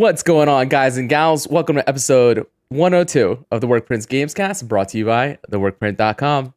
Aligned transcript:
What's 0.00 0.22
going 0.22 0.48
on, 0.48 0.70
guys 0.70 0.96
and 0.96 1.10
gals? 1.10 1.46
Welcome 1.46 1.76
to 1.76 1.86
episode 1.86 2.46
102 2.70 3.44
of 3.50 3.60
the 3.60 3.66
Workprints 3.66 4.06
Gamescast, 4.06 4.66
brought 4.66 4.88
to 4.88 4.98
you 4.98 5.04
by 5.04 5.38
theworkprint.com. 5.50 6.54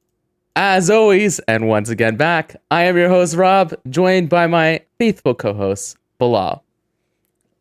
As 0.56 0.90
always, 0.90 1.40
and 1.40 1.68
once 1.68 1.90
again 1.90 2.16
back, 2.16 2.56
I 2.72 2.84
am 2.84 2.96
your 2.96 3.10
host, 3.10 3.36
Rob, 3.36 3.74
joined 3.90 4.30
by 4.30 4.48
my 4.48 4.80
faithful 4.98 5.36
co 5.36 5.54
host, 5.54 5.98
Bilal. 6.20 6.64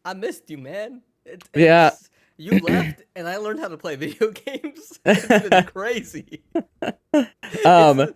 I 0.04 0.14
missed 0.14 0.48
you, 0.50 0.58
man. 0.58 1.02
It, 1.26 1.42
Yeah. 1.52 1.90
You 2.36 2.60
left, 2.62 3.02
and 3.16 3.26
I 3.28 3.38
learned 3.38 3.58
how 3.58 3.66
to 3.66 3.76
play 3.76 3.96
video 3.96 4.30
games. 4.30 5.00
It's 5.04 5.48
been 5.48 5.64
crazy. 5.66 6.44
Um, 7.66 8.14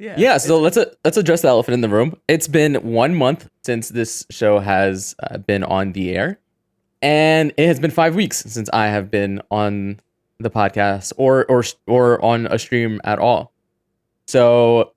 yeah. 0.00 0.14
yeah, 0.16 0.38
so 0.38 0.58
let's 0.58 0.76
uh, 0.76 0.86
let's 1.04 1.16
address 1.16 1.42
the 1.42 1.48
elephant 1.48 1.74
in 1.74 1.82
the 1.82 1.88
room. 1.88 2.16
It's 2.26 2.48
been 2.48 2.76
one 2.76 3.14
month 3.14 3.48
since 3.62 3.90
this 3.90 4.26
show 4.30 4.58
has 4.58 5.14
uh, 5.22 5.36
been 5.38 5.62
on 5.62 5.92
the 5.92 6.16
air, 6.16 6.40
and 7.02 7.52
it 7.58 7.66
has 7.66 7.78
been 7.78 7.90
five 7.90 8.14
weeks 8.14 8.38
since 8.38 8.70
I 8.72 8.86
have 8.86 9.10
been 9.10 9.42
on 9.50 10.00
the 10.38 10.50
podcast 10.50 11.12
or 11.18 11.44
or 11.46 11.62
or 11.86 12.24
on 12.24 12.46
a 12.46 12.58
stream 12.58 13.00
at 13.04 13.18
all. 13.18 13.52
So 14.26 14.94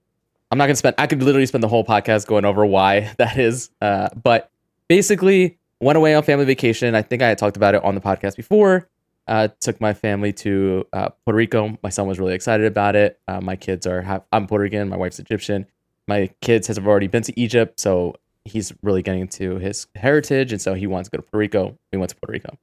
I'm 0.50 0.58
not 0.58 0.68
gonna 0.68 0.76
spend. 0.76 0.96
I 0.98 1.08
could 1.08 1.22
literally 1.22 1.48
spend 1.48 1.64
the 1.64 1.68
whole 1.68 1.84
podcast 1.84 2.26
going 2.26 2.46
over 2.46 2.66
why 2.66 3.14
that 3.18 3.38
is. 3.38 3.70
Uh, 3.82 4.08
but 4.24 4.52
basically, 4.88 5.58
went 5.82 5.98
away 5.98 6.16
on 6.16 6.24
family 6.24 6.46
vacation. 6.46 6.96
I 6.96 7.02
think 7.02 7.22
I 7.22 7.28
had 7.28 7.38
talked 7.38 7.58
about 7.58 7.76
it 7.76 7.84
on 7.84 7.94
the 7.94 8.02
podcast 8.02 8.38
before. 8.38 8.88
Uh, 9.28 9.48
took 9.62 9.80
my 9.80 9.94
family 9.94 10.34
to 10.34 10.86
uh, 10.92 11.10
Puerto 11.24 11.38
Rico. 11.38 11.78
My 11.82 11.90
son 11.90 12.08
was 12.08 12.20
really 12.20 12.34
excited 12.34 12.66
about 12.66 12.96
it. 12.96 13.20
Uh, 13.28 13.40
my 13.40 13.56
kids 13.56 13.88
are 13.88 14.02
half, 14.02 14.24
I'm 14.34 14.48
Puerto 14.48 14.64
Rican. 14.64 14.90
My 14.90 14.98
wife's 14.98 15.20
Egyptian. 15.20 15.66
My 16.08 16.30
kids 16.42 16.68
has 16.68 16.78
already 16.78 17.08
been 17.08 17.24
to 17.24 17.40
Egypt, 17.40 17.80
so 17.80 18.16
he's 18.44 18.74
really 18.82 19.02
getting 19.02 19.22
into 19.22 19.58
his 19.58 19.88
heritage, 19.96 20.52
and 20.52 20.62
so 20.62 20.74
he 20.74 20.88
wants 20.88 21.10
to 21.10 21.18
go 21.18 21.22
to 21.22 21.30
Puerto 21.30 21.38
Rico. 21.38 21.78
We 21.92 21.98
went 21.98 22.10
to 22.10 22.16
Puerto 22.18 22.34
Rico. 22.34 22.58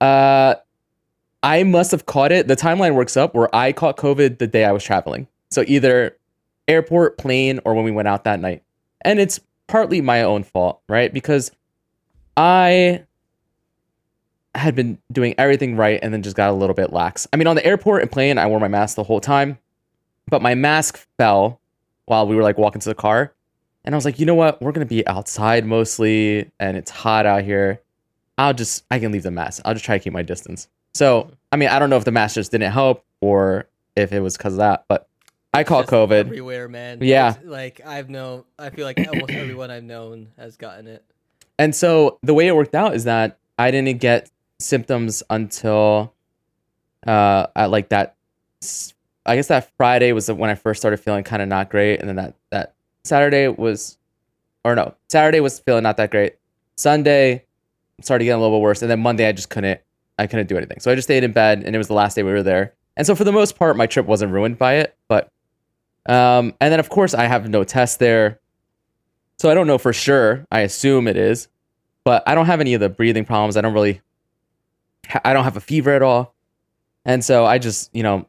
Uh, 0.00 0.56
I 1.42 1.62
must 1.62 1.92
have 1.92 2.06
caught 2.06 2.32
it. 2.32 2.48
The 2.48 2.56
timeline 2.56 2.94
works 2.94 3.16
up 3.16 3.34
where 3.34 3.54
I 3.54 3.72
caught 3.72 3.96
COVID 3.96 4.38
the 4.38 4.46
day 4.46 4.64
I 4.64 4.72
was 4.72 4.82
traveling. 4.82 5.28
So 5.50 5.64
either 5.66 6.16
airport, 6.66 7.18
plane, 7.18 7.60
or 7.64 7.74
when 7.74 7.84
we 7.84 7.90
went 7.90 8.08
out 8.08 8.24
that 8.24 8.40
night. 8.40 8.62
And 9.02 9.20
it's 9.20 9.40
partly 9.68 10.00
my 10.00 10.22
own 10.22 10.42
fault, 10.42 10.80
right? 10.88 11.12
Because 11.12 11.52
I 12.36 13.04
had 14.58 14.74
been 14.74 14.98
doing 15.10 15.34
everything 15.38 15.76
right 15.76 15.98
and 16.02 16.12
then 16.12 16.22
just 16.22 16.36
got 16.36 16.50
a 16.50 16.52
little 16.52 16.74
bit 16.74 16.92
lax. 16.92 17.26
I 17.32 17.36
mean, 17.36 17.46
on 17.46 17.56
the 17.56 17.64
airport 17.64 18.02
and 18.02 18.10
plane, 18.10 18.38
I 18.38 18.46
wore 18.46 18.60
my 18.60 18.68
mask 18.68 18.96
the 18.96 19.04
whole 19.04 19.20
time, 19.20 19.58
but 20.28 20.42
my 20.42 20.54
mask 20.54 21.06
fell 21.16 21.60
while 22.06 22.26
we 22.26 22.36
were 22.36 22.42
like 22.42 22.58
walking 22.58 22.80
to 22.80 22.88
the 22.88 22.94
car. 22.94 23.32
And 23.84 23.94
I 23.94 23.96
was 23.96 24.04
like, 24.04 24.18
you 24.18 24.26
know 24.26 24.34
what? 24.34 24.60
We're 24.60 24.72
going 24.72 24.86
to 24.86 24.94
be 24.94 25.06
outside 25.06 25.64
mostly 25.64 26.50
and 26.60 26.76
it's 26.76 26.90
hot 26.90 27.24
out 27.26 27.44
here. 27.44 27.80
I'll 28.36 28.54
just, 28.54 28.84
I 28.90 28.98
can 28.98 29.12
leave 29.12 29.22
the 29.22 29.30
mask. 29.30 29.62
I'll 29.64 29.74
just 29.74 29.84
try 29.84 29.98
to 29.98 30.04
keep 30.04 30.12
my 30.12 30.22
distance. 30.22 30.68
So, 30.94 31.30
I 31.50 31.56
mean, 31.56 31.68
I 31.68 31.78
don't 31.78 31.90
know 31.90 31.96
if 31.96 32.04
the 32.04 32.12
mask 32.12 32.34
just 32.34 32.50
didn't 32.50 32.72
help 32.72 33.04
or 33.20 33.66
if 33.96 34.12
it 34.12 34.20
was 34.20 34.36
because 34.36 34.54
of 34.54 34.58
that, 34.58 34.84
but 34.88 35.08
I 35.52 35.64
caught 35.64 35.86
COVID. 35.86 36.12
everywhere, 36.12 36.68
man. 36.68 36.98
Yeah. 37.00 37.34
It's 37.34 37.44
like 37.44 37.80
I've 37.84 38.10
known. 38.10 38.44
I 38.58 38.70
feel 38.70 38.84
like 38.84 38.98
almost 38.98 39.30
everyone 39.30 39.70
I've 39.70 39.84
known 39.84 40.28
has 40.36 40.56
gotten 40.56 40.86
it. 40.86 41.04
And 41.58 41.74
so 41.74 42.18
the 42.22 42.34
way 42.34 42.46
it 42.46 42.54
worked 42.54 42.74
out 42.74 42.94
is 42.94 43.04
that 43.04 43.38
I 43.58 43.70
didn't 43.70 43.98
get 44.00 44.30
symptoms 44.60 45.22
until 45.30 46.12
uh 47.06 47.46
at 47.54 47.70
like 47.70 47.88
that 47.90 48.16
I 49.24 49.36
guess 49.36 49.48
that 49.48 49.70
Friday 49.76 50.12
was 50.12 50.30
when 50.30 50.50
I 50.50 50.54
first 50.54 50.80
started 50.80 50.98
feeling 50.98 51.22
kind 51.22 51.42
of 51.42 51.48
not 51.48 51.70
great 51.70 52.00
and 52.00 52.08
then 52.08 52.16
that 52.16 52.34
that 52.50 52.74
Saturday 53.04 53.48
was 53.48 53.98
or 54.64 54.74
no, 54.74 54.94
Saturday 55.08 55.40
was 55.40 55.60
feeling 55.60 55.84
not 55.84 55.96
that 55.98 56.10
great. 56.10 56.36
Sunday 56.76 57.44
started 58.00 58.24
getting 58.24 58.38
a 58.38 58.42
little 58.42 58.58
bit 58.58 58.62
worse 58.62 58.82
and 58.82 58.90
then 58.90 59.00
Monday 59.00 59.28
I 59.28 59.32
just 59.32 59.48
couldn't 59.50 59.80
I 60.18 60.26
couldn't 60.26 60.48
do 60.48 60.56
anything. 60.56 60.80
So 60.80 60.90
I 60.90 60.96
just 60.96 61.06
stayed 61.06 61.22
in 61.22 61.32
bed 61.32 61.62
and 61.64 61.74
it 61.74 61.78
was 61.78 61.88
the 61.88 61.94
last 61.94 62.14
day 62.14 62.24
we 62.24 62.32
were 62.32 62.42
there. 62.42 62.74
And 62.96 63.06
so 63.06 63.14
for 63.14 63.24
the 63.24 63.32
most 63.32 63.56
part 63.56 63.76
my 63.76 63.86
trip 63.86 64.06
wasn't 64.06 64.32
ruined 64.32 64.58
by 64.58 64.74
it, 64.74 64.96
but 65.06 65.30
um 66.06 66.54
and 66.60 66.72
then 66.72 66.80
of 66.80 66.88
course 66.88 67.14
I 67.14 67.26
have 67.26 67.48
no 67.48 67.62
test 67.62 68.00
there. 68.00 68.40
So 69.38 69.50
I 69.50 69.54
don't 69.54 69.68
know 69.68 69.78
for 69.78 69.92
sure. 69.92 70.46
I 70.50 70.60
assume 70.60 71.06
it 71.06 71.16
is 71.16 71.46
but 72.08 72.22
I 72.26 72.34
don't 72.34 72.46
have 72.46 72.60
any 72.60 72.72
of 72.72 72.80
the 72.80 72.88
breathing 72.88 73.26
problems. 73.26 73.58
I 73.58 73.60
don't 73.60 73.74
really, 73.74 74.00
I 75.24 75.32
don't 75.32 75.44
have 75.44 75.56
a 75.56 75.60
fever 75.60 75.90
at 75.90 76.02
all. 76.02 76.34
And 77.04 77.24
so 77.24 77.46
I 77.46 77.58
just, 77.58 77.94
you 77.94 78.02
know, 78.02 78.26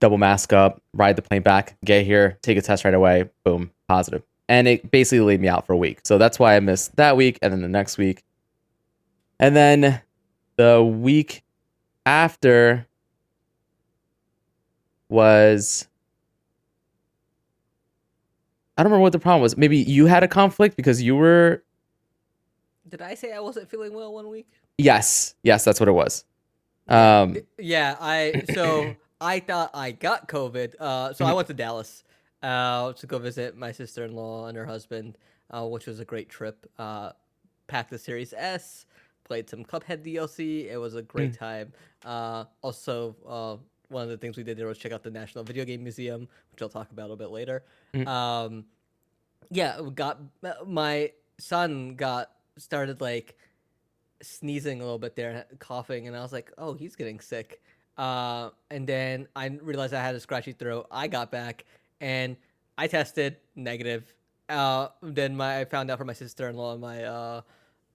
double 0.00 0.18
mask 0.18 0.52
up, 0.52 0.82
ride 0.92 1.16
the 1.16 1.22
plane 1.22 1.42
back, 1.42 1.76
get 1.84 2.04
here, 2.04 2.38
take 2.42 2.58
a 2.58 2.62
test 2.62 2.84
right 2.84 2.94
away, 2.94 3.30
boom, 3.44 3.70
positive. 3.88 4.22
And 4.48 4.68
it 4.68 4.90
basically 4.90 5.20
laid 5.20 5.40
me 5.40 5.48
out 5.48 5.66
for 5.66 5.72
a 5.72 5.76
week. 5.76 6.00
So 6.04 6.18
that's 6.18 6.38
why 6.38 6.56
I 6.56 6.60
missed 6.60 6.96
that 6.96 7.16
week 7.16 7.38
and 7.42 7.52
then 7.52 7.62
the 7.62 7.68
next 7.68 7.98
week. 7.98 8.24
And 9.40 9.56
then 9.56 10.00
the 10.56 10.82
week 10.82 11.42
after 12.04 12.86
was 15.08 15.88
I 18.76 18.82
don't 18.82 18.92
remember 18.92 19.02
what 19.02 19.12
the 19.12 19.18
problem 19.18 19.42
was. 19.42 19.56
Maybe 19.56 19.78
you 19.78 20.06
had 20.06 20.22
a 20.22 20.28
conflict 20.28 20.76
because 20.76 21.02
you 21.02 21.16
were 21.16 21.62
Did 22.88 23.02
I 23.02 23.14
say 23.14 23.32
I 23.32 23.40
wasn't 23.40 23.70
feeling 23.70 23.94
well 23.94 24.12
one 24.12 24.28
week? 24.28 24.48
Yes, 24.78 25.34
yes, 25.42 25.64
that's 25.64 25.80
what 25.80 25.88
it 25.88 25.92
was. 25.92 26.24
Um, 26.88 27.36
Yeah, 27.58 27.96
I 28.00 28.42
so 28.44 28.96
I 29.20 29.40
thought 29.40 29.70
I 29.74 29.92
got 29.92 30.28
COVID. 30.28 30.74
Uh, 30.78 31.12
so 31.12 31.24
I 31.24 31.28
Mm-hmm. 31.28 31.36
went 31.36 31.48
to 31.48 31.54
Dallas 31.54 32.04
uh, 32.42 32.92
to 32.92 33.06
go 33.06 33.18
visit 33.18 33.56
my 33.56 33.72
sister 33.72 34.04
in 34.04 34.14
law 34.14 34.46
and 34.46 34.56
her 34.56 34.66
husband, 34.66 35.16
uh, 35.50 35.64
which 35.66 35.86
was 35.86 36.00
a 36.00 36.04
great 36.04 36.28
trip. 36.28 36.70
Uh, 36.78 37.12
packed 37.66 37.90
the 37.90 37.98
Series 37.98 38.32
S, 38.36 38.86
played 39.24 39.48
some 39.48 39.64
Cuphead 39.64 40.04
DLC. 40.04 40.68
It 40.70 40.76
was 40.76 40.94
a 40.94 41.02
great 41.02 41.32
Mm. 41.32 41.38
time. 41.38 41.72
Uh, 42.04 42.44
also, 42.62 43.16
uh, 43.26 43.56
one 43.88 44.02
of 44.04 44.08
the 44.10 44.16
things 44.18 44.36
we 44.36 44.42
did 44.42 44.56
there 44.58 44.66
was 44.66 44.78
check 44.78 44.92
out 44.92 45.02
the 45.02 45.10
National 45.10 45.42
Video 45.42 45.64
Game 45.64 45.82
Museum, 45.82 46.28
which 46.52 46.60
I'll 46.62 46.68
talk 46.68 46.90
about 46.92 47.02
a 47.02 47.08
little 47.08 47.16
bit 47.16 47.30
later. 47.30 47.64
Mm. 47.94 48.06
Um, 48.06 48.64
yeah, 49.50 49.80
we 49.80 49.90
got 49.90 50.20
my 50.66 51.12
son 51.38 51.94
got 51.96 52.30
started 52.58 53.00
like 53.00 53.36
sneezing 54.22 54.80
a 54.80 54.84
little 54.84 54.98
bit 54.98 55.16
there, 55.16 55.44
coughing, 55.58 56.06
and 56.08 56.16
I 56.16 56.20
was 56.22 56.32
like, 56.32 56.52
"Oh, 56.58 56.74
he's 56.74 56.96
getting 56.96 57.20
sick." 57.20 57.60
Uh, 57.98 58.50
and 58.70 58.86
then 58.86 59.26
I 59.36 59.46
realized 59.62 59.94
I 59.94 60.02
had 60.02 60.14
a 60.14 60.20
scratchy 60.20 60.52
throat. 60.52 60.86
I 60.90 61.08
got 61.08 61.30
back 61.30 61.64
and 62.00 62.36
I 62.78 62.86
tested 62.88 63.36
negative. 63.56 64.12
Uh, 64.48 64.88
then 65.02 65.36
my 65.36 65.60
I 65.60 65.64
found 65.64 65.90
out 65.90 65.98
from 65.98 66.06
my 66.08 66.12
sister 66.12 66.48
in 66.48 66.56
law 66.56 66.72
and 66.72 66.80
my 66.80 67.04
uh, 67.04 67.40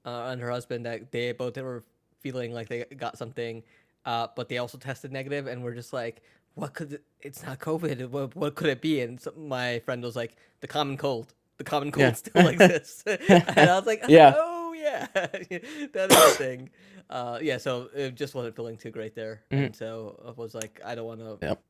uh, 0.06 0.28
and 0.32 0.42
her 0.42 0.50
husband 0.52 0.86
that 0.86 1.12
they 1.12 1.32
both 1.34 1.58
were 1.58 1.84
feeling 2.22 2.54
like 2.54 2.68
they 2.70 2.86
got 2.98 3.18
something, 3.18 3.64
uh, 4.06 4.28
but 4.36 4.50
they 4.50 4.58
also 4.58 4.78
tested 4.78 5.12
negative, 5.12 5.48
and 5.48 5.64
we're 5.64 5.76
just 5.76 5.94
like, 5.94 6.22
"What 6.56 6.74
could 6.74 6.94
it, 6.94 7.04
it's 7.22 7.44
not 7.44 7.60
COVID? 7.60 8.10
What, 8.10 8.36
what 8.36 8.56
could 8.56 8.70
it 8.70 8.82
be?" 8.82 9.02
And 9.02 9.20
so 9.22 9.32
my 9.38 9.80
friend 9.80 10.04
was 10.04 10.16
like, 10.16 10.36
"The 10.62 10.68
common 10.68 10.98
cold." 10.98 11.34
The 11.58 11.64
common 11.64 11.92
cold 11.92 12.02
Yeah. 12.08 12.14
still 12.14 12.48
exists, 12.48 13.04
and 13.08 13.70
I 13.70 13.78
was 13.78 13.86
like, 13.86 14.04
Yeah. 14.08 14.34
"Oh 14.36 14.61
yeah, 14.84 15.08
that 15.14 16.12
is 16.12 16.18
a 16.18 16.38
thing." 16.38 16.70
Uh, 17.10 17.40
yeah, 17.42 17.58
so 17.58 17.90
it 17.96 18.16
just 18.16 18.34
wasn't 18.36 18.56
feeling 18.56 18.78
too 18.78 18.90
great 18.92 19.16
there, 19.16 19.42
and 19.52 19.76
so 19.76 20.22
I 20.28 20.32
was 20.40 20.54
like, 20.56 20.82
I 20.86 20.96
don't 20.96 21.06
want 21.06 21.20
to 21.20 21.38
Yep. 21.46 21.62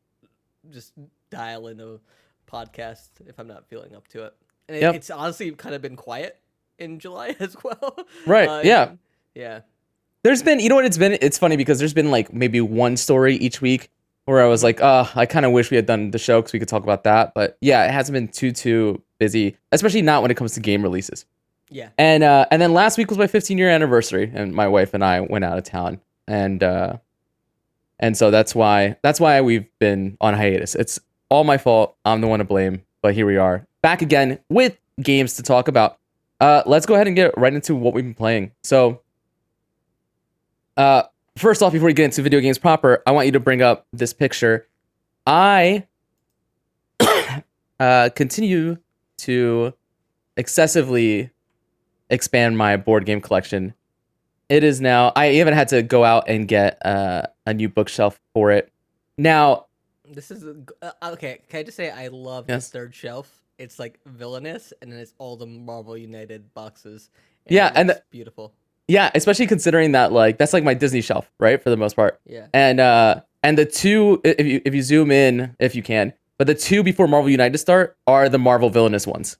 just 0.72 0.94
dial 1.29 1.67
in 1.67 1.79
a 1.79 1.97
podcast 2.51 3.09
if 3.27 3.39
I'm 3.39 3.47
not 3.47 3.67
feeling 3.67 3.95
up 3.95 4.07
to 4.09 4.25
it. 4.25 4.33
And 4.67 4.77
it, 4.77 4.81
Yep. 4.81 4.95
it's 4.95 5.09
honestly 5.09 5.51
kind 5.51 5.73
of 5.75 5.81
been 5.81 5.95
quiet 5.95 6.38
in 6.77 6.99
July 6.99 7.35
as 7.39 7.55
well. 7.63 7.97
Right, 8.27 8.47
Uh, 8.47 8.61
yeah. 8.63 8.91
yeah. 9.35 9.61
there's 10.23 10.43
been, 10.43 10.59
you 10.59 10.69
know 10.69 10.75
what 10.75 10.85
it's 10.85 10.97
been? 10.97 11.17
It's 11.22 11.38
funny 11.38 11.57
because 11.57 11.79
there's 11.79 11.93
been 11.93 12.11
like 12.11 12.31
maybe 12.33 12.61
one 12.61 12.97
story 12.97 13.35
each 13.38 13.61
week 13.61 13.89
where 14.25 14.41
I 14.41 14.47
was 14.47 14.63
like, 14.63 14.79
oh, 14.81 15.09
I 15.16 15.25
kind 15.25 15.45
of 15.45 15.51
wish 15.51 15.72
we 15.72 15.75
had 15.78 15.85
done 15.88 16.11
the 16.11 16.19
show 16.19 16.39
because 16.39 16.53
we 16.53 16.59
could 16.59 16.67
talk 16.67 16.83
about 16.83 17.03
that. 17.05 17.33
But 17.33 17.57
yeah, 17.61 17.85
it 17.85 17.91
hasn't 17.91 18.13
been 18.13 18.28
too 18.28 18.51
too 18.51 19.01
busy, 19.17 19.57
especially 19.72 20.01
not 20.03 20.22
when 20.22 20.29
it 20.31 20.38
comes 20.38 20.53
to 20.53 20.59
game 20.59 20.83
releases. 20.83 21.25
Yeah. 21.72 21.90
And 21.97 22.22
uh, 22.22 22.46
and 22.52 22.62
then 22.62 22.73
last 22.73 22.97
week 22.97 23.09
was 23.09 23.18
my 23.18 23.28
15 23.28 23.58
year 23.58 23.70
anniversary, 23.70 24.29
and 24.34 24.53
my 24.53 24.68
wife 24.68 24.94
and 24.94 25.03
I 25.03 25.22
went 25.22 25.46
out 25.46 25.58
of 25.58 25.64
town, 25.64 26.02
and 26.28 26.62
uh, 26.62 26.97
and 27.97 28.16
so 28.16 28.29
that's 28.29 28.53
why 28.53 28.97
that's 29.02 29.20
why 29.20 29.40
we've 29.41 29.66
been 29.79 30.18
on 30.20 30.34
hiatus. 30.34 30.76
It's 30.76 31.00
all 31.29 31.46
my 31.46 31.58
fault. 31.58 31.96
I'm 32.03 32.20
the 32.22 32.28
one 32.28 32.40
to 32.40 32.46
blame. 32.46 32.84
But 33.02 33.16
here 33.16 33.26
we 33.26 33.38
are, 33.38 33.66
back 33.82 34.03
again 34.03 34.38
with 34.50 34.78
games 35.02 35.35
to 35.38 35.44
talk 35.44 35.68
about. 35.68 35.97
Uh, 36.40 36.62
let's 36.66 36.85
go 36.85 36.94
ahead 36.94 37.08
and 37.08 37.16
get 37.16 37.35
right 37.38 37.53
into 37.53 37.74
what 37.74 37.94
we've 37.94 38.03
been 38.03 38.14
playing. 38.14 38.52
So, 38.64 39.02
uh, 40.78 41.03
first 41.38 41.64
off, 41.64 41.72
before 41.72 41.88
we 41.88 41.94
get 41.94 42.06
into 42.06 42.22
video 42.22 42.41
games 42.41 42.59
proper, 42.59 43.02
I 43.08 43.12
want 43.12 43.28
you 43.28 43.32
to 43.32 43.40
bring 43.40 43.62
up 43.62 43.88
this 43.94 44.14
picture. 44.14 44.67
I 45.26 45.88
uh, 47.79 48.09
continue 48.16 48.78
to 49.20 49.74
excessively 50.38 51.30
expand 52.11 52.58
my 52.58 52.78
board 52.78 53.05
game 53.05 53.22
collection. 53.22 53.73
It 54.49 54.63
is 54.63 54.79
now. 54.81 55.11
I 55.16 55.31
even 55.31 55.53
had 55.53 55.69
to 55.69 55.81
go 55.81 56.03
out 56.03 56.25
and 56.28 56.47
get 56.47 56.85
uh, 56.85 57.23
a 57.47 57.53
new 57.53 57.69
bookshelf 57.69 58.19
for 58.34 58.52
it. 58.52 58.72
Now, 59.17 59.67
This 60.08 60.29
is 60.29 60.43
uh, 60.81 60.91
okay. 61.13 61.40
Can 61.49 61.61
I 61.61 61.63
just 61.63 61.78
say 61.78 61.90
I 61.90 62.08
love 62.09 62.46
Yes. 62.49 62.67
the 62.69 62.78
third 62.79 62.93
shelf? 62.93 63.41
It's 63.58 63.79
like 63.79 63.99
villainous, 64.05 64.73
and 64.81 64.91
then 64.91 64.99
it's 64.99 65.13
all 65.19 65.37
the 65.37 65.46
Marvel 65.46 65.96
United 65.97 66.53
boxes. 66.53 67.09
Yeah, 67.47 67.67
it 67.69 67.73
and 67.75 68.02
beautiful. 68.09 68.53
yeah, 68.87 69.09
especially 69.16 69.47
considering 69.47 69.93
that 69.93 70.11
like 70.11 70.37
that's 70.37 70.52
like 70.53 70.64
my 70.64 70.73
Disney 70.73 71.02
shelf, 71.02 71.31
right? 71.40 71.61
For 71.61 71.69
the 71.69 71.78
most 71.78 71.96
part. 71.96 72.19
Yeah. 72.25 72.47
And 72.53 72.79
uh 72.79 73.22
and 73.43 73.57
the 73.57 73.66
two 73.66 74.19
if 74.23 74.46
you 74.46 74.61
if 74.66 74.73
you 74.75 74.81
zoom 74.81 75.11
in 75.11 75.55
if 75.59 75.75
you 75.75 75.84
can, 75.84 76.14
but 76.37 76.47
the 76.47 76.55
two 76.55 76.81
before 76.84 77.07
Marvel 77.07 77.29
United 77.29 77.57
start 77.59 77.96
are 78.07 78.28
the 78.29 78.37
Marvel 78.40 78.69
villainous 78.69 79.05
ones. 79.07 79.37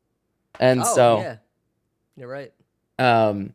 And 0.60 0.82
oh, 0.82 0.96
so 0.96 1.20
yeah. 1.22 1.36
You're 2.16 2.30
right. 2.30 2.54
Um 3.02 3.54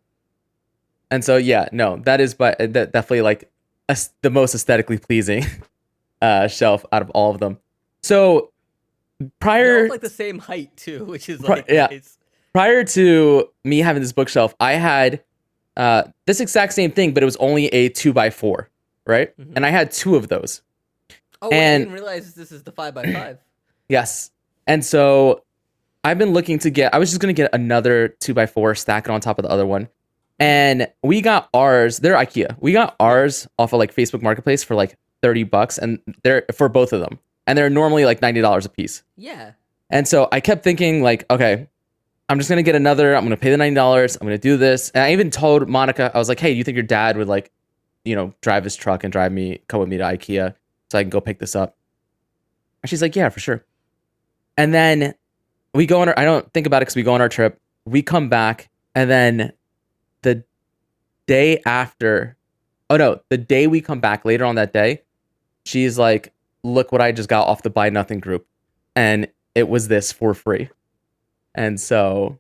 and 1.11 1.25
so 1.25 1.37
yeah, 1.37 1.69
no, 1.73 1.97
that 2.05 2.21
is 2.21 2.35
but 2.35 2.59
that 2.59 2.93
definitely 2.93 3.23
like 3.23 3.51
as- 3.89 4.11
the 4.23 4.31
most 4.31 4.55
aesthetically 4.55 4.99
pleasing 4.99 5.45
uh 6.23 6.49
shelf 6.49 6.85
out 6.93 7.03
of 7.03 7.11
all 7.11 7.31
of 7.31 7.39
them. 7.41 7.59
So 8.03 8.51
prior 9.41 9.89
like 9.89 10.01
the 10.01 10.11
same 10.11 10.39
height 10.39 10.77
too, 10.77 11.05
which 11.13 11.29
is 11.29 11.41
Pri- 11.41 11.57
like 11.57 11.67
yeah. 11.69 11.87
nice. 11.91 12.19
prior 12.53 12.85
to 12.85 13.49
me 13.65 13.79
having 13.79 14.03
this 14.03 14.13
bookshelf, 14.13 14.55
I 14.61 14.73
had 14.75 15.23
uh, 15.77 16.05
this 16.25 16.41
exact 16.41 16.73
same 16.73 16.91
thing, 16.91 17.13
but 17.13 17.23
it 17.23 17.27
was 17.27 17.37
only 17.37 17.67
a 17.67 17.91
two 17.91 18.13
by 18.15 18.31
four, 18.31 18.71
right? 19.07 19.37
Mhm. 19.39 19.53
And 19.57 19.67
I 19.67 19.69
had 19.71 19.91
two 19.91 20.17
of 20.17 20.29
those. 20.29 20.63
Oh, 21.43 21.51
wait, 21.51 21.57
I 21.57 21.61
and- 21.61 21.83
didn't 21.85 21.93
realize 21.95 22.35
this 22.35 22.51
is 22.51 22.63
the 22.63 22.73
five 22.73 22.95
by 22.95 23.13
five. 23.13 23.39
Yes. 23.89 24.31
And 24.67 24.85
so 24.85 25.45
I've 26.07 26.19
been 26.19 26.33
looking 26.33 26.61
to 26.61 26.71
get, 26.71 26.95
I 26.95 26.99
was 26.99 27.11
just 27.11 27.21
going 27.21 27.35
to 27.35 27.43
get 27.43 27.53
another 27.53 28.09
two 28.09 28.33
by 28.33 28.47
four, 28.47 28.77
stack 28.77 29.07
it 29.07 29.11
on 29.11 29.21
top 29.21 29.41
of 29.41 29.43
the 29.43 29.51
other 29.51 29.67
one. 29.67 29.89
And 30.39 30.87
we 31.03 31.21
got 31.21 31.49
ours, 31.53 31.99
they're 31.99 32.15
IKEA. 32.15 32.57
We 32.61 32.73
got 32.73 32.95
ours 33.01 33.49
off 33.59 33.73
of 33.73 33.81
like 33.81 33.93
Facebook 33.93 34.23
Marketplace 34.23 34.63
for 34.63 34.77
like 34.77 34.97
30 35.23 35.43
bucks 35.43 35.79
and 35.79 35.99
they're 36.23 36.45
for 36.55 36.69
both 36.69 36.93
of 36.93 37.01
them. 37.01 37.19
And 37.49 37.59
they're 37.59 37.71
normally 37.71 38.05
like 38.05 38.21
$90 38.21 38.65
a 38.65 38.69
piece. 38.69 39.03
Yeah. 39.17 39.53
And 39.91 40.07
so 40.07 40.29
I 40.31 40.39
kept 40.39 40.63
thinking, 40.63 41.03
like, 41.03 41.25
okay, 41.29 41.67
I'm 42.29 42.39
just 42.39 42.49
gonna 42.49 42.63
get 42.63 42.75
another. 42.75 43.15
I'm 43.15 43.25
gonna 43.25 43.37
pay 43.37 43.51
the 43.51 43.57
ninety 43.57 43.77
dollars. 43.77 44.17
I'm 44.17 44.27
gonna 44.27 44.39
do 44.39 44.57
this. 44.57 44.91
And 44.91 45.05
I 45.05 45.13
even 45.13 45.31
told 45.31 45.69
Monica, 45.69 46.11
I 46.13 46.19
was 46.19 46.29
like, 46.29 46.41
hey, 46.41 46.53
do 46.53 46.59
you 46.59 46.65
think 46.65 46.75
your 46.75 46.83
dad 46.83 47.17
would 47.17 47.29
like, 47.29 47.53
you 48.05 48.17
know, 48.17 48.35
drive 48.41 48.65
his 48.65 48.75
truck 48.75 49.05
and 49.05 49.13
drive 49.13 49.33
me, 49.33 49.61
come 49.69 49.81
with 49.81 49.89
me 49.89 49.99
to 49.99 50.05
IKEA 50.05 50.55
so 50.91 50.99
I 50.99 51.03
can 51.03 51.11
go 51.11 51.21
pick 51.21 51.39
this 51.39 51.55
up? 51.55 51.77
And 52.83 52.91
she's 52.91 53.03
like, 53.03 53.15
yeah, 53.15 53.29
for 53.29 53.41
sure. 53.41 53.65
And 54.57 54.75
then 54.75 55.15
we 55.75 55.87
go 55.87 56.01
on 56.01 56.09
our. 56.09 56.19
I 56.19 56.25
don't 56.25 56.51
think 56.53 56.67
about 56.67 56.79
it 56.79 56.87
because 56.87 56.97
we 56.97 57.03
go 57.03 57.15
on 57.15 57.21
our 57.21 57.29
trip. 57.29 57.61
We 57.85 58.03
come 58.03 58.29
back, 58.29 58.69
and 58.95 59.11
then 59.11 59.53
the 60.23 60.45
day 61.27 61.63
after, 61.67 62.37
oh 62.91 62.97
no, 62.97 63.21
the 63.29 63.39
day 63.39 63.67
we 63.67 63.81
come 63.81 64.01
back 64.01 64.25
later 64.25 64.45
on 64.45 64.55
that 64.57 64.73
day, 64.73 65.03
she's 65.65 65.99
like, 65.99 66.33
look 66.63 66.93
what 66.93 67.01
I 67.01 67.13
just 67.13 67.29
got 67.29 67.47
off 67.47 67.63
the 67.63 67.71
buy 67.71 67.91
nothing 67.91 68.21
group, 68.21 68.47
and 68.95 69.29
it 69.55 69.69
was 69.69 69.89
this 69.89 70.13
for 70.13 70.35
free. 70.35 70.69
And 71.55 71.81
so 71.81 72.39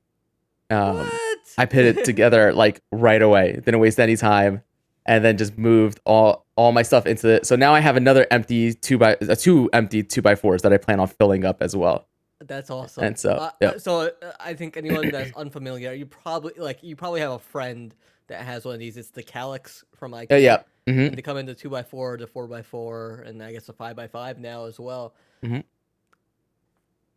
um? 0.70 1.10
I 1.58 1.66
put 1.66 1.84
it 1.84 2.04
together 2.04 2.52
like 2.52 2.82
right 2.92 3.20
away. 3.22 3.52
Didn't 3.52 3.80
waste 3.80 3.98
any 3.98 4.16
time, 4.16 4.62
and 5.06 5.24
then 5.24 5.38
just 5.38 5.56
moved 5.56 6.00
all 6.04 6.44
all 6.56 6.72
my 6.72 6.82
stuff 6.82 7.06
into 7.06 7.28
it. 7.28 7.46
So 7.46 7.56
now 7.56 7.74
I 7.74 7.80
have 7.80 7.96
another 7.96 8.26
empty 8.30 8.74
two 8.74 8.98
by 8.98 9.14
uh, 9.16 9.34
two 9.34 9.70
empty 9.72 10.02
two 10.02 10.22
by 10.22 10.34
fours 10.34 10.62
that 10.62 10.72
I 10.72 10.76
plan 10.76 11.00
on 11.00 11.08
filling 11.08 11.44
up 11.44 11.62
as 11.62 11.74
well. 11.74 12.06
That's 12.40 12.70
awesome. 12.70 13.04
And 13.04 13.18
so, 13.18 13.32
Uh, 13.32 13.50
uh, 13.62 13.78
so 13.78 14.00
uh, 14.22 14.32
I 14.38 14.54
think 14.54 14.76
anyone 14.76 15.10
that's 15.10 15.32
unfamiliar, 15.36 15.92
you 15.94 16.06
probably 16.06 16.52
like 16.58 16.82
you 16.82 16.94
probably 16.96 17.20
have 17.20 17.32
a 17.32 17.38
friend 17.38 17.94
that 18.28 18.42
has 18.42 18.64
one 18.64 18.74
of 18.74 18.80
these. 18.80 18.96
It's 18.96 19.10
the 19.10 19.22
Kallax 19.22 19.84
from 19.94 20.12
IKEA. 20.12 20.32
Uh, 20.32 20.36
yeah. 20.36 20.62
hmm 20.86 21.00
And 21.00 21.16
they 21.16 21.22
come 21.22 21.38
in 21.38 21.46
the 21.46 21.54
two 21.54 21.70
by 21.70 21.82
four, 21.82 22.16
the 22.18 22.26
four 22.26 22.46
by 22.46 22.62
four, 22.62 23.24
and 23.26 23.42
I 23.42 23.52
guess 23.52 23.68
a 23.68 23.72
five 23.72 23.96
by 23.96 24.06
five 24.06 24.38
now 24.38 24.64
as 24.66 24.78
well. 24.78 25.14
Mhm. 25.42 25.64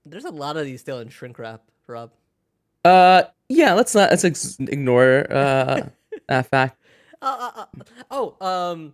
There's 0.05 0.25
a 0.25 0.31
lot 0.31 0.57
of 0.57 0.65
these 0.65 0.79
still 0.81 0.99
in 0.99 1.09
shrink 1.09 1.37
wrap, 1.37 1.61
Rob. 1.87 2.11
Uh, 2.85 3.23
yeah. 3.49 3.73
Let's 3.73 3.93
not 3.93 4.09
let's 4.11 4.23
ex- 4.23 4.57
ignore 4.59 5.27
uh 5.31 5.89
that 6.29 6.47
fact. 6.47 6.77
Uh, 7.21 7.51
uh, 7.55 7.65
uh, 7.79 7.83
oh, 8.11 8.35
um, 8.45 8.93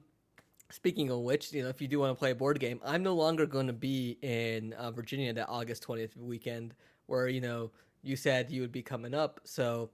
speaking 0.75 1.09
of 1.09 1.19
which, 1.19 1.53
you 1.53 1.63
know, 1.63 1.69
if 1.69 1.81
you 1.81 1.87
do 1.87 1.99
want 1.99 2.11
to 2.11 2.19
play 2.19 2.31
a 2.31 2.35
board 2.35 2.59
game, 2.59 2.79
I'm 2.85 3.01
no 3.01 3.15
longer 3.15 3.45
going 3.45 3.67
to 3.67 3.73
be 3.73 4.17
in 4.21 4.73
uh, 4.73 4.91
Virginia 4.91 5.31
that 5.33 5.47
August 5.49 5.85
20th 5.87 6.15
weekend, 6.17 6.73
where 7.07 7.27
you 7.27 7.41
know 7.41 7.71
you 8.03 8.15
said 8.15 8.51
you 8.51 8.61
would 8.61 8.71
be 8.71 8.81
coming 8.81 9.13
up. 9.13 9.39
So, 9.45 9.89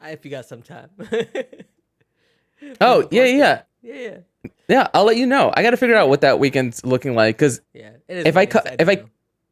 I, 0.00 0.10
if 0.10 0.24
you 0.24 0.30
got 0.30 0.46
some 0.46 0.62
time. 0.62 0.90
Oh 2.80 3.06
yeah, 3.10 3.24
yeah, 3.24 3.62
yeah, 3.82 3.94
yeah, 3.94 4.50
yeah. 4.68 4.88
I'll 4.94 5.04
let 5.04 5.16
you 5.18 5.26
know. 5.26 5.52
I 5.54 5.62
got 5.62 5.70
to 5.72 5.76
figure 5.76 5.96
out 5.96 6.08
what 6.08 6.22
that 6.22 6.38
weekend's 6.38 6.82
looking 6.84 7.14
like 7.14 7.36
because 7.36 7.60
yeah. 7.74 7.90
If 8.08 8.36
I 8.38 8.42
if 8.78 8.88
I- 8.88 8.94
know. 8.94 9.04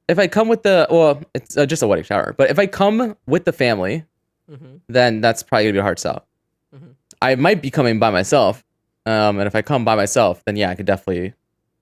if 0.08 0.18
I 0.18 0.28
come 0.28 0.48
with 0.48 0.62
the 0.62 0.86
well, 0.88 1.20
it's 1.34 1.56
uh, 1.56 1.66
just 1.66 1.82
a 1.82 1.86
wedding 1.86 2.04
shower. 2.04 2.32
But 2.38 2.48
if 2.50 2.58
I 2.58 2.66
come 2.66 3.16
with 3.26 3.44
the 3.44 3.52
family, 3.52 4.04
Mhm. 4.50 4.80
then 4.88 5.20
that's 5.20 5.42
probably 5.42 5.64
gonna 5.64 5.72
be 5.74 5.78
a 5.80 5.82
hard 5.82 5.98
sell. 5.98 6.24
Mhm. 6.74 6.94
I 7.20 7.34
might 7.34 7.60
be 7.60 7.70
coming 7.70 7.98
by 7.98 8.08
myself, 8.10 8.64
um, 9.06 9.38
and 9.38 9.46
if 9.46 9.54
I 9.54 9.62
come 9.62 9.84
by 9.84 9.96
myself, 9.96 10.44
then 10.44 10.56
yeah, 10.56 10.70
I 10.70 10.74
could 10.74 10.86
definitely 10.86 11.34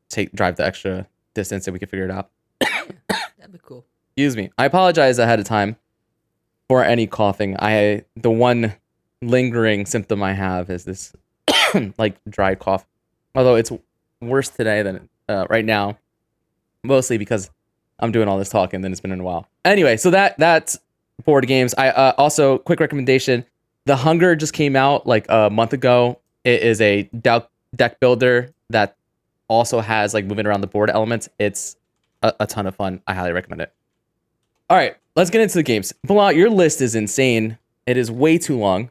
take 0.08 0.32
drive 0.32 0.56
the 0.56 0.64
extra 0.64 1.06
distance 1.34 1.66
and 1.66 1.72
we 1.72 1.78
could 1.78 1.90
figure 1.90 2.04
it 2.04 2.10
out. 2.10 2.30
that'd 2.60 3.52
be 3.52 3.58
cool. 3.62 3.84
Excuse 4.10 4.36
me. 4.36 4.50
I 4.58 4.64
apologize 4.64 5.18
ahead 5.18 5.38
of 5.38 5.46
time 5.46 5.76
for 6.68 6.84
any 6.84 7.06
coughing. 7.06 7.56
I 7.58 8.04
the 8.16 8.30
one 8.30 8.74
lingering 9.22 9.86
symptom 9.86 10.22
I 10.22 10.32
have 10.32 10.70
is 10.70 10.84
this 10.84 11.12
like 11.98 12.16
dry 12.28 12.54
cough. 12.54 12.86
Although 13.34 13.56
it's 13.56 13.70
worse 14.20 14.48
today 14.48 14.82
than 14.82 15.08
uh, 15.28 15.46
right 15.48 15.64
now, 15.64 15.98
mostly 16.82 17.18
because 17.18 17.50
I'm 17.98 18.12
doing 18.12 18.28
all 18.28 18.38
this 18.38 18.48
talking. 18.48 18.80
Then 18.80 18.92
it's 18.92 19.00
been 19.00 19.12
in 19.12 19.20
a 19.20 19.24
while. 19.24 19.46
Anyway, 19.64 19.96
so 19.96 20.10
that 20.10 20.38
that's 20.38 20.78
board 21.24 21.46
games. 21.46 21.74
I 21.76 21.90
uh, 21.90 22.12
also 22.18 22.58
quick 22.58 22.80
recommendation. 22.80 23.44
The 23.86 23.96
Hunger 23.96 24.36
just 24.36 24.52
came 24.52 24.76
out 24.76 25.06
like 25.06 25.26
a 25.28 25.50
month 25.50 25.72
ago. 25.72 26.19
It 26.44 26.62
is 26.62 26.80
a 26.80 27.02
deck 27.04 28.00
builder 28.00 28.52
that 28.70 28.96
also 29.48 29.80
has 29.80 30.14
like 30.14 30.24
moving 30.24 30.46
around 30.46 30.60
the 30.60 30.66
board 30.66 30.90
elements. 30.90 31.28
It's 31.38 31.76
a, 32.22 32.32
a 32.40 32.46
ton 32.46 32.66
of 32.66 32.74
fun. 32.76 33.02
I 33.06 33.14
highly 33.14 33.32
recommend 33.32 33.62
it. 33.62 33.72
All 34.68 34.76
right, 34.76 34.96
let's 35.16 35.30
get 35.30 35.40
into 35.40 35.54
the 35.54 35.62
games. 35.62 35.92
Bilal, 36.04 36.32
your 36.32 36.48
list 36.50 36.80
is 36.80 36.94
insane. 36.94 37.58
It 37.86 37.96
is 37.96 38.10
way 38.10 38.38
too 38.38 38.56
long. 38.58 38.90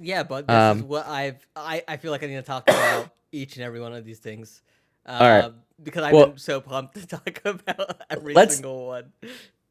Yeah, 0.00 0.22
but 0.22 0.46
this 0.46 0.54
is 0.54 0.60
Um, 0.82 0.88
what 0.88 1.06
I've. 1.06 1.46
I, 1.54 1.82
I 1.86 1.96
feel 1.98 2.10
like 2.10 2.22
I 2.22 2.26
need 2.26 2.36
to 2.36 2.42
talk 2.42 2.68
about 2.68 3.10
each 3.32 3.56
and 3.56 3.64
every 3.64 3.80
one 3.80 3.94
of 3.94 4.04
these 4.04 4.18
things. 4.18 4.62
Uh, 5.04 5.18
right. 5.44 5.52
Because 5.82 6.04
I've 6.04 6.14
Well- 6.14 6.26
been 6.28 6.38
so 6.38 6.60
pumped 6.60 6.94
to 6.96 7.06
talk 7.06 7.40
about 7.44 8.00
every 8.08 8.34
single 8.48 8.86
one. 8.86 9.12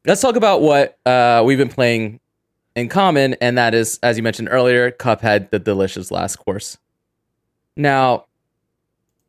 Let's 0.06 0.20
talk 0.20 0.36
about 0.36 0.62
what 0.62 0.98
uh, 1.04 1.42
we've 1.44 1.58
been 1.58 1.68
playing 1.68 2.20
in 2.76 2.88
common, 2.88 3.34
and 3.40 3.58
that 3.58 3.74
is, 3.74 3.98
as 4.02 4.16
you 4.16 4.22
mentioned 4.22 4.48
earlier, 4.50 4.90
Cuphead, 4.92 5.50
the 5.50 5.58
delicious 5.58 6.10
last 6.10 6.36
course. 6.36 6.78
Now, 7.76 8.26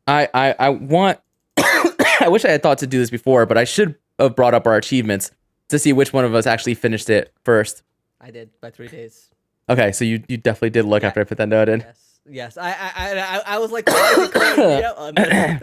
I 0.06 0.28
I, 0.34 0.54
I 0.58 0.68
want. 0.70 1.18
I 1.58 2.28
wish 2.28 2.44
I 2.44 2.50
had 2.50 2.62
thought 2.62 2.78
to 2.78 2.86
do 2.86 2.98
this 2.98 3.10
before, 3.10 3.46
but 3.46 3.58
I 3.58 3.64
should 3.64 3.96
have 4.18 4.36
brought 4.36 4.54
up 4.54 4.66
our 4.66 4.76
achievements 4.76 5.30
to 5.68 5.78
see 5.78 5.92
which 5.92 6.12
one 6.12 6.24
of 6.24 6.34
us 6.34 6.46
actually 6.46 6.74
finished 6.74 7.10
it 7.10 7.32
first. 7.44 7.82
I 8.20 8.30
did 8.30 8.50
by 8.60 8.70
three 8.70 8.88
days. 8.88 9.28
Okay, 9.68 9.90
so 9.92 10.04
you, 10.04 10.22
you 10.28 10.36
definitely 10.36 10.70
did 10.70 10.84
look 10.84 11.02
Yeah. 11.02 11.08
after 11.08 11.20
I 11.20 11.24
put 11.24 11.38
that 11.38 11.48
note 11.48 11.68
in. 11.68 11.80
Yes, 11.80 12.20
yes. 12.28 12.56
I 12.58 12.70
I 12.70 12.92
I, 12.94 13.42
I, 13.54 13.58
was 13.58 13.72
like, 13.72 13.86
why 13.88 14.12
is 14.12 14.18
it 14.18 14.32
calling 14.32 14.56
me 14.56 14.84
out 14.84 14.96
on 14.98 15.14
this? 15.14 15.62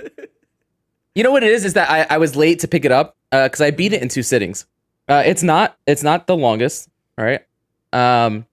You 1.16 1.24
know 1.24 1.32
what 1.32 1.44
it 1.44 1.52
is? 1.52 1.66
Is 1.66 1.74
that 1.74 1.90
I, 1.90 2.16
I 2.16 2.18
was 2.18 2.36
late 2.36 2.60
to 2.60 2.68
pick 2.68 2.86
it 2.86 2.92
up 2.92 3.16
because 3.32 3.62
I 3.62 3.72
beat 3.72 3.94
it 3.94 4.02
in 4.02 4.10
two 4.10 4.24
sittings. 4.24 4.66
Uh, 5.08 5.24
it's 5.26 5.44
not 5.44 5.78
it's 5.86 6.04
not 6.04 6.28
the 6.28 6.36
longest. 6.36 6.90
All 7.18 7.26
right. 7.26 7.42
Um, 7.94 8.46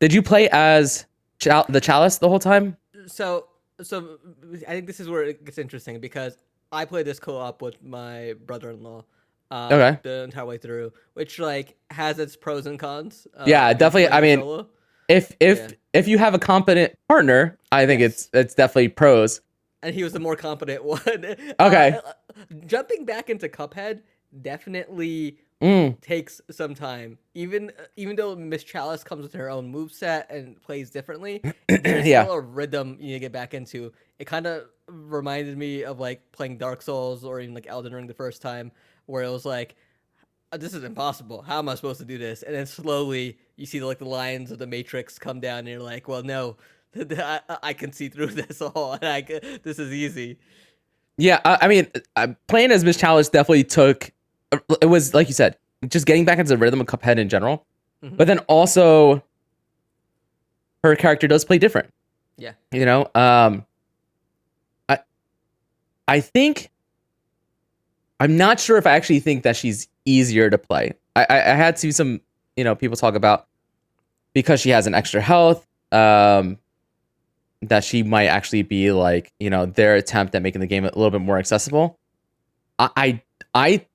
did 0.00 0.12
you 0.12 0.22
play 0.22 0.48
as 0.50 1.06
Chal- 1.38 1.66
the 1.68 1.80
Chalice 1.80 2.18
the 2.18 2.28
whole 2.28 2.38
time? 2.38 2.76
so 3.06 3.46
so 3.80 4.18
I 4.68 4.72
think 4.72 4.86
this 4.86 5.00
is 5.00 5.08
where 5.08 5.22
it 5.24 5.44
gets 5.44 5.58
interesting 5.58 6.00
because 6.00 6.36
I 6.70 6.84
played 6.84 7.06
this 7.06 7.18
co-op 7.18 7.62
with 7.62 7.82
my 7.82 8.34
brother-in-law. 8.46 9.04
Uh, 9.50 9.68
Okay. 9.70 9.98
The 10.02 10.22
entire 10.24 10.46
way 10.46 10.58
through, 10.58 10.92
which 11.14 11.38
like 11.38 11.76
has 11.90 12.18
its 12.18 12.36
pros 12.36 12.66
and 12.66 12.78
cons. 12.78 13.26
Uh, 13.36 13.44
Yeah, 13.46 13.72
definitely, 13.74 14.08
I 14.08 14.20
mean, 14.20 14.38
solo. 14.40 14.66
If 15.08 15.36
if 15.40 15.58
Yeah. 15.58 15.68
if 15.92 16.08
you 16.08 16.16
have 16.18 16.32
a 16.34 16.38
competent 16.38 16.94
partner, 17.08 17.58
I 17.70 17.84
think 17.86 18.00
Yes. 18.00 18.12
it's 18.12 18.28
it's 18.32 18.54
definitely 18.54 18.88
pros. 18.88 19.40
and 19.82 19.94
he 19.94 20.04
was 20.04 20.12
the 20.12 20.20
more 20.20 20.36
competent 20.36 20.84
one. 20.96 21.00
Okay. 21.60 21.98
Uh, 22.04 22.12
jumping 22.66 23.04
back 23.04 23.28
into 23.28 23.48
Cuphead 23.48 24.00
definitely 24.40 25.36
Mm, 25.62 26.00
takes 26.02 26.40
some 26.50 26.74
time. 26.74 27.18
Even 27.34 27.72
even 27.96 28.16
though 28.16 28.36
Miss 28.36 28.64
Chalice 28.64 29.04
comes 29.04 29.22
with 29.22 29.34
her 29.34 29.50
own 29.50 29.68
move 29.68 29.92
set 29.92 30.30
and 30.30 30.60
plays 30.62 30.90
differently, 30.90 31.42
there's 31.84 32.06
Yeah. 32.06 32.24
still 32.24 32.34
a 32.34 32.40
rhythm 32.40 32.96
you 33.00 33.08
need 33.08 33.12
to 33.14 33.20
get 33.20 33.32
back 33.32 33.54
into. 33.54 33.92
It 34.18 34.26
kind 34.26 34.46
of 34.46 34.64
reminded 34.88 35.58
me 35.58 35.84
of 35.84 36.00
like 36.00 36.22
playing 36.32 36.58
Dark 36.58 36.82
Souls 36.82 37.24
or 37.24 37.40
even 37.40 37.54
like 37.54 37.66
Elden 37.68 37.94
Ring 37.94 38.08
the 38.08 38.14
first 38.14 38.42
time, 38.42 38.72
where 39.06 39.24
it 39.24 39.30
was 39.30 39.44
like, 39.46 39.76
"Uh, 40.52 40.58
"This 40.58 40.74
is 40.74 40.84
impossible. 40.84 41.42
How 41.42 41.58
am 41.60 41.68
I 41.68 41.76
supposed 41.76 42.00
to 42.00 42.06
do 42.06 42.18
this?" 42.18 42.42
And 42.42 42.54
then 42.54 42.66
slowly 42.66 43.38
you 43.56 43.66
see 43.66 43.80
like 43.82 43.98
the 43.98 44.06
lines 44.06 44.50
of 44.52 44.58
the 44.58 44.66
Matrix 44.68 45.18
come 45.18 45.40
down, 45.40 45.60
and 45.60 45.68
you're 45.68 45.80
like, 45.80 46.08
"Well, 46.08 46.22
no." 46.24 46.56
I, 46.96 47.40
I 47.62 47.72
can 47.74 47.92
see 47.92 48.08
through 48.10 48.26
this 48.32 48.62
all, 48.62 48.94
and 48.94 49.04
I 49.04 49.22
this 49.62 49.78
is 49.78 49.92
easy. 49.92 50.38
yeah, 51.18 51.40
I, 51.44 51.58
I 51.62 51.68
mean, 51.68 51.88
uh, 52.16 52.28
playing 52.48 52.72
as 52.72 52.84
Miss 52.84 52.96
Chalice 52.98 53.28
definitely 53.30 53.64
took. 53.64 54.12
It 54.80 54.86
was 54.86 55.14
like 55.14 55.28
you 55.28 55.34
said, 55.34 55.56
just 55.88 56.06
getting 56.06 56.24
back 56.24 56.38
into 56.38 56.48
the 56.50 56.58
rhythm 56.58 56.80
of 56.80 56.86
Cuphead 56.86 57.18
in 57.18 57.28
general, 57.28 57.64
Mhm. 58.04 58.16
but 58.16 58.26
then 58.26 58.38
also 58.40 59.22
her 60.84 60.96
character 60.96 61.28
does 61.28 61.44
play 61.44 61.58
different. 61.58 61.92
Yeah. 62.36 62.52
You 62.72 62.84
know, 62.84 63.02
um 63.14 63.64
I 64.88 64.98
I 66.08 66.20
think 66.20 66.70
I'm 68.20 68.36
not 68.36 68.60
sure 68.60 68.76
if 68.78 68.86
I 68.86 68.92
actually 68.92 69.20
think 69.20 69.42
that 69.44 69.56
she's 69.56 69.88
easier 70.04 70.50
to 70.50 70.58
play. 70.58 70.92
I 71.16 71.26
I, 71.28 71.36
I 71.52 71.54
had 71.54 71.78
seen 71.78 71.92
some, 71.92 72.20
you 72.56 72.64
know, 72.64 72.74
people 72.74 72.96
talk 72.96 73.14
about 73.14 73.46
because 74.34 74.60
she 74.60 74.70
has 74.70 74.86
an 74.86 74.94
extra 74.94 75.20
health, 75.20 75.66
um 75.92 76.58
that 77.62 77.84
she 77.84 78.02
might 78.02 78.26
actually 78.26 78.62
be 78.62 78.90
like, 78.90 79.32
you 79.38 79.48
know, 79.48 79.66
their 79.66 79.94
attempt 79.94 80.34
at 80.34 80.42
making 80.42 80.60
the 80.60 80.66
game 80.66 80.84
a 80.84 80.88
little 80.88 81.10
bit 81.12 81.20
more 81.20 81.38
accessible. 81.38 81.98
I 82.78 82.90
I, 82.96 83.22
I 83.54 83.86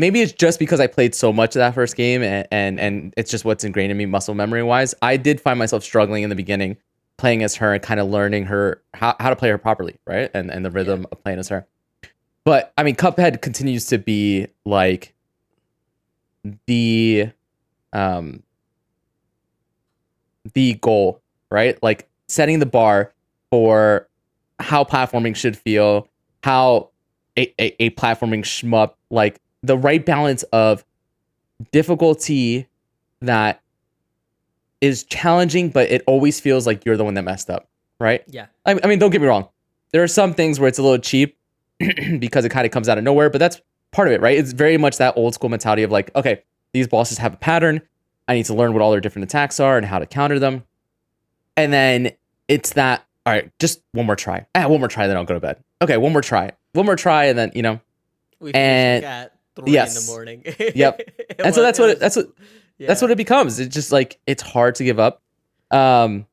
maybe 0.00 0.22
it's 0.22 0.32
just 0.32 0.58
because 0.58 0.80
I 0.80 0.86
played 0.86 1.14
so 1.14 1.32
much 1.32 1.54
of 1.54 1.60
that 1.60 1.74
first 1.74 1.94
game 1.94 2.22
and, 2.22 2.48
and 2.50 2.80
and 2.80 3.14
it's 3.16 3.30
just 3.30 3.44
what's 3.44 3.62
ingrained 3.62 3.92
in 3.92 3.98
me 3.98 4.06
muscle 4.06 4.34
memory 4.34 4.62
wise. 4.62 4.94
I 5.02 5.16
did 5.16 5.40
find 5.40 5.58
myself 5.58 5.84
struggling 5.84 6.24
in 6.24 6.30
the 6.30 6.36
beginning 6.36 6.76
playing 7.18 7.42
as 7.42 7.54
her 7.56 7.74
and 7.74 7.82
kind 7.82 8.00
of 8.00 8.08
learning 8.08 8.46
her 8.46 8.82
how, 8.94 9.14
how 9.20 9.28
to 9.28 9.36
play 9.36 9.50
her 9.50 9.58
properly, 9.58 9.96
right? 10.06 10.30
And 10.34 10.50
and 10.50 10.64
the 10.64 10.70
rhythm 10.70 11.06
of 11.12 11.22
playing 11.22 11.38
as 11.38 11.48
her. 11.48 11.66
But 12.44 12.72
I 12.76 12.82
mean 12.82 12.96
Cuphead 12.96 13.42
continues 13.42 13.86
to 13.86 13.98
be 13.98 14.48
like 14.64 15.14
the 16.66 17.30
um 17.92 18.42
the 20.54 20.74
goal, 20.74 21.20
right? 21.50 21.80
Like 21.82 22.08
setting 22.26 22.58
the 22.58 22.66
bar 22.66 23.12
for 23.50 24.08
how 24.58 24.84
platforming 24.84 25.36
should 25.36 25.56
feel, 25.56 26.08
how 26.42 26.90
a, 27.36 27.52
a, 27.60 27.84
a 27.84 27.90
platforming 27.90 28.42
shmup 28.42 28.94
like 29.10 29.40
the 29.62 29.76
right 29.76 30.04
balance 30.04 30.42
of 30.52 30.84
difficulty 31.72 32.66
that 33.20 33.60
is 34.80 35.04
challenging, 35.04 35.68
but 35.70 35.90
it 35.90 36.02
always 36.06 36.40
feels 36.40 36.66
like 36.66 36.84
you're 36.84 36.96
the 36.96 37.04
one 37.04 37.14
that 37.14 37.22
messed 37.22 37.50
up, 37.50 37.68
right? 37.98 38.22
Yeah. 38.26 38.46
I, 38.64 38.78
I 38.82 38.86
mean, 38.86 38.98
don't 38.98 39.10
get 39.10 39.20
me 39.20 39.26
wrong. 39.26 39.48
There 39.92 40.02
are 40.02 40.08
some 40.08 40.32
things 40.34 40.58
where 40.58 40.68
it's 40.68 40.78
a 40.78 40.82
little 40.82 40.98
cheap 40.98 41.36
because 42.18 42.44
it 42.44 42.48
kind 42.50 42.64
of 42.64 42.72
comes 42.72 42.88
out 42.88 42.96
of 42.98 43.04
nowhere, 43.04 43.28
but 43.28 43.38
that's 43.38 43.60
part 43.90 44.08
of 44.08 44.14
it, 44.14 44.20
right? 44.20 44.38
It's 44.38 44.52
very 44.52 44.78
much 44.78 44.96
that 44.98 45.16
old 45.16 45.34
school 45.34 45.50
mentality 45.50 45.82
of 45.82 45.90
like, 45.90 46.14
okay, 46.16 46.42
these 46.72 46.88
bosses 46.88 47.18
have 47.18 47.34
a 47.34 47.36
pattern. 47.36 47.82
I 48.28 48.34
need 48.34 48.46
to 48.46 48.54
learn 48.54 48.72
what 48.72 48.80
all 48.80 48.90
their 48.92 49.00
different 49.00 49.24
attacks 49.24 49.60
are 49.60 49.76
and 49.76 49.84
how 49.84 49.98
to 49.98 50.06
counter 50.06 50.38
them. 50.38 50.64
And 51.56 51.72
then 51.72 52.12
it's 52.48 52.72
that, 52.74 53.04
all 53.26 53.32
right, 53.32 53.50
just 53.58 53.82
one 53.92 54.06
more 54.06 54.16
try. 54.16 54.46
Ah, 54.54 54.68
one 54.68 54.78
more 54.80 54.88
try, 54.88 55.06
then 55.06 55.16
I'll 55.16 55.24
go 55.24 55.34
to 55.34 55.40
bed. 55.40 55.62
Okay, 55.82 55.96
one 55.96 56.12
more 56.12 56.22
try. 56.22 56.52
One 56.72 56.86
more 56.86 56.96
try, 56.96 57.24
and 57.24 57.36
then, 57.38 57.52
you 57.54 57.62
know, 57.62 57.80
We 58.38 58.52
And- 58.54 59.30
three 59.56 59.72
yes. 59.72 59.98
in 59.98 60.06
the 60.06 60.12
morning. 60.12 60.44
Yep. 60.74 61.00
And 61.40 61.54
so 61.54 61.62
was- 61.62 61.68
that's 61.68 61.78
what 61.78 61.90
it, 61.90 61.98
that's 62.00 62.16
what 62.16 62.26
yeah. 62.78 62.88
that's 62.88 63.00
what 63.00 63.10
it 63.10 63.16
becomes. 63.16 63.58
It's 63.60 63.74
just 63.74 63.92
like 63.92 64.18
it's 64.26 64.42
hard 64.42 64.74
to 64.76 64.84
give 64.84 64.98
up. 64.98 65.22
Um, 65.70 66.26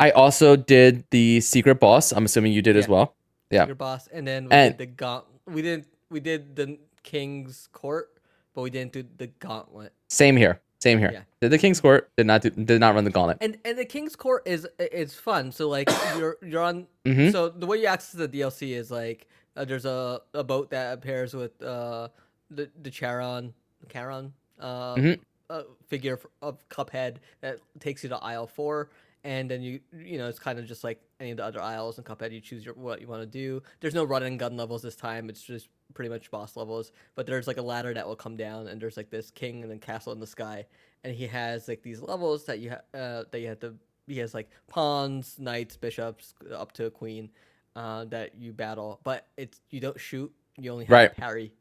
I 0.00 0.10
also 0.10 0.56
did 0.56 1.04
the 1.10 1.40
secret 1.40 1.76
boss. 1.78 2.12
I'm 2.12 2.24
assuming 2.24 2.52
you 2.52 2.62
did 2.62 2.76
as 2.76 2.88
well. 2.88 3.14
yeah. 3.50 3.62
Secret 3.62 3.78
boss, 3.78 4.08
and 4.08 4.26
then 4.26 4.46
we 4.46 4.50
And- 4.52 4.76
did 4.76 4.88
the 4.88 4.92
gaunt. 4.92 5.24
We 5.46 5.62
didn't. 5.62 5.86
We 6.10 6.20
did 6.20 6.56
the 6.56 6.78
king's 7.02 7.68
court, 7.72 8.10
but 8.54 8.62
we 8.62 8.70
didn't 8.70 8.92
do 8.92 9.04
the 9.16 9.28
gauntlet. 9.28 9.92
Same 10.08 10.36
here. 10.36 10.60
Same 10.80 10.98
here. 10.98 11.10
Yeah. 11.12 11.22
Did 11.40 11.52
the 11.52 11.58
King's 11.58 11.80
Court? 11.80 12.10
Did 12.16 12.26
not 12.26 12.42
do, 12.42 12.50
did 12.50 12.80
not 12.80 12.96
run 12.96 13.04
the 13.04 13.10
gauntlet. 13.10 13.38
And 13.40 13.56
and 13.64 13.78
the 13.78 13.84
king's 13.84 14.16
court 14.16 14.42
is 14.46 14.66
is 14.80 15.14
fun. 15.14 15.52
So 15.52 15.68
like 15.68 15.88
you're 16.18 16.36
you're 16.42 16.60
on. 16.62 16.88
Mhm. 17.04 17.30
So 17.30 17.48
the 17.48 17.66
way 17.66 17.76
you 17.78 17.86
access 17.86 18.12
the 18.12 18.28
DLC 18.28 18.72
is 18.72 18.90
like 18.90 19.28
uh, 19.56 19.64
there's 19.64 19.84
a, 19.84 20.20
a 20.34 20.42
boat 20.42 20.70
that 20.70 20.94
appears 20.94 21.34
with 21.34 21.62
uh 21.62 22.08
the 22.54 22.70
the 22.82 22.90
Charon 22.90 23.54
Charon 23.88 24.32
uh, 24.60 24.94
Mhm. 24.96 25.20
uh 25.50 25.62
figure 25.86 26.18
of 26.40 26.66
Cuphead 26.68 27.16
that 27.40 27.58
takes 27.80 28.02
you 28.02 28.08
to 28.10 28.16
isle 28.18 28.46
four. 28.46 28.90
And 29.24 29.48
then 29.50 29.62
you 29.62 29.78
you 29.92 30.18
know 30.18 30.28
it's 30.28 30.40
kind 30.40 30.58
of 30.58 30.66
just 30.66 30.82
like 30.82 31.00
any 31.20 31.30
of 31.30 31.36
the 31.36 31.44
other 31.44 31.60
isles 31.60 31.96
in 31.98 32.04
Cuphead. 32.04 32.32
You 32.32 32.40
choose 32.40 32.64
your 32.64 32.74
what 32.74 33.00
you 33.00 33.06
want 33.06 33.22
to 33.22 33.26
do. 33.26 33.62
There's 33.80 33.94
no 33.94 34.02
run 34.04 34.24
and 34.24 34.38
gun 34.38 34.56
levels 34.56 34.82
this 34.82 34.96
time. 34.96 35.28
It's 35.30 35.42
just 35.42 35.68
pretty 35.94 36.08
much 36.08 36.30
boss 36.30 36.56
levels. 36.56 36.90
But 37.14 37.26
there's 37.26 37.46
like 37.46 37.56
a 37.58 37.62
ladder 37.62 37.94
that 37.94 38.06
will 38.06 38.16
come 38.16 38.36
down, 38.36 38.66
and 38.66 38.80
there's 38.80 38.96
like 38.96 39.10
this 39.10 39.30
king 39.30 39.62
and 39.62 39.70
then 39.70 39.78
castle 39.78 40.12
in 40.12 40.18
the 40.18 40.26
sky, 40.26 40.66
and 41.04 41.14
he 41.14 41.26
has 41.28 41.68
like 41.68 41.82
these 41.82 42.00
levels 42.02 42.44
that 42.46 42.58
you 42.58 42.70
ha- 42.70 42.98
uh, 42.98 43.24
that 43.30 43.40
you 43.40 43.46
have 43.48 43.60
to. 43.60 43.74
He 44.08 44.18
has 44.18 44.34
like 44.34 44.50
pawns, 44.66 45.38
knights, 45.38 45.76
bishops, 45.76 46.34
up 46.52 46.72
to 46.72 46.86
a 46.86 46.90
queen, 46.90 47.30
uh, 47.76 48.06
that 48.06 48.34
you 48.36 48.52
battle. 48.52 48.98
But 49.04 49.28
it's 49.36 49.60
you 49.70 49.78
don't 49.78 50.00
shoot. 50.00 50.32
You 50.58 50.72
only 50.72 50.86
have 50.86 50.90
Right. 50.92 51.14
to 51.14 51.20
parry. 51.20 51.52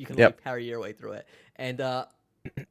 You 0.00 0.06
can 0.06 0.16
Yep. 0.16 0.32
only 0.32 0.42
parry 0.42 0.64
your 0.64 0.80
way 0.80 0.92
through 0.92 1.12
it. 1.12 1.26
And 1.56 1.80
uh, 1.80 2.06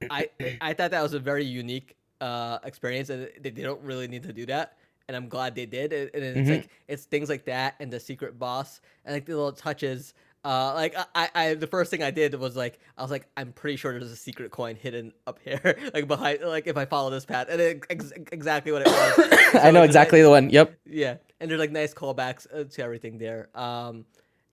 I 0.10 0.30
I 0.62 0.74
thought 0.74 0.92
that 0.92 1.04
was 1.04 1.14
a 1.14 1.20
very 1.20 1.46
unique 1.46 1.96
uh, 2.22 2.58
experience, 2.64 3.10
and 3.10 3.30
they, 3.40 3.52
they 3.52 3.62
don't 3.62 3.82
really 3.84 4.08
need 4.08 4.24
to 4.24 4.34
do 4.34 4.46
that. 4.48 4.78
And 5.08 5.16
I'm 5.16 5.30
glad 5.30 5.56
they 5.56 5.66
did. 5.66 5.94
And 5.94 6.24
it's 6.24 6.50
Mhm. 6.50 6.50
like 6.50 6.70
it's 6.88 7.06
things 7.06 7.30
like 7.30 7.46
that, 7.46 7.76
and 7.80 7.94
the 7.94 8.00
secret 8.00 8.40
boss, 8.40 8.82
and 9.06 9.14
like 9.14 9.26
the 9.26 9.36
little 9.36 9.52
touches. 9.54 10.14
Uh, 10.46 10.74
like 10.74 10.96
I, 11.16 11.30
I, 11.36 11.54
the 11.56 11.68
first 11.68 11.92
thing 11.92 12.02
I 12.02 12.12
did 12.12 12.34
was 12.34 12.56
like 12.56 12.80
I 12.98 13.02
was 13.02 13.12
like 13.12 13.28
I'm 13.38 13.52
pretty 13.52 13.76
sure 13.76 13.92
there's 13.92 14.12
a 14.12 14.16
secret 14.16 14.52
coin 14.52 14.76
hidden 14.76 15.14
up 15.28 15.38
here, 15.44 15.78
like 15.94 16.08
behind, 16.08 16.42
like 16.44 16.66
if 16.66 16.78
I 16.78 16.86
follow 16.86 17.10
this 17.12 17.26
path, 17.26 17.48
and 17.50 17.60
it, 17.62 17.84
ex- 17.90 18.14
exactly 18.32 18.72
what 18.72 18.82
it 18.84 18.88
was. 18.88 19.56
I 19.62 19.70
know 19.72 19.84
exactly 19.84 20.22
the 20.22 20.30
one. 20.30 20.50
Yep. 20.50 20.74
yeah, 20.86 21.18
and 21.42 21.52
there's 21.52 21.60
like 21.60 21.72
nice 21.72 21.94
callbacks 21.94 22.48
uh, 22.54 22.64
to 22.64 22.82
everything 22.84 23.18
there. 23.20 23.50
Um, 23.54 24.06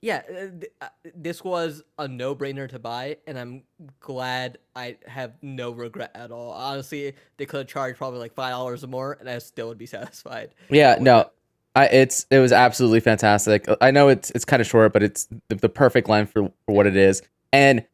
yeah, 0.07 0.23
uh, 0.31 0.33
th- 0.61 0.73
uh, 0.81 0.87
this 1.17 1.43
was 1.43 1.83
a 1.99 2.07
no-brainer 2.07 2.69
to 2.69 2.79
buy, 2.79 3.17
and 3.27 3.37
I'm 3.37 3.65
glad 3.99 4.59
I 4.77 4.99
have 5.09 5.33
no 5.43 5.73
regret 5.73 6.13
at 6.15 6.31
all. 6.31 6.53
Honestly, 6.53 7.13
they 7.39 7.45
could 7.45 7.59
have 7.59 7.67
charged 7.67 7.99
probably 7.99 8.21
like 8.21 8.33
five 8.33 8.53
dollars 8.53 8.85
or 8.85 8.87
more, 8.87 9.17
and 9.19 9.29
I 9.29 9.37
still 9.39 9.67
would 9.67 9.79
be 9.79 9.87
satisfied. 9.99 10.51
Yeah. 10.71 10.97
No. 11.01 11.31
I, 11.75 11.87
it's 11.89 12.25
it 12.31 12.39
was 12.39 12.53
absolutely 12.53 13.01
fantastic. 13.01 13.67
I 13.81 13.91
know 13.91 14.09
it's 14.09 14.31
it's 14.31 14.45
kind 14.45 14.61
of 14.63 14.69
short, 14.69 14.93
but 14.93 15.03
it's 15.03 15.27
the, 15.49 15.57
the 15.57 15.69
perfect 15.69 16.09
length 16.09 16.33
for, 16.33 16.45
for 16.65 16.73
what 16.75 16.87
it 16.87 16.97
is, 16.97 17.21
and 17.53 17.85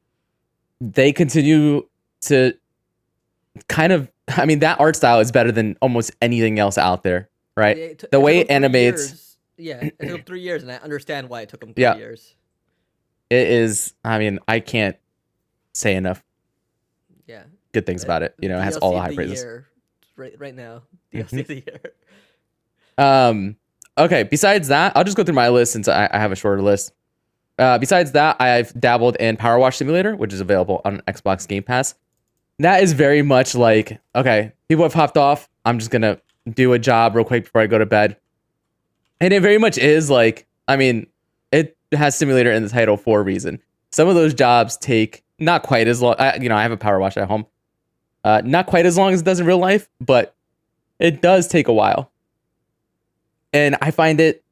they 0.82 1.12
continue 1.12 1.88
to 2.22 2.52
kind 3.68 3.92
of. 3.92 4.10
I 4.28 4.44
mean, 4.46 4.58
that 4.60 4.78
art 4.78 4.96
style 4.96 5.18
is 5.18 5.32
better 5.32 5.50
than 5.50 5.76
almost 5.80 6.12
anything 6.20 6.58
else 6.60 6.76
out 6.78 7.02
there, 7.02 7.28
right? 7.56 7.76
It 7.76 7.98
took- 8.00 8.10
The 8.12 8.20
way 8.20 8.38
it 8.38 8.50
animates- 8.50 9.08
years. 9.08 9.31
Yeah, 9.58 9.80
it 9.84 9.98
took 10.00 10.10
'em 10.10 10.22
three 10.26 10.40
years, 10.40 10.62
and 10.62 10.72
I 10.72 10.76
understand 10.76 11.28
why 11.28 11.42
it 11.42 11.48
took 11.48 11.60
them 11.60 11.74
three 11.74 11.82
Yeah. 11.82 11.96
years. 11.96 12.34
It 13.30 13.48
is. 13.48 13.94
I 14.04 14.18
mean, 14.18 14.38
I 14.48 14.60
can't 14.60 14.96
say 15.74 15.94
enough 15.94 16.22
Yeah, 17.26 17.44
good 17.72 17.86
things 17.86 18.04
about 18.04 18.22
it. 18.22 18.34
You 18.40 18.48
know, 18.48 18.58
it 18.58 18.62
has 18.62 18.76
DLC 18.76 18.80
all 18.82 18.92
the 18.94 19.00
high 19.00 19.14
praises. 19.14 19.40
year, 19.42 19.68
right, 20.16 20.34
right 20.38 20.54
now. 20.54 20.82
Mhm. 21.14 21.40
Of 21.40 21.46
the 21.46 21.54
year. 21.54 21.80
Um, 22.98 23.56
okay. 23.98 24.22
Besides 24.24 24.68
that, 24.68 24.96
I'll 24.96 25.04
just 25.04 25.16
go 25.16 25.24
through 25.24 25.34
my 25.34 25.48
list 25.48 25.72
since 25.72 25.88
I, 25.88 26.08
I 26.12 26.18
have 26.18 26.32
a 26.32 26.36
shorter 26.36 26.62
list. 26.62 26.92
Uh, 27.58 27.78
besides 27.78 28.12
that, 28.12 28.40
I've 28.40 28.78
dabbled 28.80 29.16
in 29.16 29.36
PowerWash 29.36 29.74
Simulator, 29.76 30.16
which 30.16 30.32
is 30.32 30.40
available 30.40 30.80
on 30.84 31.00
Xbox 31.06 31.46
Game 31.46 31.62
Pass. 31.62 31.94
That 32.58 32.82
is 32.82 32.92
very 32.92 33.22
much 33.22 33.54
like 33.54 34.00
okay, 34.14 34.52
people 34.68 34.84
have 34.84 34.94
hopped 34.94 35.16
off. 35.16 35.48
I'm 35.64 35.78
just 35.78 35.90
gonna 35.90 36.20
do 36.52 36.72
a 36.72 36.78
job 36.78 37.14
real 37.14 37.24
quick 37.24 37.44
before 37.44 37.60
I 37.60 37.66
go 37.66 37.78
to 37.78 37.86
bed, 37.86 38.16
and 39.22 39.32
it 39.32 39.40
very 39.40 39.58
much 39.58 39.78
is 39.78 40.10
like 40.10 40.46
I 40.68 40.76
mean, 40.76 41.06
it 41.50 41.76
has 41.92 42.16
simulator 42.16 42.52
in 42.52 42.62
the 42.62 42.68
title 42.68 42.96
for 42.96 43.20
a 43.20 43.22
reason. 43.22 43.60
Some 43.90 44.08
of 44.08 44.14
those 44.14 44.34
jobs 44.34 44.76
take 44.76 45.24
not 45.38 45.62
quite 45.62 45.88
as 45.88 46.02
long. 46.02 46.16
I, 46.18 46.36
you 46.36 46.48
know, 46.48 46.56
I 46.56 46.62
have 46.62 46.72
a 46.72 46.76
power 46.76 46.98
wash 46.98 47.16
at 47.16 47.28
home. 47.28 47.46
Uh, 48.24 48.42
not 48.44 48.66
quite 48.66 48.86
as 48.86 48.96
long 48.96 49.12
as 49.12 49.20
it 49.20 49.24
does 49.24 49.40
in 49.40 49.46
real 49.46 49.58
life, 49.58 49.88
but 50.00 50.34
it 50.98 51.22
does 51.22 51.48
take 51.48 51.66
a 51.68 51.72
while 51.72 52.12
and 53.52 53.76
I 53.80 53.90
find 53.90 54.20
it 54.20 54.44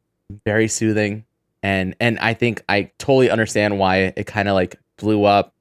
very 0.44 0.68
soothing 0.68 1.24
and 1.62 1.94
and 2.00 2.18
I 2.18 2.34
think 2.34 2.62
I 2.68 2.90
totally 2.98 3.30
understand 3.30 3.78
why 3.78 4.12
it 4.16 4.26
kind 4.26 4.48
of 4.48 4.54
like 4.54 4.76
blew 4.96 5.24
up 5.24 5.54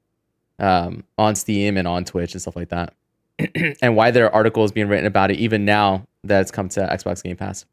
um, 0.58 1.04
on 1.18 1.34
Steam 1.34 1.76
and 1.76 1.88
on 1.88 2.04
Twitch 2.04 2.32
and 2.32 2.40
stuff 2.40 2.56
like 2.56 2.68
that, 2.68 2.94
and 3.82 3.96
why 3.96 4.10
there 4.10 4.26
are 4.26 4.34
articles 4.34 4.72
being 4.72 4.88
written 4.88 5.06
about 5.06 5.30
it 5.30 5.38
even 5.38 5.64
now 5.64 6.06
that 6.24 6.42
it's 6.42 6.50
come 6.50 6.68
to 6.70 6.80
Xbox 6.80 7.22
Game 7.22 7.36
Pass. 7.36 7.64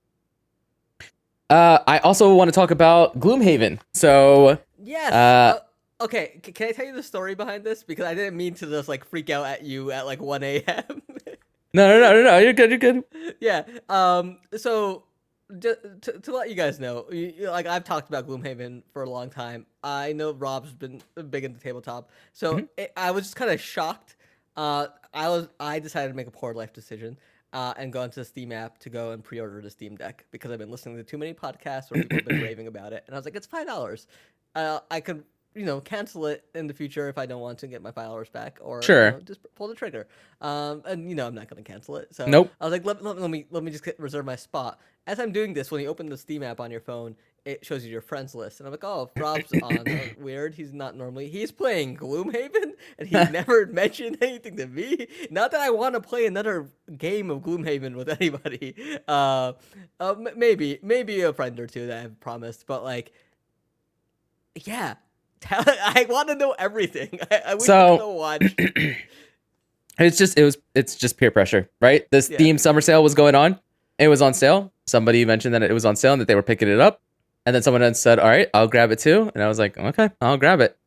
Uh, 1.50 1.80
I 1.88 2.00
also 2.00 2.34
want 2.36 2.50
to 2.50 2.52
talk 2.52 2.72
about 2.72 3.20
Gloomhaven. 3.20 3.80
So 3.94 4.58
Yes. 4.84 5.12
Uh, 5.14 5.60
Uh, 6.00 6.04
okay, 6.04 6.42
c- 6.46 6.52
can 6.52 6.68
I 6.70 6.72
tell 6.72 6.86
you 6.86 6.94
the 6.94 7.04
story 7.04 7.36
behind 7.36 7.64
this? 7.64 7.84
Because 7.84 8.06
I 8.06 8.14
didn't 8.14 8.36
mean 8.38 8.54
to 8.56 8.66
just 8.68 8.90
like 8.90 9.06
freak 9.06 9.30
out 9.30 9.46
at 9.46 9.64
you 9.64 9.92
at 9.92 10.06
like 10.06 10.22
1 10.22 10.44
a.m. 10.44 10.84
no, 11.74 11.88
no, 11.88 12.00
no, 12.00 12.14
no, 12.14 12.24
no, 12.24 12.38
you're 12.40 12.54
good, 12.54 12.70
you're 12.70 12.80
good. 12.80 13.04
yeah. 13.40 13.64
Um. 13.90 14.40
So, 14.58 15.04
ju- 15.58 15.76
to, 16.02 16.20
to 16.20 16.36
let 16.36 16.50
you 16.50 16.56
guys 16.56 16.80
know, 16.80 17.06
you, 17.12 17.50
like 17.50 17.66
I've 17.66 17.84
talked 17.86 18.10
about 18.10 18.28
Gloomhaven 18.28 18.84
for 18.92 19.04
a 19.04 19.10
long 19.10 19.30
time. 19.30 19.66
I 19.84 20.12
know 20.14 20.32
Rob's 20.34 20.74
been 20.74 21.02
big 21.30 21.46
into 21.46 21.60
tabletop, 21.62 22.10
so 22.34 22.56
Mhm. 22.58 22.68
it, 22.78 22.92
I 22.98 23.12
was 23.12 23.24
just 23.24 23.36
kind 23.38 23.52
of 23.52 23.62
shocked. 23.62 24.16
Uh, 24.58 24.88
I 25.14 25.30
was 25.30 25.48
I 25.60 25.80
decided 25.80 26.10
to 26.10 26.14
make 26.16 26.28
a 26.28 26.32
poor 26.32 26.54
life 26.54 26.74
decision. 26.74 27.18
Uh, 27.54 27.74
and 27.78 27.94
go 27.94 28.04
into 28.04 28.20
the 28.20 28.26
Steam 28.26 28.52
app 28.52 28.78
to 28.80 28.90
go 28.90 29.12
and 29.12 29.24
pre-order 29.24 29.62
the 29.62 29.70
Steam 29.70 29.96
Deck 29.96 30.26
because 30.32 30.52
I've 30.52 30.60
been 30.60 30.72
listening 30.72 30.98
to 30.98 31.04
too 31.04 31.18
many 31.18 31.34
podcasts 31.34 31.90
where 31.90 31.98
people 31.98 32.20
have 32.20 32.26
been 32.26 32.38
raving 32.40 32.68
about 32.68 32.94
it, 32.94 33.04
and 33.08 33.16
I 33.16 33.20
was 33.20 33.26
like, 33.26 33.36
it's 33.36 33.48
five 33.48 33.68
dollars. 33.68 34.08
Uh, 34.56 34.80
I 34.92 35.00
could 35.02 35.24
you 35.56 35.66
know 35.66 35.82
cancel 35.82 36.28
it 36.28 36.46
in 36.56 36.68
the 36.68 36.74
future 36.74 37.10
if 37.10 37.18
I 37.18 37.26
don't 37.26 37.42
want 37.42 37.60
to 37.60 37.68
get 37.68 37.82
my 37.82 37.92
followers 37.92 38.30
back, 38.30 38.60
or 38.62 38.82
you 38.82 38.86
Sure. 38.86 39.12
know, 39.12 39.20
just 39.22 39.40
pull 39.56 39.68
the 39.70 39.76
trigger. 39.76 40.08
Um, 40.42 40.84
and 40.86 41.10
you 41.10 41.16
know 41.16 41.28
I'm 41.28 41.36
not 41.36 41.48
gonna 41.50 41.64
cancel 41.64 41.98
it. 41.98 42.14
So 42.16 42.26
Nope. 42.28 42.54
I 42.62 42.66
was 42.66 42.72
like, 42.74 42.86
let, 42.86 43.04
let, 43.04 43.20
let 43.20 43.32
me 43.32 43.46
let 43.52 43.64
me 43.64 43.72
just 43.72 43.84
get, 43.86 44.00
reserve 44.00 44.26
my 44.26 44.36
spot. 44.36 44.80
As 45.08 45.20
I'm 45.20 45.32
doing 45.32 45.54
this, 45.54 45.72
when 45.72 45.82
you 45.82 45.88
open 45.88 46.10
the 46.10 46.18
Steam 46.18 46.44
app 46.44 46.60
on 46.60 46.70
your 46.70 46.82
phone, 46.82 47.16
it 47.46 47.66
shows 47.66 47.86
you 47.86 47.90
your 47.90 48.02
friends 48.02 48.36
list, 48.36 48.60
and 48.60 48.68
I'm 48.68 48.72
like, 48.72 48.84
oh, 48.84 49.10
Rob's 49.18 49.52
on. 49.64 49.88
uh, 49.88 50.00
weird. 50.20 50.54
He's 50.54 50.74
not 50.74 50.98
normally. 50.98 51.30
He's 51.30 51.50
playing 51.50 51.96
Gloomhaven, 51.96 52.74
and 53.00 53.08
he 53.08 53.16
never 53.32 53.66
mentioned 53.68 54.18
anything 54.22 54.58
to 54.58 54.68
me. 54.68 55.08
Not 55.32 55.52
that 55.52 55.62
I 55.62 55.70
want 55.70 55.96
to 55.96 56.02
play 56.02 56.26
another 56.26 56.68
game 56.98 57.32
of 57.32 57.40
Gloomhaven 57.40 57.96
with 57.96 58.10
anybody. 58.10 58.76
Uh, 59.08 59.54
uh 60.02 60.16
maybe 60.36 60.78
maybe 60.84 61.22
a 61.22 61.32
friend 61.32 61.58
or 61.60 61.68
two 61.68 61.88
that 61.88 62.04
I've 62.04 62.20
promised, 62.20 62.68
but 62.68 62.84
like, 62.84 63.14
yeah. 64.66 64.96
I 65.50 66.06
want 66.10 66.28
to 66.30 66.36
know 66.36 66.54
everything. 66.60 67.20
I, 67.32 67.42
I 67.48 67.54
wish 67.54 67.64
So- 67.64 67.98
could 67.98 68.14
watch. 68.14 68.98
It's 70.00 70.18
just 70.18 70.38
it 70.38 70.44
was 70.44 70.58
it's 70.76 70.96
just 70.96 71.18
peer 71.18 71.32
pressure, 71.32 71.70
right? 71.80 72.06
This 72.12 72.30
Yeah. 72.30 72.38
Steam 72.38 72.58
summer 72.58 72.82
sale 72.82 73.02
was 73.04 73.16
going 73.16 73.36
on. 73.36 73.60
It 73.98 74.10
was 74.10 74.22
on 74.22 74.34
sale. 74.34 74.74
Somebody 74.88 75.26
mentioned 75.26 75.54
that 75.54 75.64
it 75.64 75.74
was 75.74 75.86
on 75.86 75.96
sale 75.96 76.14
and 76.14 76.22
that 76.22 76.28
they 76.28 76.36
were 76.36 76.44
picking 76.44 76.70
it 76.70 76.80
up. 76.80 77.02
And 77.46 77.54
then 77.54 77.62
someone 77.62 77.84
else 77.84 78.00
said, 78.00 78.20
"All 78.20 78.28
right, 78.28 78.50
I'll 78.54 78.68
grab 78.68 78.92
it 78.92 79.00
too." 79.00 79.32
And 79.34 79.44
I 79.44 79.48
was 79.48 79.60
like, 79.60 79.78
"Okay, 79.78 80.10
I'll 80.22 80.38
grab 80.38 80.60
it." 80.60 80.78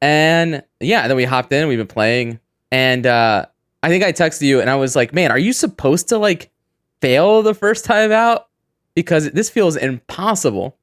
And 0.00 0.62
yeah, 0.80 1.02
and 1.02 1.10
then 1.10 1.16
we 1.16 1.24
hopped 1.24 1.52
in. 1.52 1.68
We've 1.68 1.78
been 1.78 1.86
playing, 1.86 2.40
and 2.70 3.06
uh, 3.06 3.46
I 3.82 3.88
think 3.88 4.04
I 4.04 4.12
texted 4.12 4.42
you, 4.42 4.60
and 4.60 4.68
I 4.68 4.76
was 4.76 4.96
like, 4.96 5.14
"Man, 5.14 5.30
are 5.30 5.38
you 5.38 5.52
supposed 5.52 6.08
to 6.08 6.18
like 6.18 6.50
fail 7.00 7.42
the 7.42 7.54
first 7.54 7.84
time 7.84 8.12
out 8.12 8.48
because 8.94 9.30
this 9.30 9.48
feels 9.48 9.76
impossible?" 9.76 10.76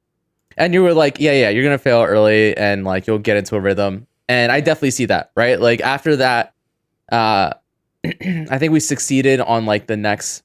And 0.56 0.74
you 0.74 0.82
were 0.82 0.94
like, 0.94 1.20
"Yeah, 1.20 1.32
yeah, 1.32 1.50
you're 1.50 1.64
gonna 1.64 1.78
fail 1.78 2.02
early, 2.02 2.56
and 2.56 2.84
like 2.84 3.06
you'll 3.06 3.18
get 3.18 3.36
into 3.36 3.56
a 3.56 3.60
rhythm." 3.60 4.06
And 4.28 4.50
I 4.50 4.60
definitely 4.60 4.92
see 4.92 5.06
that, 5.06 5.32
right? 5.36 5.60
Like 5.60 5.80
after 5.80 6.16
that, 6.16 6.54
uh, 7.12 7.52
I 8.04 8.58
think 8.58 8.72
we 8.72 8.80
succeeded 8.80 9.40
on 9.40 9.66
like 9.66 9.86
the 9.86 9.96
next 9.96 10.42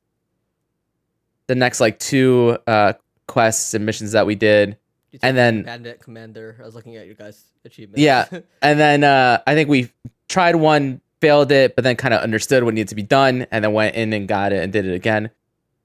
the 1.47 1.55
next 1.55 1.79
like 1.79 1.99
two 1.99 2.57
uh 2.67 2.93
quests 3.27 3.73
and 3.73 3.85
missions 3.85 4.11
that 4.13 4.25
we 4.25 4.35
did. 4.35 4.77
You 5.11 5.19
And 5.23 5.35
then- 5.37 5.63
Bandit 5.63 5.99
Commander. 6.01 6.57
I 6.61 6.65
was 6.65 6.75
looking 6.75 6.95
at 6.95 7.05
your 7.05 7.15
guys' 7.15 7.43
achievements. 7.63 8.01
Yeah. 8.01 8.25
And 8.61 8.79
then 8.79 9.03
uh 9.03 9.41
I 9.47 9.53
think 9.55 9.69
we 9.69 9.89
tried 10.29 10.55
one, 10.55 11.01
failed 11.21 11.51
it, 11.51 11.75
but 11.75 11.83
then 11.83 11.95
kind 11.95 12.13
of 12.13 12.21
understood 12.21 12.63
what 12.63 12.73
needed 12.73 12.89
to 12.89 12.95
be 12.95 13.03
done 13.03 13.47
and 13.51 13.63
then 13.63 13.73
went 13.73 13.95
in 13.95 14.11
and 14.13 14.27
got 14.27 14.51
it 14.53 14.63
and 14.63 14.71
did 14.73 14.85
it 14.85 14.93
again. 14.93 15.29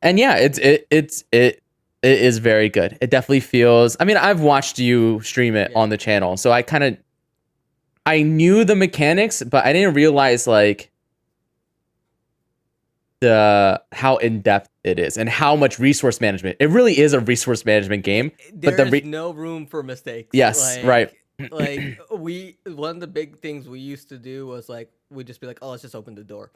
And 0.03 0.19
yeah, 0.19 0.37
it's 0.37 0.59
it 0.59 0.87
it's 0.91 1.25
it 1.33 1.63
it 2.03 2.19
is 2.23 2.39
very 2.39 2.69
good. 2.71 2.97
It 3.03 3.11
definitely 3.11 3.41
feels 3.41 3.97
I 4.01 4.05
mean, 4.05 4.17
I've 4.17 4.41
watched 4.41 4.79
you 4.79 5.21
stream 5.21 5.55
it 5.57 5.71
Yeah. 5.73 5.79
on 5.79 5.91
the 5.91 5.99
channel, 5.99 6.37
so 6.39 6.51
I 6.51 6.63
kind 6.63 6.85
of 6.85 6.97
I 8.07 8.23
knew 8.23 8.65
the 8.65 8.75
mechanics, 8.77 9.43
but 9.43 9.67
I 9.67 9.75
didn't 9.75 9.93
realize 9.95 10.47
like 10.47 10.91
the 13.21 13.83
how 13.93 14.17
in 14.17 14.41
depth 14.41 14.70
it 14.85 14.99
is 14.99 15.17
and 15.17 15.29
how 15.29 15.55
much 15.57 15.79
resource 15.79 16.21
management. 16.21 16.57
It 16.61 16.71
really 16.71 16.99
is 16.99 17.13
a 17.13 17.21
resource 17.21 17.65
management 17.65 18.03
game. 18.05 18.33
But 18.53 18.77
there's 18.77 18.77
the 18.77 18.87
re- 18.87 19.01
no 19.03 19.33
room 19.33 19.67
for 19.67 19.83
mistakes. 19.83 20.31
Yes, 20.33 20.77
Like- 20.79 20.85
right. 20.87 21.11
like 21.51 21.99
we, 22.15 22.59
one 22.67 22.97
of 22.97 23.01
the 23.01 23.07
big 23.07 23.39
things 23.39 23.67
we 23.69 23.81
used 23.81 24.09
to 24.11 24.19
do 24.19 24.47
was 24.47 24.69
like 24.69 24.91
we'd 25.11 25.27
just 25.27 25.41
be 25.41 25.47
like, 25.47 25.59
"Oh, 25.63 25.71
let's 25.71 25.81
just 25.83 25.95
open 25.95 26.15
the 26.15 26.23
door." 26.25 26.51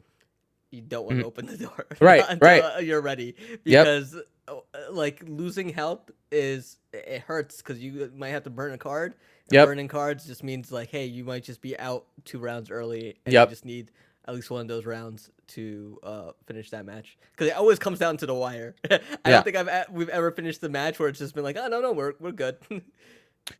You 0.71 0.81
don't 0.81 1.05
want 1.05 1.17
to 1.17 1.23
Mhm. 1.23 1.27
open 1.27 1.45
the 1.47 1.57
door, 1.57 1.85
Right, 1.99 2.23
until, 2.27 2.47
right. 2.47 2.61
uh, 2.63 2.79
You're 2.79 3.01
ready 3.01 3.35
because 3.63 4.15
uh, 4.47 4.53
like 4.91 5.23
losing 5.25 5.69
health 5.69 6.11
is 6.31 6.77
it 6.93 7.21
hurts 7.21 7.57
because 7.57 7.79
you 7.79 8.11
might 8.15 8.29
have 8.29 8.43
to 8.43 8.49
burn 8.51 8.73
a 8.73 8.77
card. 8.77 9.15
Yep. 9.51 9.67
Burning 9.67 9.87
cards 9.87 10.25
just 10.25 10.43
means 10.43 10.71
like, 10.71 10.89
hey, 10.89 11.05
you 11.05 11.23
might 11.23 11.43
just 11.43 11.61
be 11.61 11.77
out 11.79 12.05
two 12.25 12.39
rounds 12.39 12.69
early, 12.71 13.15
and 13.25 13.33
Yep. 13.33 13.47
you 13.47 13.51
just 13.51 13.65
need 13.65 13.91
at 14.27 14.33
least 14.35 14.49
one 14.51 14.61
of 14.61 14.67
those 14.67 14.85
rounds 14.85 15.29
to 15.49 15.99
uh, 16.03 16.31
finish 16.45 16.69
that 16.71 16.85
match 16.85 17.17
because 17.31 17.47
it 17.47 17.55
always 17.55 17.79
comes 17.79 17.99
down 17.99 18.17
to 18.17 18.25
the 18.25 18.33
wire. 18.33 18.75
I 18.91 18.95
Yeah. 18.95 18.99
don't 19.25 19.43
think 19.43 19.55
I've 19.55 19.89
we've 19.91 20.09
ever 20.09 20.31
finished 20.31 20.61
the 20.61 20.69
match 20.69 20.99
where 20.99 21.09
it's 21.09 21.19
just 21.19 21.35
been 21.35 21.43
like, 21.43 21.57
oh 21.57 21.67
no 21.67 21.81
no 21.81 21.91
we're 21.91 22.13
we're 22.19 22.31
good. 22.31 22.57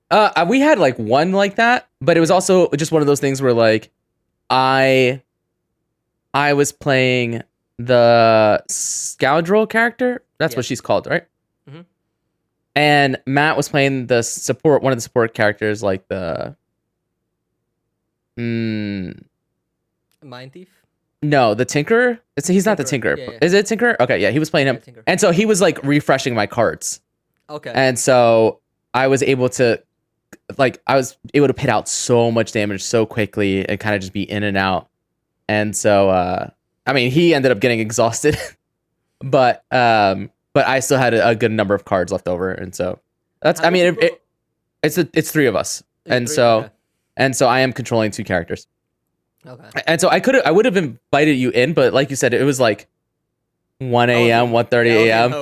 Uh, 0.10 0.44
we 0.50 0.60
had 0.60 0.80
like 0.80 0.98
one 0.98 1.32
like 1.32 1.58
that, 1.58 1.88
but 2.02 2.18
it 2.18 2.20
was 2.20 2.32
also 2.32 2.68
just 2.72 2.92
one 2.92 3.04
of 3.04 3.06
those 3.06 3.20
things 3.20 3.40
where 3.40 3.54
like 3.54 3.92
I, 4.50 5.22
I 6.34 6.54
was 6.54 6.72
playing 6.72 7.44
the 7.78 8.64
scoundrel 8.68 9.68
character. 9.68 10.24
That's 10.40 10.54
Yeah. 10.54 10.58
what 10.58 10.66
she's 10.66 10.82
called, 10.82 11.06
right? 11.06 11.28
Mhm. 11.70 11.86
And 12.76 13.18
Matt 13.28 13.58
was 13.58 13.70
playing 13.70 14.08
the 14.08 14.24
support, 14.24 14.82
one 14.82 14.92
of 14.92 14.98
the 14.98 15.02
support 15.04 15.36
characters, 15.36 15.84
like 15.84 16.08
the. 16.08 16.56
Mm, 18.40 19.24
Mindthief. 20.24 20.68
No, 21.24 21.54
the 21.54 21.66
Tinkerer. 21.66 22.20
It's 22.38 22.48
he's 22.48 22.66
not 22.66 22.78
the 22.78 22.84
Tinkerer, 22.84 23.16
Tinkerer. 23.16 23.18
yeah, 23.18 23.30
yeah. 23.32 23.38
Is 23.42 23.54
it 23.54 23.66
Tinkerer? 23.66 23.96
Okay, 24.00 24.20
yeah, 24.20 24.30
he 24.32 24.40
was 24.40 24.50
playing 24.50 24.68
him, 24.68 24.80
Yeah, 24.86 24.94
and 25.08 25.20
so 25.22 25.32
he 25.32 25.46
was 25.46 25.62
like 25.62 25.82
refreshing 25.84 26.34
my 26.36 26.46
cards. 26.48 27.02
Okay. 27.50 27.72
And 27.74 27.98
so 27.98 28.60
I 28.94 29.08
was 29.08 29.22
able 29.24 29.50
to 29.50 29.82
like 30.58 30.82
I 30.88 30.96
was 30.96 31.18
able 31.34 31.48
to 31.48 31.54
pit 31.54 31.70
out 31.70 31.88
so 31.88 32.32
much 32.32 32.52
damage 32.52 32.84
so 32.84 33.06
quickly 33.06 33.68
and 33.68 33.80
kind 33.80 33.96
of 33.96 34.02
just 34.02 34.14
be 34.14 34.24
in 34.30 34.44
and 34.44 34.58
out. 34.58 34.90
And 35.48 35.76
so 35.76 36.10
uh 36.10 36.50
I 36.86 36.94
mean 36.94 37.12
he 37.12 37.34
ended 37.34 37.52
up 37.52 37.60
getting 37.60 37.80
exhausted. 37.88 38.38
but 39.20 39.64
um 39.72 40.32
but 40.54 40.68
I 40.68 40.80
still 40.80 40.98
had 40.98 41.14
a, 41.14 41.30
a 41.30 41.36
good 41.36 41.52
number 41.52 41.74
of 41.76 41.86
cards 41.86 42.12
left 42.12 42.28
over 42.28 42.52
and 42.52 42.74
so 42.76 43.00
that's 43.42 43.60
How 43.60 43.68
I 43.68 43.70
mean 43.70 43.84
many 43.86 43.98
it, 43.98 44.04
it, 44.04 44.10
people- 44.12 44.18
it's 44.84 44.98
a, 44.98 45.10
it's 45.14 45.32
three 45.32 45.48
of 45.48 45.56
us. 45.56 45.84
And 46.06 46.28
three? 46.28 46.36
so 46.36 46.70
and 47.18 47.36
so 47.36 47.48
I 47.48 47.60
am 47.62 47.72
controlling 47.74 48.12
two 48.12 48.24
characters. 48.24 48.68
Okay. 49.48 49.82
And 49.88 50.00
so 50.02 50.10
I 50.10 50.20
could 50.20 50.36
I 50.46 50.52
would 50.52 50.66
have 50.66 50.78
invited 50.78 51.34
you 51.34 51.50
in 51.52 51.74
but 51.74 51.94
like 51.94 52.10
you 52.10 52.16
said 52.16 52.34
it 52.34 52.44
was 52.44 52.60
like 52.60 52.88
1 53.80 54.10
a.m. 54.10 54.48
1:30 54.52 54.86
a.m. 54.88 55.34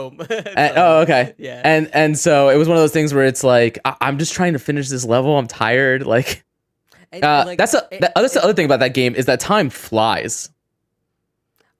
Oh, 0.76 1.02
okay. 1.02 1.36
Yeah. 1.38 1.62
and 1.64 1.90
and 1.94 2.18
so 2.18 2.50
it 2.50 2.58
was 2.58 2.68
one 2.68 2.78
of 2.78 2.82
those 2.84 2.92
things 2.92 3.14
where 3.14 3.26
it's 3.26 3.44
like 3.44 3.78
I, 3.86 3.96
I'm 4.02 4.18
just 4.18 4.34
trying 4.34 4.54
to 4.54 4.60
finish 4.60 4.90
this 4.90 5.06
level. 5.06 5.38
I'm 5.38 5.48
tired. 5.48 6.04
Like, 6.08 6.44
And, 7.12 7.24
uh, 7.24 7.44
like, 7.46 7.58
that's 7.60 7.76
a, 7.76 7.88
it- 7.92 8.02
that, 8.02 8.14
that's 8.16 8.34
the 8.34 8.44
other 8.44 8.54
thing 8.56 8.66
about 8.66 8.80
that 8.80 8.96
game 8.96 9.14
is 9.14 9.28
that 9.28 9.40
time 9.40 9.70
flies. 9.70 10.50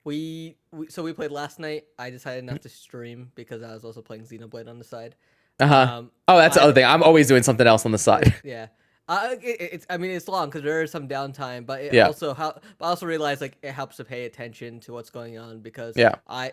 we, 0.04 0.56
we 0.70 0.88
so 0.88 1.02
we 1.02 1.12
played 1.12 1.30
last 1.32 1.58
night. 1.58 1.84
I 1.98 2.10
decided 2.10 2.44
not 2.44 2.62
to 2.62 2.68
stream 2.68 3.32
because 3.34 3.62
I 3.62 3.72
was 3.74 3.84
also 3.84 4.00
playing 4.02 4.24
Xenoblade 4.24 4.68
on 4.68 4.78
the 4.78 4.84
side. 4.84 5.16
Uh 5.58 5.66
huh. 5.66 5.86
Um, 5.98 6.10
oh, 6.28 6.36
that's 6.38 6.56
the 6.56 6.62
other 6.62 6.72
thing. 6.72 6.84
I'm 6.84 7.02
always 7.02 7.26
doing 7.26 7.42
something 7.42 7.66
else 7.66 7.84
on 7.86 7.92
the 7.92 7.98
side. 7.98 8.34
yeah. 8.44 8.66
Uh, 9.08 9.28
it, 9.32 9.44
it- 9.44 9.70
it's 9.72 9.86
I 9.90 9.96
mean 9.98 10.10
it's 10.12 10.28
long 10.28 10.48
because 10.48 10.62
there 10.62 10.82
is 10.82 10.90
some 10.90 11.06
downtime, 11.08 11.66
but 11.66 11.80
it 11.82 11.92
Yeah. 11.92 12.06
also 12.06 12.32
how 12.34 12.58
but 12.78 12.86
I 12.86 12.88
also 12.88 13.06
realize 13.06 13.40
like 13.40 13.56
it 13.62 13.72
helps 13.72 13.96
to 13.98 14.04
pay 14.04 14.24
attention 14.24 14.80
to 14.80 14.92
what's 14.92 15.10
going 15.10 15.38
on 15.38 15.60
because 15.60 15.96
Yeah. 15.96 16.14
I 16.26 16.52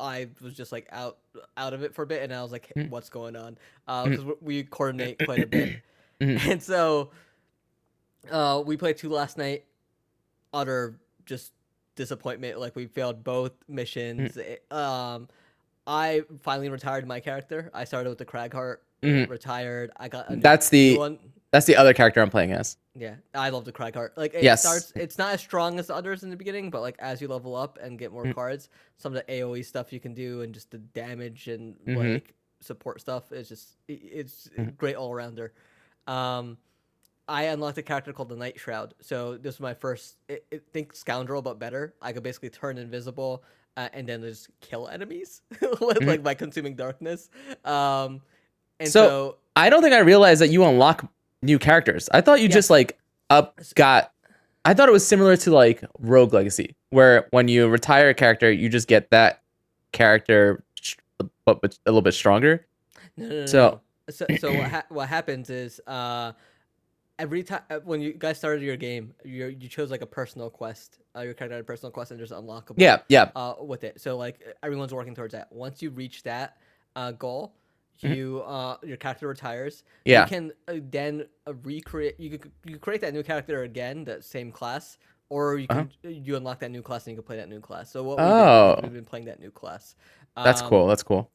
I 0.00 0.28
was 0.40 0.54
just 0.54 0.72
like 0.72 0.88
out 0.90 1.18
out 1.56 1.74
of 1.74 1.82
it 1.82 1.94
for 1.94 2.02
a 2.02 2.06
bit 2.06 2.22
and 2.22 2.32
I 2.34 2.42
was 2.42 2.50
like 2.50 2.72
Mm. 2.76 2.88
what's 2.90 3.10
going 3.10 3.36
on 3.36 3.58
because 3.86 4.24
we 4.40 4.64
coordinate 4.64 5.18
quite 5.24 5.42
a 5.42 5.46
bit 5.46 5.80
Mhm. 6.20 6.50
and 6.50 6.62
so 6.62 7.10
uh 8.30 8.62
we 8.64 8.76
played 8.76 8.96
two 8.96 9.08
last 9.10 9.36
night 9.36 9.64
utter 10.54 10.98
just 11.26 11.52
disappointment 11.94 12.58
like 12.58 12.74
we 12.74 12.86
failed 12.86 13.22
both 13.22 13.52
missions. 13.68 14.36
It- 14.38 14.64
um 14.72 15.28
I 15.86 16.22
finally 16.42 16.68
retired 16.70 17.06
my 17.06 17.20
character 17.20 17.70
I 17.74 17.84
started 17.84 18.08
with 18.08 18.18
the 18.18 18.24
Cragheart 18.24 18.78
Mhm. 19.02 19.28
retired 19.28 19.90
I 19.98 20.08
got 20.08 20.40
That's 20.40 20.68
the 20.70 20.96
one 20.96 21.18
that's 21.52 21.66
the 21.66 21.76
other 21.76 21.92
character 21.94 22.20
I'm 22.20 22.30
playing 22.30 22.52
as. 22.52 22.76
yeah, 22.94 23.14
I 23.34 23.50
love 23.50 23.64
the 23.64 23.72
Cragheart. 23.72 24.10
Like 24.16 24.34
it 24.34 24.42
Yes. 24.42 24.62
starts, 24.62 24.92
it's 24.96 25.18
not 25.18 25.34
as 25.34 25.40
strong 25.40 25.78
as 25.78 25.86
the 25.86 25.94
others 25.94 26.22
in 26.24 26.30
the 26.30 26.36
beginning, 26.36 26.70
but 26.70 26.80
like 26.80 26.96
as 26.98 27.20
you 27.20 27.28
level 27.28 27.54
up 27.54 27.78
and 27.80 27.98
get 27.98 28.10
more 28.12 28.24
Mm. 28.24 28.34
cards, 28.34 28.68
some 28.96 29.14
of 29.14 29.24
the 29.24 29.32
AOE 29.32 29.62
stuff 29.64 29.92
you 29.92 30.00
can 30.00 30.14
do 30.14 30.40
and 30.42 30.52
just 30.52 30.70
the 30.70 30.78
damage 30.78 31.48
and 31.48 31.76
Mhm. 31.86 32.14
like 32.14 32.34
support 32.60 33.00
stuff 33.00 33.30
is 33.32 33.48
just 33.48 33.76
it's 33.88 34.48
Mhm. 34.58 34.76
great 34.76 34.96
all 34.96 35.14
rounder. 35.14 35.52
Um, 36.06 36.58
I 37.28 37.44
unlocked 37.44 37.78
a 37.78 37.82
character 37.82 38.12
called 38.12 38.30
the 38.30 38.36
Nightshroud. 38.36 38.92
So 39.00 39.36
this 39.36 39.54
was 39.54 39.60
my 39.60 39.74
first. 39.74 40.16
It, 40.28 40.44
it, 40.50 40.64
think 40.72 40.94
Scoundrel, 40.94 41.40
but 41.40 41.58
better. 41.58 41.94
I 42.02 42.12
could 42.12 42.22
basically 42.24 42.50
turn 42.50 42.78
invisible 42.78 43.44
uh, 43.76 43.88
and 43.92 44.06
then 44.08 44.20
just 44.22 44.48
kill 44.60 44.88
enemies 44.88 45.40
with 45.60 45.80
Mhm. 46.00 46.06
like 46.06 46.22
by 46.22 46.34
consuming 46.34 46.76
darkness. 46.76 47.30
Um, 47.64 48.20
and 48.80 48.88
So- 48.88 49.06
so 49.08 49.38
I 49.56 49.70
don't 49.70 49.82
think 49.82 49.94
I 49.94 50.00
realized 50.00 50.40
that 50.40 50.48
you 50.48 50.64
unlock 50.64 51.10
new 51.42 51.58
characters. 51.58 52.08
I 52.12 52.20
thought 52.20 52.40
you 52.40 52.48
Yeah. 52.48 52.54
just 52.54 52.70
like 52.70 52.98
up 53.30 53.58
got. 53.74 54.12
I 54.64 54.74
thought 54.74 54.88
it 54.88 54.92
was 54.92 55.06
similar 55.06 55.36
to 55.38 55.50
like 55.52 55.82
Rogue 55.98 56.32
Legacy, 56.32 56.76
where 56.90 57.26
when 57.30 57.48
you 57.48 57.68
retire 57.68 58.08
a 58.10 58.14
character, 58.14 58.50
you 58.50 58.68
just 58.68 58.86
get 58.86 59.10
that 59.10 59.42
character, 59.92 60.62
but 61.44 61.58
a 61.64 61.68
little 61.86 62.02
bit 62.02 62.14
stronger. 62.14 62.66
No, 63.16 63.28
no, 63.28 63.40
no, 63.40 63.46
So- 63.46 63.80
so, 64.10 64.26
so 64.38 64.52
what, 64.52 64.70
ha- 64.70 64.84
what 64.88 65.08
happens 65.08 65.48
is 65.48 65.80
uh, 65.86 66.32
every 67.18 67.42
time 67.44 67.62
when 67.84 68.00
you 68.00 68.12
guys 68.12 68.36
started 68.36 68.62
your 68.62 68.76
game, 68.76 69.14
you 69.24 69.46
you 69.46 69.68
chose 69.68 69.90
like 69.90 70.02
a 70.02 70.06
personal 70.06 70.50
quest. 70.50 70.98
Uh, 71.16 71.20
your 71.20 71.34
character 71.34 71.54
had 71.56 71.60
a 71.62 71.64
personal 71.64 71.90
quest 71.92 72.10
and 72.10 72.18
there's 72.18 72.32
unlockable. 72.32 72.74
Yeah, 72.78 72.98
yeah. 73.08 73.30
Uh, 73.36 73.54
with 73.60 73.84
it, 73.84 74.00
so 74.00 74.16
like 74.16 74.40
everyone's 74.62 74.92
working 74.92 75.14
towards 75.14 75.32
that. 75.32 75.50
Once 75.52 75.82
you 75.82 75.90
reach 75.90 76.22
that 76.24 76.56
uh, 76.96 77.12
goal. 77.12 77.54
You 78.00 78.42
uh 78.46 78.76
your 78.82 78.96
character 78.96 79.28
retires. 79.28 79.84
Yeah. 80.04 80.22
You 80.22 80.28
can 80.28 80.52
uh, 80.68 80.74
then 80.90 81.26
uh, 81.46 81.54
recreate. 81.62 82.18
You 82.18 82.38
could 82.38 82.52
you 82.64 82.78
create 82.78 83.00
that 83.02 83.12
new 83.14 83.22
character 83.22 83.62
again, 83.62 84.04
that 84.04 84.24
same 84.24 84.50
class, 84.50 84.98
or 85.28 85.56
you 85.58 85.68
Uh-huh. 85.68 85.84
can 86.02 86.24
you 86.24 86.36
unlock 86.36 86.60
that 86.60 86.70
new 86.70 86.82
class 86.82 87.06
and 87.06 87.12
you 87.12 87.22
can 87.22 87.26
play 87.26 87.36
that 87.36 87.48
new 87.48 87.60
class. 87.60 87.90
So 87.90 88.02
what 88.02 88.18
Oh. 88.18 88.26
we've, 88.26 88.76
been, 88.76 88.82
we've 88.82 88.92
been 88.94 89.04
playing 89.04 89.26
that 89.26 89.40
new 89.40 89.50
class. 89.50 89.94
That's 90.42 90.60
Um, 90.62 90.68
cool. 90.68 90.86
That's 90.88 91.02
cool. 91.02 91.30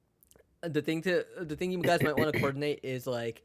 the 0.61 0.81
thing 0.81 1.01
to 1.03 1.25
the 1.41 1.55
thing 1.55 1.71
you 1.71 1.81
guys 1.81 2.01
might 2.01 2.17
want 2.17 2.33
to 2.33 2.39
coordinate 2.39 2.79
is 2.83 3.07
like 3.07 3.43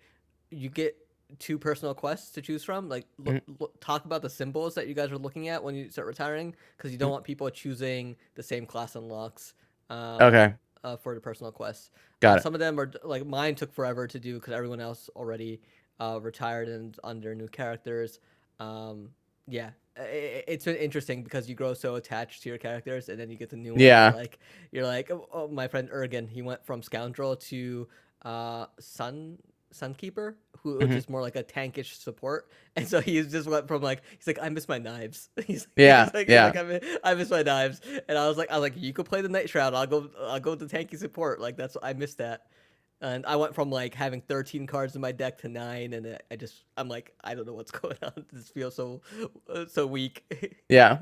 you 0.50 0.68
get 0.68 0.96
two 1.38 1.58
personal 1.58 1.94
quests 1.94 2.30
to 2.32 2.42
choose 2.42 2.62
from 2.64 2.88
like 2.88 3.06
Mm-hmm. 3.22 3.52
look, 3.58 3.78
talk 3.80 4.04
about 4.04 4.20
the 4.22 4.28
symbols 4.28 4.74
that 4.74 4.86
you 4.88 4.94
guys 4.94 5.10
are 5.10 5.18
looking 5.18 5.48
at 5.48 5.62
when 5.62 5.74
you 5.74 5.90
start 5.90 6.06
retiring 6.06 6.54
because 6.76 6.92
you 6.92 6.98
don't 6.98 7.10
want 7.10 7.24
people 7.24 7.48
choosing 7.50 8.16
the 8.34 8.42
same 8.42 8.66
class 8.66 8.96
unlocks 8.96 9.54
um, 9.88 10.20
Okay. 10.20 10.54
uh, 10.84 10.96
for 10.96 11.14
the 11.14 11.20
personal 11.20 11.50
quests 11.52 11.90
Got 12.22 12.38
it. 12.38 12.42
some 12.42 12.54
of 12.54 12.60
them 12.60 12.78
are 12.80 12.90
like 13.04 13.26
mine 13.26 13.54
took 13.54 13.72
forever 13.72 14.06
to 14.06 14.18
do 14.18 14.34
because 14.38 14.54
everyone 14.54 14.80
else 14.80 15.10
already 15.16 15.60
uh, 16.00 16.18
retired 16.22 16.68
and 16.68 16.96
under 17.04 17.34
new 17.34 17.48
characters 17.48 18.20
um, 18.60 19.10
yeah 19.48 19.70
i- 19.98 20.02
i- 20.02 20.44
it's 20.48 20.64
been 20.64 20.76
interesting 20.76 21.22
because 21.22 21.48
you 21.48 21.54
grow 21.54 21.74
so 21.74 21.96
attached 21.96 22.42
to 22.42 22.48
your 22.48 22.58
characters 22.58 23.08
and 23.10 23.18
then 23.20 23.28
you 23.28 23.36
get 23.36 23.50
the 23.50 23.56
new 23.56 23.72
ones 23.72 23.82
Yeah. 23.82 24.12
like 24.14 24.38
you're 24.72 24.86
like 24.86 25.10
oh, 25.10 25.28
oh, 25.32 25.48
my 25.48 25.68
friend 25.68 25.90
Ergen 25.90 26.28
he 26.28 26.42
went 26.42 26.64
from 26.64 26.82
scoundrel 26.82 27.36
to 27.36 27.88
uh 28.24 28.66
sun 28.78 29.36
sunkeeper 29.72 30.34
who 30.62 30.78
which 30.78 30.88
Mhm. 30.88 30.96
is 30.96 31.08
more 31.08 31.20
like 31.22 31.34
a 31.36 31.42
tankish 31.42 31.94
support 31.96 32.48
and 32.76 32.86
so 32.86 33.00
he 33.00 33.20
just 33.22 33.48
went 33.48 33.66
from 33.68 33.82
like 33.82 34.02
he's 34.16 34.26
like 34.26 34.38
I 34.40 34.48
miss 34.48 34.68
my 34.68 34.78
knives 34.78 35.28
he's 35.46 35.66
Yeah, 35.76 36.04
he's 36.04 36.14
like, 36.14 36.28
yeah. 36.28 36.46
like, 36.46 36.56
I, 36.56 36.62
miss, 36.62 36.84
I 37.04 37.14
miss 37.14 37.30
my 37.30 37.42
knives 37.42 37.80
and 38.08 38.16
I 38.18 38.28
was 38.28 38.36
like 38.36 38.50
I 38.50 38.54
was 38.58 38.62
like 38.62 38.74
you 38.76 38.92
could 38.92 39.06
play 39.06 39.20
the 39.22 39.28
nightshroud 39.28 39.74
I'll 39.74 39.86
go 39.86 40.08
I'll 40.20 40.40
go 40.40 40.50
with 40.54 40.68
the 40.68 40.78
tanky 40.78 40.96
support 40.98 41.40
like 41.40 41.56
that's 41.56 41.76
I 41.82 41.92
missed 41.94 42.18
that 42.18 42.42
and 43.00 43.26
I 43.26 43.34
went 43.34 43.54
from 43.54 43.68
like 43.70 43.94
having 43.94 44.20
13 44.20 44.66
cards 44.68 44.94
in 44.94 45.00
my 45.00 45.10
deck 45.10 45.38
to 45.38 45.48
nine, 45.48 45.92
and 45.92 46.18
I- 46.30 46.36
just 46.36 46.62
I'm 46.76 46.88
like 46.88 47.12
I 47.24 47.34
don't 47.34 47.44
know 47.48 47.52
what's 47.54 47.70
going 47.82 47.96
on. 48.00 48.24
This 48.32 48.48
feels 48.50 48.76
so 48.76 49.00
so 49.68 49.88
weak. 49.88 50.22
Yeah. 50.68 51.00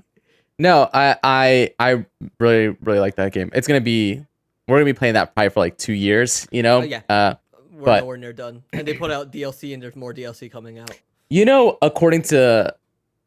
No, 0.58 0.88
I 0.94 1.16
I 1.22 1.74
I 1.78 2.06
really 2.38 2.68
really 2.80 3.00
like 3.00 3.16
that 3.16 3.32
game. 3.32 3.50
It's 3.52 3.66
gonna 3.68 3.82
be 3.82 4.24
we're 4.66 4.76
gonna 4.76 4.86
be 4.86 4.94
playing 4.94 5.12
that 5.12 5.34
probably 5.34 5.50
for 5.50 5.60
like 5.60 5.76
two 5.76 5.92
years. 5.92 6.48
You 6.50 6.62
know. 6.62 6.78
Oh, 6.78 6.84
yeah. 6.84 7.02
Uh, 7.06 7.34
We're 7.80 7.86
But- 7.86 8.00
nowhere 8.00 8.16
near 8.18 8.32
done, 8.32 8.62
and 8.72 8.86
they 8.86 8.94
put 8.94 9.10
out 9.10 9.32
DLC, 9.32 9.72
and 9.74 9.82
there's 9.82 9.96
more 9.96 10.12
DLC 10.14 10.48
coming 10.50 10.78
out. 10.78 10.90
you 11.30 11.44
know, 11.44 11.78
according 11.82 12.22
to 12.22 12.74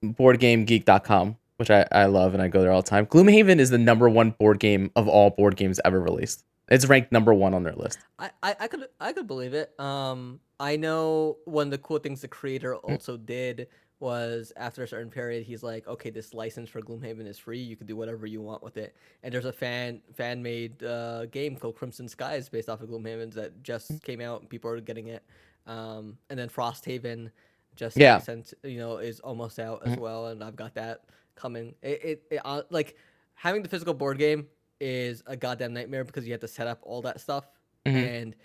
BoardGameGeek.com, 0.04 1.38
which 1.58 1.70
I 1.72 1.86
I 1.92 2.06
love 2.06 2.34
and 2.34 2.42
I 2.44 2.48
go 2.48 2.62
there 2.62 2.72
all 2.72 2.82
the 2.82 2.90
time. 2.90 3.06
Gloomhaven 3.06 3.60
is 3.60 3.70
the 3.70 3.78
number 3.78 4.10
one 4.10 4.32
board 4.32 4.60
game 4.60 4.92
of 4.96 5.08
all 5.08 5.30
board 5.30 5.56
games 5.56 5.80
ever 5.86 6.00
released. 6.00 6.44
It's 6.70 6.88
ranked 6.88 7.12
number 7.12 7.34
one 7.34 7.54
on 7.54 7.64
their 7.64 7.74
list. 7.76 8.00
I, 8.20 8.32
I, 8.42 8.56
I 8.62 8.68
could 8.68 8.88
I 9.00 9.12
could 9.14 9.28
believe 9.28 9.54
it. 9.54 9.78
Um, 9.80 10.40
I 10.60 10.76
know 10.78 11.38
one 11.46 11.68
of 11.68 11.72
the 11.72 11.78
cool 11.78 12.00
things 12.00 12.22
the 12.22 12.28
creator 12.28 12.74
Mm. 12.76 12.92
also 12.92 13.18
did 13.18 13.68
was 14.04 14.52
after 14.58 14.84
a 14.84 14.88
certain 14.88 15.10
period, 15.10 15.44
he's 15.46 15.64
like, 15.64 15.88
okay, 15.88 16.10
this 16.10 16.34
license 16.34 16.70
for 16.70 16.82
Gloomhaven 16.82 17.26
is 17.26 17.40
free. 17.40 17.60
You 17.60 17.76
can 17.78 17.88
do 17.88 17.96
whatever 17.96 18.28
you 18.28 18.42
want 18.42 18.62
with 18.62 18.76
it. 18.78 18.96
And 19.24 19.34
there's 19.34 19.46
a 19.46 19.54
fan 19.54 20.02
fan 20.14 20.44
made 20.44 20.84
uh, 20.84 21.26
game 21.28 21.56
called 21.56 21.76
Crimson 21.76 22.08
Scales 22.10 22.50
based 22.50 22.68
off 22.70 22.82
of 22.82 22.90
Gloomhaven 22.90 23.34
that 23.34 23.64
just 23.64 23.92
Mm. 23.94 24.04
came 24.04 24.22
out. 24.22 24.42
and 24.42 24.50
People 24.50 24.70
are 24.72 24.82
getting 24.82 25.08
it. 25.08 25.24
Um, 25.66 26.18
and 26.30 26.38
then 26.38 26.50
Frosthaven 26.50 27.32
just 27.76 27.98
Yeah. 27.98 28.18
sent 28.20 28.54
you 28.64 28.78
know 28.78 28.98
is 28.98 29.20
almost 29.22 29.58
out 29.58 29.82
as 29.88 29.96
Mhm. 29.96 30.00
well, 30.00 30.28
and 30.28 30.44
I've 30.44 30.56
got 30.58 30.74
that 30.76 31.06
coming. 31.36 31.74
It, 31.82 32.04
it, 32.04 32.24
it 32.30 32.42
uh, 32.46 32.64
like 32.70 32.96
having 33.36 33.64
the 33.64 33.70
physical 33.70 33.94
board 33.94 34.18
game 34.18 34.48
is 34.82 35.24
a 35.28 35.36
goddamn 35.38 35.74
nightmare 35.74 36.04
because 36.04 36.26
you 36.28 36.34
have 36.34 36.42
to 36.42 36.48
set 36.48 36.68
up 36.68 36.80
all 36.84 37.02
that 37.04 37.22
stuff 37.22 37.46
Mhm. 37.86 38.04
and 38.08 38.36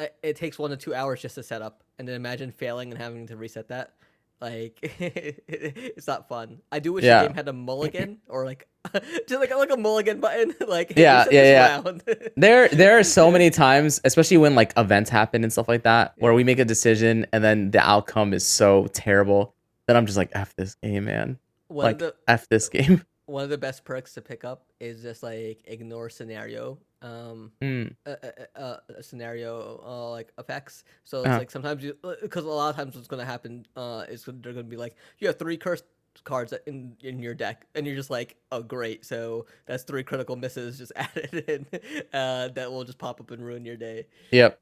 it, 0.00 0.16
it 0.22 0.36
takes 0.36 0.58
one 0.58 0.70
to 0.70 0.76
two 0.78 0.94
hours 0.94 1.20
just 1.20 1.34
to 1.36 1.42
set 1.42 1.60
up 1.62 1.84
and 1.98 2.08
then 2.08 2.14
imagine 2.16 2.50
failing 2.50 2.90
and 2.90 3.00
having 3.00 3.26
to 3.26 3.36
reset 3.36 3.68
that 3.68 3.94
like 4.40 4.78
it's 4.98 6.06
not 6.06 6.28
fun 6.28 6.58
i 6.72 6.78
do 6.78 6.92
wish 6.92 7.04
Yeah. 7.04 7.22
the 7.22 7.28
game 7.28 7.34
had 7.36 7.48
a 7.48 7.52
mulligan 7.52 8.18
or 8.28 8.44
like 8.44 8.68
just 9.26 9.40
like 9.40 9.54
like 9.54 9.70
a 9.70 9.76
mulligan 9.76 10.20
button 10.20 10.54
like 10.68 10.92
Yeah, 10.96 11.24
yeah, 11.30 11.80
yeah. 11.82 12.18
There 12.36 12.68
there 12.68 12.98
are 12.98 13.02
so 13.04 13.30
many 13.30 13.48
times, 13.48 14.00
especially 14.04 14.36
when 14.36 14.54
like 14.54 14.74
events 14.76 15.08
happen 15.08 15.42
and 15.42 15.50
stuff 15.50 15.68
like 15.68 15.84
that, 15.84 16.12
where 16.18 16.34
we 16.34 16.44
make 16.44 16.58
a 16.58 16.66
decision 16.66 17.24
and 17.32 17.42
then 17.42 17.70
the 17.70 17.78
outcome 17.80 18.34
is 18.34 18.44
so 18.46 18.86
terrible 18.88 19.54
that 19.86 19.96
I'm 19.96 20.04
just 20.04 20.18
like, 20.18 20.30
F 20.34 20.54
this 20.56 20.74
game, 20.76 21.06
man. 21.06 21.38
one 21.68 21.84
Like 21.86 21.98
the 21.98 22.14
F 22.28 22.46
this 22.50 22.68
game. 22.68 23.02
one 23.24 23.42
of 23.42 23.48
the 23.48 23.56
best 23.56 23.84
perks 23.86 24.12
to 24.14 24.20
pick 24.20 24.44
up 24.44 24.66
is 24.80 25.00
just 25.02 25.22
like 25.22 25.62
ignore 25.64 26.10
scenario 26.10 26.78
um 27.04 27.52
Mm, 27.62 27.94
uh, 28.06 28.10
uh, 28.22 28.30
uh, 28.56 28.60
uh, 28.60 29.02
scenario 29.02 29.80
uh, 29.86 30.10
like 30.10 30.32
effects. 30.38 30.84
So 31.04 31.18
it's 31.24 31.28
Uh-huh. 31.28 31.38
like 31.40 31.50
sometimes 31.50 31.84
you 31.84 31.96
because 32.22 32.44
a 32.44 32.48
lot 32.48 32.70
of 32.70 32.76
times 32.76 32.96
what's 32.96 33.08
gonna 33.08 33.24
happen 33.24 33.66
uh 33.76 34.04
is 34.08 34.24
they're 34.26 34.52
gonna 34.52 34.64
be 34.64 34.76
like 34.76 34.96
you 35.18 35.28
have 35.28 35.38
three 35.38 35.56
cursed 35.56 35.84
cards 36.24 36.54
in 36.66 36.96
in 37.02 37.18
your 37.18 37.34
deck 37.34 37.66
and 37.74 37.86
you're 37.86 37.96
just 37.96 38.10
like 38.10 38.36
oh 38.52 38.62
great 38.62 39.04
so 39.04 39.46
that's 39.66 39.82
three 39.84 40.02
critical 40.04 40.36
misses 40.36 40.78
just 40.78 40.92
added 40.96 41.44
in 41.48 41.66
uh 42.12 42.48
that 42.48 42.70
will 42.70 42.84
just 42.84 42.98
pop 42.98 43.20
up 43.20 43.30
and 43.30 43.44
ruin 43.44 43.64
your 43.64 43.76
day. 43.76 44.06
Yep. 44.32 44.60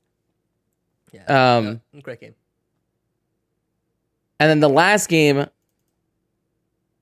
Yeah. 1.13 1.57
Um, 1.57 1.81
uh, 1.97 2.01
great 2.01 2.21
game. 2.21 2.35
And 4.41 4.51
then 4.51 4.61
the 4.61 4.69
last 4.69 5.09
game 5.09 5.47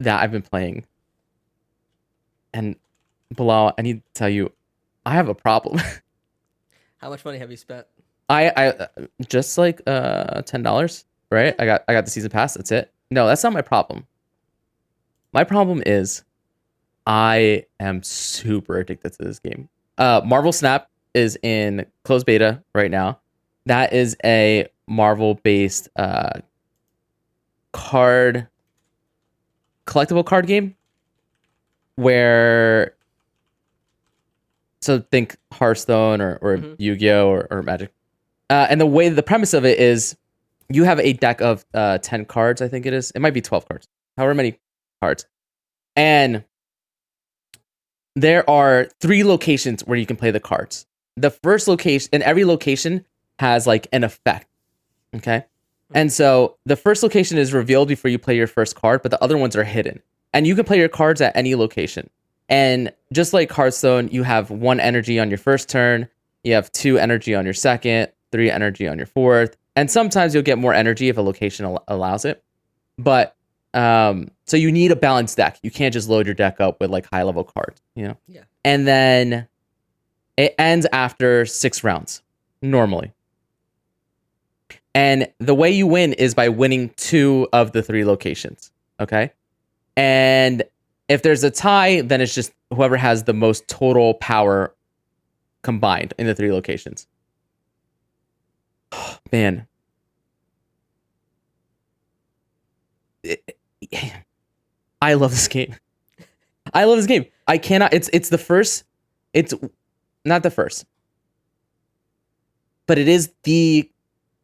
that 0.01 0.23
I've 0.23 0.33
been 0.33 0.43
playing, 0.43 0.85
and 2.53 2.77
Bilal, 3.35 3.75
I 3.79 3.83
need 3.83 3.99
to 3.99 4.13
tell 4.15 4.29
you, 4.29 4.53
I 5.07 5.15
have 5.15 5.29
a 5.29 5.35
problem. 5.35 5.81
How 6.99 7.09
much 7.11 7.25
money 7.25 7.39
have 7.39 7.51
you 7.51 7.57
spent? 7.57 7.87
I 8.29 8.49
I 8.51 8.67
uh, 8.69 8.87
just 9.29 9.59
like 9.59 9.81
uh 9.87 10.43
ten 10.43 10.63
dollars, 10.63 11.05
right? 11.31 11.55
I 11.59 11.65
got 11.65 11.85
I 11.89 11.93
got 11.93 12.05
the 12.05 12.11
season 12.11 12.31
pass. 12.31 12.55
That's 12.55 12.71
it. 12.71 12.93
No, 13.11 13.27
that's 13.27 13.43
not 13.43 13.53
my 13.53 13.63
problem. 13.63 14.07
My 15.33 15.45
problem 15.45 15.83
is, 15.87 16.23
I 17.07 17.65
am 17.81 18.03
super 18.03 18.79
addicted 18.79 19.13
to 19.15 19.25
this 19.25 19.39
game. 19.39 19.69
Uh, 19.99 20.21
Marvel 20.25 20.53
Snap 20.53 20.89
is 21.15 21.39
in 21.43 21.87
closed 22.05 22.27
beta 22.27 22.63
right 22.75 22.91
now. 22.91 23.19
That 23.67 23.93
is 23.93 24.17
a 24.25 24.69
Marvel 24.87 25.35
based 25.43 25.89
uh 25.97 26.41
card 27.73 28.49
collectible 29.87 30.25
card 30.25 30.47
game 30.47 30.77
where 31.97 32.95
so 34.81 35.01
think 35.11 35.37
Hearthstone 35.53 36.21
or, 36.21 36.39
or 36.41 36.57
Mhm. 36.59 36.77
Yu-Gi-Oh 36.79 37.29
or, 37.29 37.47
or 37.51 37.63
Magic. 37.63 37.93
Uh, 38.49 38.67
and 38.69 38.81
the 38.81 38.87
way 38.87 39.09
the 39.09 39.23
premise 39.23 39.55
of 39.55 39.65
it 39.65 39.79
is 39.79 40.17
you 40.69 40.85
have 40.85 40.99
a 41.01 41.13
deck 41.13 41.41
of 41.41 41.65
uh, 41.75 41.99
10 41.99 42.25
cards, 42.25 42.63
I 42.63 42.69
think 42.69 42.87
it 42.87 42.93
is. 42.93 43.11
It 43.13 43.21
might 43.21 43.35
be 43.35 43.41
12 43.41 43.69
cards, 43.69 43.89
however 44.17 44.35
many 44.35 44.59
cards. 45.01 45.27
And 45.97 46.45
there 48.17 48.49
are 48.49 48.89
three 49.01 49.25
locations 49.25 49.83
where 49.87 49.99
you 49.99 50.07
can 50.07 50.17
play 50.17 50.31
the 50.31 50.41
cards. 50.41 50.87
The 51.17 51.31
first 51.31 51.69
location, 51.69 52.09
and 52.13 52.23
every 52.23 52.45
location 52.45 53.05
has 53.39 53.67
like 53.67 53.87
an 53.93 54.05
effect. 54.05 54.47
Okay. 55.15 55.45
And 55.93 56.13
so 56.13 56.57
the 56.67 56.77
first 56.77 57.03
location 57.03 57.37
is 57.37 57.53
revealed 57.53 57.89
before 57.89 58.11
you 58.11 58.19
play 58.19 58.37
your 58.37 58.47
first 58.47 58.77
card, 58.77 59.03
but 59.03 59.11
the 59.11 59.23
other 59.23 59.37
ones 59.37 59.57
are 59.57 59.65
hidden. 59.65 60.01
And 60.33 60.47
you 60.47 60.55
can 60.55 60.65
play 60.65 60.79
your 60.79 60.89
cards 60.89 61.21
at 61.21 61.37
any 61.37 61.57
location. 61.57 62.09
And 62.51 62.93
just 63.13 63.33
like 63.33 63.51
Hearthstone, 63.51 64.09
you 64.09 64.25
have 64.25 64.51
one 64.51 64.81
energy 64.81 65.19
on 65.19 65.31
your 65.31 65.39
first 65.39 65.69
turn, 65.69 66.09
you 66.45 66.53
have 66.55 66.71
two 66.73 66.99
energy 66.99 67.35
on 67.35 67.45
your 67.45 67.55
second, 67.55 68.11
three 68.33 68.51
energy 68.51 68.89
on 68.89 68.99
your 68.99 69.07
fourth, 69.07 69.57
and 69.77 69.91
sometimes 69.91 70.35
you'll 70.35 70.43
get 70.43 70.59
more 70.59 70.75
energy 70.75 71.09
if 71.09 71.17
a 71.17 71.23
location 71.23 71.65
al- 71.65 71.85
allows 71.89 72.25
it. 72.25 72.43
But 72.99 73.37
um, 73.73 74.31
so 74.47 74.57
you 74.57 74.73
need 74.73 74.91
a 74.91 74.97
balanced 74.97 75.37
deck. 75.37 75.59
You 75.63 75.71
can't 75.71 75.95
just 75.95 76.09
load 76.09 76.27
your 76.27 76.35
deck 76.35 76.61
up 76.61 76.81
with 76.81 76.91
like 76.91 77.07
high 77.07 77.23
level 77.23 77.45
cards, 77.45 77.81
you 77.95 78.09
know? 78.09 78.17
Yeah. 78.27 78.43
And 78.65 78.87
then 78.87 79.47
it 80.37 80.55
ends 80.59 80.87
after 80.93 81.47
six 81.47 81.85
rounds, 81.85 82.23
normally. 82.61 83.13
And 84.95 85.29
the 85.39 85.55
way 85.55 85.71
you 85.71 85.87
win 85.87 86.15
is 86.15 86.35
by 86.35 86.49
winning 86.49 86.91
two 86.97 87.49
of 87.53 87.73
the 87.73 87.83
three 87.83 88.05
locations. 88.05 88.73
Okay. 88.99 89.31
And 89.97 90.65
if 91.11 91.23
there's 91.23 91.43
a 91.43 91.51
tie, 91.51 92.03
then 92.03 92.21
it's 92.21 92.35
just 92.35 92.53
whoever 92.73 92.97
has 92.97 93.25
the 93.25 93.33
most 93.33 93.67
total 93.67 94.15
power 94.15 94.73
combined 95.63 96.15
in 96.19 96.27
the 96.27 96.35
three 96.37 96.53
locations. 96.53 97.09
Man. 99.33 99.67
It- 103.25 103.57
I 105.03 105.15
love 105.15 105.33
this 105.33 105.49
game. 105.49 105.75
I 106.73 106.85
love 106.85 106.99
this 106.99 107.07
game. 107.07 107.25
I 107.49 107.59
cannot 107.59 107.93
it's 107.93 108.09
it's 108.13 108.29
the 108.29 108.39
first 108.39 108.85
it's 109.33 109.53
not 110.25 110.45
the 110.45 110.51
first. 110.51 110.85
But 112.87 112.99
it 112.99 113.09
is 113.09 113.33
the 113.43 113.91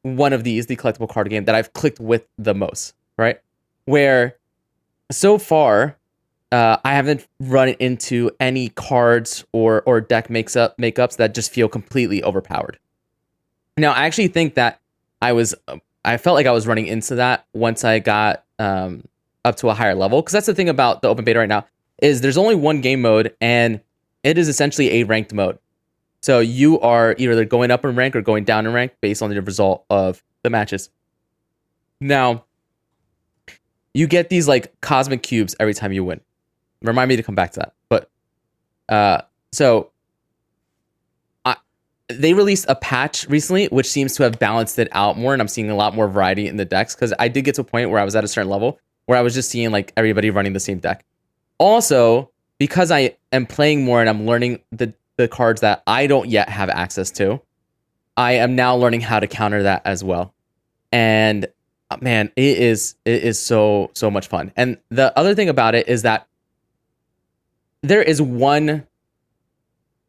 one 0.02 0.32
of 0.32 0.42
these, 0.42 0.66
the 0.66 0.76
collectible 0.76 1.08
card 1.08 1.28
game 1.30 1.44
that 1.44 1.54
I've 1.54 1.72
clicked 1.74 2.00
with 2.00 2.26
the 2.38 2.54
most, 2.54 2.94
right? 3.18 3.38
Where 3.84 4.36
so 5.12 5.38
far 5.38 5.96
uh, 6.52 6.76
I 6.84 6.94
haven't 6.94 7.26
run 7.40 7.70
into 7.70 8.30
any 8.38 8.68
cards 8.70 9.44
or 9.52 9.82
or 9.82 10.00
deck 10.00 10.30
makes 10.30 10.56
up 10.56 10.76
makeups 10.78 11.16
that 11.16 11.34
just 11.34 11.52
feel 11.52 11.68
completely 11.68 12.22
overpowered. 12.22 12.78
Now, 13.76 13.92
I 13.92 14.06
actually 14.06 14.28
think 14.28 14.54
that 14.54 14.80
I 15.20 15.32
was, 15.32 15.54
I 16.04 16.16
felt 16.16 16.34
like 16.34 16.46
I 16.46 16.52
was 16.52 16.66
running 16.66 16.86
into 16.86 17.16
that 17.16 17.46
once 17.52 17.84
I 17.84 17.98
got 17.98 18.44
um, 18.58 19.04
up 19.44 19.56
to 19.56 19.68
a 19.68 19.74
higher 19.74 19.94
level. 19.94 20.22
Because 20.22 20.32
that's 20.32 20.46
the 20.46 20.54
thing 20.54 20.68
about 20.68 21.02
the 21.02 21.08
open 21.08 21.24
beta 21.24 21.38
right 21.38 21.48
now 21.48 21.66
is 22.00 22.20
there's 22.20 22.38
only 22.38 22.54
one 22.54 22.80
game 22.80 23.02
mode, 23.02 23.34
and 23.40 23.80
it 24.22 24.38
is 24.38 24.48
essentially 24.48 25.00
a 25.00 25.04
ranked 25.04 25.32
mode. 25.34 25.58
So 26.22 26.40
you 26.40 26.80
are 26.80 27.14
either 27.18 27.44
going 27.44 27.70
up 27.70 27.84
in 27.84 27.94
rank 27.96 28.16
or 28.16 28.22
going 28.22 28.44
down 28.44 28.66
in 28.66 28.72
rank 28.72 28.92
based 29.00 29.22
on 29.22 29.30
the 29.30 29.40
result 29.42 29.84
of 29.90 30.22
the 30.42 30.50
matches. 30.50 30.90
Now, 32.00 32.44
you 33.94 34.06
get 34.06 34.28
these 34.28 34.48
like 34.48 34.78
cosmic 34.80 35.22
cubes 35.22 35.54
every 35.60 35.74
time 35.74 35.92
you 35.92 36.04
win. 36.04 36.20
Remind 36.82 37.08
me 37.08 37.16
to 37.16 37.22
come 37.22 37.34
back 37.34 37.52
to 37.52 37.60
that. 37.60 37.74
But 37.88 38.10
uh, 38.88 39.22
so 39.52 39.90
I, 41.44 41.56
they 42.08 42.34
released 42.34 42.66
a 42.68 42.74
patch 42.74 43.26
recently, 43.28 43.66
which 43.66 43.88
seems 43.88 44.14
to 44.16 44.22
have 44.22 44.38
balanced 44.38 44.78
it 44.78 44.88
out 44.92 45.18
more, 45.18 45.32
and 45.32 45.42
I'm 45.42 45.48
seeing 45.48 45.70
a 45.70 45.76
lot 45.76 45.94
more 45.94 46.08
variety 46.08 46.46
in 46.46 46.56
the 46.56 46.64
decks 46.64 46.94
because 46.94 47.12
I 47.18 47.28
did 47.28 47.44
get 47.44 47.54
to 47.56 47.62
a 47.62 47.64
point 47.64 47.90
where 47.90 48.00
I 48.00 48.04
was 48.04 48.14
at 48.14 48.24
a 48.24 48.28
certain 48.28 48.50
level 48.50 48.78
where 49.06 49.18
I 49.18 49.22
was 49.22 49.34
just 49.34 49.50
seeing 49.50 49.70
like 49.70 49.92
everybody 49.96 50.30
running 50.30 50.52
the 50.52 50.60
same 50.60 50.78
deck. 50.78 51.04
Also, 51.58 52.30
because 52.58 52.90
I 52.90 53.16
am 53.32 53.46
playing 53.46 53.84
more 53.84 54.00
and 54.00 54.10
I'm 54.10 54.26
learning 54.26 54.60
the 54.70 54.92
the 55.16 55.28
cards 55.28 55.62
that 55.62 55.82
I 55.86 56.06
don't 56.06 56.28
yet 56.28 56.50
have 56.50 56.68
access 56.68 57.10
to, 57.12 57.40
I 58.18 58.32
am 58.32 58.54
now 58.54 58.76
learning 58.76 59.00
how 59.00 59.18
to 59.18 59.26
counter 59.26 59.62
that 59.62 59.80
as 59.86 60.04
well. 60.04 60.34
And 60.92 61.46
uh, 61.90 61.96
man, 62.02 62.30
it 62.36 62.58
is 62.58 62.96
it 63.06 63.22
is 63.22 63.40
so 63.40 63.90
so 63.94 64.10
much 64.10 64.28
fun. 64.28 64.52
And 64.56 64.76
the 64.90 65.18
other 65.18 65.34
thing 65.34 65.48
about 65.48 65.74
it 65.74 65.88
is 65.88 66.02
that 66.02 66.26
there 67.82 68.02
is 68.02 68.20
one 68.20 68.86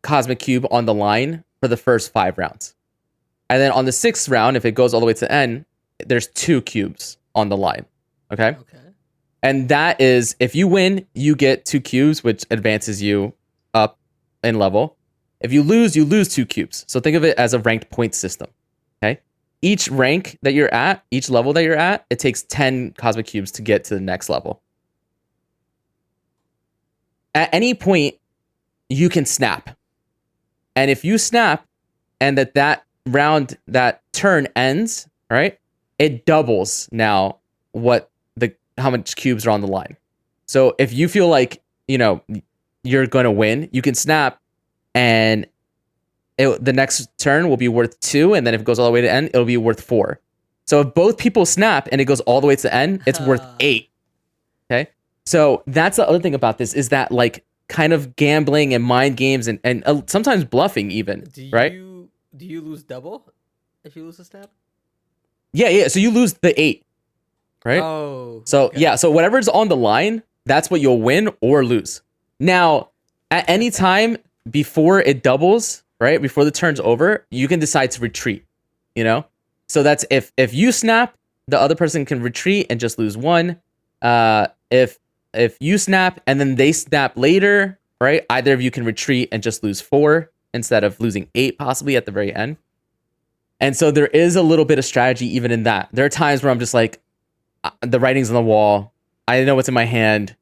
cosmic 0.02 0.40
cube 0.40 0.66
on 0.72 0.86
the 0.86 0.94
line 0.94 1.44
for 1.60 1.68
the 1.68 1.78
first 1.78 2.12
five 2.12 2.38
rounds. 2.38 2.76
And 3.50 3.62
then 3.62 3.72
on 3.72 3.86
the 3.86 3.92
sixth 3.92 4.30
round, 4.30 4.58
if 4.58 4.66
it 4.66 4.72
goes 4.72 4.94
all 4.94 5.00
the 5.00 5.06
way 5.06 5.14
to 5.14 5.20
the 5.22 5.32
end, 5.32 5.66
there's 6.06 6.28
two 6.28 6.62
cubes 6.62 7.18
on 7.36 7.50
the 7.50 7.58
line. 7.58 7.86
Okay. 8.32 8.50
Okay. 8.50 8.78
And 9.44 9.70
that 9.70 10.02
is 10.02 10.36
if 10.40 10.56
you 10.56 10.68
win, 10.68 11.06
you 11.14 11.36
get 11.36 11.66
two 11.66 11.80
cubes, 11.80 12.24
which 12.24 12.46
advances 12.52 13.02
you 13.02 13.34
up 13.74 13.98
in 14.44 14.60
level. 14.60 14.98
If 15.40 15.54
you 15.54 15.62
lose, 15.62 15.96
you 15.96 16.04
lose 16.04 16.28
two 16.30 16.46
cubes. 16.46 16.84
So 16.88 17.00
think 17.00 17.16
of 17.16 17.24
it 17.24 17.38
as 17.38 17.54
a 17.54 17.60
ranked 17.60 17.90
point 17.90 18.16
system. 18.16 18.48
Okay. 19.02 19.22
Each 19.62 19.90
rank 19.90 20.38
that 20.42 20.54
you're 20.54 20.74
at, 20.74 21.04
each 21.12 21.30
level 21.30 21.54
that 21.54 21.64
you're 21.64 21.78
at, 21.78 22.06
it 22.10 22.20
takes 22.20 22.44
10 22.44 22.94
cosmic 22.98 23.28
cubes 23.28 23.52
to 23.54 23.62
get 23.62 23.84
to 23.86 23.94
the 23.94 24.02
next 24.02 24.30
level. 24.30 24.62
At 27.36 27.54
any 27.54 27.74
point, 27.74 28.16
you 28.90 29.10
can 29.10 29.26
snap. 29.26 29.78
And 30.76 30.90
if 30.92 31.04
you 31.04 31.18
snap 31.18 31.66
and 32.20 32.38
that 32.38 32.54
that 32.56 32.86
round, 33.06 33.58
that 33.68 34.02
turn 34.14 34.48
ends, 34.56 35.08
right? 35.30 35.58
It 36.00 36.26
doubles 36.26 36.90
now 36.92 37.38
what 37.72 38.10
the 38.36 38.54
how 38.78 38.90
much 38.90 39.16
cubes 39.16 39.46
are 39.46 39.52
on 39.52 39.62
the 39.62 39.68
line. 39.68 39.98
So 40.46 40.76
if 40.80 40.94
you 40.94 41.08
feel 41.08 41.28
like, 41.28 41.62
you 41.88 41.98
know, 41.98 42.22
you're 42.84 43.08
going 43.08 43.26
to 43.26 43.32
win, 43.32 43.70
you 43.72 43.82
can 43.82 43.96
snap 43.96 44.40
and 44.96 45.46
it, 46.38 46.64
the 46.64 46.74
next 46.74 47.10
turn 47.18 47.50
will 47.50 47.58
be 47.58 47.68
worth 47.68 48.00
two, 48.00 48.34
and 48.34 48.46
then 48.46 48.54
if 48.54 48.62
it 48.62 48.64
goes 48.64 48.80
all 48.80 48.86
the 48.86 48.92
way 48.92 49.02
to 49.02 49.12
end, 49.12 49.30
it'll 49.34 49.46
be 49.46 49.58
worth 49.58 49.82
four. 49.82 50.20
So 50.66 50.82
if 50.82 50.94
both 50.94 51.18
people 51.18 51.46
snap 51.46 51.88
and 51.92 52.00
it 52.00 52.06
goes 52.06 52.20
all 52.22 52.42
the 52.42 52.48
way 52.48 52.56
to 52.56 52.62
the 52.62 52.74
end, 52.74 53.02
it's 53.06 53.20
worth 53.20 53.42
eight. 53.60 53.90
Okay, 54.70 54.90
so 55.28 55.62
that's 55.68 55.98
the 55.98 56.08
other 56.08 56.20
thing 56.20 56.34
about 56.34 56.58
this 56.58 56.74
is 56.74 56.88
that 56.90 57.12
like 57.12 57.44
kind 57.68 57.92
of 57.92 58.16
gambling 58.16 58.74
and 58.74 58.82
mind 58.82 59.18
games 59.18 59.50
and 59.50 59.60
and 59.66 59.84
uh, 59.86 60.02
sometimes 60.08 60.46
bluffing 60.46 60.90
even, 60.90 61.26
Do 61.34 61.50
right? 61.52 61.74
you 61.74 62.08
do 62.38 62.46
you 62.46 62.62
lose 62.62 62.82
double 62.84 63.30
if 63.84 63.98
you 63.98 64.06
lose 64.06 64.20
a 64.20 64.24
snap? 64.24 64.50
Yeah, 65.52 65.68
yeah. 65.68 65.90
So 65.90 66.00
you 66.00 66.12
lose 66.12 66.34
the 66.36 66.60
eight, 66.60 66.86
right? 67.66 67.82
Oh. 67.82 68.44
So 68.46 68.68
okay. 68.68 68.80
yeah, 68.80 68.96
so 68.96 69.12
whatever's 69.12 69.50
on 69.50 69.68
the 69.68 69.76
line, 69.76 70.24
that's 70.46 70.70
what 70.72 70.80
you'll 70.80 71.02
win 71.02 71.30
or 71.42 71.66
lose. 71.66 72.02
Now, 72.40 72.92
at 73.30 73.50
any 73.50 73.70
time 73.70 74.16
before 74.50 75.02
it 75.02 75.24
doubles, 75.24 75.84
right? 76.00 76.22
Before 76.22 76.46
the 76.46 76.52
turn's 76.52 76.80
over, 76.80 77.26
you 77.32 77.50
can 77.50 77.60
decide 77.60 77.92
to 77.92 78.02
retreat, 78.02 78.46
you 78.96 79.04
know? 79.04 79.26
So 79.68 79.84
that's 79.84 80.06
if 80.10 80.32
if 80.38 80.54
you 80.54 80.72
snap, 80.72 81.18
the 81.50 81.60
other 81.60 81.76
person 81.76 82.06
can 82.06 82.22
retreat 82.22 82.68
and 82.70 82.80
just 82.80 82.98
lose 82.98 83.18
one. 83.18 83.60
Uh 84.02 84.48
if 84.72 85.00
if 85.38 85.58
you 85.60 85.78
snap 85.78 86.22
and 86.28 86.40
then 86.40 86.56
they 86.56 86.72
snap 86.72 87.18
later, 87.18 87.80
right? 88.02 88.26
Either 88.30 88.54
of 88.54 88.62
you 88.62 88.72
can 88.72 88.86
retreat 88.86 89.30
and 89.32 89.44
just 89.44 89.64
lose 89.64 89.82
4 89.82 90.32
instead 90.54 90.84
of 90.84 91.00
losing 91.00 91.30
8 91.36 91.58
possibly 91.58 91.96
at 91.96 92.06
the 92.06 92.12
very 92.12 92.34
end. 92.34 92.58
And 93.60 93.76
so 93.76 93.92
there 93.92 94.08
is 94.08 94.36
a 94.36 94.42
little 94.42 94.66
bit 94.66 94.80
of 94.80 94.86
strategy 94.86 95.28
even 95.36 95.52
in 95.52 95.64
that. 95.64 95.90
There 95.92 96.06
are 96.06 96.10
times 96.10 96.44
where 96.44 96.52
I'm 96.52 96.60
just 96.60 96.74
like 96.74 97.02
uh, 97.64 97.72
the 97.82 98.00
writing's 98.00 98.30
on 98.30 98.36
the 98.36 98.42
wall. 98.42 98.94
I 99.28 99.44
know 99.44 99.56
what's 99.56 99.68
in 99.68 99.74
my 99.74 99.86
hand. 99.86 100.36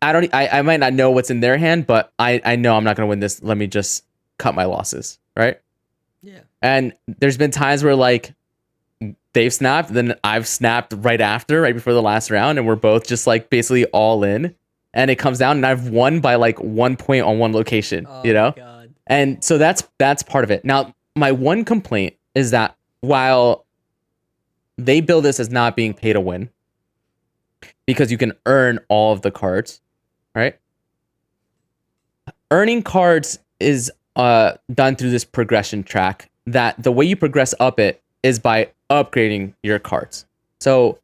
I 0.00 0.12
don't. 0.12 0.34
I, 0.34 0.48
I 0.48 0.62
might 0.62 0.80
not 0.80 0.94
know 0.94 1.10
what's 1.10 1.30
in 1.30 1.40
their 1.40 1.56
hand, 1.56 1.86
but 1.86 2.12
I 2.18 2.40
I 2.44 2.56
know 2.56 2.76
I'm 2.76 2.82
not 2.82 2.96
gonna 2.96 3.06
win 3.06 3.20
this. 3.20 3.40
Let 3.42 3.56
me 3.56 3.68
just 3.68 4.04
cut 4.36 4.54
my 4.54 4.64
losses, 4.64 5.20
right? 5.36 5.60
Yeah. 6.22 6.40
And 6.60 6.94
there's 7.06 7.36
been 7.36 7.52
times 7.52 7.84
where 7.84 7.94
like 7.94 8.34
they've 9.32 9.52
snapped, 9.52 9.92
then 9.92 10.14
I've 10.24 10.46
snapped 10.46 10.94
right 10.98 11.20
after, 11.20 11.60
right 11.60 11.74
before 11.74 11.92
the 11.92 12.02
last 12.02 12.30
round, 12.30 12.58
and 12.58 12.66
we're 12.66 12.76
both 12.76 13.06
just 13.06 13.26
like 13.26 13.50
basically 13.50 13.86
all 13.86 14.24
in. 14.24 14.54
And 14.94 15.10
it 15.10 15.16
comes 15.16 15.38
down, 15.38 15.56
and 15.56 15.66
I've 15.66 15.88
won 15.88 16.20
by 16.20 16.34
like 16.34 16.58
one 16.60 16.96
point 16.96 17.24
on 17.24 17.38
one 17.38 17.52
location, 17.52 18.06
Oh 18.08 18.22
you 18.24 18.34
know. 18.34 18.52
God. 18.54 18.94
And 19.06 19.42
so 19.42 19.58
that's 19.58 19.88
that's 19.98 20.22
part 20.22 20.44
of 20.44 20.50
it. 20.50 20.64
Now, 20.64 20.94
my 21.16 21.32
one 21.32 21.64
complaint 21.64 22.14
is 22.34 22.50
that 22.50 22.76
while 23.00 23.64
they 24.76 25.00
build 25.00 25.24
this 25.24 25.40
as 25.40 25.50
not 25.50 25.76
being 25.76 25.94
pay 25.94 26.12
to 26.12 26.20
win, 26.20 26.50
because 27.86 28.10
you 28.10 28.18
can 28.18 28.32
earn 28.46 28.80
all 28.88 29.12
of 29.12 29.22
the 29.22 29.30
cards, 29.30 29.80
right? 30.34 30.58
Earning 32.50 32.82
cards 32.82 33.38
is 33.60 33.90
uh, 34.16 34.52
done 34.72 34.96
through 34.96 35.10
this 35.10 35.24
progression 35.24 35.82
track. 35.82 36.30
That 36.46 36.82
the 36.82 36.92
way 36.92 37.04
you 37.04 37.16
progress 37.16 37.54
up 37.60 37.80
it 37.80 38.02
is 38.22 38.38
by 38.38 38.70
upgrading 38.92 39.54
your 39.62 39.78
cards. 39.78 40.26
So 40.60 40.98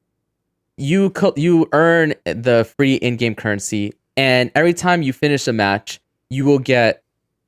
you 0.76 1.10
co- 1.10 1.34
you 1.36 1.68
earn 1.72 2.14
the 2.24 2.70
free 2.76 2.94
in-game 2.94 3.34
currency, 3.34 3.94
and 4.16 4.50
every 4.54 4.74
time 4.74 5.02
you 5.02 5.12
finish 5.12 5.46
a 5.48 5.52
match, 5.52 6.00
you 6.30 6.44
will 6.44 6.58
get 6.58 7.02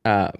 um, 0.05 0.33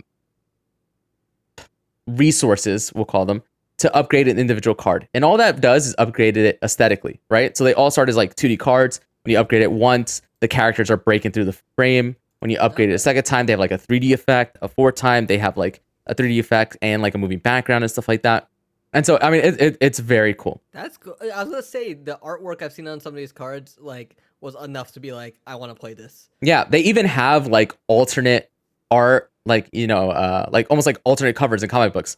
resources, 2.07 2.93
we'll 2.95 3.05
call 3.05 3.25
them, 3.25 3.43
to 3.79 3.95
upgrade 3.95 4.29
an 4.29 4.39
individual 4.39 4.75
card. 4.75 5.09
And 5.15 5.25
all 5.25 5.37
that 5.39 5.61
does 5.61 5.87
is 5.87 5.95
upgrade 5.99 6.37
it 6.37 6.59
aesthetically, 6.63 7.21
right? 7.31 7.57
So 7.57 7.65
they 7.65 7.75
all 7.75 7.91
start 7.91 8.09
as 8.09 8.17
like 8.17 8.37
2D 8.37 8.59
cards. 8.59 9.01
When 9.25 9.33
you 9.33 9.41
upgrade 9.41 9.63
it 9.63 9.73
once, 9.73 10.21
the 10.41 10.49
characters 10.49 10.91
are 10.91 10.99
breaking 10.99 11.33
through 11.33 11.47
the 11.47 11.59
frame. 11.77 12.17
When 12.41 12.51
you 12.51 12.59
upgrade 12.59 12.91
it 12.91 12.95
a 12.95 12.99
second 12.99 13.25
time, 13.25 13.47
they 13.47 13.53
have 13.53 13.61
like 13.61 13.71
a 13.71 13.79
3D 13.79 14.13
effect. 14.13 14.59
A 14.61 14.69
fourth 14.69 14.97
time, 14.97 15.27
they 15.27 15.39
have 15.39 15.57
like 15.57 15.81
a 16.07 16.15
3D 16.15 16.39
effect 16.39 16.77
and 16.83 17.01
like 17.01 17.15
a 17.15 17.19
moving 17.19 17.39
background 17.39 17.85
and 17.85 17.91
stuff 17.91 18.09
like 18.09 18.23
that. 18.23 18.50
And 18.93 19.07
so, 19.07 19.19
I 19.23 19.31
mean, 19.31 19.43
it, 19.43 19.61
it, 19.61 19.77
it's 19.81 19.99
very 20.01 20.35
cool. 20.35 20.61
That's 20.73 20.97
cool. 20.97 21.17
I 21.23 21.43
was 21.43 21.51
gonna 21.51 21.63
say 21.63 21.95
the 21.95 22.19
artwork 22.23 22.63
I've 22.63 22.73
seen 22.73 22.89
on 22.89 23.01
some 23.01 23.13
of 23.13 23.17
these 23.17 23.33
cards 23.33 23.77
like 23.81 24.17
was 24.41 24.57
enough 24.57 24.93
to 24.93 25.01
be 25.01 25.13
like, 25.13 25.39
I 25.47 25.55
want 25.57 25.71
to 25.71 25.79
play 25.79 25.95
this. 25.95 26.29
Yeah, 26.41 26.65
they 26.65 26.81
even 26.81 27.07
have 27.07 27.47
like 27.47 27.77
alternate 27.87 28.51
art, 28.91 29.31
like 29.47 29.69
you 29.73 29.87
know, 29.87 30.11
uh, 30.11 30.49
like 30.51 30.67
almost 30.71 30.87
like 30.87 31.01
alternate 31.05 31.37
covers 31.37 31.63
in 31.63 31.69
comic 31.69 31.93
books 31.93 32.17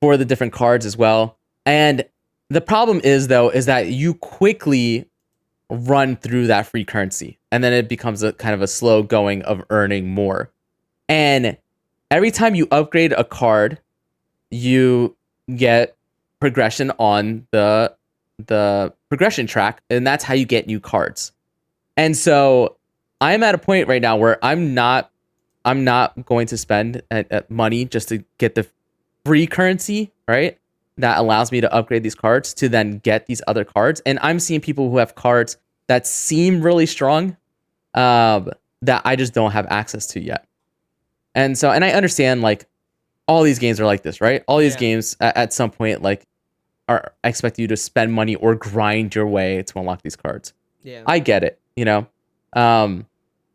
for 0.00 0.16
the 0.16 0.24
different 0.24 0.52
cards 0.52 0.84
as 0.84 0.96
well. 0.96 1.38
And 1.66 2.04
the 2.48 2.60
problem 2.60 3.00
is 3.04 3.28
though, 3.28 3.50
is 3.50 3.66
that 3.66 3.88
you 3.88 4.14
quickly 4.14 5.08
run 5.70 6.16
through 6.16 6.48
that 6.48 6.66
free 6.66 6.84
currency, 6.84 7.38
and 7.52 7.62
then 7.62 7.72
it 7.72 7.88
becomes 7.88 8.22
a 8.22 8.32
kind 8.32 8.54
of 8.54 8.62
a 8.62 8.66
slow 8.66 9.02
going 9.02 9.42
of 9.42 9.62
earning 9.70 10.08
more. 10.08 10.50
And 11.08 11.56
every 12.10 12.30
time 12.30 12.54
you 12.54 12.66
upgrade 12.70 13.12
a 13.12 13.24
card, 13.24 13.78
you 14.50 15.16
get 15.54 15.96
progression 16.40 16.90
on 16.98 17.46
the 17.50 17.94
the 18.46 18.92
progression 19.08 19.46
track, 19.46 19.82
and 19.90 20.06
that's 20.06 20.24
how 20.24 20.34
you 20.34 20.44
get 20.46 20.66
new 20.66 20.80
cards. 20.80 21.32
And 21.96 22.16
so 22.16 22.76
I'm 23.20 23.42
at 23.42 23.54
a 23.54 23.58
point 23.58 23.88
right 23.88 24.02
now 24.02 24.16
where 24.16 24.38
I'm 24.44 24.74
not 24.74 25.10
I'm 25.64 25.84
not 25.84 26.26
going 26.26 26.46
to 26.48 26.58
spend 26.58 27.02
uh, 27.10 27.22
uh, 27.30 27.42
money 27.48 27.84
just 27.84 28.08
to 28.08 28.24
get 28.38 28.54
the 28.54 28.66
free 29.24 29.46
currency, 29.46 30.10
right? 30.26 30.58
That 30.98 31.18
allows 31.18 31.52
me 31.52 31.60
to 31.60 31.72
upgrade 31.72 32.02
these 32.02 32.14
cards 32.14 32.52
to 32.54 32.68
then 32.68 32.98
get 32.98 33.26
these 33.26 33.40
other 33.46 33.64
cards. 33.64 34.02
And 34.04 34.18
I'm 34.22 34.40
seeing 34.40 34.60
people 34.60 34.90
who 34.90 34.98
have 34.98 35.14
cards 35.14 35.56
that 35.86 36.06
seem 36.06 36.62
really 36.62 36.86
strong 36.86 37.36
um, 37.94 38.50
that 38.82 39.02
I 39.04 39.16
just 39.16 39.32
don't 39.34 39.52
have 39.52 39.66
access 39.70 40.06
to 40.08 40.20
yet. 40.20 40.46
And 41.34 41.56
so, 41.56 41.70
and 41.70 41.84
I 41.84 41.92
understand 41.92 42.42
like 42.42 42.66
all 43.26 43.42
these 43.42 43.58
games 43.58 43.80
are 43.80 43.86
like 43.86 44.02
this, 44.02 44.20
right? 44.20 44.42
All 44.46 44.58
these 44.58 44.74
Yeah. 44.74 44.80
games 44.80 45.16
at, 45.20 45.36
at 45.36 45.52
some 45.52 45.70
point 45.70 46.02
like 46.02 46.26
are 46.88 47.12
expect 47.24 47.58
you 47.58 47.66
to 47.68 47.76
spend 47.76 48.12
money 48.12 48.34
or 48.36 48.54
grind 48.54 49.14
your 49.14 49.26
way 49.26 49.62
to 49.62 49.78
unlock 49.78 50.02
these 50.02 50.16
cards. 50.16 50.52
Yeah. 50.82 51.02
I 51.06 51.18
get 51.20 51.44
it, 51.44 51.60
you 51.76 51.84
know. 51.84 52.06
Um, 52.54 53.06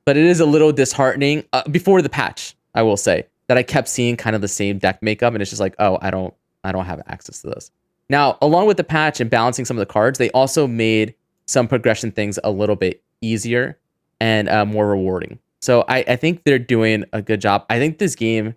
but 0.06 0.16
it 0.18 0.26
is 0.26 0.40
a 0.40 0.46
little 0.46 0.72
disheartening 0.72 1.44
uh, 1.54 1.64
before 1.70 2.02
the 2.02 2.10
patch, 2.10 2.56
I 2.74 2.82
will 2.84 2.96
say, 2.98 3.26
that 3.48 3.58
I 3.58 3.64
kept 3.64 3.90
seeing 3.90 4.16
kind 4.16 4.36
of 4.36 4.42
the 4.42 4.48
same 4.48 4.78
deck 4.78 5.04
makeup 5.04 5.34
and 5.34 5.42
it's 5.42 5.52
just 5.52 5.60
like, 5.60 5.76
oh, 5.80 5.98
I 6.02 6.10
don't 6.12 6.34
I 6.64 6.72
don't 6.72 6.86
have 6.86 7.02
access 7.08 7.42
to 7.42 7.48
those. 7.48 7.72
Now, 8.10 8.38
along 8.42 8.68
with 8.68 8.78
the 8.78 8.84
patch 8.86 9.20
and 9.20 9.30
balancing 9.30 9.66
some 9.66 9.78
of 9.78 9.80
the 9.86 9.92
cards, 9.92 10.18
they 10.18 10.30
also 10.32 10.66
made 10.66 11.14
some 11.46 11.68
progression 11.68 12.12
things 12.12 12.40
a 12.44 12.52
little 12.52 12.76
bit 12.78 13.02
easier 13.22 13.78
and 14.22 14.48
uh, 14.50 14.66
more 14.66 14.88
rewarding. 14.88 15.40
So 15.60 15.84
I, 15.90 16.00
I 16.08 16.16
think 16.16 16.44
they're 16.46 16.60
doing 16.60 17.04
a 17.14 17.22
good 17.22 17.42
job. 17.42 17.66
I 17.70 17.80
think 17.80 17.98
this 17.98 18.16
game 18.16 18.56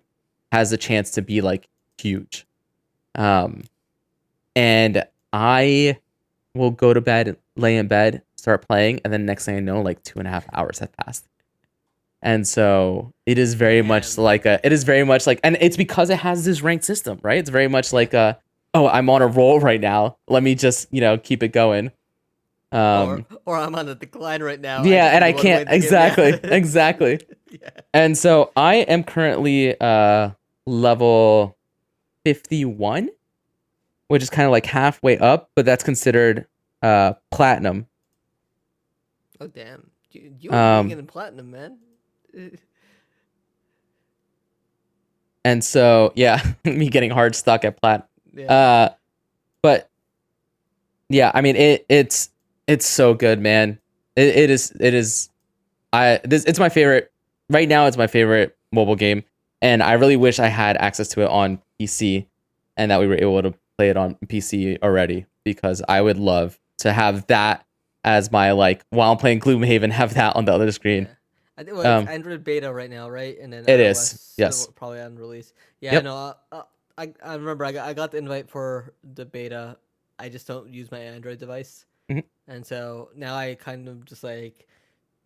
has 0.51 0.71
a 0.71 0.77
chance 0.77 1.11
to 1.11 1.21
be 1.21 1.41
like 1.41 1.67
huge. 1.97 2.45
Um, 3.15 3.63
and 4.55 5.05
I 5.33 5.97
will 6.53 6.71
go 6.71 6.93
to 6.93 7.01
bed, 7.01 7.37
lay 7.55 7.77
in 7.77 7.87
bed, 7.87 8.21
start 8.35 8.67
playing, 8.67 9.01
and 9.03 9.13
then 9.13 9.25
next 9.25 9.45
thing 9.45 9.55
I 9.55 9.59
know, 9.59 9.81
like 9.81 10.03
two 10.03 10.19
and 10.19 10.27
a 10.27 10.31
half 10.31 10.45
hours 10.53 10.79
have 10.79 10.91
passed. 10.97 11.27
And 12.21 12.47
so 12.47 13.13
it 13.25 13.37
is 13.37 13.55
very 13.55 13.81
much 13.81 14.17
like 14.17 14.45
a, 14.45 14.59
it 14.63 14.71
is 14.71 14.83
very 14.83 15.03
much 15.03 15.25
like, 15.25 15.39
and 15.43 15.57
it's 15.59 15.77
because 15.77 16.09
it 16.09 16.19
has 16.19 16.45
this 16.45 16.61
ranked 16.61 16.85
system, 16.85 17.19
right? 17.23 17.39
It's 17.39 17.49
very 17.49 17.67
much 17.67 17.93
like 17.93 18.13
a, 18.13 18.37
oh, 18.73 18.87
I'm 18.87 19.09
on 19.09 19.21
a 19.21 19.27
roll 19.27 19.59
right 19.59 19.81
now. 19.81 20.17
Let 20.27 20.43
me 20.43 20.53
just, 20.53 20.87
you 20.91 21.01
know, 21.01 21.17
keep 21.17 21.41
it 21.41 21.49
going. 21.49 21.91
Um, 22.73 23.25
or, 23.45 23.55
or 23.55 23.57
I'm 23.57 23.75
on 23.75 23.89
a 23.89 23.95
decline 23.95 24.43
right 24.43 24.59
now. 24.59 24.83
yeah, 24.83 25.05
just 25.05 25.15
and 25.15 25.23
I 25.25 25.31
can't 25.33 25.43
win 25.43 25.59
to 25.59 25.65
get- 25.65 25.73
exactly, 25.73 26.39
exactly. 26.43 27.19
yeah. 27.49 27.69
And 27.93 28.17
so 28.17 28.51
I 28.55 28.75
am 28.75 29.03
currently 29.03 29.79
uh 29.81 30.31
level 30.65 31.57
51, 32.25 33.09
which 34.07 34.23
is 34.23 34.29
kind 34.29 34.45
of 34.45 34.51
like 34.51 34.65
halfway 34.65 35.17
up, 35.17 35.49
but 35.55 35.65
that's 35.65 35.83
considered 35.83 36.47
uh 36.81 37.13
platinum. 37.31 37.87
Oh 39.39 39.47
damn! 39.47 39.89
You, 40.11 40.35
you 40.39 40.51
Um, 40.51 40.87
getting 40.87 41.07
platinum, 41.07 41.51
man. 41.51 41.77
And 45.43 45.63
so 45.63 46.13
yeah, 46.15 46.39
me 46.65 46.89
getting 46.89 47.09
hard 47.09 47.35
stuck 47.35 47.65
at 47.65 47.81
plat. 47.81 48.07
Yeah. 48.33 48.53
Uh 48.53 48.89
but 49.61 49.89
yeah, 51.09 51.31
I 51.33 51.41
mean 51.41 51.55
it 51.55 51.85
it's 51.89 52.29
it's 52.67 52.85
so 52.85 53.13
good, 53.13 53.39
man. 53.39 53.79
It, 54.15 54.35
it 54.37 54.49
is 54.49 54.71
it 54.79 54.93
is 54.93 55.29
I 55.93 56.19
this 56.23 56.45
it's 56.45 56.59
my 56.59 56.69
favorite 56.69 57.11
right 57.49 57.67
now 57.67 57.87
it's 57.87 57.97
my 57.97 58.07
favorite 58.07 58.55
mobile 58.71 58.95
game 58.95 59.23
and 59.61 59.81
I 59.83 59.93
really 59.93 60.15
wish 60.17 60.39
I 60.39 60.47
had 60.47 60.77
access 60.77 61.07
to 61.09 61.21
it 61.21 61.29
on 61.29 61.61
PC 61.79 62.27
and 62.77 62.91
that 62.91 62.99
we 62.99 63.07
were 63.07 63.15
able 63.15 63.41
to 63.41 63.53
play 63.77 63.89
it 63.89 63.97
on 63.97 64.15
PC 64.25 64.81
already 64.81 65.25
because 65.43 65.81
I 65.87 66.01
would 66.01 66.17
love 66.17 66.59
to 66.79 66.91
have 66.93 67.27
that 67.27 67.65
as 68.03 68.31
my 68.31 68.51
like 68.51 68.83
while 68.89 69.11
I'm 69.11 69.17
playing 69.17 69.39
Gloomhaven 69.39 69.91
have 70.01 70.13
that 70.15 70.35
on 70.35 70.45
the 70.45 70.53
other 70.53 70.71
screen. 70.71 71.03
Yeah. 71.03 71.13
I 71.57 71.63
think 71.63 71.77
well, 71.77 71.97
um, 71.97 72.03
it's 72.03 72.11
Android 72.11 72.43
beta 72.43 72.73
right 72.73 72.89
now, 72.89 73.09
right? 73.09 73.37
And 73.39 73.53
then 73.53 73.65
It 73.67 73.79
iOS 73.79 73.89
is, 73.91 74.33
yes. 74.37 74.67
probably 74.75 74.99
on 75.01 75.15
release. 75.15 75.53
Yeah, 75.79 75.93
Yep. 75.93 76.03
no, 76.05 76.15
uh, 76.15 76.33
uh, 76.51 76.63
I 76.97 77.13
I 77.23 77.35
remember 77.35 77.65
I 77.65 77.71
got, 77.71 77.87
I 77.87 77.93
got 77.93 78.11
the 78.11 78.17
invite 78.17 78.49
for 78.49 78.93
the 79.13 79.25
beta. 79.25 79.77
I 80.17 80.29
just 80.29 80.47
don't 80.47 80.73
use 80.73 80.91
my 80.91 80.99
Android 80.99 81.37
device, 81.39 81.85
Mhm. 82.09 82.23
and 82.47 82.65
so 82.65 83.09
now 83.15 83.35
I 83.35 83.55
kind 83.55 83.87
of 83.87 84.05
just 84.05 84.23
like, 84.23 84.67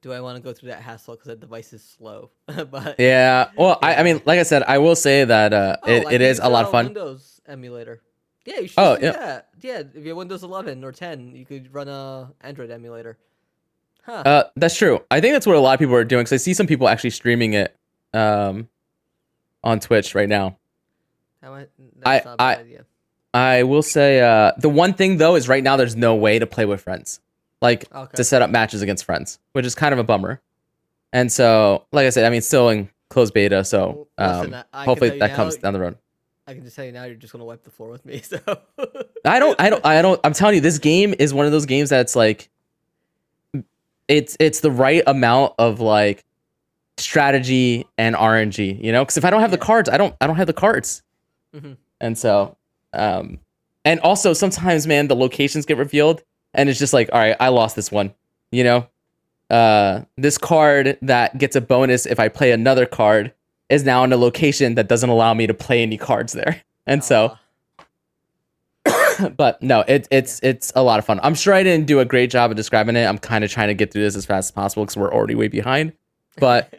do 0.01 0.12
I 0.13 0.19
want 0.21 0.38
to 0.38 0.41
go 0.41 0.53
through 0.53 0.69
that 0.69 0.81
hassle 0.81 1.15
because 1.15 1.27
that 1.27 1.39
device 1.39 1.73
is 1.73 1.84
slow? 1.84 2.29
but 2.45 2.95
Yeah. 2.99 3.49
Well, 3.58 3.79
I, 3.81 3.95
I 3.95 4.03
mean, 4.03 4.21
like 4.25 4.39
I 4.39 4.43
said, 4.43 4.63
I 4.63 4.77
will 4.77 4.95
say 4.95 5.25
that 5.25 5.53
uh, 5.53 5.77
Oh, 5.84 5.91
it, 5.91 6.12
it 6.13 6.21
is 6.21 6.39
a 6.39 6.47
lot 6.49 6.65
of 6.65 6.71
fun. 6.71 6.86
Windows 6.86 7.41
emulator. 7.47 8.01
Yeah, 8.45 8.60
you 8.60 8.67
should. 8.67 8.79
Oh, 8.79 8.97
yeah. 9.01 9.12
yeah. 9.13 9.41
yeah. 9.62 9.79
If 9.93 10.03
you 10.03 10.10
have 10.10 10.17
Windows 10.17 10.43
11 10.43 10.84
or 10.84 10.91
10, 10.91 11.36
you 11.36 11.45
could 11.45 11.73
run 11.73 11.88
a 11.88 12.31
Android 12.41 12.69
emulator. 12.69 13.17
Huh. 14.03 14.21
Uh, 14.25 14.43
that's 14.55 14.77
true. 14.77 15.01
I 15.10 15.19
think 15.19 15.34
that's 15.34 15.47
what 15.47 15.55
a 15.55 15.60
lot 15.60 15.73
of 15.73 15.79
people 15.79 15.95
are 15.95 16.03
doing 16.03 16.21
because 16.23 16.34
I 16.34 16.38
see 16.43 16.53
some 16.53 16.67
people 16.67 16.88
actually 16.88 17.10
streaming 17.10 17.53
it 17.53 17.75
um, 18.13 18.69
on 19.63 19.79
Twitch 19.79 20.13
right 20.13 20.29
now. 20.29 20.58
that 21.41 21.49
might, 21.49 21.69
I- 22.05 22.21
not 22.23 22.34
a 22.34 22.38
bad 22.38 22.39
I- 22.39 22.55
idea. 22.58 22.86
I 23.34 23.63
will 23.63 23.81
say 23.81 24.21
uh, 24.21 24.53
the 24.60 24.69
one 24.69 24.93
thing 24.93 25.17
though 25.17 25.36
is 25.36 25.49
right 25.49 25.62
now 25.62 25.75
there's 25.75 25.97
no 25.97 26.15
way 26.15 26.39
to 26.39 26.47
play 26.47 26.63
with 26.63 26.79
friends, 26.79 27.19
like 27.65 27.86
Okay. 27.93 28.15
to 28.15 28.23
set 28.23 28.41
up 28.41 28.49
matches 28.49 28.82
against 28.82 29.04
friends, 29.06 29.39
which 29.54 29.65
is 29.65 29.75
kind 29.75 29.93
of 29.93 29.99
a 29.99 30.04
bummer. 30.04 30.41
And 31.13 31.32
so, 31.32 31.86
like 31.91 32.06
I 32.06 32.10
said, 32.10 32.25
I 32.25 32.30
mean, 32.30 32.41
still 32.41 32.69
in 32.69 32.89
closed 33.10 33.34
beta, 33.34 33.63
so 33.63 34.08
listen, 34.17 34.54
um, 34.54 34.63
can 34.73 34.86
hopefully 34.86 35.17
that 35.19 35.30
now- 35.32 35.36
comes 35.36 35.56
down 35.58 35.73
the 35.73 35.80
road. 35.80 35.97
I 36.47 36.54
can 36.54 36.63
just 36.63 36.75
tell 36.75 36.86
you 36.86 36.91
now, 36.91 37.06
you're 37.06 37.15
just 37.15 37.34
gonna 37.34 37.45
wipe 37.45 37.63
the 37.63 37.71
floor 37.71 37.89
with 37.89 38.06
me. 38.06 38.21
So 38.23 38.39
I 39.25 39.39
don't, 39.39 39.60
I 39.60 39.69
don't, 39.71 39.84
I 39.86 40.01
don't. 40.04 40.19
I'm 40.23 40.34
telling 40.34 40.56
you, 40.56 40.62
this 40.62 40.78
game 40.78 41.15
is 41.17 41.34
one 41.34 41.45
of 41.47 41.51
those 41.51 41.65
games 41.65 41.89
that's 41.89 42.15
like, 42.15 42.49
it's 44.08 44.38
it's 44.39 44.60
the 44.60 44.69
right 44.71 45.01
amount 45.08 45.54
of 45.58 45.80
like 45.80 46.23
strategy 46.97 47.86
and 47.97 48.15
RNG, 48.15 48.82
you 48.84 48.91
know? 48.91 49.04
Because 49.04 49.17
if 49.17 49.25
I 49.25 49.30
don't 49.30 49.41
have 49.41 49.51
the 49.51 49.58
cards, 49.58 49.89
I 49.89 49.97
don't, 49.97 50.15
I 50.21 50.28
don't 50.28 50.36
have 50.38 50.47
the 50.47 50.54
cards, 50.54 51.01
Mhm. 51.56 51.78
and 51.99 52.17
so, 52.17 52.56
um, 52.93 53.39
and 53.84 53.99
also 54.01 54.34
sometimes, 54.34 54.86
man, 54.88 55.08
the 55.08 55.15
locations 55.15 55.65
get 55.65 55.78
revealed, 55.78 56.23
and 56.55 56.69
it's 56.69 56.79
just 56.79 56.93
like, 56.93 57.09
all 57.13 57.19
right, 57.19 57.35
I 57.39 57.49
lost 57.49 57.75
this 57.75 57.91
one, 57.91 58.13
you 58.51 58.63
know. 58.63 58.87
Uh, 59.49 60.01
this 60.17 60.37
card 60.39 60.97
that 61.03 61.37
gets 61.37 61.55
a 61.55 61.61
bonus 61.61 62.07
if 62.07 62.19
I 62.19 62.29
play 62.29 62.51
another 62.51 62.87
card 62.87 63.31
is 63.69 63.83
now 63.83 64.03
in 64.03 64.11
a 64.11 64.17
location 64.17 64.75
that 64.75 64.87
doesn't 64.87 65.09
allow 65.09 65.33
me 65.35 65.45
to 65.45 65.53
play 65.53 65.83
any 65.83 65.97
cards 65.97 66.33
there, 66.33 66.61
and 66.87 67.03
so 67.03 67.37
but 69.37 69.61
no, 69.61 69.81
it, 69.87 70.07
it's 70.11 70.39
it's 70.43 70.71
a 70.75 70.83
lot 70.83 70.99
of 70.99 71.05
fun. 71.05 71.19
I'm 71.23 71.35
sure 71.35 71.53
I 71.53 71.63
didn't 71.63 71.87
do 71.87 71.99
a 71.99 72.05
great 72.05 72.29
job 72.29 72.51
of 72.51 72.57
describing 72.57 72.95
it. 72.95 73.05
I'm 73.05 73.17
kind 73.17 73.43
of 73.43 73.51
trying 73.51 73.67
to 73.69 73.73
get 73.73 73.91
through 73.91 74.03
this 74.03 74.15
as 74.15 74.25
fast 74.25 74.47
as 74.47 74.51
possible 74.51 74.83
because 74.83 74.97
we're 74.97 75.13
already 75.13 75.35
way 75.35 75.47
behind. 75.47 75.93
But 76.37 76.73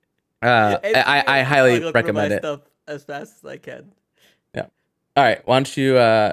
uh, 0.42 0.78
I, 0.82 1.24
I 1.26 1.38
I'll 1.38 1.44
highly 1.44 1.78
go 1.78 1.90
through 1.90 1.92
my 1.92 2.00
recommend 2.00 2.32
it. 2.34 2.38
Stuff 2.40 2.60
as 2.86 3.04
fast 3.04 3.36
as 3.38 3.50
I 3.50 3.56
can. 3.58 3.92
Yeah. 4.54 4.66
All 5.16 5.24
right, 5.24 5.46
why 5.46 5.56
don't 5.56 5.76
you 5.76 5.96
uh, 5.96 6.32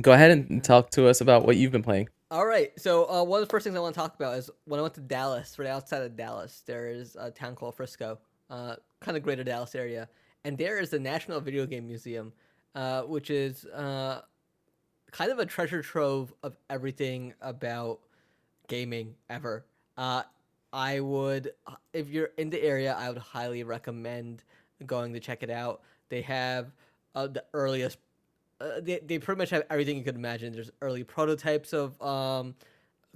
go 0.00 0.12
ahead 0.12 0.30
and 0.30 0.62
talk 0.62 0.90
to 0.90 1.08
us 1.08 1.20
about 1.20 1.44
what 1.44 1.56
you've 1.56 1.72
been 1.72 1.82
playing? 1.82 2.08
All 2.30 2.46
right. 2.46 2.70
So 2.78 3.10
uh, 3.10 3.24
one 3.24 3.42
of 3.42 3.48
the 3.48 3.50
first 3.50 3.64
things 3.64 3.74
I 3.76 3.80
want 3.80 3.94
to 3.94 4.00
talk 4.00 4.14
about 4.14 4.38
is 4.38 4.50
when 4.64 4.78
I 4.78 4.82
went 4.82 4.94
to 4.94 5.00
Dallas, 5.00 5.58
right 5.58 5.68
outside 5.68 6.02
of 6.02 6.16
Dallas, 6.16 6.62
there 6.64 6.88
is 6.88 7.16
a 7.18 7.30
town 7.30 7.56
called 7.56 7.74
Frisco, 7.74 8.18
uh, 8.50 8.76
kind 9.00 9.16
of 9.16 9.22
greater 9.22 9.42
Dallas 9.42 9.74
area, 9.74 10.08
and 10.44 10.56
there 10.56 10.78
is 10.78 10.90
the 10.90 10.98
National 11.00 11.40
Video 11.40 11.66
Game 11.66 11.86
Museum, 11.86 12.32
uh, 12.74 13.02
which 13.02 13.30
is 13.30 13.64
uh, 13.66 14.20
kind 15.10 15.32
of 15.32 15.40
a 15.40 15.46
treasure 15.46 15.82
trove 15.82 16.32
of 16.42 16.56
everything 16.68 17.34
about 17.40 17.98
gaming 18.68 19.14
ever. 19.28 19.66
Uh, 19.96 20.22
I 20.72 21.00
would, 21.00 21.50
if 21.92 22.08
you're 22.08 22.30
in 22.38 22.48
the 22.48 22.62
area, 22.62 22.94
I 22.96 23.08
would 23.08 23.18
highly 23.18 23.64
recommend 23.64 24.44
going 24.86 25.12
to 25.12 25.20
check 25.20 25.42
it 25.42 25.50
out. 25.50 25.82
They 26.10 26.22
have 26.22 26.72
uh, 27.14 27.26
the 27.26 27.44
earliest 27.52 27.98
uh, 28.60 28.80
they, 28.80 29.00
they 29.04 29.18
pretty 29.18 29.38
much 29.38 29.50
have 29.50 29.64
everything 29.70 29.96
you 29.96 30.04
could 30.04 30.16
imagine. 30.16 30.52
There's 30.52 30.70
early 30.82 31.02
prototypes 31.04 31.72
of 31.72 32.00
um, 32.02 32.54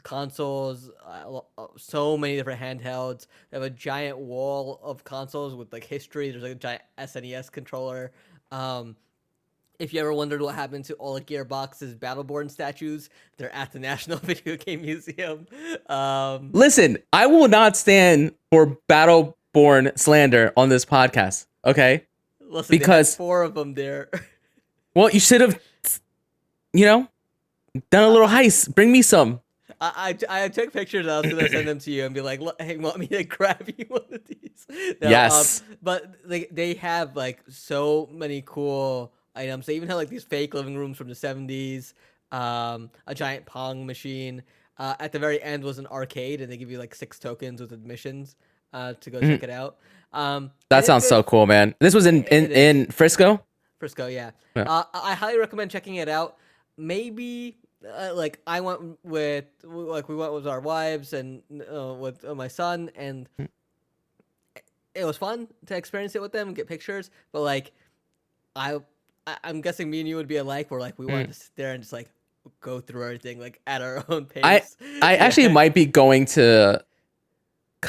consoles, 0.02 0.90
uh, 1.06 1.40
uh, 1.58 1.66
so 1.76 2.16
many 2.16 2.36
different 2.36 2.60
handhelds. 2.60 3.26
They 3.50 3.56
have 3.56 3.64
a 3.64 3.70
giant 3.70 4.18
wall 4.18 4.80
of 4.82 5.04
consoles 5.04 5.54
with 5.54 5.72
like 5.72 5.84
history. 5.84 6.30
There's 6.30 6.42
like 6.42 6.52
a 6.52 6.56
giant 6.56 6.82
SNES 6.98 7.50
controller. 7.52 8.12
Um, 8.50 8.96
if 9.78 9.92
you 9.92 10.00
ever 10.00 10.12
wondered 10.12 10.40
what 10.40 10.54
happened 10.54 10.84
to 10.86 10.94
all 10.94 11.16
of 11.16 11.26
Gearbox's 11.26 11.94
Battleborn 11.96 12.50
statues, 12.50 13.10
they're 13.36 13.54
at 13.54 13.72
the 13.72 13.78
National 13.90 14.18
Video 14.18 14.56
Game 14.56 14.82
Museum. 14.82 15.46
Um, 15.88 16.50
Listen, 16.52 16.98
I 17.12 17.26
will 17.26 17.48
not 17.48 17.76
stand 17.76 18.34
for 18.50 18.78
Battleborn 18.88 19.98
slander 19.98 20.52
on 20.56 20.68
this 20.68 20.84
podcast. 20.84 21.46
Okay. 21.64 22.06
listen, 22.40 22.76
because- 22.76 23.16
four 23.16 23.42
of 23.42 23.54
them 23.54 23.74
there. 23.74 24.10
Well, 24.94 25.10
you 25.10 25.20
should 25.20 25.40
have, 25.40 25.60
you 26.72 26.84
know, 26.86 27.08
done 27.90 28.04
a 28.04 28.08
little 28.08 28.28
heist. 28.28 28.74
Bring 28.74 28.92
me 28.92 29.02
some. 29.02 29.40
I, 29.80 30.16
I, 30.28 30.44
I 30.44 30.48
took 30.48 30.72
pictures. 30.72 31.06
I 31.06 31.20
was 31.20 31.30
gonna 31.32 31.48
send 31.48 31.66
them 31.66 31.78
to 31.80 31.90
you 31.90 32.04
and 32.04 32.14
be 32.14 32.20
like, 32.20 32.40
"Look, 32.40 32.60
"Hey, 32.60 32.76
want 32.76 32.98
me 32.98 33.06
to 33.08 33.24
grab 33.36 33.68
you 33.76 33.84
one 33.88 34.02
of 34.12 34.24
these?" 34.26 34.66
No, 35.00 35.08
um, 35.08 35.10
Yes. 35.10 35.62
but 35.82 36.14
they 36.28 36.44
they 36.50 36.74
have 36.74 37.16
like 37.16 37.42
so 37.48 38.08
many 38.12 38.42
cool 38.46 39.12
items. 39.34 39.66
They 39.66 39.74
even 39.76 39.88
have 39.88 39.96
like 39.98 40.08
these 40.08 40.24
fake 40.24 40.54
living 40.54 40.76
rooms 40.76 40.96
from 40.96 41.08
the 41.08 41.14
seventies. 41.14 41.94
Um, 42.32 42.90
a 43.06 43.14
giant 43.14 43.46
pong 43.46 43.84
machine. 43.86 44.42
Uh, 44.76 44.94
at 44.98 45.12
the 45.12 45.18
very 45.20 45.40
end 45.42 45.62
was 45.62 45.78
an 45.78 45.86
arcade, 45.88 46.40
and 46.40 46.50
they 46.50 46.56
give 46.56 46.70
you 46.70 46.78
like 46.78 46.94
six 46.94 47.18
tokens 47.18 47.60
with 47.60 47.72
admissions 47.72 48.34
uh, 48.72 48.94
to 48.94 49.10
go 49.10 49.20
check 49.20 49.42
it 49.42 49.50
out. 49.50 49.78
Um, 50.12 50.44
Mm-hmm. 50.46 50.54
That 50.70 50.84
sounds 50.84 51.06
so 51.06 51.22
cool, 51.24 51.46
man. 51.46 51.74
This 51.80 51.94
was 51.94 52.06
in 52.06 52.22
in, 52.24 52.50
in 52.52 52.86
Frisco. 52.86 53.40
Frisco, 53.78 54.06
yeah. 54.06 54.30
Yeah. 54.56 54.62
Uh, 54.64 54.84
I 54.94 55.14
highly 55.14 55.38
recommend 55.38 55.70
checking 55.70 55.96
it 55.96 56.08
out. 56.08 56.36
Maybe 56.76 57.56
uh, 57.86 58.12
like 58.14 58.40
I 58.46 58.60
went 58.60 58.98
with 59.04 59.44
like 59.62 60.08
we 60.08 60.16
went 60.16 60.32
with 60.32 60.46
our 60.46 60.60
wives 60.60 61.12
and 61.12 61.42
uh, 61.72 61.94
with 61.94 62.24
uh, 62.24 62.34
my 62.34 62.48
son, 62.48 62.90
and 62.96 63.28
Hmm. 63.38 63.44
it 64.94 65.04
was 65.04 65.16
fun 65.16 65.48
to 65.66 65.76
experience 65.76 66.14
it 66.14 66.22
with 66.22 66.32
them 66.32 66.48
and 66.48 66.56
get 66.56 66.66
pictures. 66.66 67.10
But 67.32 67.42
like, 67.42 67.72
I, 68.56 68.78
I 69.26 69.36
I'm 69.44 69.60
guessing 69.60 69.90
me 69.90 70.00
and 70.00 70.08
you 70.08 70.16
would 70.16 70.28
be 70.28 70.36
alike. 70.36 70.70
Where 70.70 70.80
like 70.80 70.98
we 70.98 71.06
wanted 71.06 71.26
Mm. 71.28 71.32
to 71.32 71.34
sit 71.34 71.50
there 71.56 71.72
and 71.72 71.82
just 71.82 71.92
like 71.92 72.08
go 72.60 72.80
through 72.80 73.04
everything 73.04 73.38
like 73.40 73.60
at 73.66 73.82
our 73.82 74.04
own 74.08 74.26
pace. 74.26 74.42
I- 74.44 74.62
I 75.02 75.16
actually 75.16 75.48
might 75.48 75.74
be 75.74 75.86
going 75.86 76.26
to 76.26 76.82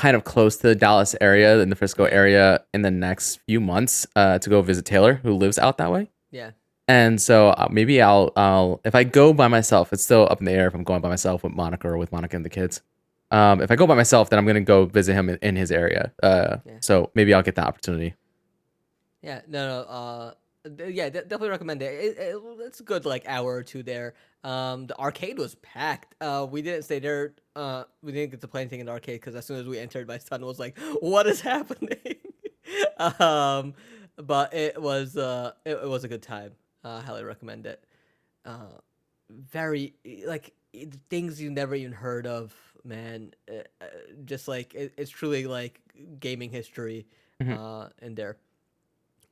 kind 0.03 0.15
of 0.15 0.23
close 0.23 0.57
to 0.57 0.67
the 0.67 0.75
Dallas 0.75 1.15
area, 1.21 1.59
in 1.63 1.69
the 1.69 1.75
Frisco 1.75 2.03
area, 2.05 2.63
in 2.73 2.81
the 2.83 2.91
next 2.91 3.39
few 3.47 3.59
months 3.59 4.05
uh, 4.15 4.37
to 4.39 4.49
go 4.49 4.61
visit 4.61 4.85
Taylor, 4.85 5.13
who 5.23 5.33
lives 5.33 5.57
out 5.57 5.77
that 5.79 5.91
way. 5.91 6.09
yeah. 6.31 6.51
And 6.87 7.19
so 7.19 7.49
uh, 7.49 7.67
maybe 7.71 7.99
I'll 7.99 8.31
I'll 8.35 8.79
if 8.85 8.93
I 8.93 9.03
go 9.03 9.33
by 9.33 9.47
myself, 9.47 9.91
it's 9.91 10.03
still 10.03 10.27
up 10.29 10.39
in 10.39 10.45
the 10.45 10.51
air 10.51 10.67
if 10.67 10.75
I'm 10.75 10.83
going 10.83 11.01
by 11.01 11.09
myself 11.09 11.43
with 11.43 11.51
Monica 11.53 11.87
or 11.87 11.97
with 11.97 12.11
Monica 12.11 12.35
and 12.35 12.45
the 12.45 12.49
kids. 12.59 12.83
Um, 13.31 13.59
if 13.59 13.71
I 13.71 13.75
go 13.75 13.87
by 13.87 13.95
myself, 13.95 14.29
then 14.29 14.37
I'm 14.37 14.45
gonna 14.45 14.61
go 14.61 14.85
visit 14.85 15.13
him 15.15 15.27
in, 15.29 15.37
in 15.41 15.55
his 15.55 15.71
area. 15.71 16.11
Uh, 16.21 16.57
Yeah. 16.63 16.73
so 16.81 17.09
maybe 17.15 17.33
I'll 17.33 17.41
get 17.41 17.55
the 17.55 17.65
opportunity. 17.65 18.13
Yeah, 19.23 19.41
no, 19.47 19.61
no. 19.67 20.33
Yeah, 20.65 21.09
definitely 21.09 21.49
recommend 21.49 21.81
it. 21.83 21.93
It, 21.93 22.17
it. 22.17 22.41
It's 22.61 22.79
a 22.79 22.83
good 22.83 23.05
like 23.05 23.23
hour 23.27 23.53
or 23.53 23.63
two 23.63 23.83
there. 23.83 24.15
Um, 24.43 24.87
the 24.87 24.97
arcade 24.97 25.37
was 25.37 25.55
packed. 25.55 26.15
Uh, 26.19 26.47
we 26.49 26.61
didn't 26.61 26.83
stay 26.83 26.99
there. 26.99 27.35
Uh, 27.55 27.83
we 28.01 28.11
didn't 28.11 28.31
get 28.31 28.41
to 28.41 28.47
play 28.47 28.61
anything 28.61 28.79
in 28.79 28.87
the 28.87 28.91
arcade 28.91 29.21
because 29.21 29.35
as 29.35 29.45
soon 29.45 29.57
as 29.59 29.67
we 29.67 29.77
entered, 29.77 30.07
my 30.07 30.17
son 30.17 30.43
was 30.45 30.57
like, 30.59 30.77
"What 31.01 31.27
is 31.27 31.41
happening?" 31.53 32.15
um, 33.19 33.73
but 34.17 34.53
it 34.53 34.81
was 34.81 35.15
uh, 35.17 35.51
it, 35.65 35.75
it 35.75 35.87
was 35.87 36.03
a 36.03 36.07
good 36.07 36.23
time. 36.23 36.53
Uh, 36.83 37.01
highly 37.01 37.23
recommend 37.23 37.65
it. 37.67 37.83
Uh, 38.43 38.79
very 39.29 39.93
like 40.25 40.53
things 41.09 41.41
you 41.41 41.51
never 41.51 41.75
even 41.75 41.91
heard 41.93 42.25
of, 42.25 42.53
man. 42.83 43.33
Uh, 43.49 43.59
uh, 43.81 43.85
just 44.25 44.47
like 44.47 44.73
it, 44.73 44.93
it's 44.97 45.11
truly 45.11 45.45
like 45.45 45.79
gaming 46.19 46.49
history 46.49 47.05
Mhm. 47.41 47.57
uh, 47.59 47.89
in 48.01 48.15
there. 48.15 48.37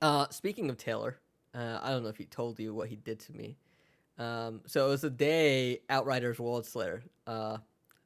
Uh, 0.01 0.27
speaking 0.29 0.69
of 0.69 0.77
Taylor, 0.77 1.17
uh, 1.53 1.79
I 1.81 1.89
don't 1.91 2.03
know 2.03 2.09
if 2.09 2.17
he 2.17 2.25
told 2.25 2.59
you 2.59 2.73
what 2.73 2.89
he 2.89 2.95
did 2.95 3.19
to 3.21 3.33
me. 3.33 3.57
Um, 4.17 4.61
so 4.67 4.87
it 4.87 4.89
was 4.89 5.01
the 5.01 5.09
day 5.09 5.79
Outriders 5.89 6.37
Worldslayer 6.37 7.01
uh, 7.27 7.57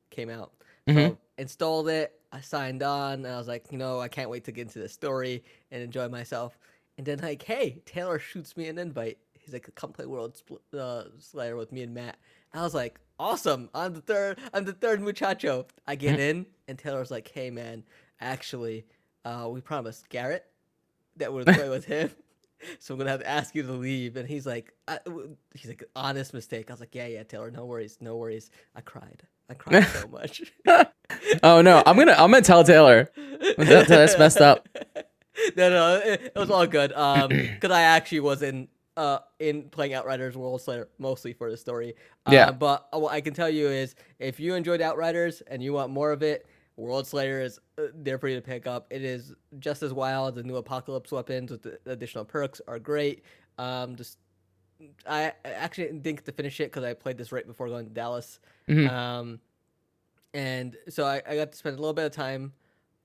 came 0.10 0.30
out. 0.30 0.54
So 0.88 0.94
Mhm. 0.94 1.18
installed 1.38 1.90
it. 1.90 2.14
I 2.32 2.40
signed 2.42 2.82
on, 2.84 3.26
and 3.26 3.28
I 3.28 3.38
was 3.38 3.48
like, 3.48 3.72
you 3.72 3.78
know, 3.78 4.00
I 4.00 4.08
can't 4.08 4.30
wait 4.30 4.44
to 4.46 4.52
get 4.52 4.64
into 4.64 4.80
the 4.80 4.88
story 4.90 5.44
and 5.72 5.82
enjoy 5.84 6.08
myself. 6.10 6.58
And 6.98 7.06
then 7.06 7.20
like, 7.20 7.42
hey, 7.44 7.82
Taylor 7.86 8.20
shoots 8.20 8.56
me 8.58 8.68
an 8.68 8.78
invite. 8.78 9.18
He's 9.34 9.54
like, 9.54 9.70
come 9.76 9.92
play 9.92 10.06
World 10.06 10.36
Spl- 10.36 10.60
uh, 10.78 11.10
Slayer 11.20 11.56
with 11.56 11.72
me 11.72 11.84
and 11.84 11.94
Matt. 11.94 12.18
I 12.54 12.62
was 12.64 12.74
like, 12.74 13.00
awesome. 13.20 13.70
I'm 13.74 13.94
the 13.94 14.02
third. 14.02 14.40
I'm 14.54 14.66
the 14.66 14.74
third 14.74 15.02
muchacho. 15.02 15.68
I 15.86 15.96
get 15.96 16.20
in, 16.20 16.46
and 16.68 16.78
Taylor's 16.80 17.12
like, 17.12 17.28
hey 17.30 17.50
man, 17.50 17.84
actually, 18.20 18.86
uh, 19.26 19.48
we 19.50 19.60
promised 19.62 20.08
Garrett 20.10 20.46
that 21.18 21.32
we're 21.34 21.44
gonna 21.44 21.58
play 21.58 21.70
with 21.70 21.86
him. 21.86 22.12
So 22.80 22.94
I'm 22.94 22.98
gonna 23.00 23.12
have 23.12 23.20
to 23.22 23.30
ask 23.30 23.54
you 23.56 23.64
to 23.64 23.72
leave. 23.74 24.16
And 24.18 24.28
he's 24.28 24.46
like, 24.46 24.74
w- 25.06 25.36
he's 25.54 25.68
like, 25.68 25.84
honest 25.96 26.34
mistake. 26.34 26.70
I 26.70 26.74
was 26.74 26.80
like, 26.80 26.96
yeah, 26.96 27.08
yeah, 27.08 27.24
Taylor, 27.24 27.52
no 27.52 27.66
worries, 27.66 27.98
no 28.02 28.16
worries. 28.18 28.50
I 28.76 28.82
cried. 28.82 29.24
I 29.50 29.54
cried 29.54 29.86
so 29.88 30.08
much. 30.12 30.42
Oh 31.44 31.62
no, 31.62 31.84
I'm 31.86 31.98
gonna 31.98 32.14
I'm 32.14 32.32
gonna 32.32 32.42
tell 32.42 32.64
Taylor. 32.64 33.10
That- 33.58 33.86
that's 33.88 34.18
messed 34.18 34.42
up. 34.42 34.68
no, 35.56 35.70
no, 35.70 35.96
it, 36.04 36.32
it 36.36 36.40
was 36.40 36.50
all 36.50 36.66
good. 36.68 36.92
Um, 36.94 37.30
because 37.30 37.72
I 37.72 37.82
actually 37.84 38.22
was 38.22 38.42
in 38.42 38.68
uh 38.98 39.20
in 39.40 39.70
playing 39.70 39.94
Outriders 39.94 40.36
Worldslayer 40.36 40.88
mostly 40.98 41.34
for 41.34 41.52
the 41.52 41.58
story. 41.58 41.94
Uh, 42.26 42.32
Yeah. 42.34 42.52
But 42.52 42.88
what 42.92 43.14
I 43.14 43.22
can 43.22 43.34
tell 43.34 43.50
you 43.50 43.68
is, 43.68 43.96
if 44.20 44.40
you 44.40 44.56
enjoyed 44.56 44.82
Outriders 44.82 45.42
and 45.42 45.62
you 45.62 45.74
want 45.74 45.92
more 45.92 46.12
of 46.12 46.24
it, 46.24 46.48
Worldslayer 46.80 47.44
is 47.44 47.60
uh, 47.78 47.88
there 47.94 48.18
for 48.18 48.28
you 48.28 48.36
to 48.36 48.42
pick 48.42 48.68
up. 48.68 48.88
It 48.90 49.04
is 49.04 49.34
just 49.60 49.82
as 49.84 49.94
wild. 49.94 50.36
The 50.36 50.44
new 50.44 50.58
Apocalypse 50.58 51.12
weapons 51.12 51.52
with 51.52 51.64
the 51.64 51.80
additional 51.86 52.24
perks 52.26 52.62
are 52.68 52.80
great. 52.80 53.24
Um, 53.58 53.96
just 53.96 54.20
I 55.08 55.34
I 55.44 55.50
actually 55.50 55.86
didn't 55.86 56.04
think 56.04 56.24
to 56.26 56.32
finish 56.32 56.60
it 56.60 56.66
because 56.66 56.84
I 56.84 56.94
played 56.94 57.18
this 57.18 57.32
right 57.32 57.46
before 57.48 57.68
going 57.68 57.86
to 57.88 57.92
Dallas. 57.92 58.40
Mhm. 58.68 58.90
Um, 58.90 59.40
and 60.34 60.76
so 60.90 61.06
I, 61.06 61.22
I 61.28 61.36
got 61.36 61.52
to 61.52 61.58
spend 61.58 61.78
a 61.78 61.82
little 61.82 61.94
bit 61.94 62.06
of 62.06 62.12
time 62.12 62.54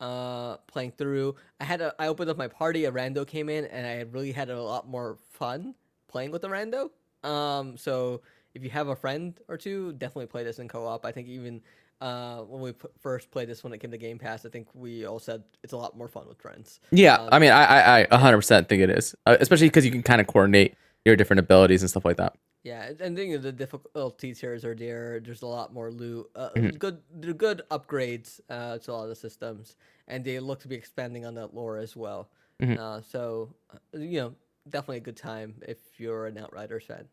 uh 0.00 0.56
playing 0.66 0.92
through. 0.92 1.36
I 1.60 1.64
had 1.64 1.80
a 1.80 1.94
I 1.98 2.08
opened 2.08 2.28
up 2.28 2.36
my 2.36 2.48
party, 2.48 2.84
a 2.84 2.92
rando 2.92 3.26
came 3.26 3.48
in, 3.48 3.64
and 3.66 3.86
I 3.86 4.00
really 4.10 4.32
had 4.32 4.50
a 4.50 4.62
lot 4.62 4.88
more 4.88 5.16
fun 5.30 5.74
playing 6.08 6.30
with 6.30 6.42
the 6.42 6.48
rando. 6.48 6.90
Um, 7.26 7.76
so 7.76 8.20
if 8.54 8.62
you 8.62 8.70
have 8.70 8.88
a 8.88 8.96
friend 8.96 9.38
or 9.48 9.56
two, 9.56 9.92
definitely 9.94 10.26
play 10.26 10.44
this 10.44 10.58
in 10.58 10.68
co-op. 10.68 11.06
I 11.06 11.12
think 11.12 11.28
even 11.28 11.62
uh 12.03 12.42
when 12.50 12.61
we 12.61 12.72
p- 12.72 12.88
first 13.00 13.30
played 13.30 13.48
this 13.48 13.62
when 13.64 13.72
it 13.72 13.78
came 13.78 13.90
to 13.92 13.98
Game 13.98 14.18
Pass, 14.18 14.44
I 14.44 14.50
think 14.50 14.66
we 14.74 15.07
all 15.07 15.20
said 15.20 15.42
it's 15.62 15.72
a 15.72 15.76
lot 15.76 15.96
more 15.96 16.09
fun 16.09 16.26
with 16.28 16.40
friends. 16.42 16.80
Yeah, 16.90 17.16
Um, 17.16 17.28
I 17.32 17.38
mean, 17.38 17.53
I 17.53 17.64
I 17.64 18.00
I 18.00 18.07
100 18.11 18.36
percent 18.38 18.68
think 18.68 18.82
it 18.82 18.90
is, 18.90 19.14
uh, 19.26 19.36
especially 19.40 19.68
because 19.68 19.84
you 19.86 19.92
can 19.92 20.03
kind 20.03 20.20
of 20.20 20.26
coordinate 20.26 20.74
your 21.05 21.16
different 21.16 21.40
abilities 21.40 21.82
and 21.82 21.90
stuff 21.90 22.05
like 22.05 22.16
that. 22.16 22.34
Yeah, 22.64 22.90
and- 23.00 23.16
think 23.16 23.42
the 23.42 23.53
difficulty 23.53 24.34
tiers 24.34 24.64
are 24.64 24.74
there. 24.74 25.20
There's 25.20 25.42
a 25.42 25.46
lot 25.46 25.72
more 25.72 25.90
loot. 25.90 26.30
Uh, 26.34 26.50
Mhm. 26.55 26.78
Good, 26.78 26.98
good 27.38 27.62
upgrades 27.70 28.40
uh, 28.48 28.78
to 28.78 28.90
a 28.90 28.94
lot 28.94 29.03
of 29.05 29.09
the 29.09 29.16
systems, 29.16 29.76
and 30.07 30.24
they 30.24 30.38
look 30.38 30.61
to 30.61 30.68
be 30.68 30.76
expanding 30.76 31.26
on 31.26 31.34
that 31.34 31.55
lore 31.55 31.78
as 31.78 31.96
well. 31.96 32.30
Mhm. 32.61 32.78
Uh, 32.78 33.00
so, 33.03 33.55
uh, 33.74 33.98
you 33.98 34.20
know, 34.20 34.34
definitely 34.68 34.98
a 34.98 35.07
good 35.11 35.16
time 35.16 35.55
if 35.66 35.78
you're 35.98 36.26
an 36.26 36.38
Outriders 36.38 36.84
fan. 36.86 37.09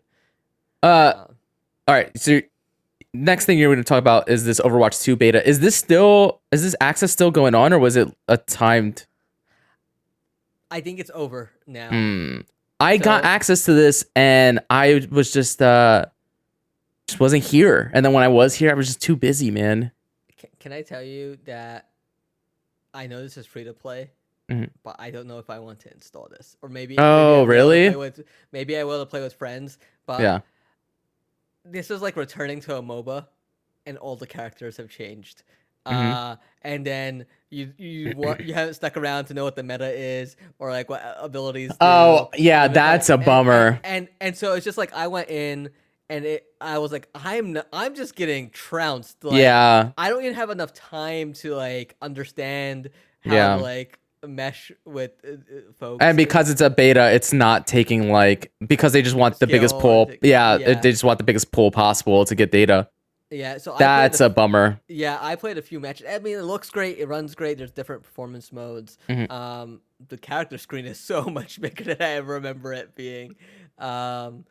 Uh, 0.83 0.85
Uh, 1.15 1.27
all 1.87 1.95
right. 1.95 2.15
So 2.17 2.41
next 3.13 3.45
thing 3.45 3.57
you're 3.57 3.69
going 3.73 3.83
to 3.83 3.87
talk 3.87 3.99
about 3.99 4.29
is 4.29 4.45
this 4.45 4.59
Overwatch 4.59 5.01
2 5.03 5.15
beta. 5.15 5.47
Is 5.47 5.59
this 5.59 5.75
still 5.75 6.41
is 6.51 6.63
this 6.63 6.75
access 6.81 7.11
still 7.11 7.31
going 7.31 7.55
on, 7.55 7.73
or 7.73 7.79
was 7.79 7.95
it 7.95 8.07
a 8.27 8.37
timed? 8.37 9.05
I 10.71 10.81
think 10.81 10.99
it's 10.99 11.11
over 11.13 11.49
now. 11.65 11.89
Hmm. 11.89 12.41
I 12.79 12.97
got 12.97 13.25
access 13.25 13.65
to 13.65 13.73
this, 13.73 14.05
and 14.15 14.59
I 14.69 15.05
was 15.11 15.31
just 15.33 15.61
uh 15.61 16.05
just 17.07 17.19
wasn't 17.19 17.43
here. 17.43 17.91
And 17.93 18.05
then 18.05 18.13
when 18.13 18.23
I 18.23 18.27
was 18.27 18.55
here, 18.55 18.69
I 18.71 18.73
was 18.75 18.87
just 18.87 19.01
too 19.01 19.15
busy, 19.15 19.49
man. 19.51 19.91
Can, 20.37 20.49
can 20.59 20.73
I 20.73 20.83
tell 20.83 21.01
you 21.03 21.37
that 21.45 21.89
I 22.93 23.07
know 23.07 23.21
this 23.21 23.35
is 23.35 23.45
free 23.45 23.63
to 23.65 23.73
play, 23.73 24.11
Mhm. 24.49 24.69
but 24.83 24.95
I 24.99 25.11
don't 25.11 25.27
know 25.27 25.39
if 25.39 25.49
I 25.49 25.59
want 25.59 25.79
to 25.81 25.91
install 25.93 26.27
this, 26.29 26.55
or 26.61 26.69
maybe. 26.69 26.95
Oh, 26.97 27.01
maybe 27.01 27.07
I 27.07 27.25
will 27.35 27.43
to 27.43 27.49
really? 27.49 27.95
With, 27.95 28.21
maybe 28.51 28.77
I 28.77 28.83
will 28.83 28.99
to 29.03 29.05
play 29.09 29.21
with 29.21 29.33
friends, 29.33 29.77
but 30.05 30.21
yeah. 30.21 30.39
This 31.71 31.91
is 31.91 32.01
like 32.01 32.15
returning 32.15 32.59
to 32.61 32.75
a 32.77 32.81
MOBA, 32.81 33.27
and 33.85 33.97
all 33.97 34.15
the 34.15 34.27
characters 34.27 34.77
have 34.77 34.89
changed. 34.89 35.43
Mhm. 35.87 36.11
Uh, 36.13 36.35
and 36.61 36.85
then 36.85 37.25
you 37.49 37.73
you 37.77 38.13
you 38.39 38.53
haven't 38.53 38.73
stuck 38.75 38.97
around 38.97 39.25
to 39.25 39.33
know 39.33 39.43
what 39.43 39.55
the 39.55 39.63
meta 39.63 39.89
is 39.89 40.35
or 40.59 40.71
like 40.71 40.89
what 40.89 41.01
abilities. 41.19 41.71
Oh, 41.81 42.29
yeah, 42.37 42.65
and- 42.65 42.73
that's 42.75 43.09
a 43.09 43.17
bummer. 43.17 43.79
And, 43.83 44.07
and 44.07 44.09
and 44.21 44.37
so 44.37 44.53
it's 44.53 44.65
just 44.65 44.77
like 44.77 44.93
I 44.93 45.07
went 45.07 45.29
in 45.29 45.69
and 46.09 46.25
it 46.25 46.45
I 46.59 46.77
was 46.79 46.91
like 46.91 47.07
I'm 47.15 47.57
I'm 47.71 47.95
just 47.95 48.15
getting 48.15 48.49
trounced. 48.49 49.23
Like, 49.23 49.39
yeah. 49.39 49.91
I 49.97 50.09
don't 50.09 50.21
even 50.23 50.35
have 50.35 50.49
enough 50.49 50.73
time 50.73 51.33
to 51.33 51.55
like 51.55 51.95
understand 52.01 52.89
how 53.21 53.33
Yeah. 53.33 53.55
like 53.55 53.97
mesh 54.27 54.71
with 54.85 55.11
uh, 55.25 55.31
uh, 55.31 55.35
folks. 55.79 56.03
And 56.03 56.17
because 56.17 56.49
it's 56.49 56.61
a 56.61 56.69
beta, 56.69 57.11
it's 57.11 57.31
not 57.33 57.67
taking 57.67 58.11
like 58.11 58.51
because 58.65 58.93
they 58.93 59.01
just 59.01 59.15
want 59.15 59.39
the 59.39 59.47
biggest 59.47 59.77
pool. 59.79 60.07
and- 60.09 60.17
Yeah, 60.21 60.57
yeah. 60.57 60.79
they 60.79 60.91
just 60.91 61.03
want 61.03 61.17
the 61.19 61.23
biggest 61.23 61.51
pool 61.51 61.71
possible 61.71 62.25
to 62.25 62.35
get 62.35 62.51
data. 62.51 62.89
yeah, 63.31 63.57
so 63.59 63.75
That's 63.77 64.21
a 64.21 64.25
a 64.25 64.29
bummer. 64.29 64.79
Yeah, 64.87 65.17
I 65.21 65.35
played 65.35 65.57
a 65.57 65.61
few 65.61 65.79
matches. 65.79 66.07
I 66.09 66.19
mean, 66.19 66.37
it 66.37 66.41
looks 66.43 66.69
great. 66.69 66.97
It 66.97 67.07
runs 67.07 67.35
great. 67.35 67.57
There's 67.59 67.71
different 67.71 68.03
performance 68.03 68.51
modes. 68.51 68.97
Mhm. 69.07 69.29
Um, 69.31 69.81
the 70.07 70.17
character 70.17 70.57
screen 70.57 70.85
is 70.85 70.99
so 71.11 71.23
much 71.25 71.61
bigger 71.61 71.83
than 71.83 72.01
I 72.01 72.11
ever 72.13 72.33
remember 72.33 72.73
it 72.73 72.95
being. 72.95 73.35
Um, 73.77 74.45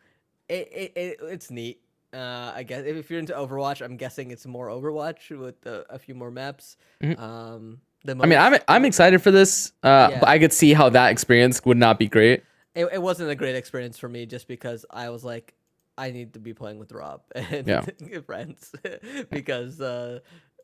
it, 0.48 0.68
it, 0.72 0.92
it 0.96 1.16
it's 1.22 1.50
neat. 1.50 1.80
Uh, 2.14 2.52
I 2.54 2.62
guess 2.62 2.84
if 2.86 3.10
you're 3.10 3.18
into 3.18 3.34
Overwatch, 3.34 3.84
I'm 3.84 3.98
guessing 3.98 4.30
it's 4.30 4.46
more 4.46 4.68
Overwatch 4.68 5.36
with 5.38 5.66
a, 5.66 5.84
a 5.90 5.98
few 5.98 6.14
more 6.14 6.30
maps. 6.30 6.78
Mhm. 7.02 7.18
Um, 7.18 7.80
the 8.04 8.12
I 8.20 8.26
mean, 8.26 8.38
I'm 8.38 8.58
I'm 8.68 8.84
excited 8.84 9.22
for 9.22 9.30
this, 9.30 9.72
uh, 9.82 10.08
Yeah. 10.10 10.20
but 10.20 10.28
I 10.28 10.38
could 10.38 10.52
see 10.52 10.72
how 10.72 10.88
that 10.90 11.10
experience 11.10 11.64
would 11.64 11.76
not 11.78 11.98
be 11.98 12.08
great. 12.08 12.42
it, 12.74 12.86
it 12.92 13.02
wasn't 13.02 13.30
a 13.30 13.34
great 13.34 13.56
experience 13.56 13.98
for 13.98 14.08
me 14.08 14.24
just 14.26 14.46
because 14.48 14.86
I 14.90 15.10
was 15.10 15.24
like, 15.24 15.54
I 15.96 16.10
need 16.12 16.34
to 16.34 16.38
be 16.40 16.54
playing 16.54 16.78
with 16.78 16.92
Rob 16.92 17.22
and 17.34 17.66
Yeah. 17.66 17.84
friends 18.26 18.72
because 19.30 19.80
uh, 19.80 20.20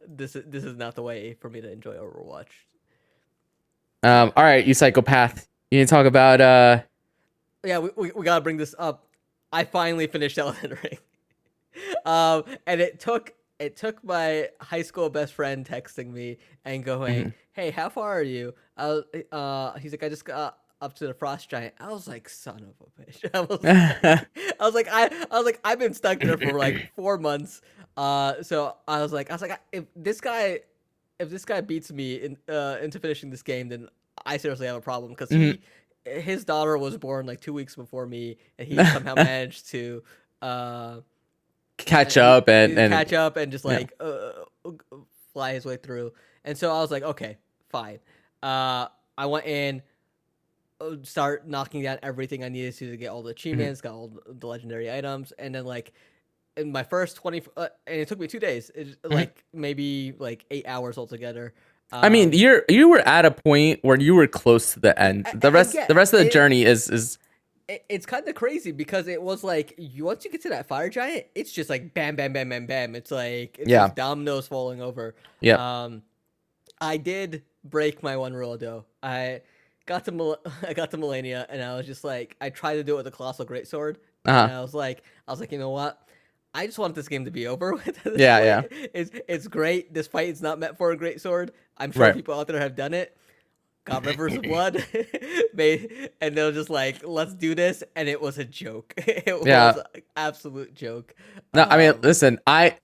this 0.07 0.37
is 0.37 0.45
this 0.47 0.64
is 0.64 0.76
not 0.76 0.95
the 0.95 1.03
way 1.03 1.35
for 1.41 1.51
me 1.51 1.61
to 1.61 1.70
enjoy 1.70 1.95
Overwatch. 1.97 2.47
Um, 4.03 4.32
all 4.37 4.45
right, 4.45 4.64
you 4.64 4.74
psychopath. 4.74 5.49
You 5.70 5.78
need 5.78 5.89
to 5.89 5.91
talk 5.91 6.07
about 6.07 6.41
uh, 6.41 6.82
yeah, 7.64 7.78
we, 7.78 7.91
we, 7.97 8.11
we 8.12 8.24
gotta 8.24 8.43
bring 8.43 8.59
this 8.59 8.74
up. 8.78 9.07
I 9.53 9.64
finally 9.64 10.07
finished 10.07 10.37
Elden 10.39 10.76
Ring, 10.82 10.99
um, 12.05 12.45
and 12.66 12.80
it 12.80 13.01
took 13.01 13.32
it 13.59 13.76
took 13.76 14.02
my 14.05 14.48
high 14.61 14.82
school 14.82 15.09
best 15.11 15.34
friend 15.34 15.66
texting 15.66 16.12
me 16.12 16.38
and 16.64 16.84
going, 16.84 17.34
"Hey, 17.52 17.70
how 17.70 17.88
far 17.88 18.12
are 18.18 18.22
you?" 18.22 18.55
I 18.76 19.02
uh, 19.32 19.78
he's 19.78 19.92
like, 19.92 20.02
"I 20.02 20.09
just 20.09 20.24
got 20.24 20.59
up 20.80 20.94
to 20.96 21.07
the 21.07 21.14
frost 21.14 21.48
giant." 21.48 21.74
I 21.78 21.92
was 21.92 22.09
like, 22.09 22.28
"Son 22.28 22.64
of 22.64 22.86
a 22.86 23.02
bitch!" 23.02 23.30
I 23.34 23.40
was 23.40 23.62
like, 23.62 24.28
I 24.61 24.64
was 24.64 24.74
like, 24.74 24.88
I, 24.90 25.26
I 25.30 25.36
was 25.36 25.44
like, 25.44 25.61
I've 25.64 25.78
been 25.78 25.94
stuck 25.94 26.20
there 26.20 26.36
for 26.36 26.52
like 26.52 26.90
four 26.96 27.18
months. 27.18 27.62
Uh, 27.96 28.42
so 28.42 28.76
I 28.88 29.00
was 29.02 29.12
like, 29.12 29.30
I 29.30 29.34
was 29.34 29.42
like, 29.42 29.61
if 29.72 29.84
this 29.94 30.20
guy, 30.20 30.61
if 31.20 31.30
this 31.30 31.44
guy 31.44 31.61
beats 31.61 31.92
me 31.92 32.16
in, 32.16 32.36
uh, 32.48 32.78
into 32.82 32.98
finishing 32.98 33.30
this 33.30 33.42
game, 33.42 33.68
then 33.68 33.88
I 34.26 34.36
seriously 34.36 34.66
have 34.66 34.76
a 34.76 34.80
problem 34.80 35.12
because 35.12 35.30
he, 35.30 35.61
his 36.05 36.44
daughter 36.44 36.76
was 36.76 36.96
born 36.98 37.26
like 37.26 37.40
two 37.40 37.52
weeks 37.52 37.76
before 37.76 38.07
me, 38.07 38.36
and 38.59 38.66
he 38.66 38.76
somehow 38.92 39.14
managed 39.14 39.68
to, 39.70 40.02
uh, 40.42 40.96
catch 41.77 42.16
and- 42.16 42.25
up 42.27 42.49
and 42.49 42.79
and 42.79 42.93
catch 42.93 43.12
up 43.12 43.37
and 43.37 43.51
just 43.53 43.64
like 43.64 43.93
uh, 44.01 44.31
uh, 44.64 44.70
fly 45.33 45.55
his 45.55 45.64
way 45.64 45.77
through. 45.77 46.12
And 46.45 46.57
so 46.57 46.70
I 46.70 46.81
was 46.81 46.91
like, 46.91 47.03
okay, 47.03 47.39
fine. 47.70 47.99
Uh, 48.43 48.89
I 49.16 49.27
went 49.27 49.47
in. 49.47 49.83
uh, 50.81 50.97
start 51.03 51.47
knocking 51.49 51.83
down 51.83 51.99
everything 52.03 52.43
I 52.45 52.49
needed 52.49 52.75
to 52.77 52.91
to 52.91 52.97
get 52.97 53.09
all 53.09 53.22
the 53.22 53.31
achievements, 53.31 53.81
got 53.81 53.95
all 53.95 54.12
the 54.27 54.47
legendary 54.47 54.93
items, 54.93 55.33
and 55.39 55.55
then 55.55 55.64
like 55.64 55.93
in 56.57 56.70
my 56.72 56.83
first 56.83 57.16
twenty, 57.16 57.43
uh, 57.57 57.68
and 57.87 58.01
it 58.01 58.09
took 58.09 58.18
me 58.18 58.27
two 58.27 58.39
days, 58.41 58.70
it, 58.75 58.97
like 59.05 59.45
maybe 59.53 60.14
like 60.18 60.45
eight 60.51 60.66
hours 60.66 60.99
altogether. 60.99 61.55
I 61.93 62.09
mean, 62.09 62.29
Um, 62.29 62.35
you're 62.35 62.64
you 62.68 62.89
were 62.89 63.01
at 63.01 63.25
a 63.25 63.31
point 63.31 63.81
where 63.83 63.99
you 64.01 64.14
were 64.14 64.27
close 64.27 64.72
to 64.75 64.81
the 64.81 65.01
end. 65.01 65.27
The 65.35 65.49
I 65.49 65.51
rest 65.51 65.72
get- 65.75 65.89
the 65.89 65.95
rest 65.95 66.12
of 66.12 66.18
the 66.20 66.27
it- 66.27 66.33
journey 66.33 66.64
is 66.64 66.91
is 66.91 67.18
it, 67.69 67.85
it's 67.89 68.07
kind 68.07 68.27
of 68.29 68.35
crazy 68.35 68.73
because 68.73 69.09
it 69.09 69.21
was 69.23 69.43
like 69.45 69.75
you 69.79 70.05
once 70.05 70.25
you 70.25 70.31
get 70.31 70.43
to 70.43 70.49
that 70.51 70.67
fire 70.67 70.89
giant, 70.91 71.27
it's 71.35 71.53
just 71.53 71.71
like 71.71 71.95
bam, 71.95 72.17
bam, 72.17 72.33
bam, 72.33 72.49
bam, 72.49 72.67
bam. 72.67 72.95
It's 72.95 73.11
like 73.11 73.59
it's 73.59 73.69
Yeah. 73.71 73.91
dominoes 73.95 74.47
falling 74.47 74.81
over. 74.83 75.15
yeah. 75.41 75.83
Um, 75.85 76.03
I 76.81 76.97
did 76.97 77.43
break 77.65 78.03
my 78.03 78.17
one 78.17 78.35
rule 78.35 78.59
though. 78.59 78.85
I 79.03 79.43
got 79.87 80.05
to 80.07 80.12
Mil- 80.12 80.39
I 80.67 80.75
got 80.75 80.91
to 80.91 80.99
Malenia 80.99 81.47
and 81.49 81.62
I 81.62 81.77
was 81.77 81.87
just 81.87 82.05
like 82.05 82.37
I 82.41 82.51
tried 82.51 82.75
to 82.75 82.85
do 82.85 82.95
it 82.95 82.97
with 82.99 83.07
a 83.07 83.11
colossal 83.11 83.47
greatsword. 83.47 83.97
And 84.27 84.37
Uh-huh. 84.37 84.59
I 84.59 84.61
was 84.61 84.75
like 84.75 85.03
I 85.27 85.31
was 85.31 85.41
like 85.41 85.53
you 85.53 85.59
know 85.59 85.71
what. 85.71 86.01
I 86.57 86.67
just 86.67 86.79
want 86.79 86.95
this 86.95 87.09
game 87.09 87.25
to 87.25 87.33
be 87.33 87.47
over 87.49 87.73
with. 87.75 87.89
at 87.99 88.05
this 88.05 88.19
Yeah. 88.21 88.62
It's 88.71 89.11
it's 89.29 89.49
great. 89.49 89.93
This 89.95 90.07
fight 90.07 90.29
is 90.29 90.43
not 90.43 90.59
meant 90.59 90.77
for 90.77 90.91
a 90.93 90.97
great 90.97 91.21
sword. 91.21 91.53
I'm 91.79 91.91
sure 91.93 92.03
Right. 92.03 92.15
people 92.15 92.39
out 92.39 92.47
there 92.47 92.61
have 92.61 92.77
done 92.77 92.95
it. 92.95 93.17
Got 93.85 94.07
rivers 94.07 94.39
blood, 94.39 94.85
made, 95.55 96.11
and 96.20 96.35
they 96.37 96.43
were 96.43 96.53
just 96.53 96.70
like, 96.70 97.07
"Let's 97.07 97.35
do 97.35 97.55
this," 97.55 97.82
and 97.97 98.09
it 98.09 98.20
was 98.20 98.39
a 98.39 98.45
joke. 98.45 98.95
It 99.07 99.26
was 99.39 99.47
Yeah. 99.47 99.74
an 99.95 100.03
absolute 100.16 100.74
joke. 100.74 101.14
No, 101.53 101.64
I 101.64 101.76
mean, 101.76 101.91
Um, 101.91 102.01
listen, 102.03 102.39
I 102.47 102.78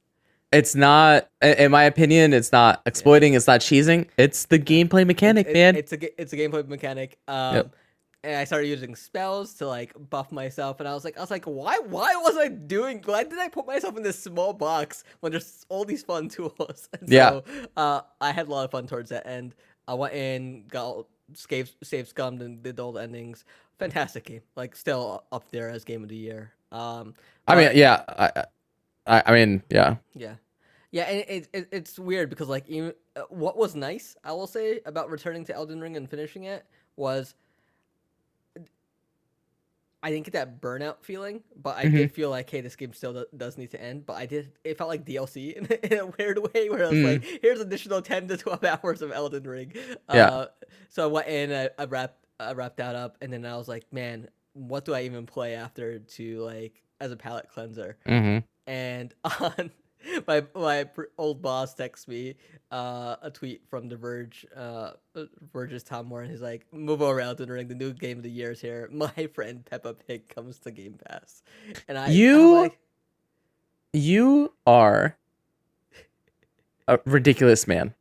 it's 0.53 0.75
not 0.75 1.29
in 1.43 1.71
my 1.71 1.85
opinion, 1.85 2.33
it's 2.35 2.53
not 2.53 2.83
exploiting, 2.85 3.35
it's 3.35 3.47
not 3.47 3.61
cheesing. 3.61 4.09
It's 4.19 4.47
the 4.47 4.59
gameplay 4.59 5.07
mechanic, 5.07 5.47
it- 5.47 5.55
man. 5.55 5.77
It's 5.77 5.93
a 5.93 6.21
it's 6.21 6.33
a 6.33 6.37
gameplay 6.37 6.67
mechanic. 6.69 7.19
Um, 7.29 7.55
Yep. 7.55 7.77
and 8.23 8.37
I 8.37 8.45
started 8.45 8.67
using 8.69 8.95
spells 8.95 9.55
to 9.55 9.67
like 9.67 9.93
buff 10.11 10.31
myself, 10.33 10.81
and 10.81 10.89
I 10.89 10.93
was 10.93 11.05
like, 11.05 11.17
I 11.17 11.21
was 11.23 11.31
like, 11.31 11.45
why 11.47 11.79
why 11.79 12.15
was 12.17 12.37
I 12.37 12.49
doing? 12.49 13.01
Why 13.07 13.25
did 13.25 13.39
I 13.39 13.49
put 13.49 13.67
myself 13.67 13.97
in 13.97 14.03
this 14.03 14.23
small 14.23 14.53
box 14.53 15.05
when 15.21 15.33
there's 15.33 15.65
all 15.71 15.85
these 15.87 16.03
fun 16.03 16.29
tools? 16.29 16.89
And 17.01 17.09
Yeah. 17.09 17.31
So, 17.31 17.45
uh, 17.79 18.01
I 18.21 18.33
had 18.33 18.49
a 18.49 18.51
lot 18.51 18.65
of 18.67 18.71
fun 18.71 18.87
towards 18.87 19.09
that 19.11 19.27
end. 19.27 19.55
I 19.91 19.95
went 19.95 20.15
in, 20.15 20.67
got 20.69 20.85
all- 20.85 21.09
saved, 21.35 21.75
saved 21.83 22.09
scummed, 22.09 22.43
and 22.43 22.63
did 22.63 22.79
all 22.79 22.93
the 22.93 23.03
endings. 23.03 23.45
Fantastic 23.81 24.25
game, 24.25 24.43
like 24.55 24.77
still 24.77 25.25
up 25.33 25.51
there 25.51 25.69
as 25.69 25.85
game 25.85 26.05
of 26.05 26.09
the 26.09 26.17
year. 26.17 26.53
Um, 26.71 27.15
I 27.49 27.57
mean, 27.57 27.73
yeah, 27.75 28.05
I, 28.09 28.45
I 29.09 29.23
I 29.27 29.33
mean, 29.33 29.65
yeah. 29.69 29.97
yeah, 30.15 30.35
yeah, 30.93 31.03
and 31.05 31.25
it, 31.29 31.49
it 31.53 31.69
it's 31.73 31.99
weird 31.99 32.31
because 32.31 32.49
like 32.49 32.69
even 32.69 32.93
uh, 33.17 33.23
what 33.31 33.57
was 33.57 33.75
nice, 33.75 34.17
I 34.23 34.31
will 34.31 34.47
say 34.47 34.81
about 34.87 35.11
returning 35.11 35.45
to 35.47 35.55
Elden 35.55 35.81
Ring 35.81 35.97
and 35.97 36.09
finishing 36.09 36.45
it 36.45 36.65
was 36.95 37.35
I 40.03 40.11
didn't 40.11 40.25
get 40.25 40.33
that 40.33 40.61
burnout 40.63 41.03
feeling, 41.03 41.43
but 41.63 41.77
I 41.77 41.85
Mm-hmm. 41.85 41.97
did 41.97 42.13
feel 42.13 42.31
like, 42.31 42.49
hey, 42.49 42.61
this 42.63 42.75
game 42.77 42.93
still 42.95 43.25
does 43.37 43.59
need 43.59 43.71
to 43.73 43.83
end. 43.83 44.07
But 44.07 44.15
I 44.15 44.27
did, 44.27 44.53
it 44.65 44.79
felt 44.79 44.89
like 44.89 45.05
DLC 45.05 45.53
in, 45.57 45.67
in 45.93 45.99
a 45.99 46.07
weird 46.07 46.39
way, 46.55 46.71
where 46.71 46.87
I 46.87 46.89
was 46.91 46.99
Mm. 46.99 47.05
like, 47.05 47.25
here's 47.43 47.61
additional 47.61 48.01
ten 48.03 48.27
to 48.29 48.37
twelve 48.37 48.65
hours 48.83 49.03
of 49.03 49.13
Elden 49.13 49.45
Ring. 49.45 49.73
Yeah. 50.13 50.31
Uh, 50.31 50.47
so 50.89 51.05
I 51.05 51.07
went 51.07 51.29
in, 51.29 51.53
I, 51.53 51.71
I 51.79 51.85
wrapped, 51.85 52.25
I 52.39 52.53
wrapped 52.53 52.79
that 52.79 52.95
up, 52.97 53.19
and 53.21 53.33
then 53.33 53.45
I 53.45 53.57
was 53.57 53.69
like, 53.69 53.85
man, 53.93 54.29
what 54.55 54.85
do 54.85 54.95
I 54.95 55.03
even 55.03 55.27
play 55.27 55.55
after 55.55 55.99
to 55.99 56.41
like 56.41 56.83
as 57.01 57.13
a 57.13 57.17
palate 57.17 57.49
cleanser? 57.49 57.97
hmm 58.07 58.39
and 58.67 59.15
on 59.41 59.71
my 60.27 60.45
my 60.55 60.85
pr- 60.85 61.05
old 61.19 61.43
boss 61.43 61.75
texts 61.75 62.09
me 62.09 62.35
uh, 62.71 63.17
a 63.23 63.31
tweet 63.31 63.63
from 63.69 63.89
The 63.89 63.97
Verge, 63.97 64.47
uh, 64.57 64.93
uh, 65.17 65.25
Verge's 65.53 65.83
Tom 65.83 66.07
Moore, 66.07 66.23
and 66.23 66.31
he's 66.31 66.41
like, 66.43 66.67
"Move 66.73 67.03
over 67.03 67.21
Elden 67.21 67.51
Ring. 67.51 67.69
The 67.69 67.75
new 67.75 67.93
game 67.93 68.17
of 68.17 68.23
the 68.23 68.31
year 68.31 68.53
is 68.53 68.61
here. 68.61 68.89
My 68.93 69.29
friend 69.35 69.65
Peppa 69.65 69.95
Pig 69.95 70.29
comes 70.29 70.59
to 70.61 70.71
Game 70.71 70.97
Pass." 71.09 71.43
And 71.89 71.99
I, 71.99 72.09
You- 72.09 72.55
like, 72.63 72.79
You 73.93 74.53
are 74.67 75.17
a 76.89 76.99
ridiculous 77.05 77.67
man. 77.69 77.95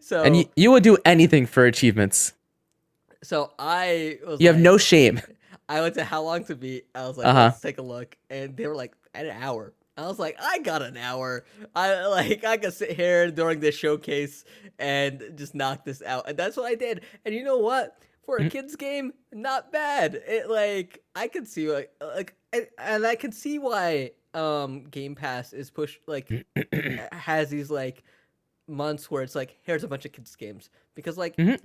so 0.00 0.22
And 0.22 0.36
you, 0.36 0.44
you 0.56 0.70
would 0.70 0.82
do 0.82 0.96
anything 1.04 1.46
for 1.46 1.64
achievements. 1.66 2.32
so 3.22 3.52
I 3.58 4.18
was. 4.26 4.40
You 4.40 4.48
have 4.48 4.58
no 4.58 4.78
shame. 4.78 5.20
I 5.68 5.80
went 5.80 5.94
to 5.94 6.04
how 6.04 6.22
long 6.22 6.44
to 6.46 6.56
beat. 6.56 6.86
I 6.94 7.06
was 7.06 7.16
like, 7.16 7.26
Uh-huh. 7.26 7.44
let's 7.44 7.60
take 7.60 7.78
a 7.78 7.82
look, 7.82 8.16
and 8.30 8.56
they 8.56 8.66
were 8.66 8.74
like, 8.76 8.94
an 9.14 9.26
hour. 9.28 9.72
I 9.96 10.06
was 10.06 10.18
like, 10.18 10.36
I 10.40 10.58
got 10.60 10.80
an 10.82 10.96
hour. 10.96 11.44
I 11.74 12.06
like 12.06 12.44
I 12.44 12.56
could 12.56 12.72
sit 12.72 12.92
here 12.92 13.30
during 13.30 13.60
this 13.60 13.74
showcase 13.74 14.44
and 14.78 15.22
just 15.36 15.54
knock 15.54 15.84
this 15.84 16.02
out, 16.02 16.28
and 16.28 16.38
that's 16.38 16.56
what 16.56 16.66
I 16.66 16.74
did. 16.74 17.04
And 17.24 17.34
you 17.34 17.44
know 17.44 17.58
what? 17.58 17.98
For 18.24 18.38
a 18.38 18.44
Mhm. 18.44 18.50
kids 18.50 18.76
game, 18.76 19.12
not 19.32 19.72
bad. 19.72 20.14
It 20.14 20.48
like 20.48 21.02
I 21.14 21.28
could 21.28 21.46
see 21.46 21.70
like 21.70 21.92
like 22.00 22.34
and, 22.52 23.04
I 23.06 23.16
can 23.16 23.32
see 23.32 23.58
why 23.58 24.12
um 24.32 24.84
Game 24.84 25.14
Pass 25.14 25.52
is 25.52 25.70
pushed 25.70 26.00
like 26.06 26.32
has 27.12 27.50
these 27.50 27.70
like 27.70 28.04
months 28.68 29.10
where 29.10 29.22
it's 29.22 29.34
like 29.34 29.58
here's 29.62 29.84
a 29.84 29.88
bunch 29.88 30.04
of 30.04 30.12
kids 30.12 30.34
games 30.36 30.70
because 30.94 31.18
like 31.18 31.38
Mhm. 31.38 31.58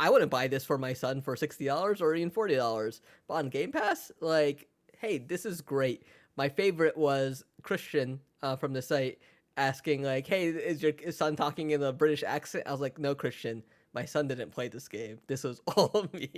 I 0.00 0.10
wouldn't 0.10 0.30
buy 0.30 0.48
this 0.48 0.64
for 0.64 0.78
my 0.78 0.92
son 0.92 1.20
for 1.22 1.36
sixty 1.36 1.66
dollars 1.66 2.00
or 2.02 2.14
even 2.14 2.30
forty 2.30 2.56
dollars, 2.56 3.00
but 3.28 3.34
on 3.34 3.48
Game 3.48 3.72
Pass, 3.72 4.10
like 4.20 4.68
hey, 4.98 5.18
this 5.18 5.44
is 5.44 5.60
great. 5.60 6.04
My 6.36 6.48
favorite 6.48 6.96
was 6.96 7.44
Christian 7.62 8.20
uh, 8.42 8.56
from 8.56 8.72
the 8.72 8.82
site 8.82 9.18
asking 9.56 10.02
like, 10.02 10.26
"Hey, 10.26 10.46
is 10.48 10.82
your 10.82 10.92
son 11.10 11.36
talking 11.36 11.70
in 11.70 11.82
a 11.82 11.92
British 11.92 12.22
accent?" 12.24 12.64
I 12.66 12.72
was 12.72 12.80
like, 12.80 12.98
"No, 12.98 13.14
Christian, 13.14 13.62
my 13.92 14.04
son 14.04 14.26
didn't 14.28 14.50
play 14.50 14.68
this 14.68 14.88
game. 14.88 15.18
This 15.26 15.44
was 15.44 15.60
all 15.76 16.08
me." 16.12 16.30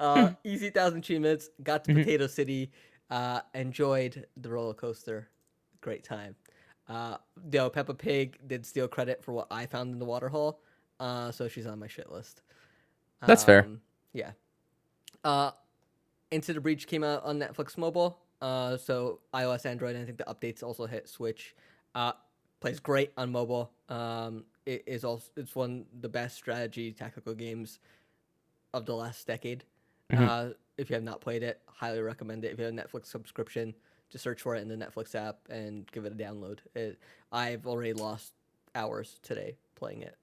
uh, 0.00 0.32
easy 0.44 0.70
thousand 0.70 0.98
achievements. 1.00 1.48
Got 1.62 1.84
to 1.84 1.92
Mhm. 1.92 2.04
Potato 2.04 2.26
City. 2.26 2.70
Uh, 3.10 3.40
enjoyed 3.54 4.26
the 4.38 4.48
roller 4.48 4.74
coaster. 4.74 5.28
Great 5.82 6.02
time. 6.04 6.34
Uh, 6.88 7.16
yo, 7.50 7.68
Peppa 7.68 7.92
Pig 7.94 8.38
did 8.46 8.64
steal 8.64 8.88
credit 8.88 9.22
for 9.22 9.32
what 9.32 9.46
I 9.50 9.66
found 9.66 9.92
in 9.92 9.98
the 9.98 10.04
water 10.04 10.28
hole. 10.28 10.60
Uh, 10.98 11.30
so 11.30 11.46
she's 11.48 11.66
on 11.66 11.78
my 11.78 11.88
shit 11.88 12.10
list. 12.10 12.42
That's 13.26 13.44
fair. 13.44 13.64
Um, 13.64 13.80
Yeah. 14.14 14.32
Uh, 15.24 15.50
Into 16.30 16.52
the 16.54 16.60
Breach 16.60 16.86
came 16.86 17.04
out 17.04 17.22
on 17.24 17.38
Netflix 17.38 17.76
mobile. 17.76 18.18
Uh, 18.42 18.76
so 18.76 19.20
iOS, 19.32 19.64
Android, 19.64 19.94
and 19.94 20.02
I 20.02 20.06
think 20.06 20.18
the 20.18 20.24
updates 20.24 20.62
also 20.62 20.84
hit 20.84 21.08
Switch. 21.08 21.54
Uh, 21.94 22.12
plays 22.60 22.80
great 22.80 23.12
on 23.16 23.30
mobile. 23.30 23.70
Um, 23.88 24.44
it 24.66 24.82
is 24.86 25.04
also 25.04 25.30
it's 25.36 25.54
one 25.54 25.86
of 25.94 26.02
the 26.02 26.08
best 26.08 26.36
strategy 26.36 26.92
tactical 26.92 27.34
games 27.34 27.78
of 28.74 28.84
the 28.84 28.94
last 28.94 29.26
decade. 29.26 29.64
Mhm. 30.10 30.28
Uh, 30.28 30.54
if 30.76 30.90
you 30.90 30.94
have 30.94 31.02
not 31.04 31.20
played 31.20 31.42
it, 31.42 31.60
highly 31.66 32.00
recommend 32.00 32.44
it. 32.44 32.52
If 32.52 32.58
you 32.58 32.64
have 32.64 32.74
a 32.74 32.76
Netflix 32.76 33.06
subscription, 33.06 33.74
just 34.10 34.24
search 34.24 34.40
for 34.42 34.56
it 34.56 34.60
in 34.60 34.68
the 34.68 34.76
Netflix 34.76 35.14
app 35.14 35.38
and 35.48 35.90
give 35.92 36.04
it 36.04 36.12
a 36.12 36.16
download. 36.16 36.58
It, 36.74 36.98
I've 37.30 37.66
already 37.66 37.92
lost 37.92 38.32
hours 38.74 39.18
today 39.22 39.56
playing 39.74 40.02
it. 40.02 40.16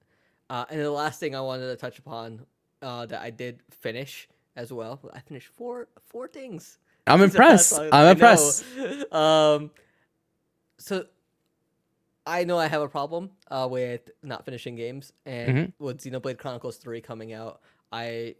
Uh, 0.50 0.66
and 0.70 0.82
the 0.82 0.92
last 0.92 1.20
thing 1.20 1.36
I 1.36 1.42
wanted 1.42 1.68
to 1.68 1.76
touch 1.76 2.00
upon 2.00 2.46
uh, 2.82 3.06
that 3.08 3.22
I 3.22 3.30
did 3.30 3.62
finish 3.70 4.28
as 4.56 4.74
well. 4.74 5.00
I 5.14 5.20
finished 5.20 5.48
four 5.48 5.88
four 6.08 6.28
things. 6.28 6.80
I'm 7.10 7.22
impressed. 7.22 7.78
I'm 7.80 8.12
impressed. 8.12 8.64
Um, 9.14 9.72
so 10.78 11.06
I 12.26 12.44
know 12.44 12.58
I 12.58 12.68
have 12.68 12.82
a 12.82 12.88
problem 12.88 13.32
uh, 13.50 13.68
with 13.70 14.10
not 14.24 14.46
finishing 14.46 14.76
games, 14.76 15.12
and 15.26 15.58
Mhm. 15.58 15.74
with 15.80 15.98
Xenoblade 16.02 16.38
Chronicles 16.38 16.78
Three 16.78 17.02
coming 17.02 17.34
out, 17.34 17.62
I 17.92 18.36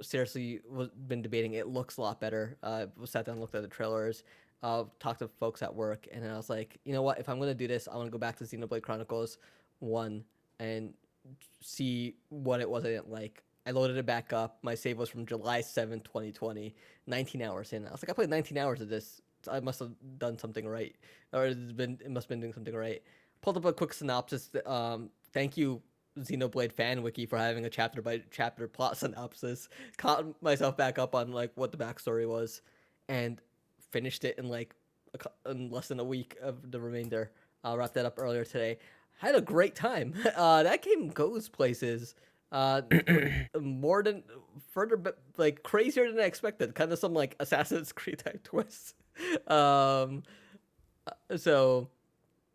seriously 0.00 0.60
was 0.68 0.88
been 0.90 1.22
debating. 1.22 1.54
It 1.54 1.66
looks 1.66 1.96
a 1.96 2.02
lot 2.02 2.20
better. 2.20 2.56
Uh, 2.62 2.86
sat 3.04 3.24
down, 3.26 3.40
looked 3.40 3.54
at 3.54 3.62
the 3.62 3.68
trailers, 3.68 4.22
uh, 4.62 4.84
talked 5.00 5.20
to 5.20 5.28
folks 5.28 5.62
at 5.62 5.74
work, 5.74 6.06
and 6.12 6.24
I 6.24 6.36
was 6.36 6.48
like, 6.50 6.78
you 6.84 6.92
know 6.92 7.02
what? 7.02 7.18
If 7.18 7.28
I'm 7.28 7.38
gonna 7.40 7.54
do 7.54 7.66
this, 7.66 7.88
I 7.88 7.96
want 7.96 8.06
to 8.06 8.10
go 8.10 8.18
back 8.18 8.36
to 8.36 8.44
Xenoblade 8.44 8.82
Chronicles 8.82 9.38
One 9.80 10.24
and 10.60 10.94
see 11.60 12.14
what 12.28 12.60
it 12.60 12.68
was 12.70 12.84
I 12.84 12.88
didn't 12.88 13.10
like. 13.10 13.42
I 13.66 13.70
loaded 13.70 13.96
it 13.96 14.06
back 14.06 14.32
up. 14.32 14.58
My 14.62 14.74
save 14.74 14.98
was 14.98 15.08
from 15.08 15.26
July 15.26 15.60
seventh, 15.60 16.04
2020. 16.04 16.74
19 17.06 17.42
hours 17.42 17.72
in. 17.72 17.86
I 17.86 17.92
was 17.92 18.02
like, 18.02 18.10
I 18.10 18.12
played 18.12 18.30
19 18.30 18.58
hours 18.58 18.80
of 18.80 18.88
this. 18.88 19.20
I 19.50 19.60
must 19.60 19.80
have 19.80 19.90
done 20.18 20.38
something 20.38 20.66
right. 20.66 20.94
Or 21.32 21.46
it's 21.46 21.72
been 21.72 21.98
it 22.04 22.10
must 22.10 22.24
have 22.24 22.28
been 22.28 22.40
doing 22.40 22.52
something 22.52 22.74
right. 22.74 23.02
Pulled 23.40 23.56
up 23.56 23.64
a 23.64 23.72
quick 23.72 23.92
synopsis. 23.92 24.50
Um, 24.66 25.10
thank 25.32 25.56
you, 25.56 25.82
Xenoblade 26.18 26.72
fan 26.72 27.02
wiki 27.02 27.26
for 27.26 27.38
having 27.38 27.64
a 27.64 27.70
chapter 27.70 28.02
by 28.02 28.22
chapter 28.30 28.68
plot 28.68 28.96
synopsis. 28.98 29.68
Caught 29.96 30.42
myself 30.42 30.76
back 30.76 30.98
up 30.98 31.14
on 31.14 31.32
like 31.32 31.50
what 31.56 31.72
the 31.72 31.78
backstory 31.78 32.28
was, 32.28 32.62
and 33.08 33.40
finished 33.90 34.24
it 34.24 34.38
in 34.38 34.48
like 34.48 34.74
a, 35.14 35.50
in 35.50 35.70
less 35.70 35.88
than 35.88 35.98
a 36.00 36.04
week 36.04 36.36
of 36.40 36.70
the 36.70 36.80
remainder. 36.80 37.32
I 37.64 37.74
wrapped 37.74 37.94
that 37.94 38.06
up 38.06 38.14
earlier 38.18 38.44
today. 38.44 38.78
Had 39.18 39.34
a 39.34 39.40
great 39.40 39.74
time. 39.74 40.14
Uh, 40.36 40.62
that 40.62 40.82
game 40.82 41.08
goes 41.08 41.48
places. 41.48 42.14
Uh, 42.52 42.82
more 43.60 44.02
than 44.02 44.22
further, 44.72 44.98
but 44.98 45.18
like 45.38 45.62
crazier 45.62 46.10
than 46.10 46.20
I 46.20 46.24
expected. 46.24 46.74
Kind 46.74 46.92
of 46.92 46.98
some 46.98 47.14
like 47.14 47.34
Assassin's 47.40 47.92
Creed 47.94 48.18
type 48.18 48.44
twists. 48.44 48.94
Um, 49.48 50.22
uh, 51.06 51.36
so 51.36 51.88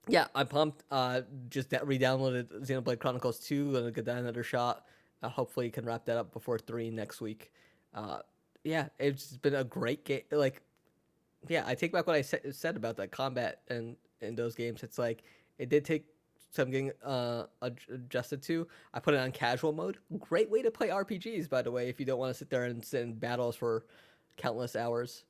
yeah, 0.07 0.27
I'm 0.35 0.47
pumped. 0.47 0.83
Uh, 0.91 1.21
just 1.49 1.71
that 1.71 1.85
re-downloaded 1.87 2.65
Xenoblade 2.65 2.99
Chronicles 2.99 3.39
2. 3.39 3.73
Gonna 3.73 3.91
give 3.91 4.05
that 4.05 4.17
another 4.17 4.43
shot. 4.43 4.85
Uh, 5.23 5.29
hopefully, 5.29 5.71
can 5.71 5.83
wrap 5.83 6.05
that 6.05 6.17
up 6.17 6.31
before 6.31 6.59
three 6.59 6.91
next 6.91 7.19
week. 7.19 7.51
Uh, 7.93 8.19
yeah, 8.63 8.89
it's 8.99 9.35
been 9.37 9.55
a 9.55 9.63
great 9.63 10.05
game. 10.05 10.21
Like, 10.31 10.61
yeah, 11.47 11.63
I 11.65 11.73
take 11.73 11.91
back 11.91 12.05
what 12.05 12.15
I 12.15 12.21
sa- 12.21 12.37
said 12.51 12.75
about 12.75 12.97
that 12.97 13.11
combat 13.11 13.61
and 13.67 13.95
in 14.21 14.35
those 14.35 14.53
games. 14.53 14.83
It's 14.83 14.99
like 14.99 15.23
it 15.57 15.69
did 15.69 15.85
take 15.85 16.05
some 16.57 16.69
getting 16.71 16.91
uh, 17.05 17.43
ad- 17.63 17.79
adjusted 17.93 18.41
to. 18.43 18.67
I 18.93 18.99
put 18.99 19.13
it 19.13 19.17
on 19.19 19.31
casual 19.31 19.71
mode. 19.71 19.97
Great 20.19 20.49
way 20.49 20.61
to 20.61 20.71
play 20.71 20.89
RPGs, 20.89 21.49
by 21.49 21.61
the 21.61 21.71
way, 21.71 21.87
if 21.87 21.99
you 21.99 22.05
don't 22.05 22.19
want 22.19 22.31
to 22.31 22.37
sit 22.37 22.49
there 22.49 22.65
and 22.65 22.83
sit 22.83 23.03
in 23.03 23.13
battles 23.13 23.55
for 23.55 23.85
countless 24.35 24.75
hours. 24.75 25.23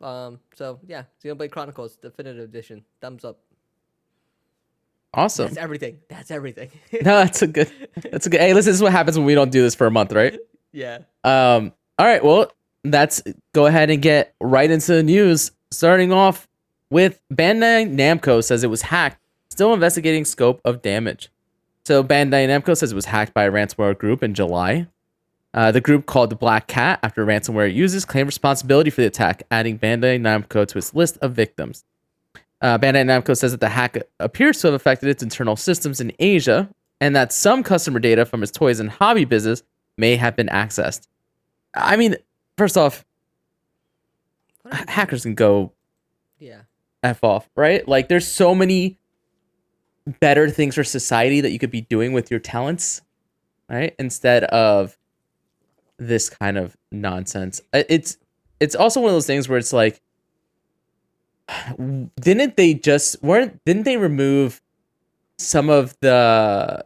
Um, 0.00 0.40
so 0.56 0.80
yeah, 0.86 1.04
Xenoblade 1.22 1.52
Chronicles 1.52 1.96
Definitive 1.96 2.42
Edition. 2.42 2.84
Thumbs 3.00 3.24
up. 3.24 3.38
Awesome. 5.14 5.46
That's 5.46 5.58
everything. 5.58 5.98
That's 6.08 6.30
everything. 6.30 6.70
No, 6.92 7.16
that's 7.18 7.42
a 7.42 7.46
good. 7.46 7.70
That's 8.10 8.26
a 8.26 8.30
good. 8.30 8.40
Hey, 8.40 8.54
listen, 8.54 8.70
this 8.70 8.76
is 8.76 8.82
what 8.82 8.92
happens 8.92 9.16
when 9.16 9.26
we 9.26 9.34
don't 9.34 9.52
do 9.52 9.62
this 9.62 9.74
for 9.74 9.86
a 9.86 9.90
month, 9.90 10.12
right? 10.12 10.38
yeah. 10.72 11.00
Um. 11.22 11.72
All 11.98 12.06
right. 12.06 12.24
Well, 12.24 12.50
let's 12.82 13.22
go 13.54 13.66
ahead 13.66 13.90
and 13.90 14.02
get 14.02 14.34
right 14.40 14.70
into 14.70 14.94
the 14.94 15.02
news. 15.02 15.52
Starting 15.70 16.12
off 16.12 16.48
with 16.90 17.20
Bandai 17.32 17.94
Namco 17.94 18.42
says 18.42 18.64
it 18.64 18.70
was 18.70 18.82
hacked. 18.82 19.21
Still 19.52 19.74
investigating 19.74 20.24
scope 20.24 20.62
of 20.64 20.80
damage. 20.80 21.30
So 21.84 22.02
Bandai 22.02 22.48
Namco 22.48 22.74
says 22.74 22.90
it 22.90 22.94
was 22.94 23.04
hacked 23.04 23.34
by 23.34 23.44
a 23.44 23.50
ransomware 23.52 23.96
group 23.98 24.22
in 24.22 24.32
July. 24.32 24.86
Uh, 25.52 25.70
the 25.70 25.80
group 25.82 26.06
called 26.06 26.30
the 26.30 26.36
Black 26.36 26.68
Cat 26.68 27.00
after 27.02 27.22
ransomware 27.26 27.70
users 27.70 28.06
claimed 28.06 28.28
responsibility 28.28 28.88
for 28.88 29.02
the 29.02 29.06
attack, 29.08 29.42
adding 29.50 29.78
Bandai 29.78 30.18
Namco 30.18 30.66
to 30.68 30.78
its 30.78 30.94
list 30.94 31.18
of 31.20 31.34
victims. 31.34 31.84
Uh, 32.62 32.78
Bandai 32.78 33.04
Namco 33.04 33.36
says 33.36 33.50
that 33.50 33.60
the 33.60 33.68
hack 33.68 33.98
appears 34.20 34.58
to 34.62 34.68
have 34.68 34.74
affected 34.74 35.10
its 35.10 35.22
internal 35.22 35.56
systems 35.56 36.00
in 36.00 36.12
Asia, 36.18 36.70
and 36.98 37.14
that 37.14 37.30
some 37.30 37.62
customer 37.62 37.98
data 37.98 38.24
from 38.24 38.42
its 38.42 38.52
toys 38.52 38.80
and 38.80 38.88
hobby 38.88 39.26
business 39.26 39.62
may 39.98 40.16
have 40.16 40.34
been 40.34 40.46
accessed. 40.48 41.08
I 41.74 41.98
mean, 41.98 42.16
first 42.56 42.78
off, 42.78 43.04
What 44.62 44.72
are 44.72 44.78
you- 44.78 44.84
hackers 44.88 45.24
can 45.24 45.34
go 45.34 45.72
Yeah. 46.38 46.60
f 47.02 47.22
off, 47.22 47.50
right? 47.54 47.86
Like, 47.86 48.08
there's 48.08 48.26
so 48.26 48.54
many 48.54 48.96
better 50.20 50.50
things 50.50 50.74
for 50.74 50.84
society 50.84 51.40
that 51.40 51.50
you 51.50 51.58
could 51.58 51.70
be 51.70 51.82
doing 51.82 52.12
with 52.12 52.30
your 52.30 52.40
talents, 52.40 53.02
right? 53.68 53.94
Instead 53.98 54.44
of 54.44 54.96
this 55.98 56.28
kind 56.28 56.58
of 56.58 56.76
nonsense. 56.90 57.60
It's 57.72 58.16
it's 58.60 58.74
also 58.74 59.00
one 59.00 59.10
of 59.10 59.14
those 59.14 59.26
things 59.26 59.48
where 59.48 59.58
it's 59.58 59.72
like, 59.72 60.00
didn't 62.20 62.56
they 62.56 62.74
just 62.74 63.22
weren't 63.22 63.64
didn't 63.64 63.84
they 63.84 63.96
remove 63.96 64.60
some 65.38 65.68
of 65.70 65.96
the 66.00 66.84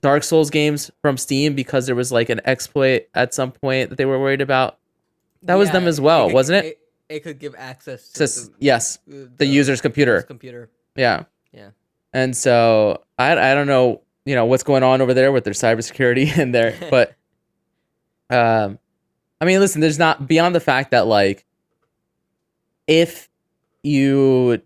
Dark 0.00 0.24
Souls 0.24 0.50
games 0.50 0.90
from 1.00 1.16
Steam 1.16 1.54
because 1.54 1.86
there 1.86 1.94
was 1.94 2.10
like 2.12 2.28
an 2.28 2.40
exploit 2.44 3.08
at 3.14 3.34
some 3.34 3.52
point 3.52 3.90
that 3.90 3.96
they 3.96 4.04
were 4.04 4.18
worried 4.18 4.40
about? 4.40 4.78
That 5.42 5.54
was 5.54 5.70
them 5.70 5.86
as 5.86 6.00
well, 6.00 6.26
could- 6.26 6.34
wasn't 6.34 6.64
it? 6.66 6.78
It, 7.08 7.20
could 7.24 7.38
give 7.38 7.54
access 7.58 8.08
to 8.12 8.26
Says- 8.26 8.48
the, 8.48 8.54
yes, 8.58 8.98
uh, 9.12 9.26
the 9.36 9.44
user's 9.44 9.82
computer. 9.82 10.22
computer. 10.22 10.70
Yeah. 10.96 11.24
Yeah. 11.52 11.70
And 12.12 12.36
so 12.36 13.02
I 13.18 13.32
I 13.32 13.54
don't 13.54 13.66
know, 13.66 14.02
you 14.24 14.34
know, 14.34 14.44
what's 14.44 14.62
going 14.62 14.82
on 14.82 15.00
over 15.00 15.14
there 15.14 15.32
with 15.32 15.44
their 15.44 15.54
cybersecurity 15.54 16.36
and 16.38 16.54
their 16.54 16.76
but 16.90 17.14
um 18.30 18.78
I 19.40 19.44
mean 19.44 19.60
listen, 19.60 19.80
there's 19.80 19.98
not 19.98 20.28
beyond 20.28 20.54
the 20.54 20.60
fact 20.60 20.90
that 20.90 21.06
like 21.06 21.44
if 22.86 23.28
you 23.82 24.60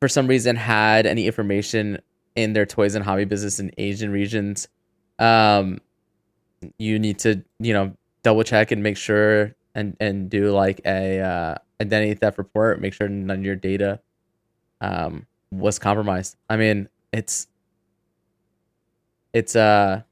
for 0.00 0.08
some 0.08 0.26
reason 0.26 0.56
had 0.56 1.06
any 1.06 1.26
information 1.26 1.98
in 2.36 2.52
their 2.52 2.66
toys 2.66 2.94
and 2.94 3.04
hobby 3.04 3.24
business 3.24 3.58
in 3.58 3.72
Asian 3.78 4.10
regions, 4.10 4.68
um 5.18 5.80
you 6.78 6.98
need 6.98 7.20
to, 7.20 7.42
you 7.60 7.72
know, 7.72 7.92
double 8.24 8.42
check 8.42 8.72
and 8.72 8.82
make 8.82 8.96
sure 8.96 9.54
and 9.74 9.96
and 10.00 10.28
do 10.28 10.50
like 10.50 10.80
a 10.84 11.20
uh 11.20 11.54
identity 11.80 12.14
theft 12.14 12.38
report, 12.38 12.80
make 12.80 12.92
sure 12.92 13.08
none 13.08 13.38
of 13.38 13.44
your 13.44 13.54
data 13.56 14.00
um 14.80 15.26
was 15.50 15.78
compromised. 15.78 16.36
I 16.50 16.56
mean, 16.56 16.88
it's 17.12 17.46
it's 19.32 19.56
uh 19.56 20.02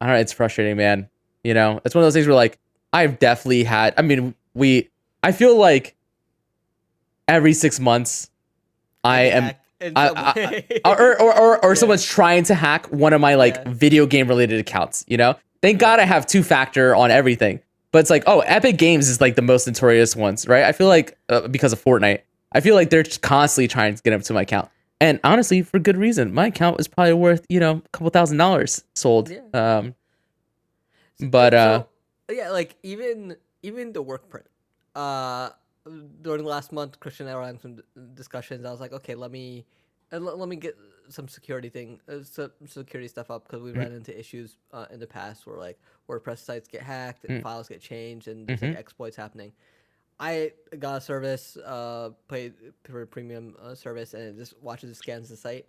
I 0.00 0.06
don't 0.06 0.14
know, 0.16 0.20
it's 0.20 0.32
frustrating, 0.32 0.76
man. 0.76 1.08
You 1.42 1.54
know, 1.54 1.80
it's 1.84 1.94
one 1.94 2.02
of 2.02 2.06
those 2.06 2.14
things 2.14 2.26
where 2.26 2.34
like 2.36 2.58
I've 2.92 3.18
definitely 3.18 3.64
had 3.64 3.94
I 3.96 4.02
mean, 4.02 4.34
we 4.54 4.90
I 5.22 5.32
feel 5.32 5.56
like 5.56 5.94
every 7.28 7.52
6 7.54 7.80
months 7.80 8.30
I 9.02 9.22
am 9.22 9.44
I- 9.44 9.56
I- 9.96 10.80
or 10.84 10.96
or 11.00 11.20
or, 11.22 11.38
or, 11.38 11.64
or 11.64 11.68
Yeah. 11.74 11.74
someone's 11.74 12.04
trying 12.04 12.44
to 12.44 12.54
hack 12.54 12.86
one 12.86 13.12
of 13.12 13.20
my 13.20 13.34
like 13.34 13.56
Yeah. 13.56 13.64
video 13.66 14.06
game 14.06 14.28
related 14.28 14.58
accounts, 14.60 15.04
you 15.08 15.16
know? 15.16 15.34
Thank 15.62 15.78
God 15.78 15.98
I 16.00 16.04
have 16.04 16.26
two 16.26 16.42
factor 16.42 16.94
on 16.94 17.10
everything. 17.10 17.60
But 17.90 17.98
it's 18.00 18.10
like, 18.10 18.24
oh, 18.26 18.40
Epic 18.40 18.76
Games 18.76 19.08
is 19.08 19.20
like 19.20 19.34
the 19.36 19.42
most 19.42 19.66
notorious 19.66 20.16
ones, 20.16 20.48
right? 20.48 20.64
I 20.64 20.72
feel 20.72 20.88
like 20.88 21.16
uh, 21.28 21.46
because 21.48 21.72
of 21.72 21.82
Fortnite, 21.82 22.20
I 22.54 22.60
feel 22.60 22.74
like 22.74 22.90
they're 22.90 23.02
just 23.02 23.20
constantly 23.22 23.68
trying 23.68 23.94
to 23.94 24.02
get 24.02 24.12
up 24.12 24.22
to 24.22 24.32
my 24.32 24.42
account. 24.42 24.70
And 25.00 25.20
honestly, 25.24 25.62
for 25.62 25.78
good 25.78 25.96
reason. 25.96 26.32
My 26.32 26.46
account 26.46 26.76
was 26.76 26.86
probably 26.88 27.14
worth, 27.14 27.44
you 27.48 27.60
know, 27.60 27.82
a 27.84 27.88
couple 27.90 28.08
thousand 28.10 28.38
dollars 28.38 28.84
sold. 28.94 29.28
Yeah. 29.30 29.40
Um 29.52 29.94
but 31.20 31.54
uh 31.54 31.84
So, 32.30 32.34
yeah, 32.36 32.50
like 32.50 32.76
even 32.82 33.36
even 33.62 33.92
the 33.92 34.02
work 34.02 34.28
print. 34.28 34.46
Uh, 34.94 35.50
during 36.22 36.42
the 36.44 36.48
last 36.48 36.72
month, 36.72 37.00
Christian 37.00 37.26
and 37.26 37.34
I 37.34 37.38
were 37.38 37.44
having 37.44 37.60
some 37.60 37.82
discussions. 38.14 38.64
I 38.64 38.70
was 38.70 38.80
like, 38.80 38.92
okay, 38.92 39.14
let 39.14 39.30
me 39.30 39.64
uh, 40.12 40.18
let, 40.18 40.48
me 40.48 40.56
get 40.56 40.76
some 41.08 41.28
security 41.28 41.68
thing, 41.68 42.00
uh, 42.08 42.22
some 42.22 42.50
security 42.66 43.08
stuff 43.08 43.30
up 43.30 43.44
because 43.46 43.62
we 43.62 43.70
Mm-hmm. 43.70 43.80
ran 43.80 43.92
into 43.92 44.16
issues 44.18 44.56
uh, 44.72 44.86
in 44.90 45.00
the 45.00 45.06
past 45.06 45.46
where 45.46 45.58
like 45.58 45.78
WordPress 46.08 46.38
sites 46.38 46.68
get 46.68 46.82
hacked 46.82 47.24
and 47.24 47.40
Mm. 47.40 47.42
files 47.42 47.68
get 47.68 47.80
changed 47.80 48.28
and 48.28 48.46
there's 48.46 48.62
like 48.62 48.72
Mhm. 48.72 48.78
exploits 48.78 49.16
happening. 49.16 49.52
I 50.20 50.52
got 50.78 50.98
a 50.98 51.00
service, 51.00 51.56
uh, 51.56 52.10
paid 52.28 52.54
for 52.84 53.02
a 53.02 53.06
premium 53.06 53.56
uh, 53.62 53.74
service, 53.74 54.14
and 54.14 54.22
it 54.22 54.36
just 54.36 54.54
watches 54.62 54.84
and 54.84 54.96
scans 54.96 55.28
the 55.28 55.36
site. 55.36 55.66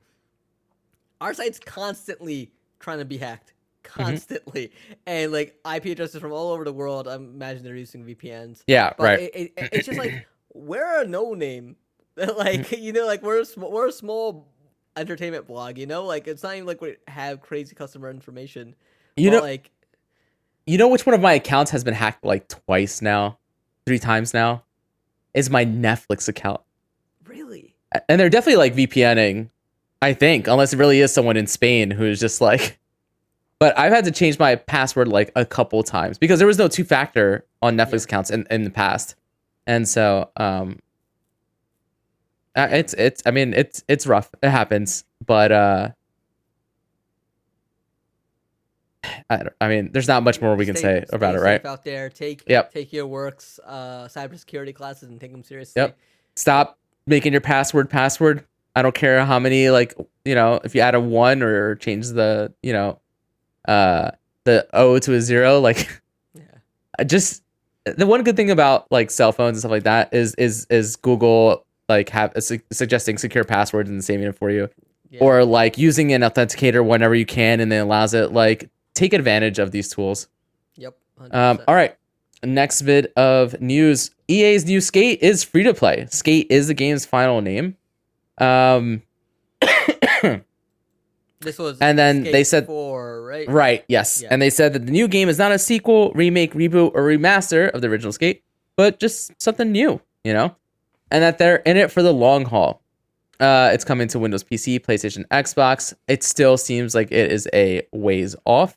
Our 1.22 1.34
site's 1.34 1.60
constantly 1.60 2.52
trying 2.80 3.00
to 3.00 3.06
be 3.06 3.18
hacked, 3.18 3.54
Mm-hmm. 3.84 4.02
constantly, 4.04 4.72
and 5.06 5.32
like 5.32 5.60
IP 5.72 5.86
addresses 5.86 6.20
from 6.20 6.32
all 6.32 6.52
over 6.52 6.64
the 6.64 6.74
world. 6.74 7.08
I 7.08 7.16
imagine 7.16 7.64
they're 7.64 7.76
using 7.76 8.04
VPNs. 8.04 8.64
yeah, 8.66 8.94
But 8.98 9.04
right. 9.04 9.20
it, 9.20 9.36
it, 9.36 9.70
it's 9.72 9.86
just 9.86 10.00
like 10.00 10.26
we're 10.56 11.02
a 11.04 11.08
no 11.08 11.36
name, 11.36 11.76
like 12.38 12.72
you 12.72 12.94
know, 12.94 13.06
like 13.06 13.22
we're 13.22 13.42
a 13.42 13.46
sm- 13.46 13.66
we're 13.70 13.88
a 13.88 13.92
small 13.92 14.48
entertainment 14.98 15.46
blog. 15.48 15.78
You 15.78 15.86
know, 15.86 16.04
like 16.04 16.28
it's 16.28 16.42
not 16.42 16.56
even 16.56 16.66
like 16.66 16.82
we 16.82 16.96
have 17.08 17.42
crazy 17.42 17.76
customer 17.76 18.10
information. 18.10 18.76
you 19.18 19.30
know 19.30 19.40
like 19.40 19.70
you 20.66 20.80
know 20.80 20.88
which 20.88 21.06
one 21.06 21.14
of 21.14 21.22
my 21.22 21.34
accounts 21.34 21.70
has 21.70 21.84
been 21.84 21.94
hacked 21.94 22.26
like 22.26 22.48
twice 22.48 23.04
now? 23.04 23.38
Three 23.86 24.00
times 24.00 24.34
now? 24.34 24.64
Is 25.34 25.50
my 25.50 25.66
Netflix 25.66 26.28
account. 26.28 26.62
really, 27.26 27.76
and 28.08 28.20
they're 28.20 28.30
definitely 28.30 28.58
like 28.58 28.76
VPNing, 28.76 29.50
I 30.02 30.14
think, 30.14 30.48
unless 30.48 30.74
it 30.74 30.78
really 30.78 31.02
is 31.02 31.14
someone 31.14 31.36
in 31.38 31.46
Spain 31.48 31.92
who's 31.92 32.20
just 32.20 32.42
like. 32.42 32.80
But 33.58 33.80
I've 33.80 33.94
had 33.94 34.04
to 34.04 34.12
change 34.12 34.38
my 34.38 34.56
password 34.58 35.08
like 35.08 35.32
a 35.34 35.46
couple 35.46 35.82
times 35.82 36.18
because 36.18 36.40
there 36.40 36.48
was 36.48 36.58
no 36.58 36.68
two 36.68 36.84
factor 36.84 37.46
on 37.62 37.78
Netflix 37.78 38.02
Yeah. 38.02 38.04
accounts 38.04 38.30
in, 38.30 38.46
in 38.52 38.66
the 38.66 38.70
past, 38.70 39.16
and 39.66 39.88
so 39.88 40.30
um, 40.36 40.80
it's 42.54 42.94
it's 42.96 43.24
I 43.26 43.32
mean 43.32 43.54
it's 43.54 43.82
it's 43.88 44.06
rough. 44.06 44.30
It 44.44 44.50
happens, 44.50 45.06
but 45.26 45.54
uh, 45.54 45.90
I 49.30 49.44
I 49.62 49.68
mean 49.68 49.92
there's 49.92 50.08
not 50.08 50.24
much 50.24 50.42
more 50.42 50.56
we 50.56 50.66
can 50.66 50.76
stay- 50.76 51.02
say 51.02 51.06
about 51.14 51.36
it, 51.36 51.40
right? 51.40 51.64
Out 51.66 51.84
there, 51.84 52.10
take 52.10 52.44
Yep. 52.48 52.74
take 52.74 52.94
your 52.94 53.08
works, 53.08 53.60
uh, 53.66 54.06
cybersecurity 54.08 54.74
classes, 54.76 55.10
and 55.10 55.20
take 55.20 55.32
them 55.32 55.44
seriously. 55.44 55.82
Yep. 55.82 55.98
stop 56.36 56.78
making 57.08 57.32
your 57.32 57.42
password 57.42 57.90
password. 57.90 58.44
I 58.76 58.82
don't 58.82 58.96
care 58.96 59.24
how 59.26 59.40
many 59.40 59.70
like 59.70 59.94
you 60.26 60.36
know 60.36 60.60
if 60.64 60.76
you 60.76 60.82
add 60.82 60.96
a 60.96 61.00
one 61.00 61.42
or 61.44 61.76
change 61.76 62.08
the 62.10 62.54
you 62.62 62.74
know 62.74 63.00
uh 63.68 64.12
the 64.44 64.68
O 64.74 65.00
to 65.00 65.14
a 65.14 65.22
zero 65.22 65.60
like 65.60 65.88
Yeah. 66.36 67.04
Just 67.06 67.42
the 67.86 68.06
one 68.08 68.24
good 68.24 68.36
thing 68.36 68.52
about 68.52 68.92
like 68.92 69.12
cell 69.12 69.32
phones 69.32 69.58
and 69.58 69.60
stuff 69.60 69.72
like 69.72 69.84
that 69.84 70.14
is 70.14 70.36
is 70.36 70.66
is 70.70 70.96
Google 70.96 71.66
like 71.88 72.10
have 72.10 72.34
su- 72.40 72.60
suggesting 72.72 73.18
secure 73.18 73.44
passwords 73.44 73.90
and 73.90 74.04
saving 74.04 74.26
it 74.28 74.36
for 74.36 74.50
you 74.50 74.70
Yeah. 75.12 75.20
or 75.22 75.46
like 75.46 75.78
using 75.78 76.12
an 76.14 76.22
authenticator 76.22 76.84
whenever 76.86 77.14
you 77.16 77.26
can 77.26 77.60
and 77.60 77.72
then 77.72 77.82
allows 77.82 78.14
it 78.16 78.32
like 78.34 78.70
take 78.96 79.14
advantage 79.14 79.60
of 79.60 79.70
these 79.72 79.90
tools. 79.90 80.28
Yep. 80.78 80.98
100%. 81.22 81.34
Um, 81.36 81.60
all 81.68 81.76
right. 81.76 81.96
Next 82.44 82.82
bit 82.82 83.14
of 83.16 83.60
news: 83.62 84.12
EA's 84.28 84.66
new 84.66 84.82
Skate 84.82 85.22
is 85.22 85.44
free 85.44 85.64
to 85.64 85.74
play. 85.74 86.08
Skate 86.10 86.48
is 86.50 86.68
the 86.68 86.74
game's 86.74 87.06
final 87.06 87.42
name. 87.42 87.78
Um, 88.40 89.02
This 91.42 91.60
was 91.60 91.78
and 91.80 91.98
then 92.00 92.22
Skate 92.22 92.32
they 92.34 92.44
said- 92.44 92.66
4, 92.66 93.22
right? 93.24 93.48
right, 93.50 93.84
yes, 93.88 94.22
Yeah. 94.24 94.30
and 94.32 94.42
they 94.42 94.50
said 94.50 94.74
that 94.74 94.86
the 94.86 94.92
new 94.92 95.08
game 95.08 95.30
is 95.30 95.38
not 95.38 95.52
a 95.52 95.60
sequel, 95.60 96.12
remake, 96.14 96.54
reboot, 96.54 96.92
or 96.96 97.04
remaster 97.04 97.70
of 97.72 97.82
the 97.82 97.88
original 97.88 98.12
Skate, 98.12 98.44
but 98.76 99.00
just 99.00 99.32
something 99.40 99.72
new, 99.72 100.02
you 100.24 100.34
know, 100.34 100.56
and 101.12 101.22
that 101.24 101.38
they're 101.38 101.58
in 101.58 101.78
it 101.78 101.92
for 101.92 102.02
the 102.02 102.14
long 102.14 102.46
haul. 102.46 102.82
Uh, 103.40 103.70
it's 103.74 103.84
coming 103.84 104.08
to 104.08 104.18
Windows 104.18 104.44
PC, 104.44 104.80
PlayStation, 104.80 105.28
Xbox. 105.28 105.94
It 106.08 106.24
still 106.24 106.58
seems 106.58 106.96
like 106.96 107.12
it 107.12 107.32
is 107.32 107.48
a 107.54 107.86
ways 107.92 108.36
off. 108.46 108.76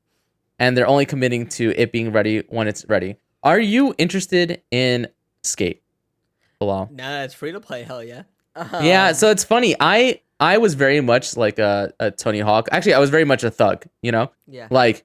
And 0.59 0.77
they're 0.77 0.87
only 0.87 1.07
committing 1.07 1.47
to 1.49 1.73
it 1.77 1.93
being 1.93 2.13
ready 2.13 2.41
when 2.49 2.69
it's 2.69 2.85
ready. 2.89 3.17
Are 3.43 3.61
you 3.61 3.95
interested 3.99 4.63
in 4.71 5.09
Skate? 5.43 5.83
Bilal? 6.59 6.91
Nah, 6.93 7.23
it's 7.23 7.35
free 7.35 7.53
to 7.53 7.61
play. 7.61 7.83
Hell 7.85 8.03
yeah. 8.03 8.23
yeah, 8.81 9.09
Um, 9.09 9.15
so 9.15 9.31
it's 9.31 9.45
funny. 9.45 9.77
I 9.79 10.21
I 10.41 10.59
was 10.59 10.75
very 10.75 11.01
much 11.01 11.37
like 11.37 11.59
a, 11.59 11.93
a 12.01 12.11
Tony 12.11 12.41
Hawk. 12.41 12.69
Actually, 12.73 12.95
I 12.95 12.99
was 12.99 13.11
very 13.11 13.25
much 13.25 13.45
a 13.45 13.51
thug, 13.51 13.87
you 14.03 14.13
know? 14.13 14.31
yeah. 14.47 14.69
Like 14.71 15.05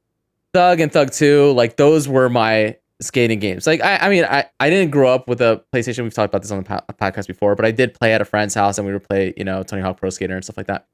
Thug 0.53 0.79
and 0.79 0.91
Thug 0.91 1.11
2, 1.11 1.51
like 1.53 1.77
those 1.77 2.07
were 2.07 2.29
my 2.29 2.77
skating 3.01 3.39
games. 3.39 3.65
Like 3.65 3.81
I, 3.83 3.97
I 3.97 4.09
mean, 4.09 4.23
I, 4.25 4.45
I 4.59 4.69
didn't 4.69 4.91
grow 4.91 5.11
up 5.13 5.27
with 5.27 5.41
a 5.41 5.63
PlayStation. 5.73 6.03
We've 6.03 6.13
talked 6.13 6.31
about 6.31 6.43
this 6.43 6.51
on 6.51 6.59
the 6.59 6.63
po- 6.63 6.93
podcast 6.93 7.27
before, 7.27 7.55
but 7.55 7.65
I 7.65 7.71
did 7.71 7.93
play 7.95 8.13
at 8.13 8.21
a 8.21 8.25
friend's 8.25 8.53
house 8.53 8.77
and 8.77 8.85
we 8.87 8.93
would 8.93 9.03
play, 9.07 9.33
you 9.35 9.43
know, 9.43 9.63
Tony 9.63 9.81
Hawk 9.81 9.97
Pro 9.97 10.09
Skater 10.11 10.35
and 10.35 10.43
stuff 10.43 10.57
like 10.57 10.67
that. 10.67 10.87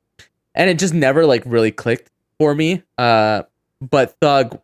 And 0.56 0.70
it 0.70 0.80
just 0.80 0.94
never 0.94 1.26
like 1.26 1.44
really 1.46 1.72
clicked 1.72 2.10
for 2.38 2.56
me. 2.56 2.84
Uh, 2.98 3.44
but 3.82 4.18
Thug, 4.20 4.60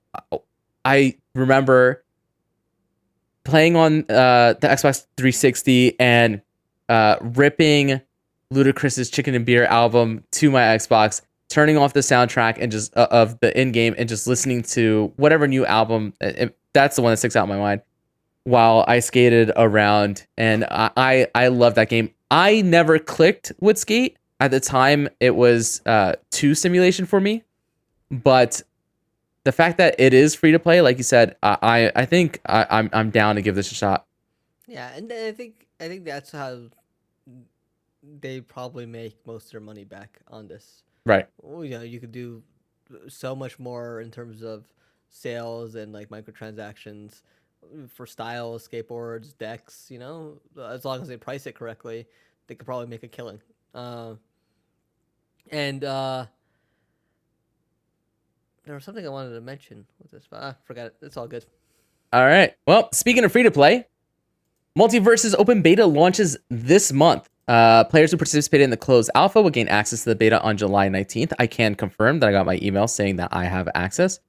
I 0.84 1.16
remember 1.34 2.04
playing 3.44 3.76
on 3.76 4.00
uh, 4.10 4.54
the 4.54 4.68
Xbox 4.68 5.06
360 5.18 6.00
and 6.00 6.42
uh, 6.90 7.18
ripping 7.22 8.02
Ludacris's 8.54 9.10
Chicken 9.10 9.36
and 9.36 9.46
Beer 9.46 9.66
album 9.66 10.24
to 10.32 10.52
my 10.52 10.62
Xbox, 10.62 11.22
turning 11.50 11.78
off 11.78 11.94
the 11.94 12.02
soundtrack 12.02 12.58
and 12.60 12.72
just 12.72 12.96
uh, 12.98 13.08
of 13.12 13.40
the 13.40 13.60
in 13.60 13.72
game 13.72 13.96
and 13.98 14.10
just 14.10 14.28
listening 14.28 14.62
to 14.64 15.14
whatever 15.16 15.48
new 15.48 15.66
album. 15.66 16.14
uh, 16.22 16.48
that's 16.74 16.96
the 16.96 17.02
one 17.02 17.12
that 17.12 17.18
sticks 17.18 17.36
out 17.36 17.44
in 17.44 17.50
my 17.50 17.58
mind. 17.58 17.82
While 18.44 18.86
I 18.88 19.00
skated 19.00 19.52
around, 19.56 20.28
and 20.38 20.66
I 20.66 20.92
I, 20.96 21.28
I 21.34 21.48
love 21.48 21.76
that 21.76 21.90
game. 21.90 22.12
I 22.30 22.62
never 22.62 23.00
clicked 23.00 23.52
with 23.60 23.78
Skate 23.80 24.18
at 24.40 24.52
the 24.52 24.60
time. 24.60 25.10
It 25.20 25.36
was 25.36 25.82
uh, 25.88 26.14
too 26.32 26.54
simulation 26.54 27.08
for 27.08 27.20
me, 27.20 27.44
but 28.12 28.62
the 29.46 29.52
fact 29.52 29.78
that 29.78 29.96
it 30.00 30.14
is 30.14 30.36
free 30.36 30.52
to 30.52 30.60
play, 30.60 30.82
like 30.82 30.98
you 30.98 31.04
said, 31.04 31.38
I 31.42 31.58
I, 31.62 31.92
I 32.02 32.06
think 32.06 32.42
I, 32.46 32.66
I'm 32.70 32.90
I'm 32.92 33.10
down 33.12 33.36
to 33.36 33.42
give 33.42 33.56
this 33.56 33.72
a 33.72 33.76
shot. 33.76 34.06
Yeah, 34.68 34.92
and 34.94 35.12
I 35.14 35.32
think 35.32 35.68
I 35.80 35.88
think 35.88 36.04
that's 36.04 36.32
how 36.32 36.64
they 38.20 38.42
probably 38.42 38.86
make 38.86 39.16
most 39.26 39.46
of 39.46 39.52
their 39.52 39.62
money 39.62 39.86
back 39.86 40.20
on 40.28 40.48
this. 40.48 40.84
Right. 41.06 41.28
Well, 41.42 41.64
you 41.64 41.78
know, 41.78 41.84
you 41.84 42.00
could 42.00 42.12
do 42.12 42.44
so 43.08 43.36
much 43.36 43.60
more 43.60 44.02
in 44.02 44.12
terms 44.12 44.42
of 44.42 44.66
sales 45.10 45.76
and 45.76 45.94
like 45.94 46.10
microtransactions 46.10 47.22
for 47.88 48.06
styles, 48.06 48.68
skateboards, 48.68 49.38
decks. 49.38 49.88
You 49.90 50.00
know, 50.00 50.42
as 50.60 50.86
long 50.86 51.02
as 51.02 51.08
they 51.08 51.18
price 51.18 51.46
it 51.46 51.54
correctly, 51.54 52.08
they 52.48 52.56
could 52.56 52.66
probably 52.66 52.88
make 52.88 53.04
a 53.04 53.08
killing. 53.08 53.40
Uh, 53.76 54.16
and 55.52 55.84
uh, 55.84 56.26
there 58.66 58.76
was 58.76 58.84
something 58.84 59.06
I 59.06 59.10
wanted 59.10 59.34
to 59.34 59.42
mention 59.42 59.86
with 60.02 60.12
this, 60.12 60.28
but 60.30 60.44
I 60.44 60.56
forgot 60.64 60.88
it. 60.88 60.96
It's 61.02 61.18
all 61.18 61.28
good. 61.28 61.46
All 62.14 62.26
right. 62.26 62.54
Well, 62.66 62.90
speaking 62.94 63.24
of 63.24 63.32
free 63.32 63.44
to 63.44 63.52
play, 63.52 63.86
MultiVersus 64.78 65.36
Open 65.38 65.62
Beta 65.62 65.86
launches 65.86 66.38
this 66.50 66.92
month. 66.92 67.30
Uh, 67.48 67.84
players 67.84 68.12
who 68.12 68.18
participated 68.18 68.64
in 68.64 68.70
the 68.72 68.78
closed 68.78 69.12
alpha 69.14 69.42
will 69.42 69.52
gain 69.52 69.68
access 69.68 70.04
to 70.04 70.10
the 70.10 70.16
beta 70.16 70.42
on 70.42 70.58
July 70.58 70.90
19th. 70.90 71.34
I 71.38 71.46
can 71.46 71.76
confirm 71.76 72.20
that 72.20 72.30
I 72.30 72.32
got 72.32 72.46
my 72.46 72.60
email 72.62 72.88
saying 72.88 73.18
that 73.18 73.30
I 73.32 73.46
have 73.46 73.70
access. 73.76 74.20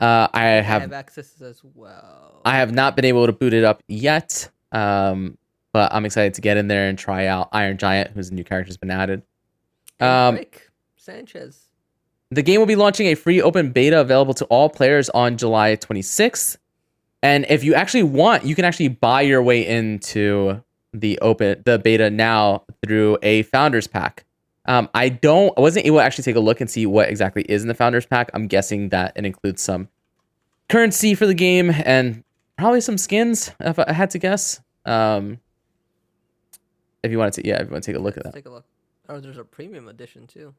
Uh, 0.00 0.28
I 0.34 0.42
I 0.42 0.46
have 0.60 0.82
have 0.82 0.92
access 0.92 1.40
as 1.40 1.62
well. 1.74 2.42
I 2.44 2.56
have 2.56 2.72
not 2.72 2.96
been 2.96 3.04
able 3.04 3.26
to 3.26 3.32
boot 3.32 3.54
it 3.54 3.64
up 3.64 3.82
yet, 3.86 4.50
um, 4.72 5.38
but 5.72 5.92
I'm 5.94 6.04
excited 6.04 6.34
to 6.34 6.40
get 6.40 6.56
in 6.56 6.68
there 6.68 6.88
and 6.88 6.98
try 6.98 7.26
out 7.26 7.48
Iron 7.52 7.78
Giant, 7.78 8.10
who's 8.10 8.30
a 8.30 8.34
new 8.34 8.44
character 8.44 8.68
has 8.68 8.76
been 8.76 8.90
added. 8.90 9.22
Um, 10.00 10.34
Rick 10.34 10.70
Sanchez. 10.96 11.65
The 12.30 12.42
game 12.42 12.58
will 12.60 12.66
be 12.66 12.76
launching 12.76 13.06
a 13.06 13.14
free 13.14 13.40
open 13.40 13.70
beta 13.70 14.00
available 14.00 14.34
to 14.34 14.44
all 14.46 14.68
players 14.68 15.08
on 15.10 15.36
July 15.36 15.76
26th. 15.76 16.56
And 17.22 17.46
if 17.48 17.64
you 17.64 17.74
actually 17.74 18.02
want, 18.02 18.44
you 18.44 18.54
can 18.54 18.64
actually 18.64 18.88
buy 18.88 19.22
your 19.22 19.42
way 19.42 19.66
into 19.66 20.62
the 20.92 21.18
open 21.20 21.62
the 21.64 21.78
beta 21.78 22.10
now 22.10 22.64
through 22.84 23.18
a 23.22 23.42
founders 23.42 23.86
pack. 23.86 24.24
Um, 24.66 24.88
I 24.94 25.08
don't 25.08 25.52
I 25.56 25.60
wasn't 25.60 25.86
able 25.86 25.98
to 25.98 26.02
actually 26.02 26.24
take 26.24 26.36
a 26.36 26.40
look 26.40 26.60
and 26.60 26.68
see 26.68 26.86
what 26.86 27.08
exactly 27.08 27.42
is 27.42 27.62
in 27.62 27.68
the 27.68 27.74
founders 27.74 28.06
pack. 28.06 28.30
I'm 28.34 28.48
guessing 28.48 28.88
that 28.88 29.12
it 29.14 29.24
includes 29.24 29.62
some 29.62 29.88
currency 30.68 31.14
for 31.14 31.26
the 31.26 31.34
game 31.34 31.70
and 31.70 32.24
probably 32.56 32.80
some 32.80 32.98
skins 32.98 33.52
if 33.60 33.78
I 33.78 33.92
had 33.92 34.10
to 34.10 34.18
guess. 34.18 34.60
Um, 34.84 35.38
if 37.02 37.12
you 37.12 37.18
wanted 37.18 37.34
to, 37.34 37.46
yeah, 37.46 37.60
if 37.60 37.68
you 37.68 37.72
want 37.72 37.84
to 37.84 37.92
take 37.92 37.98
a 37.98 38.02
look 38.02 38.16
at 38.16 38.24
that. 38.24 38.34
Take 38.34 38.46
a 38.46 38.50
look. 38.50 38.64
Oh, 39.08 39.20
there's 39.20 39.38
a 39.38 39.44
premium 39.44 39.88
edition 39.88 40.26
too. 40.26 40.54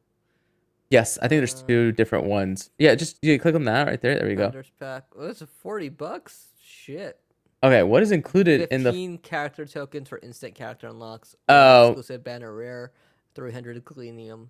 Yes, 0.90 1.18
I 1.18 1.28
think 1.28 1.40
there's 1.40 1.62
two 1.62 1.92
different 1.92 2.24
ones. 2.24 2.70
Yeah, 2.78 2.94
just 2.94 3.18
you 3.22 3.38
click 3.38 3.54
on 3.54 3.64
that 3.64 3.86
right 3.86 4.00
there. 4.00 4.18
There 4.18 4.30
you 4.30 4.36
go. 4.36 4.44
Founders 4.44 4.72
pack. 4.80 5.04
Oh, 5.16 5.26
that's 5.26 5.42
a 5.42 5.46
forty 5.46 5.90
bucks. 5.90 6.46
Shit. 6.62 7.20
Okay, 7.62 7.82
what 7.82 8.02
is 8.02 8.12
included 8.12 8.68
in 8.70 8.84
the 8.84 8.92
Fifteen 8.92 9.18
character 9.18 9.66
tokens 9.66 10.08
for 10.08 10.18
instant 10.22 10.54
character 10.54 10.86
unlocks. 10.86 11.34
Oh. 11.48 11.88
Exclusive 11.88 12.24
banner 12.24 12.54
rare. 12.54 12.92
Three 13.34 13.52
hundred 13.52 13.84
Gleamium. 13.84 14.46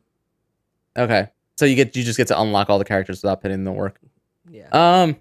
Okay. 0.96 1.28
So 1.56 1.64
you 1.64 1.74
get 1.74 1.96
you 1.96 2.04
just 2.04 2.16
get 2.16 2.28
to 2.28 2.40
unlock 2.40 2.70
all 2.70 2.78
the 2.78 2.84
characters 2.84 3.22
without 3.22 3.40
putting 3.40 3.56
in 3.56 3.64
the 3.64 3.72
work. 3.72 3.98
Yeah. 4.48 4.68
Um 4.72 5.16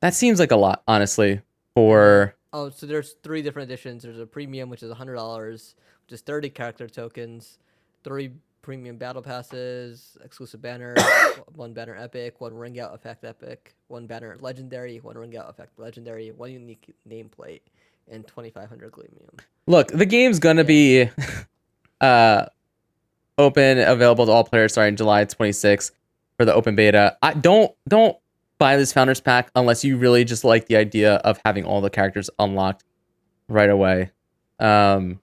that 0.00 0.14
seems 0.14 0.38
like 0.38 0.52
a 0.52 0.56
lot, 0.56 0.82
honestly, 0.86 1.40
for 1.74 2.34
oh, 2.52 2.70
so 2.70 2.86
there's 2.86 3.16
three 3.22 3.42
different 3.42 3.68
editions. 3.68 4.04
There's 4.04 4.20
a 4.20 4.26
premium, 4.26 4.70
which 4.70 4.82
is 4.82 4.92
hundred 4.92 5.16
dollars, 5.16 5.74
which 6.06 6.14
is 6.14 6.20
thirty 6.20 6.48
character 6.48 6.88
tokens. 6.88 7.58
Three 8.04 8.30
premium 8.70 8.96
battle 8.96 9.20
passes, 9.20 10.16
exclusive 10.24 10.62
banner, 10.62 10.94
one 11.56 11.72
banner 11.72 11.96
epic, 11.96 12.40
one 12.40 12.54
ring 12.54 12.78
out 12.78 12.94
effect 12.94 13.24
epic, 13.24 13.74
one 13.88 14.06
banner 14.06 14.36
legendary, 14.38 14.98
one 14.98 15.18
ring 15.18 15.36
out 15.36 15.50
effect 15.50 15.76
legendary, 15.76 16.30
one 16.30 16.52
unique 16.52 16.94
nameplate, 17.08 17.62
and 18.06 18.24
twenty 18.28 18.48
five 18.48 18.68
hundred 18.68 18.92
Gleamium. 18.92 19.40
Look, 19.66 19.88
the 19.88 20.06
game's 20.06 20.38
gonna 20.38 20.62
be 20.62 21.10
uh 22.00 22.46
open 23.38 23.80
available 23.80 24.26
to 24.26 24.30
all 24.30 24.44
players 24.44 24.70
starting 24.70 24.94
July 24.94 25.24
26th 25.24 25.90
for 26.36 26.44
the 26.44 26.54
open 26.54 26.76
beta. 26.76 27.16
I 27.22 27.34
don't 27.34 27.74
don't 27.88 28.16
buy 28.58 28.76
this 28.76 28.92
founders 28.92 29.20
pack 29.20 29.50
unless 29.56 29.82
you 29.82 29.96
really 29.96 30.24
just 30.24 30.44
like 30.44 30.66
the 30.66 30.76
idea 30.76 31.14
of 31.16 31.40
having 31.44 31.64
all 31.64 31.80
the 31.80 31.90
characters 31.90 32.30
unlocked 32.38 32.84
right 33.48 33.68
away. 33.68 34.12
Um 34.60 35.18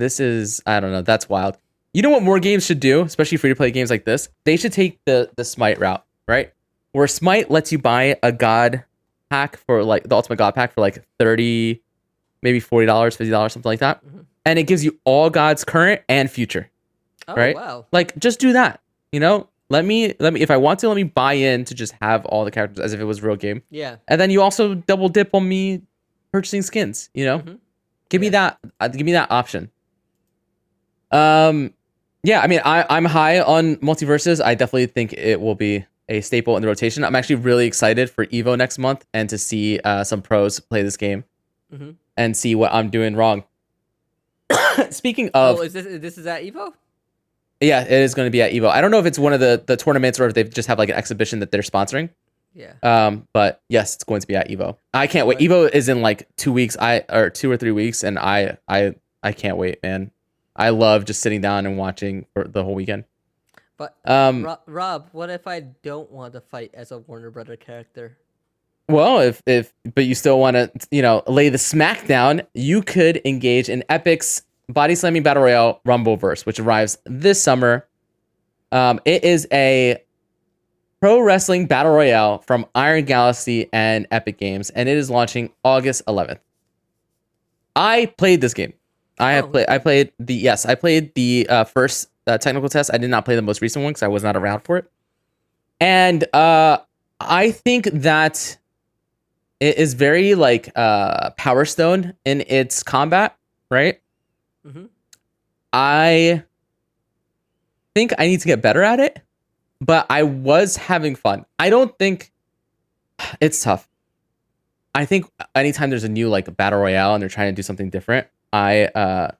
this 0.00 0.20
is 0.20 0.62
I 0.66 0.80
don't 0.80 0.92
know, 0.92 1.02
that's 1.02 1.28
wild. 1.28 1.56
You 1.94 2.02
know 2.02 2.10
what 2.10 2.22
more 2.22 2.38
games 2.38 2.66
should 2.66 2.80
do, 2.80 3.02
especially 3.02 3.38
free 3.38 3.50
to 3.50 3.56
play 3.56 3.70
games 3.70 3.88
like 3.90 4.04
this? 4.04 4.28
They 4.44 4.56
should 4.56 4.72
take 4.72 4.98
the 5.06 5.30
the 5.36 5.44
Smite 5.44 5.78
route, 5.78 6.04
right? 6.28 6.52
Where 6.92 7.06
Smite 7.06 7.50
lets 7.50 7.72
you 7.72 7.78
buy 7.78 8.16
a 8.22 8.32
god 8.32 8.84
pack 9.30 9.56
for 9.56 9.82
like 9.82 10.04
the 10.08 10.14
ultimate 10.14 10.36
god 10.36 10.54
pack 10.54 10.72
for 10.72 10.80
like 10.80 11.02
30 11.18 11.80
maybe 12.42 12.60
$40, 12.60 12.86
$50, 12.86 13.50
something 13.52 13.68
like 13.68 13.80
that. 13.80 14.04
Mhm. 14.06 14.24
And 14.44 14.58
it 14.58 14.64
gives 14.64 14.84
you 14.84 14.98
all 15.04 15.30
gods 15.30 15.64
current 15.64 16.02
and 16.08 16.30
future. 16.30 16.70
Oh 17.26 17.34
Right? 17.34 17.56
wow. 17.56 17.86
Like 17.92 18.16
just 18.18 18.38
do 18.38 18.52
that. 18.52 18.80
You 19.10 19.18
know? 19.20 19.48
Let 19.68 19.84
me 19.84 20.14
let 20.20 20.32
me 20.32 20.42
if 20.42 20.50
I 20.50 20.56
want 20.58 20.78
to 20.80 20.88
let 20.88 20.94
me 20.94 21.02
buy 21.02 21.32
in 21.32 21.64
to 21.64 21.74
just 21.74 21.92
have 22.00 22.24
all 22.26 22.44
the 22.44 22.52
characters 22.52 22.78
as 22.78 22.92
if 22.92 23.00
it 23.00 23.04
was 23.04 23.18
a 23.18 23.26
real 23.26 23.34
game. 23.34 23.62
Yeah. 23.70 23.96
And 24.06 24.20
then 24.20 24.30
you 24.30 24.40
also 24.42 24.74
double 24.74 25.08
dip 25.08 25.34
on 25.34 25.48
me 25.48 25.82
purchasing 26.30 26.62
skins, 26.62 27.10
you 27.14 27.24
know? 27.24 27.40
Mhm. 27.40 27.58
Give 28.10 28.20
me 28.20 28.28
that 28.28 28.58
uh, 28.78 28.86
give 28.88 29.04
me 29.06 29.12
that 29.12 29.28
option. 29.32 29.70
Um 31.10 31.72
yeah, 32.22 32.40
I 32.40 32.46
mean 32.46 32.60
I 32.64 32.84
I'm 32.90 33.04
high 33.04 33.40
on 33.40 33.76
MultiVersus. 33.76 34.44
I 34.44 34.54
definitely 34.54 34.86
think 34.86 35.12
it 35.12 35.40
will 35.40 35.54
be 35.54 35.84
a 36.08 36.20
staple 36.20 36.56
in 36.56 36.62
the 36.62 36.68
rotation. 36.68 37.04
I'm 37.04 37.14
actually 37.16 37.36
really 37.36 37.66
excited 37.66 38.08
for 38.10 38.26
Evo 38.26 38.56
next 38.56 38.78
month 38.78 39.04
and 39.12 39.28
to 39.30 39.38
see 39.38 39.80
uh, 39.80 40.04
some 40.04 40.22
pros 40.22 40.60
play 40.60 40.82
this 40.82 40.96
game 40.96 41.24
Mhm. 41.74 41.96
and 42.16 42.36
see 42.36 42.54
what 42.54 42.72
I'm 42.72 42.90
doing 42.90 43.16
wrong. 43.16 43.42
Speaking 44.90 45.30
of 45.34 45.58
oh, 45.58 45.62
is 45.62 45.72
this 45.72 45.86
this 46.00 46.18
is 46.18 46.26
at 46.26 46.42
Evo? 46.42 46.72
Yeah, 47.60 47.82
it 47.82 47.90
is 47.90 48.14
going 48.14 48.26
to 48.26 48.30
be 48.30 48.42
at 48.42 48.52
Evo. 48.52 48.68
I 48.68 48.80
don't 48.80 48.90
know 48.90 48.98
if 49.00 49.06
it's 49.06 49.18
one 49.18 49.32
of 49.32 49.40
the 49.40 49.62
the 49.66 49.76
tournaments 49.76 50.20
or 50.20 50.26
if 50.26 50.34
they 50.34 50.44
just 50.44 50.68
have 50.68 50.78
like 50.78 50.88
an 50.90 50.94
exhibition 50.96 51.40
that 51.40 51.50
they're 51.50 51.62
sponsoring. 51.62 52.10
Yeah. 52.54 52.72
Um, 52.82 53.26
but 53.32 53.60
yes, 53.68 53.94
it's 53.94 54.04
going 54.04 54.20
to 54.20 54.26
be 54.26 54.36
at 54.36 54.48
Evo. 54.48 54.76
I 54.94 55.06
can't 55.06 55.26
wait. 55.26 55.38
Evo 55.38 55.68
is 55.72 55.88
in 55.88 56.02
like 56.02 56.28
two 56.36 56.52
weeks. 56.52 56.76
I 56.80 57.04
or 57.08 57.30
two 57.30 57.50
or 57.50 57.56
three 57.56 57.72
weeks, 57.72 58.04
and 58.04 58.18
I 58.18 58.58
I 58.68 58.94
I 59.22 59.32
can't 59.32 59.56
wait, 59.56 59.82
man. 59.82 60.10
I 60.56 60.70
love 60.70 61.04
just 61.04 61.20
sitting 61.20 61.40
down 61.40 61.66
and 61.66 61.76
watching 61.78 62.26
for 62.32 62.44
the 62.44 62.64
whole 62.64 62.74
weekend. 62.74 63.04
But 63.76 63.94
Um, 64.04 64.42
Ro- 64.44 64.58
Rob, 64.66 65.08
what 65.12 65.28
if 65.30 65.46
I 65.46 65.60
don't 65.60 66.10
want 66.10 66.32
to 66.32 66.40
fight 66.40 66.70
as 66.74 66.92
a 66.92 66.98
Warner 66.98 67.30
Brother 67.30 67.56
character? 67.56 68.16
well, 68.88 69.20
if 69.20 69.42
if 69.46 69.72
but 69.94 70.04
you 70.04 70.14
still 70.14 70.38
want 70.38 70.54
to, 70.56 70.70
you 70.90 71.02
know, 71.02 71.22
lay 71.26 71.48
the 71.48 71.58
smack 71.58 72.06
down, 72.06 72.42
you 72.54 72.82
could 72.82 73.20
engage 73.24 73.68
in 73.68 73.82
Epic's 73.88 74.42
Body 74.68 74.94
Slamming 74.94 75.22
Battle 75.22 75.42
Royale 75.42 75.80
Rumbleverse, 75.86 76.46
which 76.46 76.58
arrives 76.58 76.96
this 77.04 77.42
summer. 77.42 77.86
Um, 78.72 79.00
it 79.04 79.24
is 79.24 79.46
a 79.52 80.02
pro 81.00 81.20
wrestling 81.20 81.66
battle 81.66 81.92
royale 81.92 82.38
from 82.38 82.66
Iron 82.74 83.04
Galaxy 83.04 83.68
and 83.72 84.06
Epic 84.10 84.38
Games, 84.38 84.70
and 84.70 84.88
it 84.88 84.96
is 84.96 85.10
launching 85.10 85.52
August 85.64 86.02
11th. 86.06 86.38
I 87.76 88.06
played 88.06 88.40
this 88.40 88.54
game. 88.54 88.72
I 89.18 89.32
have 89.32 89.46
Oh, 89.46 89.48
played. 89.48 89.66
I 89.68 89.78
played 89.78 90.12
the 90.18 90.34
yes. 90.34 90.66
I 90.66 90.74
played 90.74 91.14
the 91.14 91.46
uh, 91.48 91.64
first 91.64 92.08
uh, 92.26 92.38
technical 92.38 92.68
test. 92.68 92.90
I 92.92 92.98
did 92.98 93.10
not 93.10 93.24
play 93.24 93.36
the 93.36 93.42
most 93.42 93.62
recent 93.62 93.82
one 93.82 93.90
because 93.92 94.02
I 94.02 94.08
was 94.08 94.22
not 94.22 94.36
around 94.36 94.60
for 94.60 94.76
it. 94.78 94.90
And 95.80 96.24
uh, 96.34 96.78
I 97.20 97.50
think 97.50 97.86
that 97.92 98.58
it 99.60 99.78
is 99.78 99.94
very 99.94 100.34
like 100.34 100.70
uh 100.76 101.30
Power 101.30 101.64
Stone 101.64 102.14
in 102.24 102.44
its 102.46 102.82
combat, 102.82 103.36
right? 103.70 104.00
Mhm. 104.66 104.88
I 105.72 106.42
think 107.94 108.12
I 108.18 108.26
need 108.26 108.40
to 108.40 108.46
get 108.46 108.60
better 108.60 108.82
at 108.82 109.00
it, 109.00 109.22
but 109.80 110.06
I 110.10 110.22
was 110.24 110.76
having 110.76 111.14
fun. 111.16 111.46
I 111.58 111.70
don't 111.70 111.96
think 111.98 112.32
it's 113.40 113.62
tough. 113.62 113.88
I 114.94 115.04
think 115.06 115.24
anytime 115.54 115.88
there's 115.90 116.04
a 116.04 116.08
new 116.08 116.28
like 116.28 116.54
battle 116.56 116.80
royale 116.80 117.14
and 117.14 117.22
they're 117.22 117.28
trying 117.30 117.52
to 117.52 117.56
do 117.56 117.62
something 117.62 117.88
different, 117.90 118.26
I 118.52 118.86
uh 118.86 119.32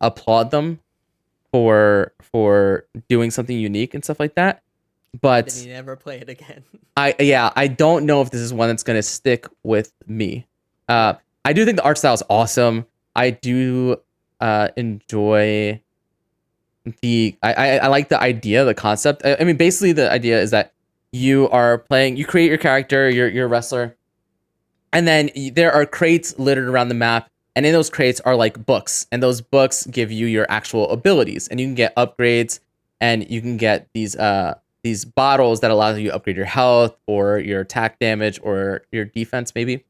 applaud 0.00 0.50
them 0.50 0.80
for 1.52 2.12
for 2.20 2.86
doing 3.08 3.30
something 3.30 3.56
unique 3.56 3.94
and 3.94 4.04
stuff 4.04 4.20
like 4.20 4.34
that. 4.34 4.62
But 5.20 5.48
Then 5.48 5.66
you 5.66 5.72
never 5.72 5.96
play 5.96 6.18
it 6.18 6.28
again. 6.28 6.64
I 6.96 7.14
yeah, 7.18 7.52
I 7.56 7.68
don't 7.68 8.06
know 8.06 8.22
if 8.22 8.30
this 8.30 8.40
is 8.40 8.52
one 8.52 8.68
that's 8.68 8.82
gonna 8.82 9.02
stick 9.02 9.46
with 9.62 9.92
me. 10.06 10.46
Uh, 10.88 11.14
I 11.44 11.52
do 11.52 11.64
think 11.64 11.76
the 11.76 11.84
art 11.84 11.98
style 11.98 12.14
is 12.14 12.22
awesome. 12.28 12.86
I 13.16 13.30
do 13.30 13.96
uh, 14.40 14.68
enjoy 14.76 15.80
the 17.00 17.36
I, 17.42 17.52
I 17.52 17.76
I 17.76 17.86
like 17.88 18.08
the 18.08 18.20
idea, 18.20 18.64
the 18.64 18.74
concept. 18.74 19.22
I, 19.24 19.36
I 19.40 19.44
mean, 19.44 19.56
basically, 19.56 19.92
the 19.92 20.10
idea 20.10 20.40
is 20.40 20.50
that 20.50 20.72
you 21.12 21.48
are 21.50 21.78
playing, 21.78 22.16
you 22.16 22.26
create 22.26 22.48
your 22.48 22.58
character, 22.58 23.08
you're 23.08 23.28
you're 23.28 23.46
a 23.46 23.48
wrestler, 23.48 23.96
and 24.92 25.06
then 25.06 25.30
there 25.52 25.72
are 25.72 25.86
crates 25.86 26.38
littered 26.38 26.68
around 26.68 26.88
the 26.88 26.94
map, 26.94 27.30
and 27.56 27.64
in 27.66 27.72
those 27.72 27.90
crates 27.90 28.20
are 28.20 28.36
like 28.36 28.64
books, 28.66 29.06
and 29.12 29.22
those 29.22 29.40
books 29.40 29.86
give 29.86 30.10
you 30.12 30.26
your 30.26 30.46
actual 30.50 30.90
abilities, 30.90 31.48
and 31.48 31.60
you 31.60 31.66
can 31.66 31.74
get 31.74 31.94
upgrades, 31.96 32.60
and 33.00 33.28
you 33.30 33.40
can 33.40 33.56
get 33.56 33.88
these 33.94 34.16
uh 34.16 34.54
these 34.82 35.04
bottles 35.04 35.60
that 35.60 35.70
allow 35.70 35.90
you 35.94 36.08
to 36.10 36.14
upgrade 36.14 36.36
your 36.36 36.44
health 36.44 36.94
or 37.06 37.38
your 37.38 37.62
attack 37.62 37.98
damage 37.98 38.38
or 38.42 38.82
your 38.92 39.06
defense 39.06 39.54
maybe 39.54 39.82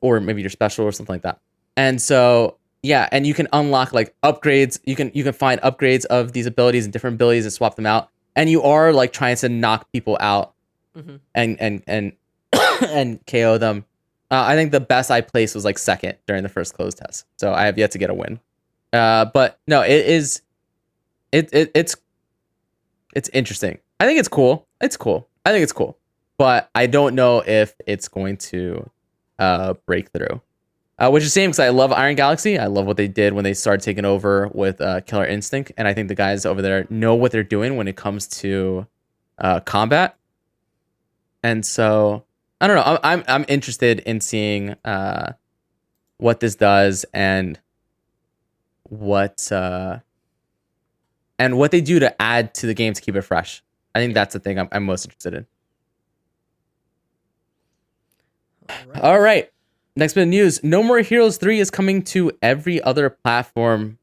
or 0.00 0.20
maybe 0.20 0.40
your 0.42 0.50
special 0.50 0.84
or 0.84 0.92
something 0.92 1.12
like 1.14 1.22
that. 1.22 1.40
And 1.76 2.00
so 2.00 2.56
yeah 2.84 3.08
and 3.10 3.26
you 3.26 3.34
can 3.34 3.48
unlock 3.52 3.92
like 3.92 4.14
upgrades. 4.22 4.78
You 4.84 4.94
can 4.94 5.10
you 5.12 5.24
can 5.24 5.32
find 5.32 5.60
upgrades 5.62 6.04
of 6.06 6.32
these 6.34 6.46
abilities 6.46 6.84
and 6.84 6.92
different 6.92 7.14
abilities 7.14 7.44
and 7.46 7.52
swap 7.52 7.74
them 7.74 7.84
out. 7.86 8.10
And 8.36 8.48
you 8.48 8.62
are 8.62 8.92
like 8.92 9.12
trying 9.12 9.34
to 9.36 9.48
knock 9.48 9.90
people 9.92 10.16
out 10.20 10.54
Mhm. 10.96 11.18
and 11.34 11.60
and 11.60 11.82
and 11.88 12.12
and 12.88 13.26
ko 13.26 13.58
them 13.58 13.84
uh, 14.30 14.44
i 14.46 14.54
think 14.54 14.72
the 14.72 14.80
best 14.80 15.10
i 15.10 15.20
placed 15.20 15.54
was 15.54 15.64
like 15.64 15.78
second 15.78 16.16
during 16.26 16.42
the 16.42 16.48
first 16.48 16.74
closed 16.74 16.98
test 16.98 17.26
so 17.36 17.52
i 17.52 17.64
have 17.64 17.78
yet 17.78 17.90
to 17.90 17.98
get 17.98 18.10
a 18.10 18.14
win 18.14 18.38
uh 18.92 19.24
but 19.26 19.58
no 19.66 19.82
it 19.82 20.06
is 20.06 20.42
it, 21.32 21.48
it 21.52 21.70
it's 21.74 21.96
it's 23.14 23.28
interesting. 23.30 23.78
I 24.00 24.06
think 24.06 24.18
it's 24.18 24.28
cool. 24.28 24.66
It's 24.80 24.96
cool. 24.96 25.28
I 25.44 25.50
think 25.52 25.62
it's 25.62 25.72
cool. 25.72 25.98
But 26.36 26.70
I 26.74 26.86
don't 26.86 27.14
know 27.14 27.42
if 27.44 27.74
it's 27.86 28.08
going 28.08 28.36
to 28.38 28.88
uh 29.38 29.74
break 29.86 30.10
through. 30.10 30.40
Uh, 31.00 31.08
which 31.10 31.22
is 31.22 31.30
a 31.30 31.32
shame 31.32 31.50
because 31.50 31.60
I 31.60 31.68
love 31.68 31.92
Iron 31.92 32.16
Galaxy. 32.16 32.58
I 32.58 32.66
love 32.66 32.84
what 32.84 32.96
they 32.96 33.06
did 33.06 33.32
when 33.32 33.44
they 33.44 33.54
started 33.54 33.84
taking 33.84 34.04
over 34.04 34.48
with 34.48 34.80
uh, 34.80 35.00
Killer 35.02 35.26
Instinct, 35.26 35.70
and 35.76 35.86
I 35.86 35.94
think 35.94 36.08
the 36.08 36.16
guys 36.16 36.44
over 36.44 36.60
there 36.60 36.88
know 36.90 37.14
what 37.14 37.30
they're 37.30 37.44
doing 37.44 37.76
when 37.76 37.86
it 37.86 37.94
comes 37.94 38.26
to 38.40 38.84
uh, 39.38 39.60
combat. 39.60 40.16
And 41.44 41.64
so 41.64 42.24
I 42.60 42.66
don't 42.66 42.76
know. 42.76 42.82
I'm 42.82 42.98
I'm, 43.02 43.24
I'm 43.28 43.44
interested 43.48 44.00
in 44.00 44.20
seeing 44.20 44.74
uh, 44.84 45.32
what 46.18 46.40
this 46.40 46.54
does 46.56 47.04
and 47.14 47.58
what 48.84 49.50
uh, 49.52 49.98
and 51.38 51.56
what 51.56 51.70
they 51.70 51.80
do 51.80 51.98
to 52.00 52.20
add 52.20 52.54
to 52.54 52.66
the 52.66 52.74
game 52.74 52.92
to 52.94 53.00
keep 53.00 53.16
it 53.16 53.22
fresh. 53.22 53.62
I 53.94 54.00
think 54.00 54.14
that's 54.14 54.32
the 54.32 54.40
thing 54.40 54.58
I'm, 54.58 54.68
I'm 54.72 54.84
most 54.84 55.04
interested 55.04 55.34
in. 55.34 55.46
Alright. 58.70 59.02
All 59.02 59.20
right. 59.20 59.50
Next 59.96 60.14
bit 60.14 60.22
of 60.22 60.28
news. 60.28 60.62
No 60.62 60.82
More 60.82 61.00
Heroes 61.00 61.38
3 61.38 61.58
is 61.58 61.70
coming 61.70 62.02
to 62.02 62.30
every 62.42 62.82
other 62.82 63.10
platform 63.10 63.98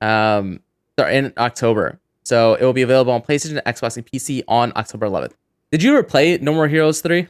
um 0.00 0.60
in 0.98 1.32
October. 1.36 1.98
So 2.22 2.54
it 2.54 2.62
will 2.62 2.72
be 2.72 2.82
available 2.82 3.12
on 3.12 3.22
PlayStation, 3.22 3.62
Xbox, 3.62 3.96
and 3.96 4.06
PC 4.06 4.42
on 4.48 4.72
October 4.76 5.06
11th. 5.06 5.32
Did 5.70 5.82
you 5.82 5.92
ever 5.92 6.02
play 6.02 6.36
No 6.38 6.52
More 6.52 6.68
Heroes 6.68 7.00
3? 7.00 7.28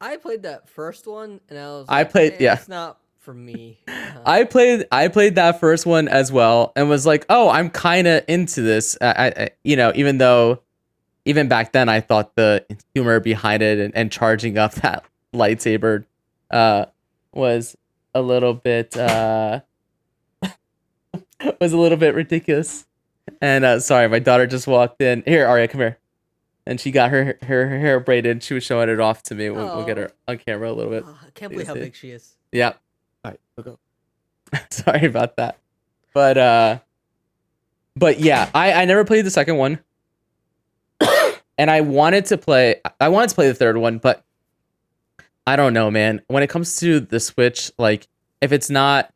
I 0.00 0.16
played 0.16 0.42
that 0.44 0.68
first 0.68 1.06
one, 1.06 1.40
and 1.48 1.58
I 1.58 1.66
was. 1.68 1.86
I 1.88 1.98
like, 1.98 2.10
played- 2.12 2.32
"Eh, 2.34 2.36
yeah. 2.40 2.54
It's 2.54 2.68
not 2.68 2.98
for 3.18 3.34
me. 3.34 3.80
Uh, 3.88 3.92
I 4.26 4.44
played 4.44 4.86
I 4.92 5.08
played 5.08 5.34
that 5.36 5.60
first 5.60 5.86
one 5.86 6.08
as 6.08 6.30
well 6.32 6.72
and 6.76 6.88
was 6.88 7.04
like, 7.06 7.26
"Oh, 7.28 7.48
I'm 7.50 7.70
kind 7.70 8.06
of 8.06 8.24
into 8.28 8.62
this." 8.62 8.96
I, 9.00 9.32
I, 9.36 9.48
you 9.64 9.76
know, 9.76 9.92
even 9.94 10.18
though 10.18 10.60
even 11.24 11.48
back 11.48 11.72
then 11.72 11.88
I 11.88 12.00
thought 12.00 12.36
the 12.36 12.64
humor 12.94 13.20
behind 13.20 13.62
it 13.62 13.78
and, 13.78 13.94
and 13.94 14.10
charging 14.12 14.56
up 14.56 14.72
that 14.76 15.04
lightsaber 15.34 16.04
uh 16.50 16.86
was 17.32 17.76
a 18.14 18.22
little 18.22 18.54
bit 18.54 18.96
uh 18.96 19.60
was 21.60 21.72
a 21.72 21.76
little 21.78 21.98
bit 21.98 22.14
ridiculous. 22.14 22.86
And 23.42 23.64
uh 23.64 23.80
sorry, 23.80 24.08
my 24.08 24.20
daughter 24.20 24.46
just 24.46 24.66
walked 24.66 25.02
in. 25.02 25.22
Here, 25.26 25.46
Arya, 25.46 25.68
come 25.68 25.80
here. 25.80 25.98
And 26.68 26.78
she 26.78 26.90
got 26.90 27.10
her 27.10 27.38
her, 27.42 27.66
her 27.66 27.78
hair 27.78 27.98
braided. 27.98 28.42
She 28.42 28.52
was 28.52 28.62
showing 28.62 28.90
it 28.90 29.00
off 29.00 29.22
to 29.24 29.34
me. 29.34 29.48
We'll, 29.48 29.74
we'll 29.74 29.86
get 29.86 29.96
her 29.96 30.10
on 30.28 30.36
camera 30.36 30.70
a 30.70 30.74
little 30.74 30.92
bit. 30.92 31.02
oh, 31.06 31.18
I 31.26 31.30
can't 31.30 31.50
believe 31.50 31.66
how 31.66 31.72
big 31.72 31.94
she 31.94 32.10
is. 32.10 32.36
Yeah. 32.52 32.74
All 33.24 33.30
right, 33.30 33.40
we'll 33.56 33.64
go. 33.64 33.78
Sorry 34.70 35.06
about 35.06 35.36
that. 35.36 35.58
But 36.12 36.36
uh 36.36 36.78
but 37.96 38.20
yeah, 38.20 38.50
I 38.54 38.74
I 38.74 38.84
never 38.84 39.02
played 39.06 39.24
the 39.24 39.30
second 39.30 39.56
one. 39.56 39.78
and 41.58 41.70
I 41.70 41.80
wanted 41.80 42.26
to 42.26 42.36
play 42.36 42.82
I 43.00 43.08
wanted 43.08 43.30
to 43.30 43.34
play 43.34 43.48
the 43.48 43.54
third 43.54 43.78
one, 43.78 43.96
but 43.96 44.22
I 45.46 45.56
don't 45.56 45.72
know, 45.72 45.90
man. 45.90 46.20
When 46.26 46.42
it 46.42 46.50
comes 46.50 46.76
to 46.80 47.00
the 47.00 47.18
Switch, 47.18 47.72
like 47.78 48.08
if 48.42 48.52
it's 48.52 48.68
not 48.68 49.10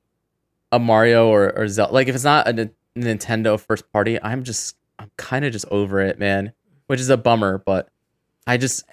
a 0.72 0.78
Mario 0.78 1.28
or 1.28 1.52
or 1.54 1.68
Zelda, 1.68 1.92
like 1.92 2.08
if 2.08 2.14
it's 2.14 2.24
not 2.24 2.48
a 2.48 2.70
Nintendo 2.96 3.60
first 3.60 3.92
party, 3.92 4.18
I'm 4.22 4.42
just 4.42 4.74
I'm 4.98 5.10
kind 5.18 5.44
of 5.44 5.52
just 5.52 5.66
over 5.70 6.00
it, 6.00 6.18
man. 6.18 6.54
Which 6.86 7.00
is 7.00 7.08
a 7.10 7.16
bummer, 7.16 7.58
but 7.64 7.88
I 8.46 8.56
just 8.56 8.84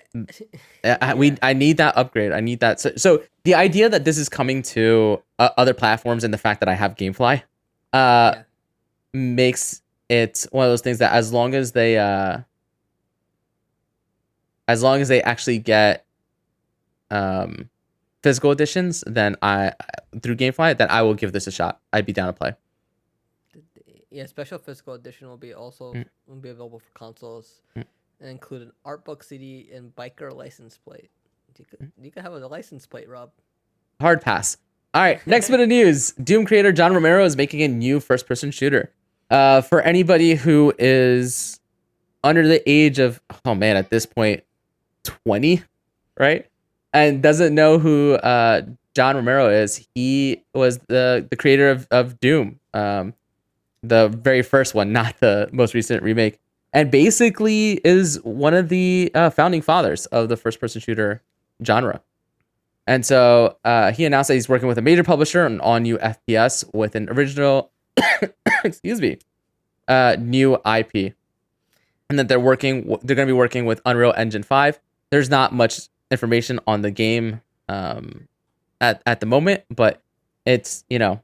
I, 0.84 0.98
I- 1.02 1.14
we 1.16 1.36
I 1.42 1.54
need 1.54 1.78
that 1.78 1.98
upgrade. 1.98 2.32
I 2.32 2.40
need 2.40 2.60
that. 2.62 2.80
So, 2.80 2.92
so 2.96 3.24
the 3.44 3.56
idea 3.56 3.90
that 3.90 4.06
this 4.06 4.18
is 4.18 4.30
coming 4.30 4.62
to 4.64 5.22
uh, 5.40 5.50
other 5.58 5.74
platforms 5.74 6.24
and 6.24 6.34
the 6.34 6.38
fact 6.38 6.60
that 6.62 6.70
I 6.70 6.74
have 6.76 6.96
GameFly, 6.96 7.42
uh, 7.94 8.34
Yeah. 8.36 8.44
makes 9.14 9.82
it 10.08 10.46
one 10.52 10.66
of 10.66 10.72
those 10.72 10.82
things 10.82 11.00
that 11.00 11.14
as 11.14 11.34
long 11.34 11.54
as 11.56 11.72
they 11.74 11.98
uh, 11.98 12.40
as 14.68 14.84
long 14.84 15.02
as 15.02 15.08
they 15.08 15.22
actually 15.24 15.58
get 15.60 16.06
um 17.12 17.70
physical 18.22 18.52
editions, 18.52 19.04
then 19.08 19.36
I 19.42 19.74
through 20.22 20.36
GameFly, 20.36 20.78
then 20.78 20.90
I 20.90 21.02
will 21.02 21.16
give 21.16 21.32
this 21.32 21.48
a 21.48 21.52
shot. 21.52 21.80
I'd 21.94 22.06
be 22.06 22.14
down 22.14 22.28
to 22.28 22.34
play. 22.34 22.54
Yeah, 24.12 24.26
special 24.26 24.58
physical 24.58 24.94
edition 24.96 25.28
will 25.28 25.38
be 25.38 25.54
also 25.54 25.94
Mm. 25.94 26.06
will 26.28 26.36
be 26.38 26.50
available 26.50 26.80
for 26.80 26.90
consoles 26.94 27.62
Mm. 27.76 27.86
and 28.22 28.30
include 28.30 28.64
an 28.64 28.72
art 28.84 29.06
book 29.06 29.24
CD 29.24 29.70
and 29.74 29.96
biker 29.96 30.34
license 30.36 30.78
plate. 30.78 31.10
You 31.58 31.66
could 31.66 31.80
Mm. 31.80 31.92
you 32.02 32.12
could 32.12 32.24
have 32.24 32.34
a 32.34 32.48
license 32.48 32.86
plate, 32.88 33.08
Rob. 33.08 33.32
Hard 34.02 34.22
pass. 34.22 34.58
All 34.94 35.02
right, 35.02 35.26
next 35.28 35.50
bit 35.50 35.60
of 35.60 35.68
news. 35.68 36.14
Doom 36.14 36.46
creator 36.46 36.72
John 36.72 36.94
Romero 36.94 37.24
is 37.24 37.36
making 37.38 37.62
a 37.62 37.68
new 37.68 38.00
first 38.00 38.26
person 38.26 38.50
shooter. 38.50 38.92
Uh, 39.30 39.62
for 39.62 39.82
anybody 39.82 40.34
who 40.34 40.74
is 40.80 41.60
under 42.24 42.48
the 42.48 42.68
age 42.68 42.98
of, 42.98 43.22
oh 43.46 43.54
man, 43.54 43.78
at 43.78 43.92
this 43.92 44.06
point, 44.08 44.44
20, 45.04 45.62
right? 46.20 46.48
And 46.94 47.22
doesn't 47.22 47.54
know 47.54 47.78
who 47.78 48.14
uh, 48.16 48.64
John 48.96 49.16
Romero 49.16 49.48
is, 49.50 49.88
he 49.94 50.44
was 50.56 50.80
the, 50.88 51.28
the 51.30 51.36
creator 51.36 51.70
of, 51.70 51.88
of 51.92 52.20
Doom, 52.20 52.60
um, 52.74 53.14
the 53.84 54.10
very 54.10 54.42
first 54.42 54.74
one, 54.74 54.92
not 54.92 55.20
the 55.20 55.50
most 55.52 55.74
recent 55.74 56.04
remake. 56.04 56.40
And 56.72 56.92
basically 56.92 57.82
is 57.84 58.22
one 58.24 58.54
of 58.54 58.70
the 58.70 59.12
uh, 59.16 59.30
founding 59.32 59.62
fathers 59.62 60.06
of 60.08 60.30
the 60.30 60.38
first 60.38 60.60
person 60.60 60.82
shooter 60.82 61.24
genre. 61.66 62.02
And 62.86 63.06
so 63.06 63.58
uh, 63.64 63.92
he 63.92 64.06
announced 64.06 64.30
that 64.30 64.34
he's 64.34 64.50
working 64.50 64.68
with 64.68 64.78
a 64.78 64.82
major 64.82 65.04
publisher 65.04 65.46
on 65.46 65.60
all 65.60 65.80
new 65.80 65.98
FPS 66.00 66.66
with 66.74 66.96
an 66.96 67.10
original, 67.10 67.72
excuse 68.64 69.00
me, 69.00 69.20
uh, 69.88 70.16
new 70.20 70.56
IP, 70.56 71.14
and 72.10 72.18
that 72.18 72.28
they're 72.28 72.40
working. 72.40 72.88
They're 73.04 73.16
going 73.16 73.28
to 73.28 73.34
be 73.34 73.38
working 73.38 73.66
with 73.66 73.80
Unreal 73.86 74.14
Engine 74.18 74.42
Five. 74.42 74.80
There's 75.12 75.30
not 75.30 75.54
much 75.54 75.82
information 76.10 76.60
on 76.66 76.82
the 76.82 76.90
game 76.90 77.42
um, 77.68 78.28
at 78.82 79.04
at 79.06 79.20
the 79.20 79.28
moment, 79.28 79.64
but 79.70 80.02
it's 80.46 80.84
you 80.90 80.98
know, 80.98 81.22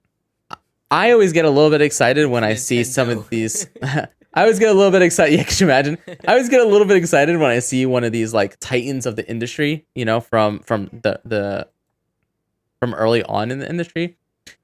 I 0.91 1.11
always 1.11 1.33
get 1.33 1.45
a 1.45 1.49
little 1.49 1.69
bit 1.69 1.81
excited 1.81 2.27
when 2.27 2.43
I 2.43 2.55
see 2.55 2.83
some 2.83 3.09
of 3.09 3.29
these. 3.29 3.67
I 3.83 4.41
always 4.41 4.59
get 4.59 4.69
a 4.69 4.73
little 4.73 4.91
bit 4.91 5.01
excited. 5.01 5.35
Yeah, 5.39 5.43
could 5.43 5.59
you 5.59 5.67
imagine? 5.67 5.97
I 6.27 6.33
always 6.33 6.49
get 6.49 6.61
a 6.61 6.65
little 6.65 6.85
bit 6.85 6.97
excited 6.97 7.37
when 7.39 7.49
I 7.49 7.59
see 7.59 7.85
one 7.85 8.03
of 8.03 8.11
these 8.11 8.33
like 8.33 8.59
titans 8.59 9.05
of 9.05 9.15
the 9.15 9.27
industry, 9.29 9.85
you 9.95 10.05
know, 10.05 10.19
from 10.19 10.59
from 10.59 10.89
the 11.03 11.19
the 11.23 11.67
from 12.79 12.93
early 12.93 13.23
on 13.23 13.51
in 13.51 13.59
the 13.59 13.69
industry, 13.69 14.17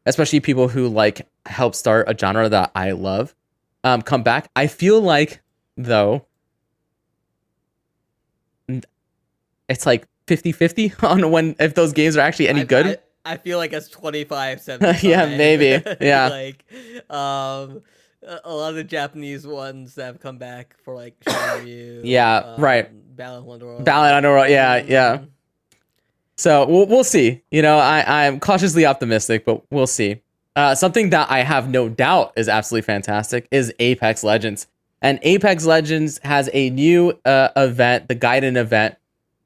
especially 0.05 0.39
people 0.41 0.67
who 0.67 0.87
like 0.87 1.27
help 1.45 1.73
start 1.73 2.09
a 2.09 2.17
genre 2.17 2.49
that 2.49 2.71
I 2.75 2.91
love, 2.91 3.33
um, 3.83 4.01
come 4.01 4.23
back. 4.23 4.49
I 4.55 4.67
feel 4.67 5.01
like 5.01 5.41
though, 5.77 6.25
it's 9.67 9.85
like 9.85 10.05
50-50 10.27 11.03
on 11.09 11.31
when 11.31 11.55
if 11.59 11.75
those 11.75 11.93
games 11.93 12.17
are 12.17 12.21
actually 12.21 12.49
any 12.49 12.61
I, 12.61 12.65
good. 12.65 12.85
I, 12.85 12.97
I 13.25 13.37
feel 13.37 13.57
like 13.57 13.73
it's 13.73 13.87
25 13.89 14.61
75. 14.61 15.03
Yeah, 15.03 15.25
maybe. 15.37 15.83
Yeah. 16.01 16.27
like 16.29 16.63
um 17.09 17.81
a 18.45 18.53
lot 18.53 18.69
of 18.69 18.75
the 18.75 18.83
Japanese 18.83 19.47
ones 19.47 19.95
that 19.95 20.05
have 20.05 20.19
come 20.19 20.37
back 20.37 20.75
for 20.83 20.93
like 20.95 21.19
Shenmue. 21.25 22.01
Yeah, 22.03 22.55
right. 22.59 22.87
um, 22.87 23.01
Battle 23.15 23.39
of 23.39 23.49
Underworld. 23.49 23.83
Ballad 23.85 24.13
Underworld, 24.13 24.49
yeah, 24.49 24.77
yeah. 24.77 25.17
Mm, 25.17 25.27
So 26.37 26.65
we'll 26.67 26.85
we'll 26.87 27.03
see. 27.03 27.41
You 27.51 27.61
know, 27.61 27.77
I 27.77 28.25
I'm 28.25 28.39
cautiously 28.39 28.85
optimistic, 28.85 29.45
but 29.45 29.61
we'll 29.71 29.87
see. 29.87 30.21
Uh, 30.55 30.75
something 30.75 31.09
that 31.11 31.31
I 31.31 31.39
have 31.43 31.69
no 31.69 31.87
doubt 31.89 32.33
is 32.35 32.49
absolutely 32.49 32.85
fantastic 32.85 33.47
is 33.51 33.73
Apex 33.79 34.23
Legends, 34.23 34.67
and 35.01 35.17
Apex 35.23 35.65
Legends 35.65 36.19
has 36.23 36.49
a 36.53 36.69
new 36.71 37.17
uh, 37.25 37.49
event, 37.55 38.07
the 38.09 38.15
Gaiden 38.15 38.55
event, 38.57 38.95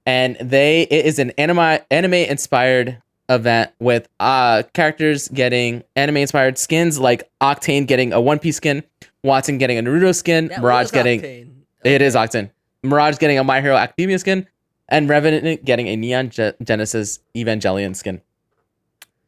and 0.06 0.36
they 0.42 0.82
it 0.84 1.06
is 1.06 1.20
an 1.20 1.32
anime 1.38 1.80
anime 1.92 2.14
inspired 2.14 3.02
event 3.30 3.72
with 3.80 4.08
uh 4.20 4.64
characters 4.74 5.28
getting 5.30 5.84
anime 5.96 6.18
inspired 6.18 6.58
skins 6.58 7.00
like 7.00 7.30
Octane 7.42 7.88
getting 7.88 8.14
a 8.14 8.22
One 8.22 8.40
Piece 8.40 8.58
skin, 8.58 8.84
Wattson 9.24 9.58
getting 9.60 9.78
a 9.78 9.82
Naruto 9.84 10.14
skin, 10.14 10.48
That 10.50 10.62
Mirage 10.62 10.92
getting 10.92 11.22
Octane. 11.22 11.52
it 11.84 12.02
is 12.02 12.16
Octane. 12.16 12.52
Mirage 12.84 13.18
getting 13.18 13.40
a 13.40 13.44
My 13.44 13.62
Hero 13.62 13.76
Academia 13.76 14.20
skin, 14.20 14.48
and 14.90 15.10
Revenant 15.10 15.66
getting 15.66 15.88
a 15.88 15.96
Neon 15.96 16.30
Ge- 16.30 16.54
Genesis 16.64 17.20
Evangelion 17.36 17.96
skin. 17.96 18.22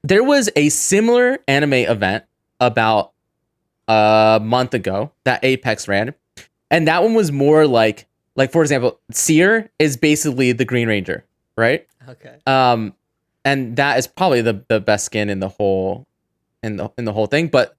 There 0.04 0.24
was 0.24 0.50
a 0.56 0.70
similar 0.70 1.40
anime 1.48 1.74
event 1.74 2.24
about 2.60 3.14
a 3.88 4.40
month 4.44 4.74
ago 4.74 5.12
that 5.24 5.44
Apex 5.44 5.88
ran, 5.88 6.14
and 6.70 6.88
that 6.88 7.02
one 7.02 7.14
was 7.16 7.32
more 7.32 7.66
like, 7.66 8.06
like 8.36 8.52
for 8.52 8.62
example, 8.62 9.00
Seer 9.12 9.72
is 9.80 9.98
basically 9.98 10.52
the 10.52 10.66
Green 10.66 10.88
Ranger, 10.88 11.26
right? 11.58 11.88
Okay. 12.08 12.36
Um, 12.46 12.94
and 13.48 13.76
that 13.78 13.98
is 13.98 14.08
probably 14.08 14.42
the 14.42 14.64
the 14.68 14.80
best 14.80 15.06
skin 15.06 15.30
in 15.30 15.40
the 15.40 15.50
whole, 15.50 16.06
in 16.64 16.76
the 16.78 16.92
in 16.98 17.06
the 17.06 17.14
whole 17.14 17.28
thing. 17.28 17.48
But 17.48 17.76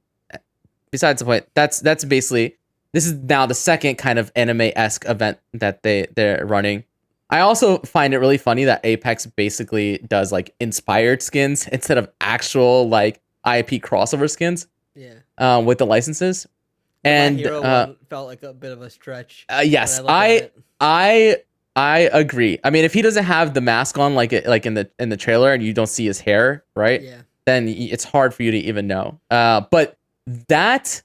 besides 0.91 1.21
the 1.21 1.25
point, 1.27 1.47
that's 1.55 1.81
that's 1.81 2.05
basically 2.05 2.57
this 2.93 3.07
is 3.07 3.13
now 3.13 3.47
the 3.47 3.55
second 3.55 3.97
kind 3.97 4.19
of 4.19 4.33
anime 4.35 4.71
esque 4.77 5.05
event 5.09 5.39
that 5.53 5.83
they 5.83 6.07
they're 6.17 6.45
running. 6.47 6.85
I 7.31 7.41
also 7.41 7.79
find 7.81 8.15
it 8.15 8.19
really 8.19 8.39
funny 8.39 8.65
that 8.65 8.81
Apex 8.85 9.27
basically 9.27 9.99
does 9.99 10.33
like 10.33 10.55
inspired 10.61 11.21
skins 11.23 11.69
instead 11.73 11.99
of 11.99 12.09
actual 12.21 12.89
like 12.89 13.21
IP 13.47 13.83
crossover 13.83 14.31
skins 14.31 14.67
Yeah. 14.95 15.15
um, 15.37 15.67
with 15.67 15.77
the 15.79 15.87
licenses. 15.87 16.47
And 17.05 17.39
Hero 17.39 17.63
uh, 17.63 17.87
one 17.87 17.97
felt 18.09 18.27
like 18.29 18.43
a 18.43 18.53
bit 18.53 18.73
of 18.73 18.81
a 18.83 18.91
stretch. 18.91 19.47
uh, 19.51 19.63
yes, 19.65 19.99
when 20.01 20.07
looked 20.07 20.11
at 20.43 20.53
I. 20.81 21.01
I 21.31 21.37
I 21.79 22.11
agree. 22.13 22.59
I 22.65 22.71
mean, 22.71 22.85
if 22.85 22.93
he 22.93 23.03
doesn't 23.03 23.23
have 23.25 23.55
the 23.55 23.61
mask 23.61 23.99
on 23.99 24.17
like 24.17 24.33
it 24.33 24.47
like 24.47 24.67
in 24.67 24.75
the 24.75 24.91
in 24.99 25.11
the 25.11 25.17
trailer 25.17 25.53
and 25.53 25.63
you 25.63 25.73
don't 25.73 25.87
see 25.89 26.07
his 26.07 26.21
hair, 26.21 26.65
right? 26.75 27.01
Yeah. 27.01 27.21
Then 27.47 27.69
it's 27.69 28.03
hard 28.03 28.35
for 28.35 28.43
you 28.43 28.51
to 28.51 28.57
even 28.59 28.89
know. 28.89 29.21
Uh, 29.31 29.63
but 29.71 29.97
that 30.49 31.01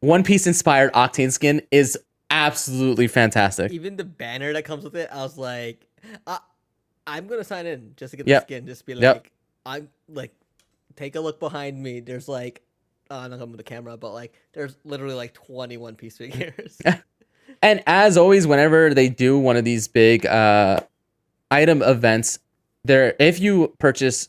One 0.00 0.22
Piece 0.22 0.46
inspired 0.46 0.92
Octane 0.92 1.32
skin 1.32 1.60
is 1.72 1.98
absolutely 2.30 3.08
fantastic. 3.08 3.72
Even 3.72 3.96
the 3.96 4.04
banner 4.04 4.52
that 4.52 4.64
comes 4.64 4.84
with 4.84 4.94
it, 4.94 5.08
I 5.12 5.22
was 5.22 5.36
like, 5.36 5.86
I, 6.26 6.38
I'm 7.06 7.26
gonna 7.26 7.42
sign 7.44 7.66
in 7.66 7.94
just 7.96 8.12
to 8.12 8.16
get 8.16 8.28
Yep. 8.28 8.42
the 8.42 8.54
skin. 8.54 8.66
Just 8.66 8.86
be 8.86 8.94
like, 8.94 9.02
Yep. 9.02 9.26
I'm 9.66 9.88
like, 10.08 10.32
take 10.94 11.16
a 11.16 11.20
look 11.20 11.40
behind 11.40 11.82
me. 11.82 11.98
There's 11.98 12.28
like, 12.28 12.62
uh, 13.10 13.14
I'm 13.18 13.30
not 13.30 13.40
coming 13.40 13.52
with 13.56 13.58
the 13.58 13.64
camera, 13.64 13.96
but 13.96 14.12
like, 14.12 14.34
there's 14.52 14.76
literally 14.84 15.14
like 15.16 15.34
20 15.34 15.76
One 15.78 15.96
Piece 15.96 16.16
figures. 16.16 16.78
And 17.66 17.82
as 17.88 18.16
always, 18.16 18.46
whenever 18.46 18.94
they 18.94 19.08
do 19.08 19.36
one 19.40 19.56
of 19.56 19.64
these 19.64 19.88
big 19.88 20.24
uh, 20.24 20.78
item 21.50 21.82
events, 21.82 22.38
there 22.84 23.16
if 23.18 23.40
you 23.40 23.74
purchase 23.80 24.28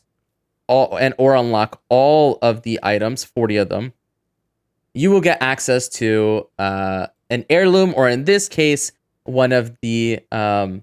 all 0.66 0.96
and 0.98 1.14
or 1.18 1.36
unlock 1.36 1.80
all 1.88 2.40
of 2.42 2.62
the 2.62 2.80
items, 2.82 3.22
forty 3.22 3.56
of 3.56 3.68
them, 3.68 3.92
you 4.92 5.12
will 5.12 5.20
get 5.20 5.38
access 5.40 5.88
to 6.00 6.48
uh, 6.58 7.06
an 7.30 7.44
heirloom, 7.48 7.94
or 7.96 8.08
in 8.08 8.24
this 8.24 8.48
case, 8.48 8.90
one 9.22 9.52
of 9.52 9.78
the 9.82 10.18
um, 10.32 10.82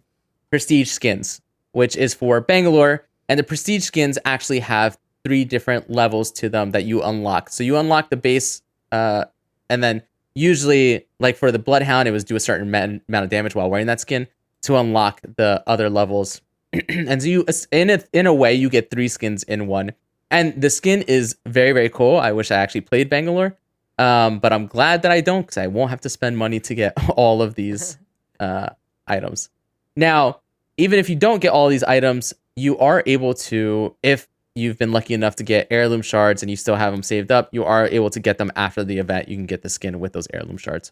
prestige 0.49 0.89
skins, 0.89 1.41
which 1.73 1.97
is 1.97 2.13
for 2.13 2.39
Bangalore. 2.39 3.05
And 3.27 3.37
the 3.37 3.43
prestige 3.43 3.83
skins 3.83 4.17
actually 4.23 4.61
have 4.61 4.97
three 5.25 5.43
different 5.43 5.89
levels 5.89 6.31
to 6.39 6.47
them 6.47 6.71
that 6.71 6.85
you 6.85 7.03
unlock. 7.03 7.49
So 7.49 7.65
you 7.65 7.75
unlock 7.75 8.11
the 8.11 8.15
base, 8.17 8.61
uh, 8.93 9.25
and 9.69 9.83
then 9.83 10.03
usually, 10.35 11.07
like 11.19 11.37
for 11.37 11.51
the 11.51 11.59
Bloodhound, 11.59 12.07
it 12.07 12.11
was 12.11 12.23
do 12.23 12.35
a 12.35 12.39
certain 12.39 12.67
amount 12.67 13.01
of 13.09 13.29
damage 13.29 13.55
while 13.55 13.69
wearing 13.69 13.87
that 13.87 13.99
skin 13.99 14.27
to 14.63 14.75
unlock 14.75 15.21
the 15.37 15.63
other 15.65 15.89
levels. 15.89 16.41
and 16.89 17.21
so 17.21 17.27
you, 17.27 17.45
in 17.71 17.89
a, 17.89 18.03
in 18.13 18.27
a 18.27 18.33
way, 18.33 18.53
you 18.53 18.69
get 18.69 18.91
three 18.91 19.07
skins 19.07 19.43
in 19.43 19.67
one. 19.67 19.93
And 20.31 20.59
the 20.59 20.69
skin 20.69 21.03
is 21.03 21.37
very, 21.45 21.71
very 21.71 21.89
cool. 21.89 22.17
I 22.17 22.31
wish 22.31 22.51
I 22.51 22.57
actually 22.57 22.81
played 22.81 23.09
Bangalore. 23.09 23.57
Um, 23.97 24.39
but 24.39 24.51
I'm 24.51 24.67
glad 24.67 25.03
that 25.03 25.11
I 25.11 25.21
don't 25.21 25.43
because 25.43 25.57
I 25.57 25.67
won't 25.67 25.89
have 25.89 26.01
to 26.01 26.09
spend 26.09 26.37
money 26.37 26.59
to 26.61 26.75
get 26.75 26.93
all 27.15 27.41
of 27.41 27.55
these 27.55 27.97
uh, 28.39 28.69
items. 29.07 29.49
Now, 29.95 30.41
even 30.77 30.99
if 30.99 31.09
you 31.09 31.15
don't 31.15 31.39
get 31.41 31.49
all 31.49 31.69
these 31.69 31.83
items, 31.83 32.33
you 32.55 32.77
are 32.79 33.03
able 33.05 33.33
to, 33.33 33.95
if 34.03 34.27
you've 34.55 34.77
been 34.77 34.91
lucky 34.91 35.13
enough 35.13 35.35
to 35.35 35.43
get 35.43 35.67
heirloom 35.69 36.01
shards 36.01 36.41
and 36.41 36.49
you 36.49 36.55
still 36.55 36.75
have 36.75 36.93
them 36.93 37.03
saved 37.03 37.31
up, 37.31 37.49
you 37.51 37.63
are 37.63 37.87
able 37.87 38.09
to 38.09 38.19
get 38.19 38.37
them 38.37 38.51
after 38.55 38.83
the 38.83 38.97
event. 38.97 39.27
You 39.27 39.35
can 39.35 39.45
get 39.45 39.61
the 39.61 39.69
skin 39.69 39.99
with 39.99 40.13
those 40.13 40.27
heirloom 40.33 40.57
shards. 40.57 40.91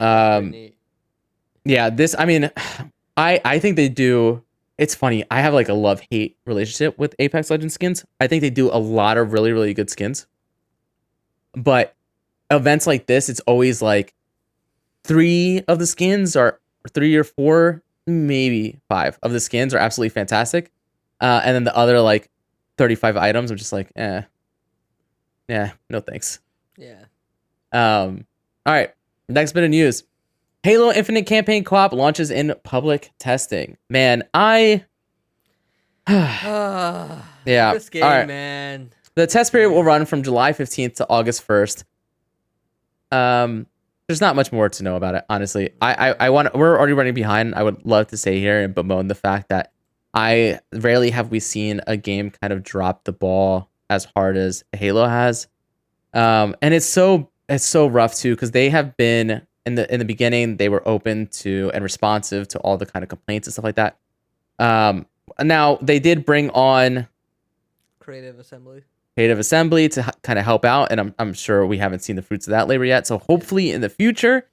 Um, 0.00 0.54
yeah, 1.64 1.90
this, 1.90 2.14
I 2.18 2.24
mean, 2.24 2.50
I, 3.16 3.40
I 3.44 3.58
think 3.58 3.76
they 3.76 3.88
do. 3.88 4.42
It's 4.76 4.94
funny. 4.94 5.24
I 5.30 5.40
have 5.40 5.54
like 5.54 5.68
a 5.68 5.74
love 5.74 6.02
hate 6.10 6.36
relationship 6.46 6.98
with 6.98 7.14
Apex 7.18 7.50
Legends 7.50 7.74
skins. 7.74 8.04
I 8.20 8.26
think 8.26 8.40
they 8.40 8.50
do 8.50 8.70
a 8.70 8.78
lot 8.78 9.18
of 9.18 9.32
really, 9.32 9.52
really 9.52 9.72
good 9.72 9.88
skins. 9.88 10.26
But 11.52 11.94
events 12.50 12.86
like 12.86 13.06
this, 13.06 13.28
it's 13.28 13.40
always 13.40 13.80
like 13.80 14.14
three 15.04 15.62
of 15.68 15.78
the 15.78 15.86
skins 15.86 16.34
are 16.34 16.58
three 16.92 17.14
or 17.14 17.22
four, 17.22 17.82
maybe 18.06 18.80
five 18.88 19.18
of 19.22 19.32
the 19.32 19.40
skins 19.40 19.72
are 19.74 19.78
absolutely 19.78 20.10
fantastic. 20.10 20.72
Uh, 21.24 21.40
and 21.42 21.54
then 21.54 21.64
the 21.64 21.74
other 21.74 22.00
like 22.00 22.28
35 22.76 23.16
items 23.16 23.50
I'm 23.50 23.56
just 23.56 23.72
like, 23.72 23.90
eh, 23.96 24.22
yeah, 25.48 25.72
no 25.88 26.00
thanks. 26.00 26.40
Yeah. 26.76 27.04
Um, 27.72 28.26
all 28.66 28.74
right, 28.74 28.92
next 29.28 29.52
bit 29.52 29.64
of 29.64 29.70
news. 29.70 30.04
Halo 30.62 30.92
Infinite 30.92 31.26
Campaign 31.26 31.64
Co-op 31.64 31.92
launches 31.92 32.30
in 32.30 32.54
public 32.62 33.10
testing. 33.18 33.76
Man, 33.88 34.22
I 34.34 34.84
Ah, 36.06 37.26
Yeah, 37.46 37.74
This 37.74 37.88
game, 37.90 38.02
alright. 38.02 38.26
man. 38.26 38.90
the 39.14 39.26
test 39.26 39.52
period 39.52 39.70
will 39.70 39.84
run 39.84 40.06
from 40.06 40.22
July 40.22 40.52
15th 40.52 40.96
to 40.96 41.06
August 41.08 41.46
1st. 41.46 41.84
Um, 43.12 43.66
there's 44.08 44.20
not 44.20 44.34
much 44.36 44.50
more 44.52 44.68
to 44.68 44.82
know 44.82 44.96
about 44.96 45.14
it, 45.14 45.24
honestly. 45.30 45.70
I, 45.80 46.10
I, 46.10 46.14
I 46.26 46.30
want 46.30 46.54
we're 46.54 46.76
already 46.76 46.92
running 46.94 47.14
behind. 47.14 47.54
I 47.54 47.62
would 47.62 47.84
love 47.86 48.08
to 48.08 48.16
stay 48.16 48.40
here 48.40 48.60
and 48.62 48.74
bemoan 48.74 49.08
the 49.08 49.14
fact 49.14 49.48
that 49.50 49.72
I 50.14 50.60
rarely 50.72 51.10
have 51.10 51.30
we 51.30 51.40
seen 51.40 51.80
a 51.86 51.96
game 51.96 52.30
kind 52.30 52.52
of 52.52 52.62
drop 52.62 53.04
the 53.04 53.12
ball 53.12 53.68
as 53.90 54.06
hard 54.16 54.36
as 54.36 54.64
Halo 54.72 55.06
has. 55.06 55.48
Um, 56.14 56.54
and 56.62 56.72
it's 56.72 56.86
so 56.86 57.30
it's 57.48 57.64
so 57.64 57.86
rough 57.86 58.14
too 58.14 58.34
because 58.34 58.52
they 58.52 58.70
have 58.70 58.96
been 58.96 59.42
in 59.66 59.74
the 59.74 59.92
in 59.92 59.98
the 59.98 60.04
beginning 60.04 60.56
they 60.56 60.68
were 60.68 60.86
open 60.88 61.26
to 61.28 61.70
and 61.74 61.82
responsive 61.82 62.46
to 62.48 62.58
all 62.60 62.76
the 62.76 62.86
kind 62.86 63.02
of 63.02 63.08
complaints 63.08 63.48
and 63.48 63.52
stuff 63.52 63.64
like 63.64 63.74
that. 63.76 63.98
Um, 64.58 65.06
now 65.42 65.76
they 65.82 65.98
did 65.98 66.24
bring 66.24 66.50
on 66.50 67.08
Creative 67.98 68.38
Assembly. 68.38 68.82
creative 69.16 69.38
assembly 69.38 69.88
to 69.88 70.12
kind 70.22 70.38
of 70.38 70.44
help 70.44 70.64
out 70.64 70.92
and 70.92 71.00
I'm, 71.00 71.14
I'm 71.18 71.32
sure 71.32 71.66
we 71.66 71.78
haven't 71.78 72.00
seen 72.00 72.16
the 72.16 72.22
fruits 72.22 72.46
of 72.46 72.52
that 72.52 72.68
labor 72.68 72.84
yet 72.84 73.06
so 73.06 73.18
hopefully 73.18 73.72
in 73.72 73.80
the 73.80 73.88
future 73.88 74.46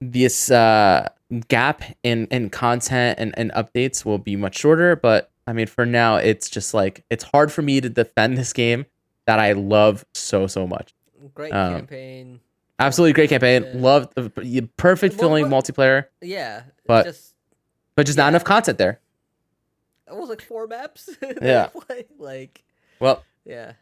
this 0.00 0.50
uh, 0.50 1.08
gap 1.48 1.82
in 2.02 2.26
in 2.30 2.50
content 2.50 3.18
and, 3.18 3.34
and 3.38 3.50
updates 3.52 4.04
will 4.04 4.18
be 4.18 4.36
much 4.36 4.56
shorter 4.58 4.94
but 4.94 5.30
i 5.48 5.52
mean 5.52 5.66
for 5.66 5.84
now 5.84 6.16
it's 6.16 6.48
just 6.48 6.72
like 6.74 7.04
it's 7.10 7.24
hard 7.24 7.50
for 7.50 7.62
me 7.62 7.80
to 7.80 7.88
defend 7.88 8.36
this 8.38 8.52
game 8.52 8.86
that 9.26 9.38
i 9.40 9.52
love 9.52 10.04
so 10.14 10.46
so 10.46 10.66
much 10.66 10.92
Great 11.34 11.52
Um, 11.52 11.74
campaign. 11.74 12.40
absolutely 12.78 13.12
great 13.14 13.28
campaign 13.30 13.64
Yeah. 13.64 13.72
love 13.74 14.08
the 14.14 14.68
perfect 14.76 15.16
Well, 15.16 15.28
feeling 15.28 15.50
what- 15.50 15.64
multiplayer 15.64 16.04
Yeah. 16.22 16.62
but- 16.86 17.06
just 17.06 17.34
but 17.96 18.06
just 18.06 18.16
not 18.18 18.28
enough 18.28 18.44
content 18.44 18.78
there 18.78 19.00
it 20.08 20.14
was 20.14 20.28
like 20.28 20.42
four 20.42 20.68
maps. 20.68 21.10
Yeah. 21.42 21.70
Like 22.18 22.62
well 23.00 23.24
yeah. 23.44 23.72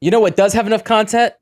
you 0.00 0.10
know 0.10 0.20
what 0.20 0.36
does 0.36 0.54
have 0.54 0.66
enough 0.66 0.84
content 0.84 1.34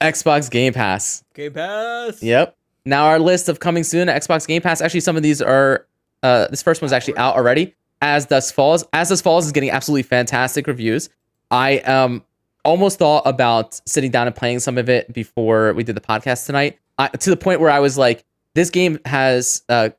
xbox 0.00 0.50
game 0.50 0.72
pass 0.72 1.22
Game 1.34 1.52
Pass. 1.52 2.22
Yep. 2.22 2.56
Now 2.84 3.06
our 3.06 3.18
list 3.18 3.48
of 3.48 3.60
coming 3.60 3.84
soon 3.84 4.08
Xbox 4.08 4.46
Game 4.46 4.62
Pass. 4.62 4.80
Actually, 4.80 5.00
some 5.00 5.16
of 5.16 5.22
these 5.22 5.40
are. 5.40 5.86
Uh, 6.22 6.46
this 6.48 6.62
first 6.62 6.80
one's 6.80 6.92
actually 6.92 7.16
out 7.16 7.34
already. 7.34 7.74
As 8.00 8.26
Dusk 8.26 8.54
Falls. 8.54 8.84
As 8.92 9.08
Dusk 9.08 9.22
Falls 9.24 9.46
is 9.46 9.52
getting 9.52 9.70
absolutely 9.70 10.02
fantastic 10.02 10.66
reviews. 10.66 11.08
I 11.50 11.78
um 11.80 12.24
almost 12.64 12.98
thought 12.98 13.22
about 13.26 13.80
sitting 13.86 14.10
down 14.10 14.26
and 14.26 14.36
playing 14.36 14.60
some 14.60 14.78
of 14.78 14.88
it 14.88 15.12
before 15.12 15.72
we 15.74 15.82
did 15.84 15.96
the 15.96 16.00
podcast 16.00 16.46
tonight. 16.46 16.78
I, 16.98 17.08
to 17.08 17.30
the 17.30 17.36
point 17.36 17.60
where 17.60 17.70
I 17.70 17.80
was 17.80 17.98
like, 17.98 18.24
this 18.54 18.70
game 18.70 18.98
has 19.04 19.62
uh 19.68 19.90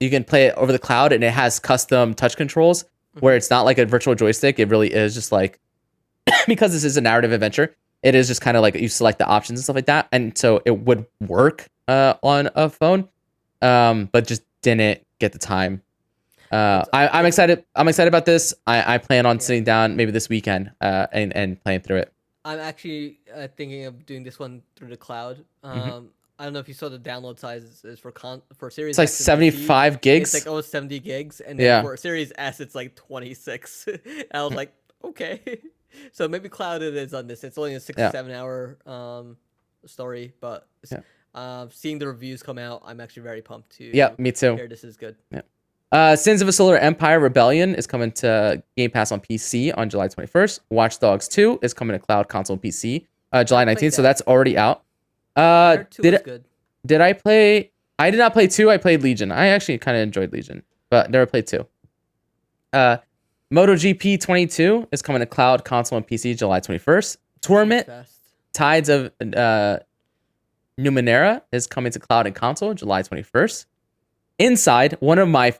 you 0.00 0.08
can 0.10 0.24
play 0.24 0.46
it 0.46 0.54
over 0.56 0.72
the 0.72 0.78
cloud, 0.78 1.12
and 1.12 1.22
it 1.22 1.32
has 1.32 1.58
custom 1.58 2.14
touch 2.14 2.36
controls 2.36 2.84
where 3.18 3.36
it's 3.36 3.50
not 3.50 3.62
like 3.62 3.78
a 3.78 3.84
virtual 3.84 4.14
joystick. 4.14 4.58
It 4.58 4.68
really 4.68 4.92
is 4.92 5.14
just 5.14 5.32
like 5.32 5.58
because 6.46 6.72
this 6.72 6.84
is 6.84 6.96
a 6.96 7.00
narrative 7.00 7.32
adventure. 7.32 7.74
It 8.02 8.14
is 8.14 8.28
just 8.28 8.40
kind 8.40 8.56
of 8.56 8.62
like 8.62 8.74
you 8.74 8.88
select 8.88 9.18
the 9.18 9.26
options 9.26 9.58
and 9.58 9.64
stuff 9.64 9.76
like 9.76 9.86
that, 9.86 10.08
and 10.12 10.36
so 10.36 10.62
it 10.64 10.78
would 10.80 11.06
work 11.20 11.68
uh, 11.90 12.14
on 12.22 12.48
a 12.54 12.68
phone, 12.70 13.08
um, 13.62 14.08
but 14.12 14.26
just 14.26 14.42
didn't 14.62 15.04
get 15.18 15.32
the 15.32 15.38
time. 15.38 15.82
Uh, 16.52 16.84
I, 16.92 17.08
I'm 17.08 17.26
excited. 17.26 17.64
I'm 17.76 17.88
excited 17.88 18.08
about 18.08 18.26
this. 18.26 18.54
I, 18.66 18.94
I 18.94 18.98
plan 18.98 19.26
on 19.26 19.36
Yeah. 19.36 19.40
sitting 19.40 19.64
down 19.64 19.96
maybe 19.96 20.10
this 20.12 20.28
weekend 20.28 20.72
uh, 20.80 21.06
and 21.12 21.34
and 21.36 21.62
playing 21.62 21.80
through 21.80 21.98
it. 21.98 22.12
I'm 22.44 22.58
actually 22.58 23.18
uh, 23.34 23.48
thinking 23.56 23.84
of 23.84 24.06
doing 24.06 24.22
this 24.24 24.38
one 24.38 24.62
through 24.76 24.88
the 24.88 24.96
cloud. 24.96 25.44
Um, 25.62 25.72
Mm-hmm. 25.80 26.06
I 26.40 26.44
don't 26.44 26.54
know 26.54 26.60
if 26.60 26.68
you 26.68 26.74
saw 26.74 26.88
the 26.88 26.98
download 26.98 27.38
size 27.38 27.84
is 27.84 27.98
for 28.00 28.10
con 28.10 28.40
for 28.56 28.70
Series. 28.70 28.98
It's 28.98 28.98
like 28.98 29.08
PC, 29.10 29.24
75 29.24 30.00
gigs. 30.00 30.34
It's 30.34 30.42
like 30.46 30.48
almost 30.50 30.70
70 30.70 30.98
gigs, 31.00 31.40
and 31.40 31.60
Yeah. 31.60 31.82
for 31.82 31.96
Series 31.98 32.32
S, 32.38 32.60
it's 32.60 32.74
like 32.74 32.96
26. 32.96 33.86
I 34.34 34.42
was 34.42 34.54
like, 34.54 34.72
okay, 35.04 35.60
so 36.12 36.28
maybe 36.28 36.48
cloud 36.48 36.80
it 36.82 36.96
is 36.96 37.12
on 37.12 37.26
this. 37.26 37.44
It's 37.44 37.58
only 37.58 37.74
a 37.74 37.80
six 37.80 37.98
Yeah. 37.98 38.10
seven 38.10 38.32
hour 38.32 38.78
um 38.86 39.36
story, 39.86 40.32
but 40.40 40.66
Yeah. 40.90 41.00
Uh, 41.34 41.66
seeing 41.70 41.98
the 41.98 42.06
reviews 42.06 42.42
come 42.42 42.58
out, 42.58 42.82
I'm 42.84 43.00
actually 43.00 43.22
very 43.22 43.42
pumped 43.42 43.70
to. 43.76 43.96
yeah, 43.96 44.10
me 44.18 44.32
too. 44.32 44.56
hear 44.56 44.68
this 44.68 44.84
is 44.84 44.96
good. 44.96 45.16
Uh, 45.92 46.14
Sins 46.14 46.40
of 46.40 46.46
a 46.46 46.52
Solar 46.52 46.76
Empire 46.76 47.18
Rebellion 47.18 47.74
is 47.74 47.86
coming 47.86 48.12
to 48.12 48.62
Game 48.76 48.90
Pass 48.90 49.10
on 49.10 49.20
PC 49.20 49.76
on 49.76 49.90
July 49.90 50.06
21st. 50.06 50.60
Watch 50.70 51.00
Dogs 51.00 51.26
2 51.26 51.58
is 51.62 51.74
coming 51.74 51.98
to 51.98 52.04
cloud 52.04 52.28
console 52.28 52.54
and 52.54 52.62
PC 52.62 53.06
uh, 53.32 53.44
July 53.44 53.62
I 53.62 53.64
played 53.74 53.78
19th, 53.78 53.92
so 53.94 54.02
that's 54.02 54.22
already 54.22 54.56
out. 54.56 54.82
Uh, 55.36 55.78
did 56.00 56.14
I, 56.14 56.18
good. 56.18 56.44
did 56.84 57.00
I 57.00 57.12
play? 57.12 57.70
I 57.98 58.10
did 58.10 58.18
not 58.18 58.32
play 58.32 58.46
two. 58.46 58.70
I 58.70 58.76
played 58.76 59.02
Legion. 59.02 59.30
I 59.30 59.48
actually 59.48 59.78
kind 59.78 59.96
of 59.96 60.02
enjoyed 60.02 60.32
Legion, 60.32 60.62
but 60.88 61.10
never 61.10 61.26
played 61.26 61.46
two. 61.46 61.66
Uh, 62.72 62.98
MotoGP 63.52 64.20
22 64.20 64.88
is 64.92 65.02
coming 65.02 65.20
to 65.20 65.26
cloud 65.26 65.64
console 65.64 65.98
and 65.98 66.06
PC 66.06 66.36
July 66.36 66.60
21st. 66.60 67.16
Torment 67.40 67.88
Tides 68.52 68.88
of 68.88 69.12
uh, 69.34 69.78
Numenera 70.78 71.42
is 71.52 71.66
coming 71.66 71.92
to 71.92 71.98
cloud 71.98 72.26
and 72.26 72.34
console 72.34 72.74
July 72.74 73.02
21st. 73.02 73.66
Inside, 74.38 74.96
one 75.00 75.18
of 75.18 75.28
my 75.28 75.54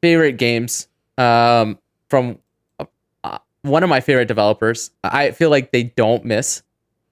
favorite 0.00 0.32
games 0.38 0.88
um, 1.18 1.78
from 2.08 2.38
uh, 2.78 3.38
one 3.62 3.82
of 3.82 3.88
my 3.88 4.00
favorite 4.00 4.26
developers, 4.26 4.90
I 5.04 5.30
feel 5.32 5.50
like 5.50 5.72
they 5.72 5.84
don't 5.84 6.24
miss, 6.24 6.62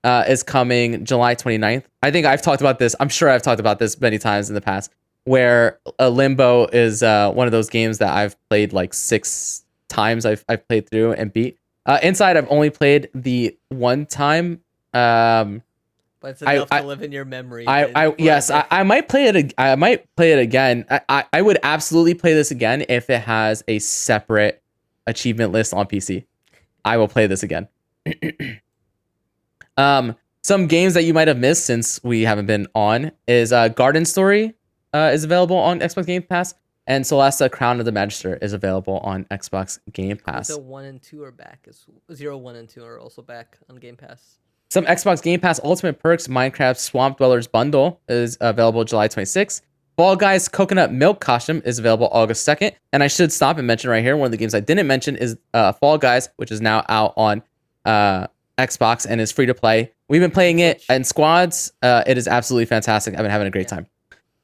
uh, 0.04 0.24
is 0.28 0.42
coming 0.42 1.04
July 1.04 1.34
29th. 1.34 1.84
I 2.02 2.10
think 2.10 2.26
I've 2.26 2.42
talked 2.42 2.60
about 2.60 2.78
this. 2.78 2.94
I'm 3.00 3.08
sure 3.08 3.28
I've 3.28 3.42
talked 3.42 3.60
about 3.60 3.78
this 3.78 4.00
many 4.00 4.18
times 4.18 4.48
in 4.48 4.54
the 4.54 4.60
past, 4.60 4.92
where 5.24 5.78
uh, 5.98 6.08
Limbo 6.08 6.66
is 6.66 7.02
uh, 7.02 7.30
one 7.32 7.46
of 7.46 7.52
those 7.52 7.68
games 7.68 7.98
that 7.98 8.16
I've 8.16 8.36
played 8.48 8.72
like 8.72 8.94
six 8.94 9.64
times. 9.88 10.24
I've, 10.24 10.44
I've 10.48 10.66
played 10.68 10.88
through 10.88 11.12
and 11.12 11.32
beat. 11.32 11.58
Uh, 11.86 11.98
Inside, 12.02 12.36
I've 12.36 12.50
only 12.50 12.70
played 12.70 13.08
the 13.14 13.56
one 13.68 14.06
time. 14.06 14.60
Um, 14.92 15.62
But 16.20 16.32
it's 16.32 16.42
I- 16.42 16.54
enough 16.54 16.68
I- 16.70 16.80
to 16.82 16.86
live 16.86 17.02
in 17.02 17.12
your 17.12 17.24
memory. 17.24 17.66
I, 17.66 17.84
and 17.84 17.96
I 17.96 18.14
yes, 18.18 18.50
I. 18.50 18.66
I 18.70 18.82
might 18.82 19.08
play 19.08 19.26
it. 19.26 19.54
I 19.56 19.74
might 19.76 20.14
play 20.16 20.32
it 20.32 20.38
again. 20.38 20.84
I, 20.90 21.00
I, 21.08 21.24
I 21.32 21.42
would 21.42 21.58
absolutely 21.62 22.14
play 22.14 22.34
this 22.34 22.50
again 22.50 22.84
if 22.88 23.08
it 23.10 23.22
has 23.22 23.64
a 23.68 23.78
separate 23.78 24.62
achievement 25.06 25.52
list 25.52 25.72
on 25.72 25.86
PC. 25.86 26.24
I 26.84 26.96
will 26.98 27.08
play 27.08 27.26
this 27.26 27.42
again. 27.42 27.68
um, 29.76 30.16
some 30.42 30.66
games 30.66 30.94
that 30.94 31.04
you 31.04 31.14
might 31.14 31.28
have 31.28 31.38
missed 31.38 31.66
since 31.66 32.02
we 32.02 32.22
haven't 32.22 32.46
been 32.46 32.66
on 32.74 33.12
is 33.26 33.52
uh, 33.52 33.68
Garden 33.68 34.04
Story 34.04 34.54
uh, 34.92 35.10
is 35.12 35.24
available 35.24 35.56
on 35.56 35.80
Xbox 35.80 36.06
Game 36.06 36.22
Pass, 36.22 36.54
and 36.86 37.06
Celeste 37.06 37.50
Crown 37.52 37.78
of 37.78 37.86
the 37.86 37.92
Magister 37.92 38.36
is 38.36 38.52
available 38.52 38.98
on 38.98 39.24
Xbox 39.26 39.78
Game 39.92 40.16
Pass. 40.16 40.48
So 40.48 40.58
one 40.58 40.84
and 40.86 41.02
two 41.02 41.22
are 41.22 41.30
back. 41.32 41.66
As 41.68 41.86
zero, 42.14 42.36
one, 42.36 42.56
and 42.56 42.68
two 42.68 42.84
are 42.84 42.98
also 42.98 43.22
back 43.22 43.58
on 43.68 43.76
Game 43.76 43.96
Pass. 43.96 44.38
Some 44.72 44.84
Xbox 44.86 45.20
Game 45.20 45.40
Pass 45.40 45.58
Ultimate 45.64 45.98
Perks 45.98 46.28
Minecraft 46.28 46.78
Swamp 46.78 47.16
Dwellers 47.16 47.48
Bundle 47.48 48.00
is 48.08 48.38
available 48.40 48.84
July 48.84 49.08
26th. 49.08 49.62
Fall 49.96 50.14
Guys 50.14 50.48
Coconut 50.48 50.92
Milk 50.92 51.20
Costume 51.20 51.60
is 51.64 51.80
available 51.80 52.08
August 52.12 52.46
2nd. 52.46 52.72
And 52.92 53.02
I 53.02 53.08
should 53.08 53.32
stop 53.32 53.58
and 53.58 53.66
mention 53.66 53.90
right 53.90 54.02
here 54.02 54.16
one 54.16 54.26
of 54.26 54.30
the 54.30 54.36
games 54.36 54.54
I 54.54 54.60
didn't 54.60 54.86
mention 54.86 55.16
is 55.16 55.36
uh, 55.54 55.72
Fall 55.72 55.98
Guys, 55.98 56.28
which 56.36 56.52
is 56.52 56.60
now 56.60 56.84
out 56.88 57.14
on 57.16 57.42
uh, 57.84 58.28
Xbox 58.58 59.06
and 59.10 59.20
is 59.20 59.32
free 59.32 59.46
to 59.46 59.54
play. 59.54 59.90
We've 60.08 60.20
been 60.20 60.30
playing 60.30 60.60
it 60.60 60.84
in 60.88 61.02
squads. 61.02 61.72
Uh, 61.82 62.04
it 62.06 62.16
is 62.16 62.28
absolutely 62.28 62.66
fantastic. 62.66 63.14
I've 63.14 63.22
been 63.22 63.30
having 63.32 63.48
a 63.48 63.50
great 63.50 63.66
time. 63.66 63.88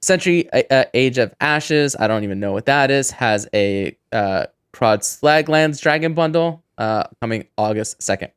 Century 0.03 0.53
uh, 0.53 0.63
uh, 0.73 0.85
Age 0.93 1.19
of 1.19 1.33
Ashes, 1.41 1.95
I 2.01 2.09
don't 2.09 2.25
even 2.25 2.41
know 2.41 2.53
what 2.53 2.67
that 2.67 2.91
is, 2.91 3.13
has 3.13 3.49
a 3.55 3.97
uh, 4.11 4.47
Crod 4.73 5.03
Slaglands 5.03 5.81
Dragon 5.81 6.15
Bundle 6.15 6.65
uh, 6.79 7.05
coming 7.21 7.47
August 7.57 8.01
2nd. 8.01 8.33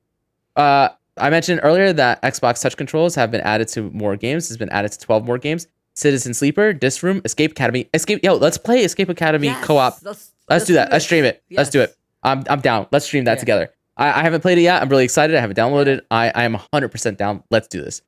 I 1.20 1.30
mentioned 1.30 1.60
earlier 1.64 1.94
that 1.94 2.22
Xbox 2.22 2.62
touch 2.62 2.78
controls 2.78 3.16
have 3.16 3.32
been 3.32 3.42
added 3.42 3.68
to 3.70 3.90
more 3.92 4.16
games. 4.16 4.50
It's 4.50 4.58
been 4.58 4.70
added 4.70 4.92
to 4.94 5.00
12 5.00 5.26
more 5.26 5.38
games. 5.38 5.68
Citizen 5.96 6.34
Sleeper, 6.34 6.72
Disc 6.74 7.04
Room, 7.04 7.22
Escape 7.26 7.52
Academy, 7.52 7.90
Escape. 7.94 8.24
Yo, 8.24 8.36
let's 8.36 8.58
play 8.58 8.84
Escape 8.84 9.10
Academy 9.10 9.48
Yes, 9.48 9.66
co-op. 9.66 9.98
Let's, 10.04 10.32
Let's 10.50 10.66
do 10.66 10.74
that. 10.74 10.92
Let's 10.92 11.06
stream 11.06 11.26
it. 11.26 11.44
Let's 11.52 11.70
do 11.70 11.82
it. 11.82 11.96
I'm 12.24 12.44
I'm 12.50 12.60
down. 12.62 12.88
Let's 12.92 13.06
stream 13.06 13.26
that 13.26 13.34
Yeah. 13.34 13.40
together. 13.40 13.70
I, 13.98 14.22
I 14.22 14.24
haven't 14.24 14.42
played 14.42 14.58
it 14.58 14.62
yet. 14.62 14.82
I'm 14.82 14.90
really 14.90 15.04
excited. 15.04 15.36
I 15.36 15.42
haven't 15.42 15.58
downloaded. 15.58 16.02
I 16.10 16.32
I 16.34 16.44
am 16.44 16.56
100% 16.56 17.18
down. 17.18 17.44
Let's 17.52 17.68
do 17.68 17.82
this. 17.84 18.02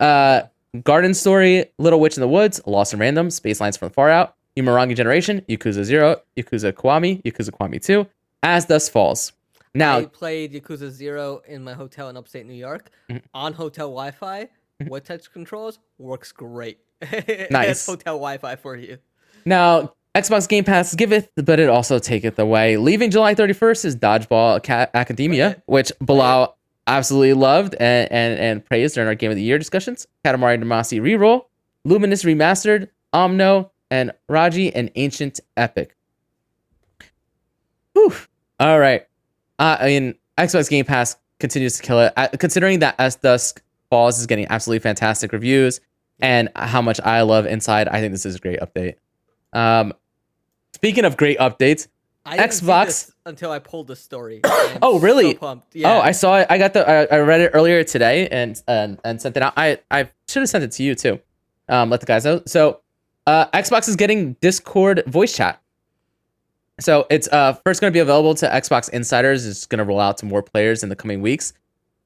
Uh, 0.00 0.42
Garden 0.82 1.14
Story, 1.14 1.66
Little 1.78 2.00
Witch 2.00 2.16
in 2.16 2.20
the 2.20 2.28
Woods, 2.28 2.60
Lost 2.66 2.92
in 2.94 2.98
Random, 2.98 3.30
Space 3.30 3.60
Lines 3.60 3.76
from 3.76 3.90
Far 3.90 4.10
Out, 4.10 4.34
Umurangi 4.56 4.96
Generation, 4.96 5.40
Yakuza 5.48 5.84
Zero, 5.84 6.20
Yakuza 6.36 6.72
Kiwami, 6.72 7.22
Yakuza 7.22 7.50
Kiwami 7.50 7.80
2, 7.84 8.04
As 8.42 8.64
Dusk 8.64 8.90
Falls. 8.90 9.32
Now, 9.74 9.98
I 9.98 10.04
played 10.06 10.52
Yakuza 10.52 10.90
Zero 10.90 11.42
in 11.48 11.64
my 11.64 11.72
hotel 11.74 12.08
in 12.08 12.16
upstate 12.16 12.46
New 12.46 12.54
York 12.54 12.90
Mhm. 13.10 13.22
on 13.34 13.52
hotel 13.54 13.88
Wi-Fi 13.88 14.48
What 14.88 15.04
touch 15.04 15.32
controls. 15.32 15.78
Works 15.98 16.32
great. 16.32 16.78
Nice. 17.50 17.86
Hotel 17.86 18.14
Wi-Fi 18.14 18.56
for 18.56 18.76
you. 18.76 18.98
Now, 19.44 19.94
Xbox 20.14 20.48
Game 20.48 20.64
Pass 20.64 20.94
giveth, 20.94 21.28
but 21.36 21.58
it 21.60 21.68
also 21.68 21.98
taketh 21.98 22.38
away. 22.38 22.76
Leaving 22.76 23.10
July 23.10 23.34
31st 23.34 23.84
is 23.84 23.96
Dodgeball 23.96 24.56
Aca- 24.58 24.90
Academia, 24.94 25.62
which 25.66 25.90
Bilal 26.00 26.56
absolutely 26.86 27.32
loved 27.34 27.74
and, 27.80 28.10
and, 28.12 28.38
and 28.38 28.64
praised 28.64 28.94
during 28.94 29.08
our 29.08 29.14
Game 29.14 29.30
of 29.30 29.36
the 29.36 29.42
Year 29.42 29.58
discussions. 29.58 30.06
Katamari 30.24 30.62
Damacy 30.62 31.00
Reroll, 31.00 31.46
Luminous 31.84 32.22
Remastered, 32.24 32.88
Omno, 33.12 33.70
and 33.90 34.12
Raji 34.28 34.74
and 34.74 34.90
Ancient 34.96 35.40
Epic. 35.56 35.96
Whew. 37.94 38.12
All 38.60 38.78
right. 38.78 39.06
Uh, 39.58 39.76
I 39.80 39.86
mean, 39.86 40.14
Xbox 40.38 40.68
Game 40.68 40.84
Pass 40.84 41.16
continues 41.38 41.76
to 41.76 41.82
kill 41.82 42.00
it. 42.00 42.12
Uh, 42.16 42.28
considering 42.38 42.80
that 42.80 42.94
As 42.98 43.16
Dusk 43.16 43.62
Falls 43.90 44.18
is 44.18 44.26
getting 44.26 44.46
absolutely 44.50 44.80
fantastic 44.80 45.32
reviews 45.32 45.80
and 46.20 46.48
how 46.56 46.82
much 46.82 47.00
I 47.00 47.22
love 47.22 47.46
Inside, 47.46 47.88
I 47.88 48.00
think 48.00 48.12
this 48.12 48.26
is 48.26 48.36
a 48.36 48.38
great 48.38 48.60
update. 48.60 48.96
Um, 49.52 49.92
speaking 50.72 51.04
of 51.04 51.16
great 51.16 51.38
updates, 51.38 51.88
I 52.26 52.38
Xbox- 52.38 53.12
until 53.26 53.50
I 53.50 53.58
pulled 53.58 53.86
the 53.86 53.96
story. 53.96 54.40
Oh, 54.82 54.98
really? 54.98 55.32
So 55.32 55.38
pumped. 55.38 55.76
Yeah. 55.76 55.94
oh, 55.94 56.00
I 56.00 56.10
saw 56.12 56.38
it. 56.38 56.46
I 56.50 56.58
got 56.58 56.72
the. 56.72 56.88
I, 56.88 57.16
I 57.16 57.20
read 57.20 57.40
it 57.40 57.50
earlier 57.54 57.84
today 57.84 58.26
and 58.28 58.60
and 58.66 58.98
and 59.04 59.20
sent 59.20 59.36
it 59.36 59.42
out. 59.42 59.52
I 59.56 59.78
I 59.90 60.08
should 60.26 60.40
have 60.40 60.48
sent 60.48 60.64
it 60.64 60.72
to 60.72 60.82
you 60.82 60.94
too. 60.94 61.20
Um, 61.68 61.90
let 61.90 62.00
the 62.00 62.06
guys 62.06 62.24
know. 62.24 62.42
So, 62.46 62.80
uh, 63.26 63.46
Xbox 63.50 63.88
is 63.88 63.94
getting 63.96 64.32
Discord 64.40 65.04
voice 65.06 65.36
chat. 65.36 65.60
So 66.80 67.06
it's 67.10 67.28
uh 67.28 67.52
first 67.64 67.80
going 67.80 67.92
to 67.92 67.96
be 67.96 68.00
available 68.00 68.34
to 68.36 68.48
Xbox 68.48 68.88
insiders. 68.90 69.46
It's 69.46 69.66
going 69.66 69.78
to 69.78 69.84
roll 69.84 70.00
out 70.00 70.18
to 70.18 70.26
more 70.26 70.42
players 70.42 70.82
in 70.82 70.88
the 70.88 70.96
coming 70.96 71.22
weeks. 71.22 71.52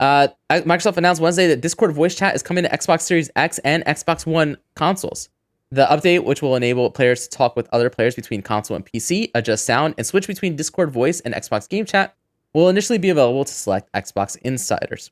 Uh, 0.01 0.29
Microsoft 0.51 0.97
announced 0.97 1.21
Wednesday 1.21 1.49
that 1.49 1.61
Discord 1.61 1.93
voice 1.93 2.15
chat 2.15 2.35
is 2.35 2.43
coming 2.43 2.63
to 2.65 2.71
Xbox 2.71 3.01
Series 3.01 3.31
X 3.35 3.59
and 3.61 3.85
Xbox 3.85 4.27
One 4.27 4.57
consoles. 4.77 5.29
The 5.71 5.87
update, 5.87 6.25
which 6.25 6.41
will 6.41 6.57
enable 6.57 6.91
players 6.91 7.27
to 7.27 7.37
talk 7.37 7.57
with 7.57 7.69
other 7.73 7.91
players 7.91 8.15
between 8.15 8.41
console 8.41 8.77
and 8.77 8.87
PC, 8.87 9.31
adjust 9.35 9.67
sound, 9.67 9.95
and 9.99 10.07
switch 10.07 10.27
between 10.27 10.57
Discord 10.57 10.91
voice 10.91 11.21
and 11.21 11.35
Xbox 11.35 11.69
Game 11.69 11.85
Chat, 11.85 12.15
will 12.55 12.69
initially 12.69 12.99
be 12.99 13.11
available 13.11 13.45
to 13.45 13.53
select 13.53 13.93
Xbox 13.93 14.39
insiders. 14.43 15.11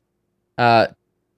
Uh, 0.57 0.87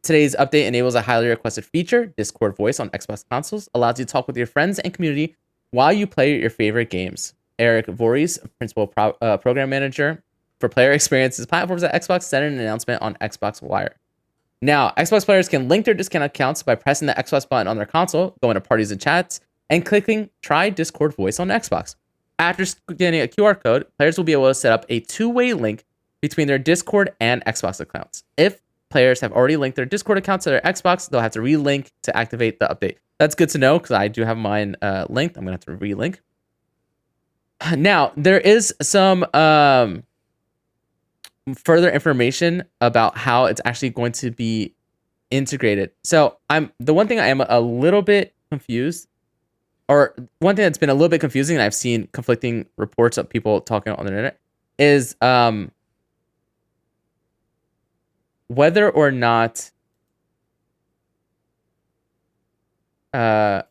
today's 0.04 0.36
update 0.36 0.68
enables 0.68 0.96
a 0.96 1.02
highly 1.02 1.28
requested 1.28 1.66
feature, 1.66 2.06
Discord 2.06 2.56
voice 2.56 2.80
on 2.80 2.90
Xbox 2.91 3.26
consoles, 3.30 3.68
allows 3.74 4.00
you 4.00 4.06
to 4.06 4.12
talk 4.12 4.28
with 4.28 4.38
your 4.38 4.48
friends 4.48 4.80
and 4.80 4.94
community 4.94 5.36
while 5.72 5.91
you 5.91 6.08
play 6.08 6.40
your 6.40 6.50
favorite 6.50 6.90
games. 6.90 7.34
Eric 7.60 7.88
Voorhees, 7.88 8.40
principal 8.57 8.88
pro- 8.88 9.15
uh, 9.22 9.38
program 9.38 9.69
manager 9.69 10.23
for 10.60 10.69
player 10.69 10.91
experiences 10.91 11.45
platforms 11.45 11.84
at 11.84 11.94
Xbox, 11.94 12.23
sent 12.23 12.45
an 12.45 12.60
announcement 12.60 13.02
on 13.02 13.15
Xbox 13.15 13.61
Wire. 13.61 13.95
Now, 14.61 14.91
Xbox 14.98 15.26
players 15.26 15.48
can 15.48 15.69
link 15.69 15.86
their 15.86 15.94
Discord 15.94 16.23
accounts 16.23 16.64
by 16.64 16.76
pressing 16.76 17.07
the 17.07 17.14
Xbox 17.14 17.48
button 17.48 17.68
on 17.68 17.77
their 17.77 17.86
console, 17.86 18.36
going 18.41 18.56
to 18.56 18.61
parties 18.61 18.91
and 18.91 18.99
chats, 18.99 19.40
and 19.69 19.86
clicking 19.86 20.30
Try 20.41 20.69
Discord 20.69 21.15
Voice 21.15 21.40
on 21.40 21.48
Xbox. 21.48 21.95
After 22.40 22.65
scanning 22.65 23.22
a 23.22 23.27
QR 23.27 23.61
code, 23.61 23.86
players 23.98 24.18
will 24.18 24.23
be 24.23 24.31
able 24.34 24.48
to 24.48 24.53
set 24.53 24.72
up 24.72 24.86
a 24.90 24.99
two 25.02 25.30
way 25.30 25.53
link 25.53 25.86
between 26.22 26.48
their 26.48 26.60
Discord 26.60 27.11
and 27.19 27.44
Xbox 27.45 27.80
accounts. 27.80 28.23
If 28.38 28.60
players 28.90 29.22
have 29.22 29.31
already 29.31 29.57
linked 29.57 29.76
their 29.76 29.86
Discord 29.86 30.18
accounts 30.18 30.44
to 30.45 30.49
their 30.49 30.61
Xbox, 30.61 31.10
they'll 31.10 31.22
have 31.22 31.31
to 31.31 31.40
relink 31.40 31.91
to 32.03 32.18
activate 32.18 32.60
the 32.60 32.68
update. 32.68 32.98
That's 33.18 33.36
good 33.36 33.49
to 33.49 33.57
know 33.57 33.77
because 33.77 33.91
I 33.91 34.07
do 34.07 34.23
have 34.23 34.38
mine 34.38 34.76
uh, 34.81 35.06
linked. 35.10 35.38
I'm 35.38 35.45
going 35.45 35.57
to 35.57 35.72
have 35.72 35.80
to 35.80 35.86
relink. 35.86 36.19
Now 37.76 38.11
there 38.15 38.40
is 38.40 38.73
some 38.81 39.26
um, 39.34 40.03
further 41.56 41.91
information 41.91 42.64
about 42.81 43.18
how 43.18 43.45
it's 43.45 43.61
actually 43.65 43.90
going 43.90 44.14
to 44.14 44.31
be 44.31 44.73
integrated. 45.30 45.91
So 46.03 46.38
I'm 46.49 46.72
the 46.80 46.94
one 46.94 47.07
thing 47.07 47.19
I 47.19 47.27
am 47.27 47.41
a 47.41 47.60
little 47.60 48.02
bit 48.02 48.34
confused, 48.49 49.07
or 49.88 50.15
one 50.40 50.56
thing 50.56 50.64
that's 50.64 50.77
been 50.77 50.90
a 50.90 50.94
little 50.94 51.10
bit 51.10 51.19
confusing, 51.22 51.57
and 51.57 51.64
I've 51.64 51.76
seen 51.76 52.07
conflicting 52.14 52.65
reports 52.77 53.18
of 53.18 53.30
people 53.30 53.61
talking 53.61 53.94
on 53.94 54.06
the 54.06 54.11
internet, 54.11 54.40
is 54.77 55.15
um, 55.22 55.72
whether 58.48 58.90
or 58.90 59.11
not 59.11 59.69
uh 63.14 63.64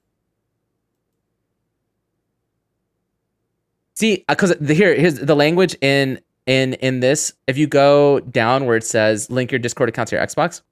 see 3.99 4.25
because 4.29 4.55
the 4.61 4.75
here 4.75 4.95
here's 4.95 5.15
the 5.15 5.35
language 5.35 5.77
in 5.81 6.21
in 6.47 6.75
in 6.75 7.01
this. 7.01 7.33
If 7.47 7.59
you 7.59 7.67
go 7.67 8.21
down 8.21 8.65
where 8.67 8.77
it 8.77 8.85
says 8.85 9.31
link 9.31 9.51
your 9.51 9.59
discord 9.59 9.89
account 9.89 10.09
to 10.11 10.17
your 10.17 10.25
xbox 10.25 10.63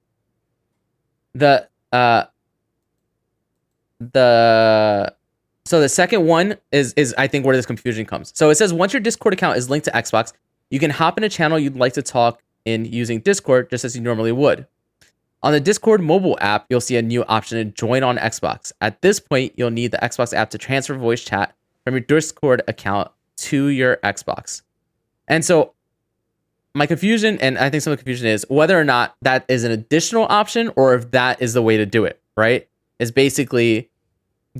the 1.33 1.67
uh 1.91 2.25
the 3.99 5.13
so 5.65 5.81
the 5.81 5.89
second 5.89 6.25
one 6.25 6.55
is 6.71 6.93
is 6.93 7.13
i 7.17 7.27
think 7.27 7.45
where 7.45 7.55
this 7.55 7.65
confusion 7.65 8.05
comes. 8.05 8.31
So 8.35 8.49
it 8.49 8.55
says 8.55 8.73
once 8.73 8.93
your 8.93 9.01
discord 9.01 9.33
account 9.33 9.57
is 9.57 9.69
linked 9.69 9.85
to 9.85 9.91
xbox 9.91 10.33
you 10.69 10.79
can 10.79 10.91
hop 10.91 11.17
in 11.17 11.23
a 11.23 11.29
channel 11.29 11.59
you'd 11.59 11.75
like 11.75 11.93
to 11.93 12.01
talk 12.01 12.41
in 12.65 12.85
using 12.85 13.19
discord 13.19 13.69
just 13.69 13.85
as 13.85 13.95
you 13.95 14.01
normally 14.01 14.31
would. 14.31 14.67
On 15.43 15.53
the 15.53 15.59
Discord 15.59 16.01
mobile 16.01 16.35
app, 16.41 16.65
you'll 16.67 16.81
see 16.81 16.97
a 16.97 17.01
new 17.01 17.23
option 17.25 17.59
to 17.59 17.65
join 17.65 18.01
on 18.01 18.17
Xbox. 18.17 18.71
At 18.81 19.03
this 19.03 19.19
point, 19.19 19.53
you'll 19.55 19.69
need 19.69 19.91
the 19.91 19.99
Xbox 19.99 20.33
app 20.33 20.49
to 20.49 20.57
transfer 20.57 20.95
voice 20.95 21.23
chat 21.23 21.55
from 21.85 21.93
your 21.93 22.01
Discord 22.01 22.63
account 22.67 23.11
to 23.37 23.67
your 23.67 23.97
Xbox. 23.97 24.61
And 25.27 25.43
so, 25.43 25.73
my 26.73 26.85
confusion, 26.85 27.39
and 27.39 27.57
I 27.57 27.69
think 27.69 27.81
some 27.83 27.91
of 27.91 27.97
the 27.97 28.03
confusion 28.03 28.27
is 28.27 28.45
whether 28.49 28.79
or 28.79 28.83
not 28.83 29.15
that 29.23 29.45
is 29.47 29.63
an 29.63 29.71
additional 29.71 30.27
option 30.29 30.71
or 30.75 30.93
if 30.93 31.11
that 31.11 31.41
is 31.41 31.53
the 31.53 31.61
way 31.61 31.77
to 31.77 31.85
do 31.85 32.05
it, 32.05 32.21
right? 32.35 32.67
Is 32.99 33.11
basically 33.11 33.89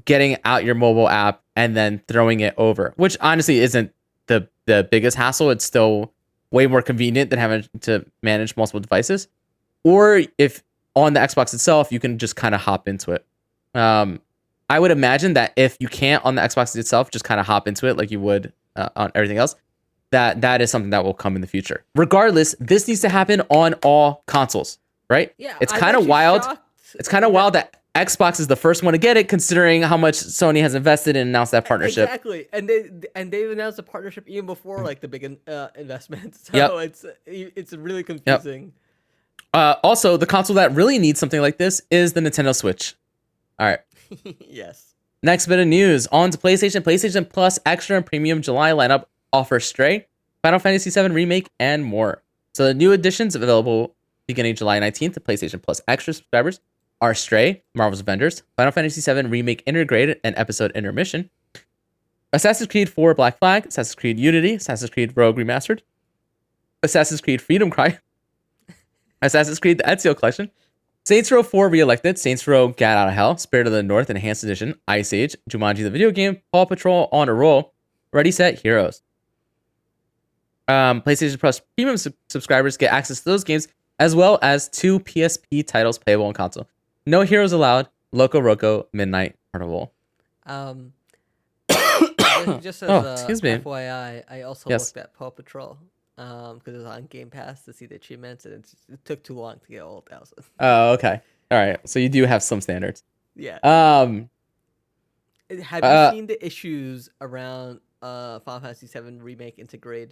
getting 0.06 0.38
out 0.44 0.64
your 0.64 0.76
mobile 0.76 1.08
app 1.08 1.44
and 1.56 1.76
then 1.76 2.02
throwing 2.08 2.40
it 2.40 2.54
over, 2.58 2.94
which 2.98 3.18
honestly 3.22 3.60
isn't 3.60 3.94
the, 4.28 4.48
the 4.66 4.88
biggest 4.90 5.16
hassle. 5.16 5.52
It's 5.52 5.66
still 5.66 6.12
way 6.52 6.66
more 6.68 6.82
convenient 6.82 7.30
than 7.30 7.40
having 7.40 7.66
to 7.82 8.06
manage 8.24 8.56
multiple 8.58 8.80
devices. 8.80 9.28
Or 9.84 10.24
if 10.38 10.64
on 10.95 11.14
the 11.14 11.20
Xbox 11.20 11.54
itself, 11.54 11.91
you 11.91 11.99
can 11.99 12.18
just 12.18 12.36
kind 12.36 12.56
of 12.56 12.62
hop 12.62 12.88
into 12.88 13.12
it. 13.12 13.26
Um, 13.76 14.22
I 14.70 14.80
would 14.80 14.91
imagine 14.91 15.34
that 15.34 15.54
if 15.56 15.78
you 15.80 15.88
can't 15.88 16.24
on 16.26 16.36
the 16.36 16.41
Xbox 16.41 16.76
itself, 16.76 17.12
just 17.12 17.24
kind 17.24 17.40
of 17.40 17.45
hop 17.45 17.68
into 17.68 17.88
it 17.88 17.98
like 17.98 18.12
you 18.12 18.20
would 18.20 18.52
uh, 18.78 18.90
on 18.95 19.12
everything 19.16 19.38
else. 19.38 19.56
That 20.12 20.40
that 20.41 20.62
is 20.62 20.72
something 20.72 20.91
that 20.91 21.04
will 21.04 21.14
come 21.14 21.36
in 21.36 21.41
the 21.41 21.48
future. 21.48 21.84
Regardless, 21.95 22.56
this 22.60 22.88
needs 22.88 23.02
to 23.02 23.10
happen 23.10 23.41
on 23.49 23.74
all 23.84 24.24
consoles, 24.26 24.80
right? 25.10 25.34
Yeah, 25.38 25.58
it's 25.60 25.74
kind 25.74 25.98
of 25.98 26.08
wild. 26.08 26.44
shocked 26.44 26.62
It's 26.95 27.10
kind 27.10 27.26
of 27.26 27.34
wild 27.34 27.54
that 27.54 27.82
Xbox 27.94 28.40
is 28.40 28.48
the 28.48 28.56
first 28.56 28.84
one 28.84 28.94
to 28.94 28.98
get 28.98 29.18
it, 29.18 29.28
considering 29.28 29.82
how 29.82 29.98
much 29.98 30.14
Sony 30.14 30.62
has 30.62 30.76
invested 30.76 31.18
and 31.18 31.28
announced 31.28 31.52
that 31.52 31.66
partnership. 31.66 32.06
Exactly, 32.08 32.48
and 32.54 32.70
they 32.70 32.90
and 33.16 33.32
they've 33.34 33.52
announced 33.52 33.80
a 33.80 33.84
partnership 33.84 34.24
even 34.28 34.45
before 34.45 34.82
like 34.84 35.02
the 35.02 35.08
big 35.10 35.24
in- 35.26 35.40
uh, 35.48 35.70
investment. 35.76 36.36
So 36.44 36.56
Yep. 36.56 36.72
it's 36.86 37.06
it's 37.26 37.74
really 37.74 38.04
confusing. 38.04 38.72
Uh, 39.54 39.76
also, 39.84 40.16
the 40.16 40.26
console 40.26 40.56
that 40.58 40.74
really 40.74 40.99
needs 40.99 41.20
something 41.20 41.41
like 41.41 41.58
this 41.58 41.82
is 41.90 42.14
the 42.14 42.20
Nintendo 42.22 42.56
Switch. 42.56 42.95
All 43.60 43.68
right. 43.68 43.80
yes. 44.40 44.94
Next 45.23 45.48
bit 45.48 45.60
of 45.60 45.68
news 45.68 46.06
on 46.07 46.30
to 46.30 46.38
PlayStation. 46.38 46.81
PlayStation 46.81 47.27
Plus 47.27 47.57
Extra 47.65 47.98
and 47.98 48.06
Premium 48.06 48.41
July 48.41 48.72
lineup 48.72 49.06
offer 49.34 49.60
Stray, 49.60 50.07
Final 50.44 50.60
Fantasy 50.60 50.89
VII 50.89 51.10
Remake, 51.10 51.49
and 51.60 51.84
more. 51.84 52.22
So 52.53 52.65
the 52.65 52.73
new 52.73 52.91
additions 52.91 53.35
available 53.35 53.95
beginning 54.27 54.56
July 54.56 54.80
19th 54.80 55.15
to 55.15 55.19
PlayStation 55.19 55.61
Plus 55.61 55.81
Extra 55.88 56.14
subscribers 56.14 56.60
are 57.02 57.15
Stray, 57.15 57.64
Marvel's 57.73 58.02
Avengers, 58.02 58.44
Final 58.56 58.72
Fantasy 58.72 59.02
VII 59.02 59.27
Remake 59.27 59.65
Intergrade 59.65 60.19
and 60.23 60.35
Episode 60.38 60.72
Intermission, 60.73 61.30
Assassin's 62.34 62.68
Creed 62.69 62.89
4 62.89 63.15
Black 63.15 63.39
Flag, 63.39 63.65
Assassin's 63.65 63.95
Creed 63.95 64.19
Unity, 64.19 64.56
Assassin's 64.56 64.91
Creed 64.91 65.14
Rogue 65.15 65.38
Remastered, 65.38 65.81
Assassin's 66.84 67.22
Creed 67.22 67.41
Freedom 67.41 67.72
Cry, 67.72 67.98
Assassin's 69.22 69.60
Creed 69.60 69.80
The 69.80 69.84
Ezio 69.84 70.15
Collection, 70.15 70.52
Saints 71.07 71.31
Row 71.31 71.41
4 71.41 71.69
Reelected, 71.69 72.19
Saints 72.19 72.45
Row 72.45 72.67
Get 72.67 72.97
Out 72.97 73.07
of 73.07 73.13
Hell, 73.13 73.38
Spirit 73.38 73.65
of 73.65 73.71
the 73.71 73.81
North 73.81 74.09
Enhanced 74.09 74.43
Edition, 74.43 74.75
Ice 74.89 75.13
Age, 75.13 75.38
Jumanji 75.49 75.84
the 75.84 75.89
Video 75.89 76.11
Game, 76.11 76.41
Paw 76.51 76.65
Patrol 76.65 77.07
On 77.13 77.29
a 77.29 77.34
Roll, 77.34 77.73
Ready 78.11 78.29
Set 78.29 78.59
Heroes. 78.61 79.01
Um, 80.67 81.01
PlayStation 81.01 81.39
Plus 81.39 81.61
Premium 81.77 81.95
sub- 81.95 82.11
subscribers 82.27 82.75
get 82.75 82.91
access 82.91 83.19
to 83.19 83.23
those 83.23 83.45
games 83.45 83.69
as 83.99 84.17
well 84.17 84.38
as 84.41 84.67
two 84.67 84.99
PSP 84.99 85.65
titles 85.65 85.97
playable 85.97 86.25
on 86.25 86.34
console. 86.34 86.67
No 87.05 87.21
heroes 87.21 87.53
allowed. 87.53 87.88
Loco 88.11 88.41
Roco 88.41 88.88
Midnight 88.91 89.38
Carnival. 89.53 89.93
Um. 90.45 90.91
just- 92.59 92.84
as 92.84 92.89
Oh, 92.89 93.05
a 93.05 93.13
excuse 93.13 93.41
me. 93.41 93.51
FYI, 93.55 94.25
I 94.29 94.41
also 94.41 94.69
Yes. 94.69 94.93
looked 94.93 94.97
at 95.05 95.13
Paw 95.13 95.29
Patrol 95.29 95.77
um 96.18 96.57
because 96.57 96.73
it 96.73 96.77
was 96.77 96.85
on 96.88 97.06
Game 97.06 97.30
Pass 97.30 97.64
to 97.65 97.73
see 97.73 97.85
the 97.85 97.95
achievements, 97.95 98.45
and 98.45 98.53
it, 98.89 99.06
took 99.06 99.23
too 99.23 99.34
long 99.35 99.60
to 99.60 99.68
get 99.68 99.81
all 99.81 100.02
thousand. 100.10 100.38
Oh, 100.60 100.94
okay. 100.94 101.22
All 101.52 101.57
right. 101.57 101.80
So 101.88 101.99
you 101.99 102.10
do 102.10 102.26
have 102.26 102.44
some 102.44 102.60
standards. 102.61 103.03
Yeah. 103.35 103.60
Um, 103.64 104.30
Have 105.49 105.84
you 105.84 105.89
uh, 105.89 106.11
seen 106.11 106.27
the 106.27 106.44
issues 106.45 107.10
around 107.22 107.80
uh 108.02 108.39
Final 108.39 108.61
Fantasy 108.61 108.88
VII 108.88 109.19
Remake 109.22 109.57
Intergrade 109.57 110.11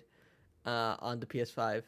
uh 0.65 0.95
on 0.99 1.19
the 1.19 1.25
PS5? 1.25 1.83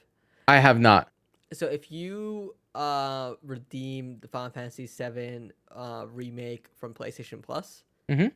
I 0.48 0.60
have 0.60 0.80
not. 0.80 1.10
So 1.54 1.68
if 1.68 1.92
you 1.92 2.56
uh 2.76 3.36
redeem 3.44 4.20
the 4.20 4.28
Final 4.28 4.50
Fantasy 4.52 4.86
VII 4.88 5.52
uh 5.72 6.06
remake 6.12 6.68
from 6.76 6.94
PlayStation 6.94 7.42
Plus, 7.42 7.84
Mhm. 8.10 8.32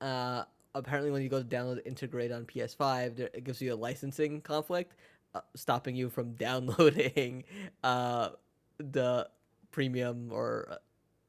uh 0.00 0.44
apparently 0.74 1.10
when 1.10 1.22
you 1.22 1.28
go 1.28 1.42
to 1.42 1.48
download 1.48 1.84
Intergrade 1.86 2.34
on 2.34 2.44
PS5, 2.44 3.16
there, 3.16 3.30
it 3.32 3.44
gives 3.44 3.60
you 3.60 3.72
a 3.74 3.76
licensing 3.76 4.40
conflict, 4.40 4.94
uh, 5.34 5.40
stopping 5.54 5.96
you 5.96 6.08
from 6.10 6.32
downloading 6.34 7.44
uh 7.82 8.30
the 8.78 9.28
premium 9.70 10.30
or. 10.32 10.68
Uh, 10.70 10.76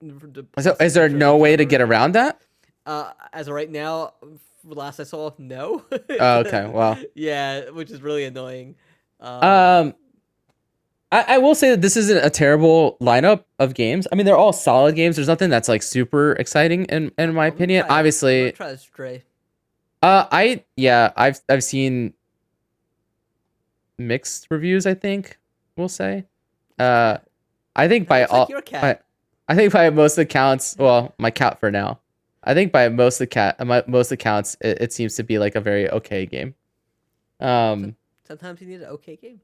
the 0.02 0.46
So 0.60 0.76
is 0.80 0.94
there 0.94 1.10
no 1.10 1.38
way 1.38 1.56
to 1.56 1.66
get 1.66 1.82
around 1.82 2.14
that? 2.14 2.42
Uh, 2.86 3.12
as 3.34 3.48
of 3.48 3.56
right 3.56 3.70
now, 3.72 4.14
last 4.64 5.00
I 5.00 5.04
saw, 5.04 5.32
no. 5.38 5.84
Oh, 6.20 6.40
okay, 6.40 6.68
well. 6.74 6.98
yeah, 7.16 7.70
which 7.70 7.90
is 7.90 8.02
really 8.02 8.26
annoying. 8.26 8.76
Um, 9.20 9.44
Um, 9.44 9.96
I, 11.12 11.36
I 11.36 11.38
will 11.38 11.56
say 11.56 11.70
that 11.70 11.82
this 11.82 11.96
isn't 11.98 12.18
a 12.24 12.30
terrible 12.30 12.98
lineup 13.02 13.46
of 13.60 13.74
games. 13.74 14.08
I 14.12 14.16
mean, 14.16 14.26
they're 14.26 14.38
all 14.38 14.54
solid 14.54 14.96
games. 14.96 15.16
There's 15.16 15.28
nothing 15.28 15.50
that's 15.50 15.70
like 15.70 15.82
super 15.84 16.34
exciting 16.34 16.86
in 16.86 17.12
in 17.18 17.34
my 17.34 17.48
I'm 17.48 17.54
opinion. 17.54 17.86
try 17.86 18.00
Obviously, 18.00 18.52
try 18.52 18.70
to 18.72 18.78
stray. 18.78 19.24
Uh, 20.06 20.27
I 20.32 20.64
yeah, 20.77 21.11
I've 21.15 21.40
I've 21.49 21.64
seen 21.64 22.14
mixed 23.98 24.48
reviews. 24.49 24.86
I 24.86 24.94
think 24.94 25.38
we'll 25.77 25.90
say. 25.90 26.26
Uh, 26.77 27.18
I 27.76 27.88
think 27.88 28.07
by 28.07 28.22
like 28.22 28.32
all, 28.32 28.48
your 28.49 28.61
cat. 28.61 28.82
by, 28.82 29.53
I 29.53 29.56
think 29.56 29.73
by 29.73 29.90
most 29.90 30.18
accounts, 30.18 30.76
well, 30.77 31.14
my 31.18 31.32
cat 31.32 31.60
for 31.60 31.72
now. 31.72 31.99
I 32.44 32.53
think 32.53 32.72
by 32.72 32.90
most 32.90 33.18
the 33.18 33.26
cat, 33.27 33.56
most 33.88 34.11
accounts, 34.11 34.56
it, 34.61 34.77
it 34.82 34.94
seems 34.94 35.15
to 35.15 35.23
be 35.23 35.40
like 35.40 35.56
a 35.56 35.61
very 35.61 35.90
okay 35.90 36.26
game. 36.27 36.53
Um, 37.40 37.95
Sometimes 38.27 38.61
you 38.61 38.68
need 38.68 38.82
an 38.82 38.90
okay 38.90 39.15
game. 39.15 39.41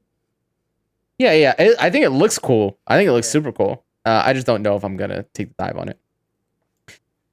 yeah, 1.18 1.32
yeah, 1.32 1.54
it, 1.58 1.76
I 1.80 1.90
think 1.90 2.04
it 2.04 2.10
looks 2.10 2.38
cool. 2.38 2.78
I 2.86 2.96
think 2.96 3.08
it 3.08 3.12
looks 3.12 3.26
Yeah. 3.26 3.32
super 3.32 3.52
cool. 3.52 3.84
Uh, 4.04 4.22
I 4.24 4.32
just 4.32 4.46
don't 4.46 4.62
know 4.62 4.76
if 4.76 4.84
I'm 4.84 4.96
gonna 4.96 5.24
take 5.34 5.48
the 5.48 5.54
dive 5.64 5.76
on 5.76 5.88
it. 5.88 5.98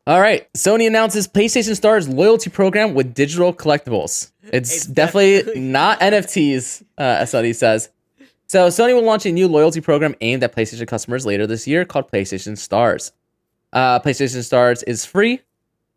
All 0.10 0.20
right, 0.20 0.52
Sony 0.54 0.88
announces 0.88 1.28
PlayStation 1.28 1.76
Stars 1.76 2.10
loyalty 2.10 2.50
program 2.50 2.96
with 2.96 3.14
digital 3.14 3.54
collectibles. 3.54 4.32
It's, 4.42 4.76
It's 4.76 4.86
definitely, 4.88 5.38
definitely 5.38 5.62
not. 5.70 6.00
NFTs, 6.00 6.82
uh, 6.98 7.02
as 7.02 7.32
Sony 7.32 7.54
says. 7.54 7.92
So 8.48 8.70
Sony 8.70 8.96
will 8.96 9.04
launch 9.04 9.28
a 9.28 9.32
new 9.32 9.48
loyalty 9.48 9.82
program 9.82 10.16
aimed 10.22 10.42
at 10.42 10.56
PlayStation 10.56 10.88
customers 10.88 11.28
later 11.28 11.46
this 11.46 11.68
year 11.68 11.86
called 11.86 12.12
PlayStation 12.12 12.58
Stars. 12.58 13.12
Uh, 13.72 14.00
PlayStation 14.00 14.44
Stars 14.44 14.82
is 14.82 15.06
free, 15.06 15.42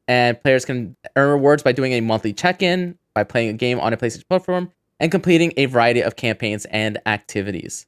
and 0.07 0.39
players 0.43 0.67
can 0.67 0.95
earn 1.17 1.31
rewards 1.31 1.63
by 1.63 1.73
doing 1.73 1.95
a 1.95 2.03
monthly 2.03 2.35
check-in, 2.35 2.99
by 3.15 3.25
playing 3.25 3.49
a 3.49 3.55
game 3.55 3.81
on 3.81 3.95
a 3.95 3.97
PlayStation 3.97 4.29
platform, 4.29 4.71
and 5.01 5.11
completing 5.11 5.55
a 5.57 5.65
variety 5.65 6.03
of 6.03 6.17
campaigns 6.17 6.67
and 6.67 6.99
activities. 7.07 7.87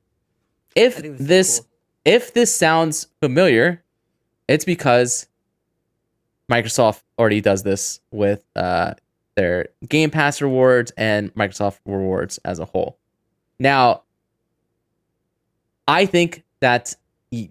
If 0.75 1.03
this, 1.03 1.19
this 1.19 1.61
cool. 1.61 1.69
if 2.07 2.33
this 2.33 2.57
sounds 2.57 3.09
familiar, 3.21 3.83
it's 4.49 4.65
because 4.65 5.27
Microsoft 6.51 7.03
already 7.19 7.41
does 7.41 7.63
this 7.63 8.01
with 8.11 8.45
uh, 8.55 8.95
their 9.35 9.69
Game 9.89 10.11
Pass 10.11 10.43
rewards 10.43 10.93
and 10.97 11.35
Microsoft 11.35 11.79
rewards 11.87 12.39
as 12.45 12.59
a 12.59 12.65
whole. 12.65 12.99
Now, 13.59 14.03
I 15.89 16.07
think 16.07 16.45
that 16.61 16.95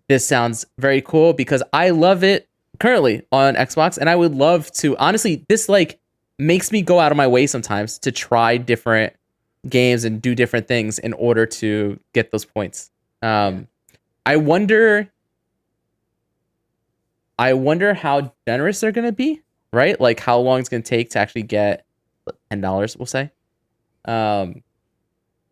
this 0.08 0.26
sounds 0.26 0.66
very 0.78 1.02
cool 1.02 1.34
because 1.34 1.64
I 1.74 1.90
love 1.90 2.24
it 2.24 2.48
currently 2.80 3.26
on 3.32 3.56
Xbox, 3.56 3.98
and 3.98 4.10
I 4.10 4.16
would 4.16 4.34
love 4.34 4.72
to 4.74 4.98
honestly. 4.98 5.46
This 5.50 5.70
like 5.70 6.00
makes 6.40 6.72
me 6.72 6.82
go 6.82 7.00
out 7.00 7.12
of 7.12 7.18
my 7.18 7.28
way 7.28 7.48
sometimes 7.48 8.00
to 8.00 8.12
try 8.12 8.58
different 8.58 9.14
games 9.70 10.04
and 10.04 10.22
do 10.22 10.36
different 10.36 10.68
things 10.68 11.00
in 11.00 11.14
order 11.14 11.46
to 11.46 12.00
get 12.14 12.32
those 12.32 12.46
points. 12.46 12.92
Um, 13.22 13.68
I 14.26 14.38
wonder. 14.38 15.10
I 17.38 17.54
wonder 17.54 17.94
how 17.94 18.34
generous 18.48 18.80
they're 18.80 18.92
gonna 18.92 19.12
be, 19.12 19.42
right? 19.72 20.00
Like 20.00 20.20
how 20.20 20.40
long 20.40 20.60
it's 20.60 20.70
gonna 20.70 20.84
take 20.84 21.12
to 21.12 21.20
actually 21.20 21.44
get 21.44 21.86
ten 22.50 22.62
dollars, 22.62 22.98
we'll 22.98 23.06
say. 23.06 23.32
Um, 24.06 24.64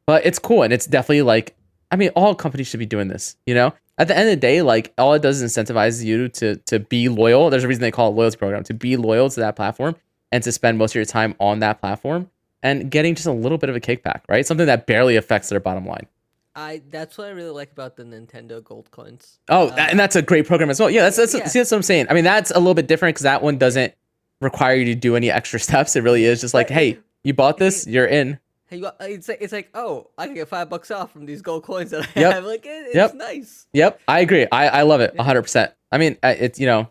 but 0.06 0.26
it's 0.26 0.40
cool 0.40 0.64
and 0.64 0.74
it's 0.74 0.86
definitely 0.86 1.22
like, 1.22 1.56
I 1.90 1.95
mean, 1.95 2.10
all 2.10 2.36
companies 2.36 2.68
should 2.68 2.80
be 2.80 2.86
doing 2.86 3.08
this. 3.08 3.38
You 3.45 3.56
know, 3.56 3.74
at 3.98 4.08
the 4.08 4.18
end 4.18 4.30
of 4.30 4.32
the 4.34 4.41
day, 4.41 4.62
like 4.62 4.94
all 4.98 5.14
it 5.14 5.22
does 5.22 5.41
is 5.41 5.56
incentivize 5.56 6.03
you 6.03 6.28
to 6.30 6.56
to 6.68 6.80
be 6.80 7.10
loyal. 7.10 7.49
There's 7.49 7.64
a 7.64 7.68
reason 7.68 7.82
they 7.82 7.91
call 7.91 8.12
it 8.12 8.16
loyalty 8.16 8.38
program 8.38 8.64
to 8.66 8.74
be 8.74 8.98
loyal 8.98 9.30
to 9.30 9.40
that 9.40 9.56
platform 9.56 9.95
and 10.32 10.44
to 10.44 10.52
spend 10.52 10.78
most 10.78 10.91
of 10.91 10.95
your 10.95 11.06
time 11.06 11.36
on 11.40 11.60
that 11.60 11.80
platform 11.82 12.30
and 12.64 12.90
getting 12.91 13.16
just 13.16 13.28
a 13.28 13.32
little 13.32 13.58
bit 13.58 13.70
of 13.70 13.76
a 13.76 13.80
kickback, 13.80 14.22
right? 14.30 14.45
Something 14.45 14.68
that 14.68 14.86
barely 14.86 15.16
affects 15.16 15.49
their 15.49 15.60
bottom 15.60 15.86
line. 15.86 16.08
I 16.56 16.82
that's 16.90 17.18
what 17.18 17.28
I 17.28 17.32
really 17.32 17.52
like 17.52 17.72
about 17.72 17.95
the 17.95 18.03
Nintendo 18.03 18.64
Gold 18.64 18.91
coins. 18.91 19.40
Oh, 19.49 19.69
Uh, 19.69 19.76
and 19.90 19.99
that's 19.99 20.15
a 20.15 20.22
great 20.22 20.45
program 20.45 20.69
as 20.69 20.80
well. 20.80 20.90
Yeah, 20.90 21.03
that's 21.03 21.18
that's 21.18 21.34
Yeah. 21.34 21.45
see 21.48 21.60
that's 21.60 21.72
what 21.72 21.78
I'm 21.78 21.84
saying. 21.84 22.07
I 22.10 22.14
mean, 22.14 22.23
that's 22.26 22.52
a 22.52 22.60
little 22.60 22.73
bit 22.73 22.88
different 22.88 23.15
because 23.15 23.23
that 23.23 23.41
one 23.41 23.57
doesn't 23.57 23.94
require 24.41 24.76
you 24.76 24.86
to 24.86 24.95
do 24.95 25.15
any 25.15 25.32
extra 25.32 25.60
steps. 25.68 25.95
It 25.95 26.02
really 26.03 26.26
is 26.26 26.41
just 26.41 26.53
like, 26.53 26.69
hey, 26.69 26.99
you 27.23 27.34
bought 27.34 27.57
this, 27.57 27.88
you're 27.88 28.06
in. 28.06 28.38
Hey, 28.68 28.78
you, 28.78 28.90
it's 29.02 29.28
like 29.30 29.38
it's 29.41 29.53
like 29.53 29.69
oh, 29.73 30.10
I 30.18 30.26
can 30.26 30.36
get 30.36 30.48
five 30.49 30.69
bucks 30.69 30.91
off 30.91 31.11
from 31.11 31.26
these 31.26 31.41
gold 31.41 31.64
coins 31.64 31.91
that 31.91 32.03
I 32.15 32.19
Yep. 32.19 32.34
have. 32.34 32.44
Like 32.45 32.65
it, 32.65 32.86
it's 32.88 32.95
Yep. 32.95 33.15
nice. 33.15 33.68
Yep, 33.73 34.02
I 34.07 34.19
agree. 34.19 34.45
I 34.52 34.68
I 34.68 34.82
love 34.84 34.99
it 35.02 35.11
Yeah. 35.14 35.19
100. 35.19 35.41
percent 35.44 35.72
I 35.91 35.98
mean, 35.98 36.18
it's 36.23 36.60
you 36.60 36.68
know, 36.68 36.90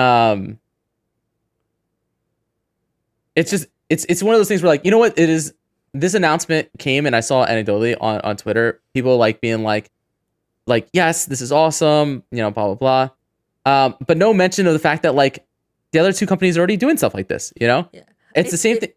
um, 0.00 0.58
it's 3.36 3.50
just 3.50 3.66
it's 3.88 4.04
it's 4.08 4.22
one 4.22 4.34
of 4.34 4.38
those 4.40 4.48
things 4.48 4.62
where 4.62 4.68
like 4.70 4.84
you 4.84 4.90
know 4.90 4.98
what 4.98 5.18
it 5.18 5.28
is. 5.28 5.54
This 5.92 6.14
announcement 6.14 6.68
came 6.78 7.04
and 7.06 7.16
I 7.16 7.20
saw 7.20 7.44
anecdotally 7.46 7.96
on 8.00 8.20
on 8.20 8.36
Twitter 8.36 8.80
people 8.94 9.16
like 9.16 9.40
being 9.40 9.62
like, 9.64 9.90
like 10.66 10.88
yes, 10.92 11.26
this 11.26 11.40
is 11.40 11.50
awesome, 11.52 12.22
you 12.30 12.38
know, 12.38 12.50
blah 12.50 12.74
blah 12.74 13.08
blah, 13.66 13.84
um, 13.86 13.96
but 14.06 14.16
no 14.16 14.32
mention 14.32 14.66
of 14.66 14.72
the 14.72 14.78
fact 14.78 15.02
that 15.02 15.14
like 15.14 15.44
the 15.92 15.98
other 15.98 16.12
two 16.12 16.26
companies 16.26 16.56
are 16.56 16.60
already 16.60 16.76
doing 16.76 16.96
stuff 16.96 17.14
like 17.14 17.26
this. 17.28 17.52
You 17.60 17.66
know, 17.66 17.88
Yeah. 17.92 18.02
it's 18.36 18.50
the 18.52 18.56
same 18.56 18.78
thing. 18.78 18.92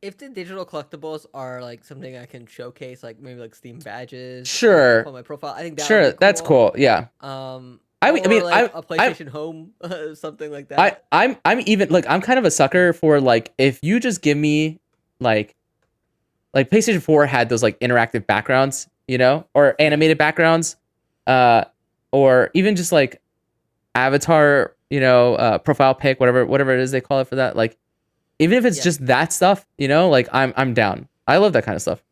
If 0.00 0.16
the 0.16 0.30
digital 0.30 0.64
collectibles 0.64 1.26
are 1.34 1.60
like 1.60 1.84
something 1.84 2.16
I 2.16 2.24
can 2.24 2.46
showcase, 2.46 3.02
like 3.02 3.20
maybe 3.20 3.38
like 3.38 3.54
Steam 3.54 3.78
badges, 3.80 4.48
Sure. 4.48 5.06
on 5.06 5.12
my 5.12 5.20
profile, 5.20 5.52
I 5.54 5.60
think 5.60 5.76
that 5.76 5.86
Sure, 5.86 6.12
be 6.12 6.16
that's 6.18 6.40
cool. 6.40 6.72
Yeah, 6.78 7.08
Um, 7.20 7.80
I 8.00 8.12
mean- 8.12 8.24
I 8.24 8.28
mean, 8.28 8.42
like, 8.44 8.54
I- 8.74 8.78
a 8.78 8.78
I- 8.78 9.10
PlayStation 9.12 9.28
Home, 9.28 9.72
something 10.14 10.50
like 10.50 10.68
that. 10.68 10.78
I 10.80 10.96
I'm 11.12 11.36
I'm 11.44 11.60
even 11.66 11.90
look. 11.90 12.06
I'm 12.08 12.22
kind 12.22 12.38
of 12.38 12.46
a 12.46 12.50
sucker 12.50 12.94
for 12.94 13.20
like 13.20 13.52
if 13.58 13.78
you 13.82 14.00
just 14.00 14.22
give 14.22 14.38
me 14.38 14.80
like 15.20 15.54
like 16.54 16.70
PlayStation 16.70 17.02
4 17.02 17.26
had 17.26 17.48
those 17.48 17.62
like 17.62 17.78
interactive 17.80 18.26
backgrounds, 18.26 18.88
you 19.08 19.18
know, 19.18 19.46
or 19.54 19.74
animated 19.78 20.18
backgrounds, 20.18 20.76
uh, 21.26 21.64
or 22.12 22.50
even 22.54 22.76
just 22.76 22.92
like 22.92 23.20
avatar, 23.94 24.74
you 24.90 25.00
know, 25.00 25.34
uh, 25.36 25.58
profile 25.58 25.94
pic, 25.94 26.18
whatever 26.20 26.44
whatever 26.46 26.72
it 26.74 26.80
is 26.80 26.90
they 26.90 27.00
call 27.00 27.20
it 27.20 27.28
for 27.28 27.36
that. 27.36 27.56
Like 27.56 27.76
even 28.38 28.58
if 28.58 28.64
it's 28.64 28.78
Yeah. 28.78 28.84
just 28.84 29.06
that 29.06 29.32
stuff, 29.32 29.66
you 29.78 29.88
know, 29.88 30.08
like 30.08 30.28
I'm 30.32 30.52
I'm 30.56 30.74
down. 30.74 31.08
I 31.26 31.36
love 31.36 31.52
that 31.52 31.64
kind 31.64 31.76
of 31.76 31.82
stuff. 31.82 32.02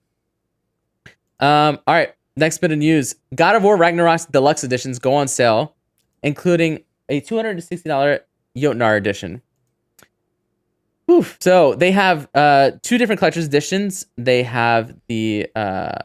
Um, 1.40 1.78
all 1.86 1.94
right, 1.94 2.12
next 2.36 2.58
bit 2.58 2.72
of 2.72 2.78
news: 2.78 3.14
God 3.34 3.54
of 3.56 3.62
War 3.62 3.76
Ragnarok's 3.76 4.26
deluxe 4.26 4.64
editions 4.64 4.98
go 4.98 5.14
on 5.14 5.28
sale, 5.28 5.74
including 6.22 6.82
a 7.08 7.20
two 7.20 7.36
hundred 7.36 7.50
and 7.50 7.64
sixty 7.64 7.88
dollar 7.88 8.20
Jotnar 8.56 8.96
edition. 8.96 9.40
Oof. 11.10 11.36
So 11.40 11.74
they 11.74 11.90
have 11.92 12.28
uh 12.34 12.72
two 12.82 12.98
different 12.98 13.18
collector's 13.18 13.46
editions. 13.46 14.06
They 14.16 14.42
have 14.42 14.94
the 15.08 15.48
uh 15.56 15.98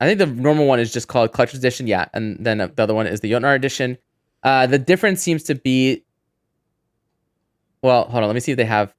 I 0.00 0.06
think 0.06 0.18
the 0.18 0.26
normal 0.26 0.66
one 0.66 0.80
is 0.80 0.92
just 0.92 1.08
called 1.08 1.32
collector's 1.32 1.58
edition, 1.60 1.86
yeah, 1.86 2.06
and 2.14 2.36
then 2.44 2.58
the 2.58 2.72
other 2.78 2.94
one 2.94 3.06
is 3.06 3.20
the 3.20 3.30
Jotnar 3.32 3.54
edition. 3.54 3.98
Uh 4.42 4.66
the 4.66 4.78
difference 4.78 5.20
seems 5.22 5.42
to 5.44 5.54
be 5.54 6.04
well, 7.82 8.04
hold 8.04 8.22
on, 8.22 8.28
let 8.28 8.34
me 8.34 8.40
see 8.40 8.52
if 8.52 8.56
they 8.56 8.64
have 8.64 8.94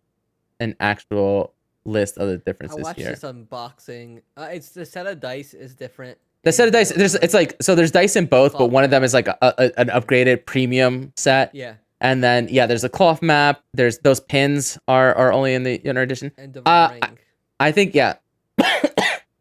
an 0.59 0.75
actual 0.79 1.53
list 1.85 2.17
of 2.17 2.27
the 2.27 2.35
I 2.35 2.37
differences 2.45 2.83
watched 2.83 2.99
here. 2.99 3.09
this 3.09 3.21
unboxing. 3.21 4.21
Uh, 4.37 4.49
it's 4.51 4.69
the 4.69 4.85
set 4.85 5.07
of 5.07 5.19
dice 5.19 5.53
is 5.53 5.75
different. 5.75 6.17
The 6.43 6.51
set 6.51 6.67
of 6.67 6.73
dice, 6.73 6.91
there's 6.91 7.15
it's 7.15 7.33
like 7.33 7.55
so 7.61 7.73
there's 7.73 7.91
dice 7.91 8.15
in 8.15 8.27
both, 8.27 8.53
but 8.53 8.67
one 8.67 8.83
of 8.83 8.91
them 8.91 9.03
is 9.03 9.13
like 9.13 9.27
a, 9.27 9.35
a, 9.41 9.79
an 9.79 9.87
upgraded 9.87 10.45
premium 10.45 11.11
set. 11.15 11.53
yeah, 11.55 11.75
And 12.01 12.23
then 12.23 12.47
yeah, 12.49 12.65
there's 12.65 12.83
a 12.83 12.89
cloth 12.89 13.21
map. 13.21 13.63
There's 13.73 13.99
those 13.99 14.19
pins 14.19 14.77
are 14.87 15.13
are 15.15 15.31
only 15.31 15.53
in 15.53 15.63
the 15.63 15.75
inner 15.75 16.01
edition. 16.01 16.31
and 16.37 16.57
Uh, 16.65 16.89
ring. 16.91 17.17
I 17.59 17.71
think 17.71 17.95
yeah. 17.95 18.15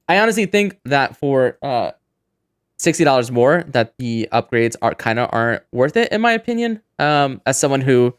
I 0.09 0.19
honestly 0.19 0.47
think 0.47 0.79
that 0.85 1.17
for 1.17 1.59
uh 1.63 1.93
sixty 2.79 3.05
dollars 3.05 3.31
more, 3.31 3.65
that 3.69 3.95
the 3.99 4.29
upgrades 4.33 4.77
are 4.83 4.95
kind 4.95 5.19
of 5.19 5.29
aren't 5.33 5.63
worth 5.73 5.97
it 5.97 6.13
in 6.13 6.21
my 6.21 6.33
opinion. 6.33 6.81
Um, 6.99 7.41
as 7.47 7.59
someone 7.59 7.81
who 7.81 8.15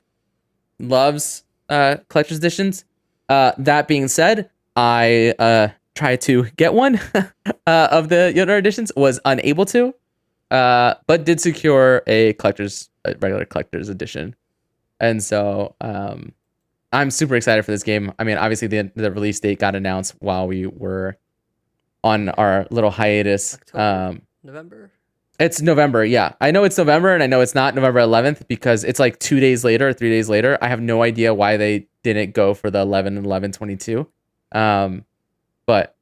loves 0.80 1.44
uh 1.70 1.98
collector's 2.10 2.38
editions. 2.38 2.86
Uh, 3.30 3.54
that 3.58 3.88
being 3.88 4.08
said, 4.08 4.50
I 4.76 5.34
uh 5.40 5.70
tried 5.96 6.22
to 6.22 6.44
get 6.58 6.74
one 6.74 7.00
uh, 7.16 7.88
of 7.90 8.10
the 8.10 8.34
Jotnar 8.36 8.60
editions, 8.60 8.92
was 8.98 9.20
unable 9.26 9.66
to, 9.68 9.96
uh, 10.52 10.96
but 11.08 11.26
did 11.26 11.40
secure 11.42 12.02
a 12.08 12.34
collector's 12.34 12.90
a 13.06 13.16
regular 13.20 13.46
collector's 13.46 13.90
edition, 13.90 14.36
and 15.00 15.24
so 15.24 15.76
um 15.82 16.34
I'm 16.94 17.12
super 17.12 17.36
excited 17.36 17.66
for 17.66 17.72
this 17.72 17.84
game. 17.84 18.14
I 18.20 18.24
mean, 18.24 18.38
obviously 18.38 18.68
the 18.68 18.92
the 18.96 19.12
release 19.12 19.40
date 19.40 19.60
got 19.60 19.76
announced 19.76 20.16
while 20.20 20.48
we 20.48 20.66
were 20.66 21.18
on 22.04 22.30
our 22.30 22.68
little 22.70 22.92
hiatus. 22.92 23.56
October? 23.56 23.84
Um, 23.84 24.22
November. 24.44 24.92
it's 25.40 25.60
November, 25.60 26.06
yeah. 26.06 26.34
I 26.40 26.52
know 26.52 26.64
it's 26.64 26.78
November, 26.78 27.14
and 27.14 27.24
I 27.24 27.28
know 27.28 27.42
it's 27.42 27.56
not 27.56 27.74
November 27.74 28.00
11th 28.00 28.48
because 28.48 28.84
it's 28.84 29.00
like 29.00 29.18
two 29.18 29.40
days 29.40 29.64
later, 29.64 29.92
three 29.92 30.12
days 30.12 30.30
later. 30.30 30.58
I 30.62 30.68
have 30.68 30.80
no 30.80 31.02
idea 31.02 31.34
why 31.34 31.58
they 31.58 31.88
didn't 32.04 32.36
go 32.36 32.54
for 32.54 32.70
the 32.70 32.80
11 32.82 33.18
and 33.18 33.26
11 33.26 33.52
22. 33.54 34.08
Um, 34.52 35.04
but 35.66 35.96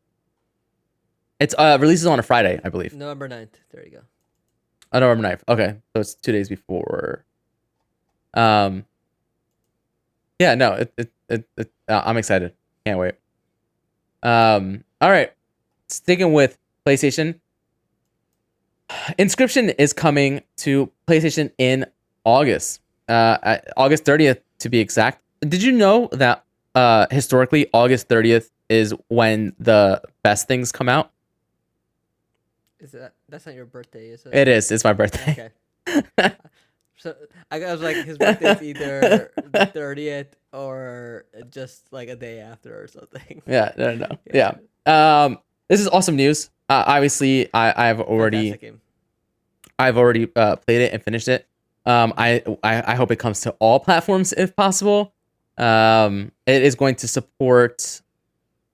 it's 1.39 1.55
uh 1.57 1.77
releases 1.79 2.05
on 2.05 2.19
a 2.19 2.23
Friday, 2.23 2.59
I 2.63 2.69
believe. 2.69 2.93
November 2.93 3.29
9th. 3.29 3.53
There 3.71 3.83
you 3.83 3.91
go. 3.91 4.01
Oh, 4.93 4.99
November 4.99 5.27
9th. 5.27 5.41
Okay, 5.49 5.75
so 5.93 5.99
it's 6.01 6.13
two 6.13 6.31
days 6.31 6.49
before. 6.49 7.25
Um. 8.35 8.85
Yeah, 10.39 10.55
no, 10.55 10.73
it 10.73 10.93
it, 10.97 11.11
it, 11.29 11.49
it 11.57 11.71
uh, 11.87 12.01
I'm 12.05 12.17
excited. 12.17 12.53
Can't 12.85 12.99
wait. 12.99 13.15
Um. 14.21 14.83
All 15.01 15.09
right, 15.09 15.33
sticking 15.87 16.33
with 16.33 16.57
PlayStation. 16.85 17.39
Inscryption 19.17 19.73
is 19.79 19.93
coming 19.93 20.41
to 20.57 20.91
PlayStation 21.07 21.51
in 21.57 21.85
August. 22.25 22.81
Uh, 23.07 23.57
August 23.75 24.05
30th 24.05 24.41
to 24.59 24.69
be 24.69 24.79
exact. 24.79 25.21
Did 25.41 25.63
you 25.63 25.71
know 25.71 26.09
that 26.13 26.43
uh 26.75 27.07
historically 27.11 27.67
August 27.73 28.07
30th 28.07 28.49
is 28.69 28.93
when 29.07 29.53
the 29.59 30.01
best 30.23 30.47
things 30.47 30.71
come 30.71 30.89
out? 30.89 31.11
Is 32.79 32.91
that 32.91 33.13
that's 33.33 33.47
not 33.47 33.55
your 33.55 33.65
birthday, 33.65 34.09
is 34.09 34.25
it? 34.27 34.35
It 34.35 34.47
is. 34.47 34.71
It's 34.71 34.83
my 34.83 34.93
birthday. 34.93 35.49
Okay. 35.87 36.35
so 36.97 37.15
I 37.49 37.57
was 37.57 37.81
like, 37.81 37.95
his 37.95 38.19
birthday's 38.19 38.61
either 38.61 39.31
the 39.51 39.65
thirtieth 39.65 40.35
or 40.53 41.25
just 41.49 41.91
like 41.91 42.09
a 42.09 42.15
day 42.15 42.39
after 42.39 42.83
or 42.83 42.87
something. 42.87 43.41
Yeah, 43.47 43.71
no, 43.75 43.95
no, 43.95 44.07
no. 44.07 44.17
Yeah. 44.33 44.53
Um, 44.85 45.39
this 45.67 45.81
is 45.81 45.87
awesome 45.87 46.15
news. 46.15 46.51
Uh, 46.69 46.83
obviously, 46.85 47.51
I, 47.55 47.89
I've 47.89 47.99
already, 48.01 48.77
I've 49.79 49.97
already 49.97 50.27
uh, 50.35 50.57
played 50.57 50.81
it 50.81 50.93
and 50.93 51.01
finished 51.01 51.27
it. 51.27 51.47
Um, 51.87 52.13
I, 52.15 52.43
I, 52.61 52.93
I 52.93 52.95
hope 52.95 53.11
it 53.11 53.17
comes 53.17 53.41
to 53.41 53.51
all 53.59 53.79
platforms 53.79 54.31
if 54.31 54.55
possible. 54.55 55.11
Um, 55.57 56.31
it 56.45 56.61
is 56.61 56.75
going 56.75 56.95
to 56.95 57.07
support. 57.07 58.01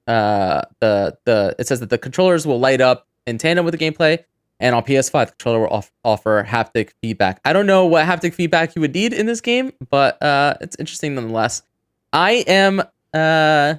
Uh, 0.06 0.64
the 0.80 1.18
the 1.26 1.56
it 1.60 1.68
says 1.68 1.80
that 1.80 1.90
the 1.90 1.98
controllers 1.98 2.46
will 2.46 2.60
light 2.60 2.82
up 2.82 3.08
in 3.26 3.38
tandem 3.38 3.64
with 3.64 3.78
the 3.78 3.92
gameplay, 3.92 4.24
and 4.60 4.76
on 4.76 4.84
PS5, 4.84 5.12
the 5.28 5.32
controller 5.32 5.60
will 5.62 5.68
off- 5.70 5.92
offer 6.04 6.46
haptic 6.48 6.92
feedback. 7.02 7.40
I 7.46 7.54
don't 7.54 7.66
know 7.66 7.86
what 7.86 8.06
haptic 8.06 8.34
feedback 8.34 8.76
you 8.76 8.82
would 8.82 8.94
need 8.94 9.14
in 9.14 9.26
this 9.26 9.42
game, 9.42 9.72
but 9.90 10.22
uh, 10.22 10.56
it's 10.62 10.76
interesting 10.78 11.16
nonetheless. 11.16 11.64
I 12.12 12.44
am 12.48 12.82
uh 13.14 13.76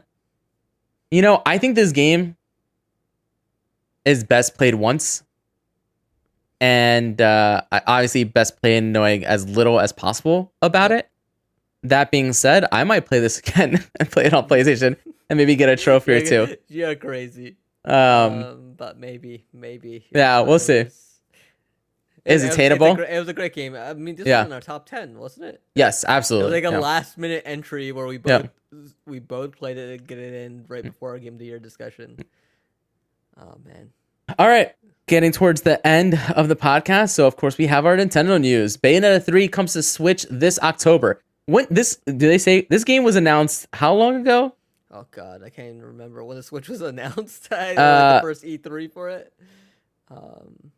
you 1.11 1.23
know, 1.23 1.43
I 1.45 1.59
think 1.59 1.75
this 1.75 1.91
game 1.93 2.37
is 4.05 4.23
best 4.25 4.57
played 4.57 4.75
once. 4.77 5.23
And 6.61 7.21
uh 7.21 7.63
I 7.73 7.81
obviously 7.87 8.25
best 8.25 8.61
played 8.61 8.83
knowing 8.85 9.25
as 9.25 9.49
little 9.49 9.81
as 9.81 9.93
possible 9.93 10.53
about 10.63 10.93
it. 10.93 11.09
That 11.83 12.11
being 12.11 12.33
said, 12.33 12.67
I 12.71 12.85
might 12.85 13.07
play 13.07 13.19
this 13.21 13.39
again 13.47 13.85
and 13.99 14.11
play 14.11 14.27
it 14.27 14.35
on 14.35 14.47
PlayStation 14.49 14.97
and 15.29 15.37
maybe 15.37 15.57
get 15.57 15.69
a 15.69 15.77
trophy 15.77 16.13
or 16.13 16.21
two. 16.27 16.57
You're 16.69 16.95
crazy. 16.95 17.57
Um 17.85 17.95
Um, 17.95 18.70
but 18.81 18.99
maybe, 18.99 19.45
maybe. 19.53 20.07
yeah, 20.11 20.41
we'll 20.41 20.59
see. 20.59 20.73
is 20.79 21.19
It- 22.25 22.25
it 22.25 22.33
was- 22.33 22.45
attainable. 22.45 22.87
A, 22.99 23.03
it 23.03 23.19
was 23.19 23.29
a 23.29 23.35
great 23.35 23.53
game. 23.55 23.75
I 23.77 23.93
mean, 23.93 24.17
this 24.17 24.27
Yeah. 24.27 24.39
was 24.41 24.47
in 24.47 24.53
our 24.55 24.61
top 24.63 24.87
ten, 24.89 25.19
wasn't 25.19 25.47
it? 25.47 25.61
yes, 25.75 26.03
absolutely. 26.09 26.45
It 26.59 26.63
was 26.65 26.65
like 26.65 26.73
a 26.73 26.77
yeah. 26.77 26.83
last 26.83 27.19
minute 27.19 27.43
entry 27.45 27.93
where 27.93 28.07
we 28.07 28.19
Yeah. 28.25 28.39
both 28.73 28.95
we 29.07 29.19
both 29.19 29.57
played 29.57 29.77
it 29.77 29.99
and 29.99 30.07
get 30.09 30.17
it 30.19 30.33
in 30.33 30.65
right 30.69 30.83
before 30.83 31.11
our 31.11 31.19
game 31.19 31.35
of 31.35 31.39
the 31.39 31.45
year 31.45 31.59
discussion. 31.59 32.19
Oh 33.39 33.59
man. 33.65 33.91
All 34.39 34.49
right, 34.49 34.73
getting 35.07 35.33
towards 35.33 35.61
the 35.63 35.85
end 35.87 36.19
of 36.37 36.49
the 36.49 36.57
podcast. 36.57 37.11
So 37.11 37.27
of 37.27 37.37
course 37.37 37.59
we 37.59 37.67
have 37.67 37.85
our 37.85 37.97
Nintendo 37.97 38.41
news. 38.41 38.77
Bayonetta 38.79 39.23
3 39.25 39.49
comes 39.49 39.73
to 39.75 39.83
Switch 39.83 40.25
this 40.31 40.59
October. 40.61 41.21
When 41.47 41.67
this 41.71 41.97
do 42.07 42.17
they 42.17 42.39
say 42.39 42.67
this 42.71 42.85
game 42.85 43.03
was 43.05 43.17
announced 43.17 43.67
how 43.75 43.93
long 43.93 44.17
ago? 44.23 44.55
Oh 44.93 45.07
god, 45.11 45.43
I 45.45 45.51
can't 45.51 45.69
even 45.69 45.83
remember 45.83 46.25
when 46.25 46.37
the 46.37 46.43
Switch 46.43 46.69
was 46.69 46.81
announced. 46.93 47.49
I 47.53 47.75
Uh, 47.75 48.15
the 48.17 48.21
first 48.23 48.43
E3 48.45 48.93
for 48.93 49.09
it. 49.11 49.33
Um, 50.11 50.73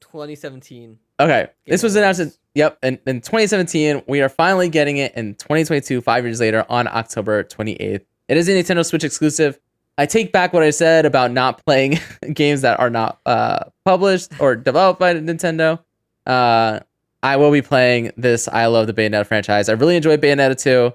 2017. 0.00 0.98
Okay. 1.20 1.48
this 1.66 1.82
was 1.82 1.94
announced 1.96 2.20
in, 2.20 2.32
yep, 2.54 2.78
in, 2.82 2.98
in 3.06 3.20
2017. 3.20 4.02
We 4.08 4.20
are 4.22 4.28
finally 4.28 4.68
getting 4.68 4.96
it 4.96 5.14
in 5.14 5.34
2022, 5.34 6.00
five 6.00 6.24
years 6.24 6.40
later, 6.40 6.66
on 6.68 6.88
October 6.88 7.44
28th. 7.44 8.04
It 8.28 8.36
is 8.36 8.48
a 8.48 8.52
Nintendo 8.52 8.84
Switch 8.84 9.04
exclusive. 9.04 9.58
I 9.98 10.06
take 10.06 10.32
back 10.32 10.52
what 10.52 10.62
I 10.62 10.70
said 10.70 11.06
about 11.06 11.30
not 11.32 11.64
playing 11.64 11.98
games 12.32 12.62
that 12.62 12.80
are 12.80 12.90
not 12.90 13.20
uh, 13.26 13.64
published 13.84 14.32
or 14.40 14.56
developed 14.56 14.98
by 14.98 15.14
Nintendo. 15.14 15.78
Uh, 16.26 16.80
I 17.22 17.36
will 17.36 17.52
be 17.52 17.62
playing 17.62 18.10
this. 18.16 18.48
I 18.48 18.66
love 18.66 18.86
the 18.86 18.94
Bayonetta 18.94 19.26
franchise. 19.26 19.68
I 19.68 19.72
really 19.74 19.96
enjoyed 19.96 20.20
Bayonetta 20.20 20.60
2, 20.60 20.92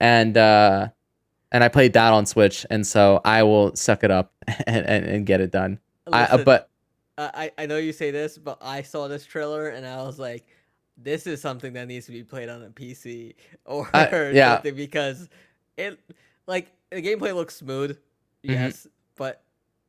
and 0.00 0.36
uh, 0.36 0.88
and 1.52 1.64
I 1.64 1.68
played 1.68 1.92
that 1.94 2.12
on 2.12 2.26
Switch, 2.26 2.66
and 2.70 2.86
so 2.86 3.20
I 3.24 3.42
will 3.42 3.74
suck 3.76 4.04
it 4.04 4.10
up 4.10 4.32
and, 4.66 4.86
and, 4.86 5.04
and 5.06 5.26
get 5.26 5.40
it 5.40 5.50
done. 5.50 5.78
I, 6.12 6.22
uh, 6.24 6.44
but 6.44 6.68
I 7.18 7.50
I 7.58 7.66
know 7.66 7.76
you 7.76 7.92
say 7.92 8.10
this, 8.10 8.38
but 8.38 8.58
I 8.62 8.82
saw 8.82 9.08
this 9.08 9.24
trailer 9.26 9.68
and 9.70 9.86
I 9.86 10.02
was 10.02 10.18
like, 10.18 10.46
this 10.96 11.26
is 11.26 11.40
something 11.40 11.72
that 11.74 11.86
needs 11.88 12.06
to 12.06 12.12
be 12.12 12.22
played 12.22 12.48
on 12.48 12.62
a 12.62 12.70
PC 12.70 13.34
or 13.64 13.88
Uh, 13.94 14.30
yeah. 14.32 14.54
something 14.54 14.74
because 14.74 15.28
it 15.76 15.98
like 16.46 16.72
the 16.90 17.02
gameplay 17.02 17.34
looks 17.34 17.56
smooth, 17.56 17.98
Mhm. 18.44 18.52
yes, 18.54 18.86
but 19.16 19.42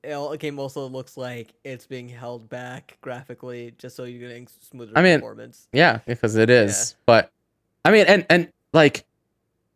it, 0.03 0.09
the 0.31 0.37
game 0.37 0.59
also 0.59 0.87
looks 0.87 1.17
like 1.17 1.53
it's 1.63 1.85
being 1.85 2.09
held 2.09 2.49
back 2.49 2.97
graphically 3.01 3.73
just 3.77 3.95
so 3.95 4.03
you're 4.05 4.27
getting 4.27 4.47
smoother 4.47 4.93
I 4.95 5.01
mean, 5.01 5.19
performance. 5.19 5.67
Yeah, 5.71 5.99
because 6.05 6.35
it 6.35 6.49
is. 6.49 6.95
But 7.05 7.31
I 7.85 7.91
mean, 7.91 8.05
and 8.07 8.25
and 8.29 8.51
like 8.73 9.05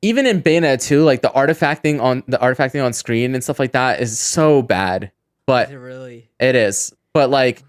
even 0.04 0.28
in 0.28 0.44
Bayonetta 0.44 0.86
2, 0.86 1.04
like 1.04 1.22
the 1.22 1.30
artifacting 1.30 2.02
on 2.02 2.24
the 2.28 2.38
artifacting 2.38 2.84
on 2.86 2.92
screen 2.94 3.34
and 3.34 3.44
stuff 3.44 3.58
like 3.58 3.72
that 3.72 4.02
is 4.02 4.20
so 4.20 4.62
bad. 4.62 5.12
But 5.48 5.70
Is 5.70 5.74
it 5.74 5.78
really? 5.78 6.30
it 6.40 6.56
is. 6.56 6.94
But 7.14 7.30
like 7.30 7.64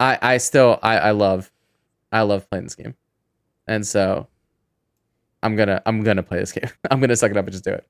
I 0.00 0.18
I 0.20 0.36
still 0.38 0.78
I 0.82 0.98
I 0.98 1.10
love 1.12 1.50
I 2.10 2.22
love 2.22 2.48
playing 2.50 2.64
this 2.64 2.74
game. 2.74 2.94
And 3.66 3.86
so 3.86 4.26
I'm 5.42 5.54
gonna 5.56 5.80
I'm 5.86 6.02
gonna 6.02 6.22
play 6.22 6.40
this 6.40 6.52
game. 6.58 6.68
I'm 6.90 7.00
gonna 7.00 7.16
suck 7.16 7.30
it 7.30 7.36
up 7.36 7.44
and 7.46 7.52
just 7.52 7.64
do 7.64 7.70
it. 7.72 7.86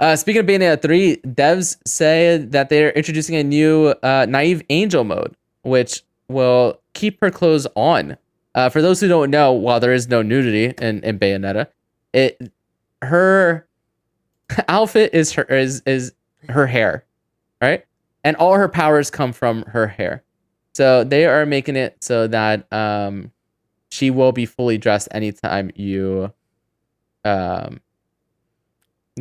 Uh, 0.00 0.14
speaking 0.16 0.40
of 0.40 0.46
Bayonetta 0.46 0.80
3, 0.82 1.16
devs 1.18 1.78
say 1.86 2.36
that 2.36 2.68
they're 2.68 2.90
introducing 2.90 3.36
a 3.36 3.42
new 3.44 3.94
uh, 4.02 4.26
naive 4.28 4.62
angel 4.68 5.04
mode, 5.04 5.34
which 5.62 6.02
will 6.28 6.80
keep 6.92 7.18
her 7.20 7.30
clothes 7.30 7.66
on. 7.74 8.18
Uh, 8.54 8.68
for 8.68 8.82
those 8.82 9.00
who 9.00 9.08
don't 9.08 9.30
know, 9.30 9.52
while 9.52 9.80
there 9.80 9.94
is 9.94 10.08
no 10.08 10.20
nudity 10.20 10.74
in, 10.84 11.02
in 11.02 11.18
Bayonetta, 11.18 11.68
it 12.12 12.52
her 13.02 13.66
outfit 14.68 15.14
is 15.14 15.32
her 15.32 15.42
is 15.44 15.82
is 15.86 16.12
her 16.48 16.66
hair, 16.66 17.04
right? 17.60 17.84
And 18.24 18.36
all 18.36 18.54
her 18.54 18.68
powers 18.68 19.10
come 19.10 19.32
from 19.32 19.62
her 19.64 19.86
hair. 19.86 20.22
So 20.74 21.04
they 21.04 21.26
are 21.26 21.46
making 21.46 21.76
it 21.76 22.02
so 22.02 22.26
that 22.28 22.70
um 22.72 23.32
she 23.90 24.10
will 24.10 24.32
be 24.32 24.46
fully 24.46 24.78
dressed 24.78 25.08
anytime 25.12 25.70
you 25.74 26.32
um 27.24 27.80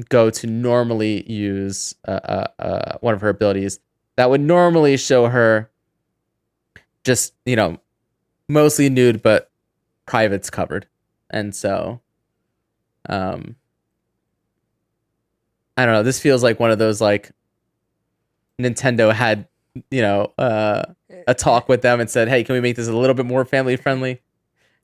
go 0.10 0.30
to 0.30 0.48
normally 0.48 1.30
use 1.32 1.96
uh, 2.08 2.12
uh, 2.12 2.48
uh, 2.60 2.98
one 3.00 3.14
of 3.14 3.22
her 3.22 3.30
abilities 3.30 3.80
that 4.18 4.30
would 4.30 4.42
normally 4.42 4.98
show 4.98 5.28
her 5.28 5.70
just 7.04 7.34
you 7.46 7.56
know 7.56 7.78
mostly 8.50 8.90
nude 8.90 9.22
but 9.22 9.52
privates 10.06 10.50
covered 10.50 10.86
and 11.30 11.56
so 11.56 12.02
um 13.08 13.56
i 15.78 15.86
don't 15.86 15.94
know 15.94 16.04
this 16.04 16.20
feels 16.20 16.42
like 16.44 16.60
one 16.60 16.72
of 16.72 16.80
those 16.80 17.02
like 17.02 17.32
nintendo 18.60 19.12
had 19.14 19.48
you 19.92 20.02
know 20.02 20.32
uh 20.38 20.84
a 21.28 21.34
talk 21.34 21.68
with 21.68 21.82
them 21.82 22.00
and 22.00 22.10
said 22.10 22.28
hey 22.28 22.44
can 22.44 22.54
we 22.54 22.62
make 22.62 22.76
this 22.76 22.88
a 22.88 22.96
little 22.96 23.14
bit 23.14 23.26
more 23.26 23.46
family 23.46 23.76
friendly 23.76 24.22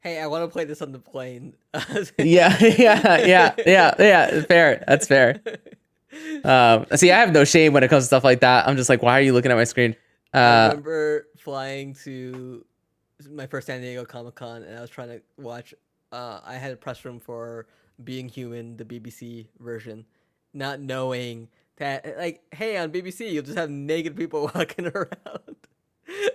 Hey, 0.04 0.20
I 0.20 0.26
want 0.26 0.44
to 0.44 0.48
play 0.52 0.66
this 0.66 0.82
on 0.82 0.94
the 0.94 0.98
plane. 0.98 1.54
yeah 2.18 2.58
yeah 2.60 3.20
yeah 3.20 3.54
yeah 3.68 3.94
yeah 4.00 4.42
fair 4.46 4.84
that's 4.88 5.06
fair. 5.06 5.40
Um 6.44 6.88
see 6.96 7.12
i 7.12 7.20
have 7.20 7.32
no 7.32 7.44
shame 7.44 7.72
when 7.72 7.84
it 7.84 7.90
comes 7.90 8.06
to 8.06 8.08
stuff 8.08 8.24
like 8.24 8.40
that. 8.40 8.68
I'm 8.68 8.78
just 8.78 8.90
like 8.90 9.04
why 9.04 9.20
are 9.20 9.22
you 9.22 9.32
looking 9.32 9.52
at 9.52 9.56
my 9.58 9.64
screen? 9.64 9.96
I 10.34 10.40
uh 10.40 10.68
remember 10.70 11.28
flying 11.38 11.94
to 12.04 12.66
my 13.30 13.46
first 13.46 13.68
San 13.68 13.82
Diego 13.82 14.04
Comic 14.04 14.34
Con, 14.34 14.64
and 14.64 14.76
I 14.76 14.82
was 14.82 14.90
trying 14.90 15.10
to 15.10 15.22
watch. 15.38 15.76
Uh, 16.12 16.40
I 16.44 16.56
had 16.56 16.72
a 16.72 16.76
press 16.76 17.06
room 17.06 17.20
for 17.20 17.68
Being 18.04 18.28
Human, 18.28 18.78
the 18.78 18.86
BBC 18.86 19.46
version, 19.60 20.04
not 20.54 20.80
knowing 20.80 21.48
that, 21.78 22.18
like, 22.18 22.42
hey, 22.52 22.78
on 22.78 22.92
BBC, 22.92 23.32
you'll 23.32 23.44
just 23.44 23.58
have 23.58 23.70
naked 23.70 24.16
people 24.16 24.52
walking 24.56 24.88
around. 24.88 25.56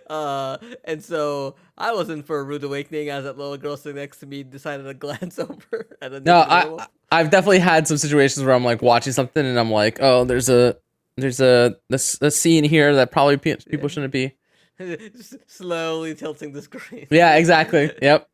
Uh, 0.09 0.56
and 0.84 1.05
so 1.05 1.55
I 1.76 1.93
wasn't 1.93 2.26
for 2.26 2.38
a 2.38 2.43
rude 2.44 2.64
awakening 2.64 3.10
as 3.10 3.24
that 3.24 3.36
little 3.36 3.59
girl 3.59 3.76
sitting 3.76 3.97
next 3.97 4.18
to 4.18 4.26
me 4.26 4.43
decided 4.43 4.84
to 4.84 4.94
glance 4.94 5.38
over 5.38 5.98
at 6.01 6.14
a 6.14 6.20
no 6.20 6.38
i 6.48 6.86
i've 7.12 7.28
definitely 7.28 7.59
had 7.59 7.86
some 7.86 7.98
situations 7.98 8.43
where 8.43 8.55
i'm 8.55 8.64
like 8.64 8.80
watching 8.80 9.12
something 9.12 9.44
and 9.44 9.59
i'm 9.59 9.70
like 9.70 9.98
oh 10.01 10.24
there's 10.24 10.48
a 10.48 10.76
there's 11.16 11.40
a 11.40 11.76
this 11.90 12.16
a 12.22 12.30
scene 12.30 12.64
here 12.64 12.94
that 12.94 13.10
probably 13.10 13.36
pe- 13.36 13.56
people 13.56 13.88
shouldn't 13.88 14.12
be. 14.12 14.34
Just 14.78 15.34
slowly 15.47 16.14
tilting 16.14 16.52
the 16.52 16.62
screen. 16.62 17.06
yeah 17.10 17.34
exactly. 17.36 17.90
Yep 18.01 18.28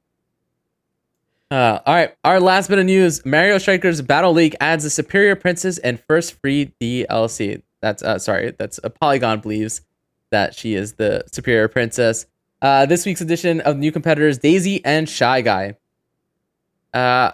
uh, 1.53 1.81
all 1.85 1.95
right, 1.95 2.15
our 2.24 2.41
last 2.41 2.69
bit 2.69 2.79
of 2.79 2.87
news: 2.87 3.24
Mario 3.27 3.59
Strikers 3.59 4.01
Battle 4.01 4.33
League 4.33 4.57
adds 4.61 4.85
a 4.85 4.91
Superior 4.91 5.37
Princess 5.37 5.79
and 5.79 6.01
first 6.01 6.41
free 6.41 6.73
DLC. 6.81 7.62
That's 7.81 8.03
uh, 8.03 8.19
sorry, 8.19 8.55
that's 8.59 8.81
a 8.83 8.91
Polygon 8.91 9.41
believes 9.41 9.83
that 10.31 10.55
she 10.55 10.74
is 10.74 10.95
the 10.95 11.24
Superior 11.31 11.69
Princess. 11.69 12.27
Uh, 12.62 12.87
this 12.87 13.05
week's 13.05 13.20
edition 13.20 13.61
of 13.61 13.77
new 13.77 13.93
competitors 13.93 14.39
Daisy 14.39 14.85
and 14.85 15.09
Shy 15.09 15.41
Guy. 15.43 15.74
Uh, 16.95 17.33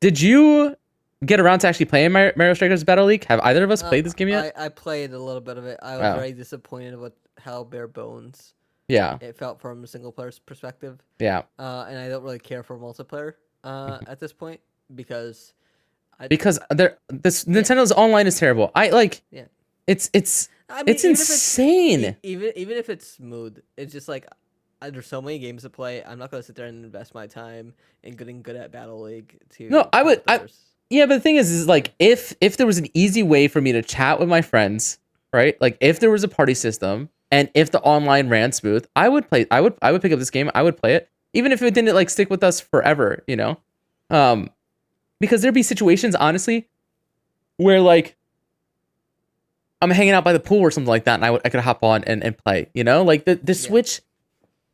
did 0.00 0.20
you 0.20 0.76
get 1.24 1.40
around 1.40 1.60
to 1.60 1.68
actually 1.68 1.86
playing 1.86 2.12
Mar- 2.12 2.32
Mario 2.36 2.54
Strikers 2.54 2.84
Battle 2.84 3.06
League? 3.06 3.24
Have 3.24 3.40
either 3.40 3.64
of 3.64 3.70
us 3.70 3.82
played 3.82 4.04
this 4.04 4.14
game 4.14 4.28
yet? 4.28 4.52
I, 4.56 4.66
I 4.66 4.68
played 4.68 5.12
a 5.12 5.18
little 5.18 5.40
bit 5.40 5.56
of 5.56 5.64
it. 5.66 5.78
I 5.82 5.96
was 5.96 6.06
Oh. 6.06 6.14
very 6.16 6.32
disappointed 6.32 6.98
with 6.98 7.14
how 7.38 7.64
bare 7.64 7.88
bones 7.88 8.54
yeah, 8.90 9.18
it 9.20 9.36
felt 9.36 9.60
from 9.60 9.84
a 9.84 9.86
single 9.86 10.12
player's 10.12 10.38
perspective. 10.38 10.98
yeah. 11.18 11.42
Uh, 11.58 11.86
and 11.88 11.98
I 11.98 12.08
don't 12.08 12.22
really 12.22 12.38
care 12.38 12.62
for 12.62 12.78
multiplayer 12.78 13.34
uh, 13.64 13.98
at 14.06 14.20
this 14.20 14.32
point 14.32 14.60
because 14.94 15.52
I, 16.18 16.28
Because 16.28 16.58
there, 16.70 16.98
this 17.08 17.44
Nintendo's 17.44 17.92
online 17.92 18.26
is 18.26 18.38
terrible. 18.38 18.70
I 18.74 18.90
like. 18.90 19.22
Yeah. 19.30 19.44
It's 19.86 20.10
it's 20.12 20.48
I 20.68 20.82
mean, 20.82 20.94
it's 20.94 21.04
even 21.04 21.10
insane. 21.12 22.04
e- 22.04 22.16
even 22.22 22.52
even 22.56 22.76
if 22.76 22.88
it's 22.90 23.06
smooth, 23.06 23.58
it's 23.76 23.92
just 23.92 24.06
like 24.08 24.26
uh, 24.82 24.90
there's 24.90 25.06
so 25.06 25.20
many 25.20 25.38
games 25.38 25.62
to 25.62 25.70
play. 25.70 26.02
I'm 26.04 26.18
not 26.18 26.30
gonna 26.30 26.42
sit 26.42 26.54
there 26.56 26.66
and 26.66 26.84
invest 26.84 27.14
my 27.14 27.26
time 27.26 27.74
in 28.02 28.14
getting 28.14 28.42
good 28.42 28.56
at 28.56 28.70
Battle 28.70 29.00
League. 29.02 29.38
To 29.56 29.68
No, 29.68 29.88
I 29.92 30.02
would- 30.02 30.22
I- 30.28 30.46
Yeah, 30.90 31.06
but 31.06 31.14
the 31.16 31.20
thing 31.20 31.36
is, 31.36 31.50
is 31.50 31.66
like 31.66 31.92
if 31.98 32.34
if 32.40 32.56
there 32.56 32.66
was 32.66 32.78
an 32.78 32.88
easy 32.94 33.22
way 33.22 33.48
for 33.48 33.60
me 33.60 33.72
to 33.72 33.82
chat 33.82 34.20
with 34.20 34.28
my 34.28 34.42
friends, 34.42 34.98
right? 35.32 35.60
Like 35.60 35.76
if 35.80 35.98
there 36.00 36.10
was 36.10 36.22
a 36.24 36.28
party 36.28 36.54
system 36.54 37.08
and 37.30 37.50
if 37.54 37.70
the 37.70 37.80
online 37.80 38.28
ran 38.28 38.52
smooth, 38.52 38.86
I 38.96 39.08
would 39.08 39.28
play. 39.28 39.46
I 39.50 39.60
would 39.60 39.74
I 39.82 39.92
would 39.92 40.02
pick 40.02 40.12
up 40.12 40.18
this 40.18 40.30
game. 40.30 40.50
I 40.54 40.62
would 40.62 40.76
play 40.76 40.94
it, 40.94 41.08
even 41.32 41.52
if 41.52 41.62
it 41.62 41.74
didn't 41.74 41.94
like 41.94 42.10
stick 42.10 42.30
with 42.30 42.42
us 42.42 42.60
forever. 42.60 43.22
You 43.26 43.36
know, 43.36 43.58
um, 44.10 44.50
because 45.20 45.42
there'd 45.42 45.54
be 45.54 45.62
situations, 45.62 46.14
honestly, 46.14 46.68
where 47.56 47.80
like 47.80 48.16
I'm 49.82 49.90
hanging 49.90 50.12
out 50.12 50.24
by 50.24 50.32
the 50.32 50.40
pool 50.40 50.60
or 50.60 50.70
something 50.70 50.88
like 50.88 51.04
that, 51.04 51.14
and 51.14 51.24
I 51.24 51.30
would 51.30 51.40
I 51.44 51.48
could 51.48 51.60
hop 51.60 51.82
on 51.82 52.04
and, 52.04 52.22
and 52.22 52.36
play. 52.36 52.68
You 52.74 52.84
know, 52.84 53.02
like 53.02 53.24
the 53.24 53.36
the 53.36 53.52
Yeah. 53.52 53.58
Switch, 53.68 54.00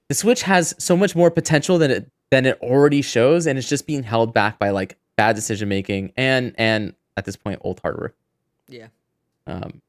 the 0.09 0.15
Switch 0.15 0.43
has 0.43 0.75
so 0.79 0.97
much 0.97 1.15
more 1.15 1.31
potential 1.31 1.79
than 1.79 1.91
it 1.91 2.11
than 2.31 2.47
it 2.47 2.59
already 2.61 3.03
shows, 3.03 3.47
and 3.47 3.59
it's 3.59 3.69
just 3.69 3.87
being 3.87 4.03
held 4.03 4.35
back 4.35 4.59
by 4.59 4.71
like 4.71 4.97
bad 5.17 5.37
decision 5.37 5.69
making 5.69 6.13
and 6.17 6.55
and 6.59 6.95
at 7.17 7.25
this 7.25 7.37
point 7.37 7.61
old 7.63 7.81
hardware. 7.81 8.15
Yeah. 8.69 8.89
Um. 9.47 9.81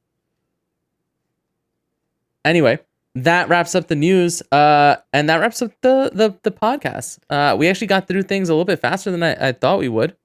Anyway, 2.46 2.80
that 3.16 3.50
wraps 3.50 3.76
up 3.76 3.88
the 3.88 3.96
news. 3.96 4.42
Uh, 4.52 4.98
and 5.14 5.30
that 5.30 5.38
wraps 5.38 5.62
up 5.62 5.72
the 5.82 6.12
the 6.14 6.38
the 6.44 6.52
podcast. 6.52 7.20
Uh, 7.30 7.56
we 7.58 7.68
actually 7.68 7.88
got 7.88 8.08
through 8.08 8.24
things 8.24 8.50
a 8.50 8.54
little 8.54 8.66
bit 8.66 8.80
faster 8.80 9.12
than 9.12 9.24
I, 9.24 9.50
I 9.50 9.52
thought 9.52 9.80
we 9.80 9.90
would. 9.90 10.16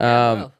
Yeah, 0.00 0.30
Um, 0.32 0.40
wow. 0.40 0.52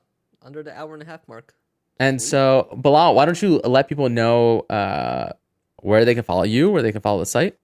under 0.43 0.63
the 0.63 0.77
hour 0.79 0.95
and 0.95 1.03
a 1.03 1.07
half 1.07 1.27
mark. 1.29 1.55
and 2.01 2.21
Sweet. 2.21 2.29
so 2.31 2.69
Bilal, 2.77 3.15
why 3.15 3.25
don't 3.25 3.41
you 3.43 3.59
let 3.65 3.89
people 3.89 4.09
know 4.09 4.61
uh 4.71 5.33
where 5.81 6.05
they 6.05 6.15
can 6.15 6.25
follow 6.25 6.43
you, 6.45 6.71
where 6.71 6.83
they 6.83 6.93
can 6.93 7.01
follow 7.01 7.21
the 7.21 7.27
site? 7.27 7.57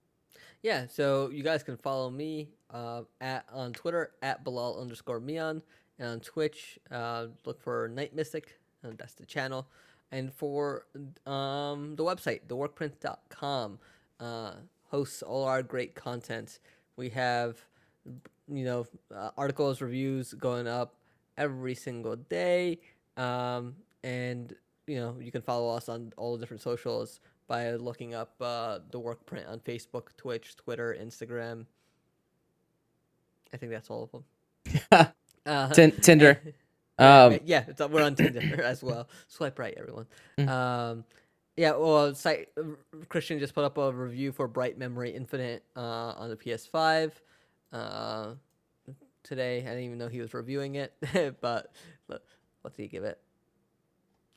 yeah, 0.63 0.87
so 0.87 1.29
you 1.29 1.43
guys 1.43 1.61
can 1.63 1.77
follow 1.77 2.09
me 2.09 2.49
uh, 2.73 3.01
at 3.21 3.45
on 3.53 3.71
Twitter 3.73 4.11
at 4.23 4.43
Bilal 4.43 4.79
underscore 4.81 5.19
Mion 5.19 5.61
and 5.99 6.09
on 6.09 6.19
Twitch 6.21 6.79
uh, 6.91 7.27
look 7.45 7.61
for 7.61 7.87
Night 7.89 8.15
Mystic. 8.15 8.57
And 8.81 8.97
that's 8.97 9.13
the 9.13 9.25
channel. 9.25 9.67
And 10.15 10.33
for 10.33 10.85
um, 11.25 11.97
the 11.97 12.03
website, 12.03 12.39
theworkprint.com, 12.47 13.79
uh, 14.21 14.51
hosts 14.89 15.21
all 15.21 15.43
our 15.43 15.61
great 15.61 15.93
content. 15.93 16.59
We 16.95 17.09
have, 17.09 17.57
you 18.47 18.63
know, 18.63 18.87
uh, 19.13 19.31
articles, 19.37 19.81
reviews 19.81 20.33
going 20.33 20.69
up 20.69 20.95
every 21.37 21.75
single 21.75 22.15
day. 22.15 22.79
Um, 23.17 23.75
and, 24.05 24.55
you 24.87 25.01
know, 25.01 25.17
you 25.19 25.33
can 25.33 25.41
follow 25.41 25.75
us 25.75 25.89
on 25.89 26.13
all 26.15 26.37
the 26.37 26.39
different 26.39 26.61
socials 26.61 27.19
by 27.49 27.71
looking 27.71 28.15
up 28.15 28.35
uh, 28.39 28.79
the 28.91 28.99
work 28.99 29.25
print 29.25 29.47
on 29.47 29.59
Facebook, 29.59 30.15
Twitch, 30.15 30.55
Twitter, 30.55 30.95
Instagram. 30.97 31.65
I 33.53 33.57
think 33.57 33.69
that's 33.69 33.89
all 33.89 34.03
of 34.03 34.11
them. 34.13 35.07
Uh, 35.45 35.69
Tin- 35.73 35.91
Tinder. 35.91 36.41
yeah, 36.99 37.23
Um, 37.25 37.39
yeah, 37.45 37.65
it's, 37.67 37.79
we're 37.81 38.03
on 38.03 38.15
Tinder 38.15 38.61
as 38.63 38.83
well. 38.83 39.07
Swipe 39.27 39.59
right, 39.59 39.73
everyone. 39.77 40.05
Mm. 40.37 40.49
Um, 40.49 41.03
yeah, 41.57 41.71
well, 41.71 42.13
site, 42.15 42.49
Christian 43.09 43.39
just 43.39 43.55
put 43.55 43.63
up 43.63 43.77
a 43.77 43.91
review 43.91 44.31
for 44.31 44.47
Bright 44.47 44.77
Memory 44.77 45.11
Infinite 45.11 45.63
uh, 45.75 46.13
on 46.17 46.29
the 46.29 46.35
PS5 46.35 47.11
uh, 47.71 48.27
today. 49.23 49.59
I 49.59 49.61
didn't 49.61 49.83
even 49.83 49.97
know 49.97 50.07
he 50.09 50.19
was 50.21 50.33
reviewing 50.33 50.75
it, 50.75 50.93
but 51.41 51.71
look, 52.07 52.23
what 52.61 52.75
did 52.75 52.81
he 52.83 52.87
give 52.89 53.03
it? 53.03 53.19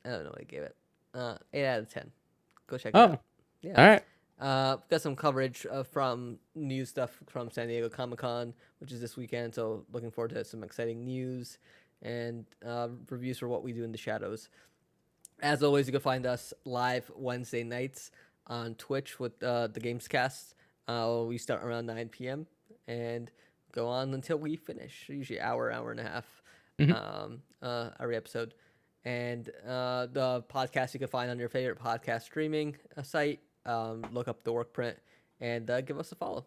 I 0.04 0.10
don't 0.10 0.24
know 0.24 0.30
what 0.30 0.38
he 0.40 0.44
gave 0.46 0.62
it. 0.62 0.76
Uh, 1.14 1.36
eight 1.52 1.66
out 1.66 1.80
of 1.80 1.92
ten. 1.92 2.10
Go 2.68 2.78
check 2.78 2.94
it 2.94 2.96
Oh, 2.96 3.12
out. 3.12 3.22
Yeah. 3.62 3.74
all 3.82 3.88
right. 3.88 4.02
Uh, 4.40 4.76
got 4.88 5.00
some 5.02 5.16
coverage 5.16 5.66
uh, 5.68 5.82
from 5.82 6.38
new 6.54 6.84
stuff 6.86 7.18
from 7.26 7.50
San 7.50 7.66
Diego 7.66 7.88
Comic 7.88 8.20
Con, 8.20 8.54
which 8.78 8.92
is 8.92 9.00
this 9.00 9.16
weekend. 9.16 9.52
So 9.54 9.84
looking 9.92 10.12
forward 10.12 10.30
to 10.30 10.44
some 10.44 10.62
exciting 10.62 11.04
news 11.04 11.58
and 12.02 12.44
uh, 12.64 12.88
reviews 13.10 13.38
for 13.38 13.48
what 13.48 13.62
we 13.62 13.72
do 13.72 13.84
in 13.84 13.92
the 13.92 13.98
shadows. 13.98 14.48
As 15.40 15.62
always, 15.62 15.86
you 15.86 15.92
can 15.92 16.00
find 16.00 16.26
us 16.26 16.52
live 16.64 17.10
Wednesday 17.14 17.62
nights 17.62 18.10
on 18.46 18.74
Twitch 18.74 19.20
with 19.20 19.40
uh, 19.42 19.68
the 19.68 19.80
Gamescast. 19.80 20.54
Uh, 20.88 21.24
we 21.26 21.38
start 21.38 21.62
around 21.62 21.86
9 21.86 22.08
p.m. 22.08 22.46
and 22.86 23.30
go 23.72 23.86
on 23.88 24.14
until 24.14 24.38
we 24.38 24.56
finish, 24.56 25.06
usually 25.08 25.40
hour, 25.40 25.70
hour 25.70 25.90
and 25.90 26.00
a 26.00 26.04
half 26.04 26.24
Mhm. 26.78 26.94
um, 26.94 27.42
uh, 27.62 27.90
every 28.00 28.16
episode. 28.16 28.54
And 29.04 29.48
uh, 29.66 30.06
the 30.06 30.42
podcast 30.48 30.94
you 30.94 31.00
can 31.00 31.08
find 31.08 31.30
on 31.30 31.38
your 31.38 31.48
favorite 31.48 31.78
podcast 31.78 32.22
streaming 32.22 32.76
uh, 32.96 33.02
site. 33.02 33.40
Um, 33.66 34.04
look 34.12 34.28
up 34.28 34.42
the 34.44 34.52
work 34.52 34.72
print 34.72 34.96
and 35.40 35.68
uh, 35.70 35.80
give 35.82 35.98
us 35.98 36.10
a 36.12 36.14
follow. 36.14 36.46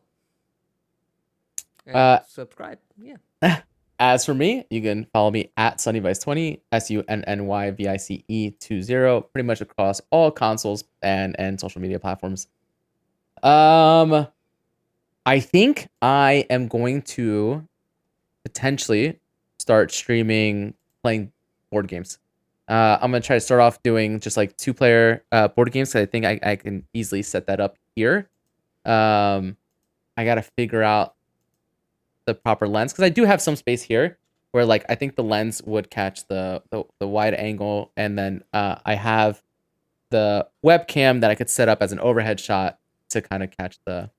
And 1.85 1.95
Uh, 1.95 2.19
subscribe. 2.27 2.79
Yeah. 3.01 3.17
As 4.01 4.25
for 4.25 4.33
me, 4.33 4.65
you 4.71 4.81
can 4.81 5.05
follow 5.13 5.29
me 5.29 5.51
at 5.57 5.77
SunnyVice20, 5.77 6.59
S 6.71 6.89
U 6.89 7.03
N 7.07 7.23
N 7.27 7.45
Y 7.45 7.69
V 7.69 7.87
I 7.87 7.97
C 7.97 8.25
E 8.27 8.49
20, 8.49 9.27
pretty 9.31 9.45
much 9.45 9.61
across 9.61 10.01
all 10.09 10.31
consoles 10.31 10.85
and, 11.03 11.35
and 11.39 11.59
social 11.59 11.79
media 11.79 11.99
platforms. 11.99 12.47
Um, 13.43 14.25
I 15.23 15.39
think 15.39 15.87
I 16.01 16.47
am 16.49 16.67
going 16.67 17.03
to 17.03 17.67
potentially 18.43 19.19
start 19.59 19.91
streaming 19.91 20.73
playing 21.03 21.31
board 21.71 21.87
games. 21.87 22.17
Uh, 22.67 22.97
I'm 22.99 23.11
gonna 23.11 23.21
try 23.21 23.35
to 23.35 23.39
start 23.39 23.61
off 23.61 23.83
doing 23.83 24.19
just 24.19 24.35
like 24.35 24.57
two 24.57 24.73
player 24.73 25.23
uh, 25.31 25.47
board 25.49 25.71
games. 25.71 25.95
I 25.95 26.07
think 26.07 26.25
I, 26.25 26.39
I 26.41 26.55
can 26.55 26.87
easily 26.95 27.21
set 27.21 27.45
that 27.45 27.59
up 27.59 27.77
here. 27.95 28.27
Um, 28.83 29.57
I 30.17 30.25
gotta 30.25 30.41
figure 30.41 30.81
out 30.81 31.13
the 32.25 32.33
proper 32.33 32.67
lens 32.67 32.93
because 32.93 33.03
I 33.03 33.09
do 33.09 33.25
have 33.25 33.41
some 33.41 33.55
space 33.55 33.83
here 33.83 34.17
where 34.51 34.65
like 34.65 34.85
I 34.89 34.95
think 34.95 35.15
the 35.15 35.23
lens 35.23 35.61
would 35.63 35.89
catch 35.89 36.27
the 36.27 36.61
the, 36.69 36.83
the 36.99 37.07
wide 37.07 37.33
angle, 37.33 37.91
and 37.97 38.17
then 38.17 38.43
uh, 38.53 38.75
I 38.85 38.95
have 38.95 39.41
the 40.09 40.47
webcam 40.63 41.21
that 41.21 41.31
I 41.31 41.35
could 41.35 41.49
set 41.49 41.69
up 41.69 41.81
as 41.81 41.91
an 41.91 41.99
overhead 41.99 42.39
shot 42.39 42.79
to 43.09 43.21
kind 43.21 43.43
of 43.43 43.51
catch 43.51 43.79
the. 43.85 44.09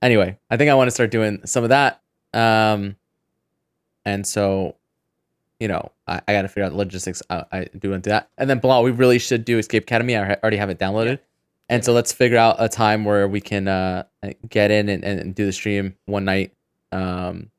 Anyway, 0.00 0.38
I 0.50 0.56
think 0.56 0.70
I 0.70 0.74
want 0.74 0.88
to 0.88 0.92
start 0.92 1.10
doing 1.10 1.40
some 1.46 1.62
of 1.62 1.70
that, 1.70 2.02
um, 2.34 2.96
and 4.04 4.26
so, 4.26 4.76
you 5.60 5.68
know, 5.68 5.92
I, 6.08 6.20
I 6.26 6.32
got 6.32 6.42
to 6.42 6.48
figure 6.48 6.64
out 6.64 6.70
the 6.70 6.76
logistics. 6.76 7.22
I, 7.30 7.44
I 7.52 7.64
do 7.78 7.90
want 7.90 8.04
to 8.04 8.10
do 8.10 8.12
that, 8.12 8.28
and 8.36 8.50
then 8.50 8.58
blah, 8.58 8.80
we 8.80 8.90
really 8.90 9.18
should 9.18 9.44
do 9.44 9.58
Escape 9.58 9.84
Academy. 9.84 10.16
I 10.16 10.34
already 10.34 10.56
have 10.56 10.70
it 10.70 10.78
downloaded. 10.78 11.20
And 11.68 11.84
so 11.84 11.92
let's 11.92 12.12
figure 12.12 12.36
out 12.36 12.56
a 12.58 12.68
time 12.68 13.04
where 13.04 13.26
we 13.26 13.40
can 13.40 13.66
uh, 13.66 14.04
get 14.48 14.70
in 14.70 14.88
and, 14.88 15.04
and 15.04 15.34
do 15.34 15.46
the 15.46 15.52
stream 15.52 15.96
one 16.04 16.24
night. 16.24 16.54
Um, 16.90 17.50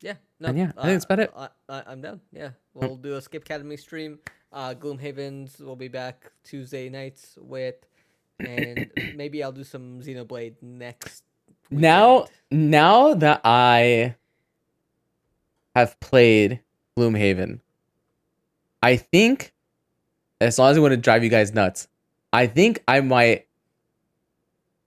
Yeah. 0.00 0.14
No, 0.38 0.52
yeah, 0.52 0.72
I 0.76 0.82
think 0.86 0.94
that's 0.94 1.04
about 1.04 1.20
it. 1.20 1.32
I, 1.36 1.48
I, 1.68 1.82
I'm 1.86 2.00
down. 2.00 2.20
Yeah. 2.32 2.50
We'll 2.74 2.96
do 2.96 3.16
Escape 3.16 3.42
Academy 3.42 3.76
stream. 3.76 4.18
Uh, 4.52 4.74
Gloomhavens 4.74 5.60
will 5.60 5.76
be 5.76 5.88
back 5.88 6.30
Tuesday 6.44 6.88
nights 6.88 7.36
with, 7.40 7.74
and 8.38 8.88
maybe 9.16 9.42
I'll 9.42 9.50
do 9.52 9.64
some 9.64 10.00
Xenoblade 10.00 10.54
next. 10.62 11.24
now, 11.70 12.26
now 12.50 13.14
that 13.14 13.40
I 13.44 14.14
have 15.74 15.98
played 15.98 16.60
Gloomhaven, 16.96 17.60
I 18.82 18.96
think, 18.96 19.52
as 20.40 20.58
long 20.58 20.70
as 20.70 20.76
I 20.76 20.80
want 20.80 20.92
to 20.92 20.98
drive 20.98 21.24
you 21.24 21.30
guys 21.30 21.52
nuts, 21.52 21.88
I 22.34 22.46
think 22.48 22.82
I 22.88 23.00
might 23.00 23.46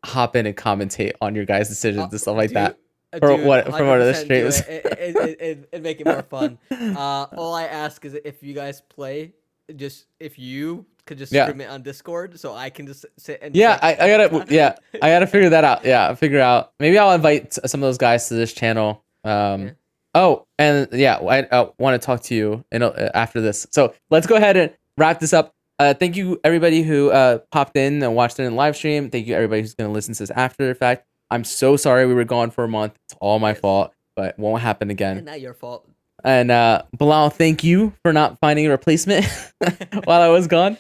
hop 0.06 0.36
in 0.36 0.46
and 0.46 0.56
commentate 0.56 1.14
on 1.22 1.36
your 1.36 1.46
guys' 1.46 1.70
decisions 1.70 2.04
Uh, 2.06 2.10
and 2.12 2.22
stuff 2.22 2.38
like 2.38 2.50
dude, 2.50 2.58
that. 2.58 2.78
uh, 3.14 3.20
for 3.20 3.36
dude, 3.38 3.46
what- 3.46 3.66
for 3.66 3.86
one 3.86 4.00
of 4.00 4.06
the 4.08 4.14
streams. 4.14 4.60
it. 4.62 4.86
It, 4.86 5.16
it, 5.16 5.42
it, 5.42 5.70
it 5.72 5.82
make 5.82 6.00
it 6.02 6.06
more 6.06 6.22
fun. 6.24 6.58
Uh, 6.72 7.26
all 7.36 7.54
I 7.54 7.64
ask 7.66 8.04
is 8.06 8.14
if 8.14 8.44
you 8.44 8.54
guys 8.54 8.82
play, 8.82 9.34
just 9.76 10.06
if 10.20 10.38
you 10.40 10.86
could 11.06 11.18
just 11.18 11.32
Yeah. 11.32 11.46
stream 11.46 11.62
it 11.62 11.70
on 11.70 11.82
Discord, 11.84 12.40
so 12.40 12.54
I 12.54 12.70
can 12.70 12.86
just 12.88 13.06
sit 13.18 13.40
and 13.42 13.56
Yeah, 13.56 13.78
I, 13.82 13.94
I 13.94 14.08
gotta, 14.08 14.46
yeah, 14.54 14.76
I 15.02 15.10
gotta 15.10 15.28
figure 15.28 15.50
that 15.50 15.64
out. 15.64 15.84
Yeah, 15.86 16.14
figure 16.16 16.40
out. 16.40 16.74
Maybe 16.80 16.98
I'll 16.98 17.12
invite 17.14 17.54
some 17.54 17.82
of 17.82 17.88
those 17.88 17.98
guys 17.98 18.28
to 18.30 18.34
this 18.36 18.54
channel. 18.54 19.04
Um, 19.24 19.64
Yeah. 19.64 19.70
oh, 20.16 20.48
and 20.60 20.88
yeah, 20.92 21.16
I 21.18 21.42
uh, 21.44 21.70
want 21.80 22.00
to 22.02 22.06
talk 22.06 22.22
to 22.24 22.36
you 22.36 22.64
in 22.72 22.84
uh, 22.84 23.10
after 23.14 23.42
this. 23.42 23.68
So 23.72 23.94
let's 24.10 24.28
go 24.28 24.36
ahead 24.36 24.58
and 24.58 24.74
wrap 24.98 25.20
this 25.20 25.34
up. 25.34 25.54
Uh, 25.80 25.94
thank 25.94 26.16
you 26.16 26.40
everybody 26.44 26.82
who 26.82 27.12
uh, 27.12 27.38
popped 27.52 27.78
in 27.78 28.02
and 28.02 28.16
watched 28.16 28.40
it 28.40 28.44
in 28.44 28.56
live 28.56 28.76
stream. 28.76 29.10
Thank 29.10 29.28
you 29.28 29.36
everybody 29.36 29.62
who's 29.62 29.76
gonna 29.76 29.92
listen 29.92 30.14
to 30.16 30.20
this 30.24 30.32
after 30.32 30.68
the 30.68 30.74
fact. 30.76 31.06
I'm 31.30 31.44
so 31.44 31.76
sorry 31.78 32.06
we 32.08 32.14
were 32.14 32.24
gone 32.24 32.52
for 32.52 32.64
a 32.64 32.68
month. 32.68 32.98
It's 33.06 33.16
all 33.20 33.38
my 33.40 33.54
fault, 33.54 33.94
but 34.16 34.40
won't 34.40 34.62
happen 34.64 34.90
And 34.90 34.92
again. 34.92 35.26
not 35.26 35.42
your 35.42 35.54
fault. 35.54 35.88
And 36.24 36.50
uh, 36.50 36.84
Bilal, 36.98 37.30
thank 37.30 37.64
you 37.64 37.94
for 38.02 38.12
not 38.12 38.40
finding 38.40 38.66
a 38.66 38.70
replacement 38.70 39.26
while 40.06 40.22
I 40.22 40.30
was 40.30 40.48
gone. 40.48 40.78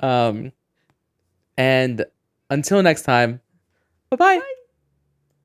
Um, 0.00 0.52
and 1.56 2.04
until 2.50 2.82
next 2.82 3.02
time, 3.02 3.40
bye. 4.10 4.16
Bye. 4.16 4.54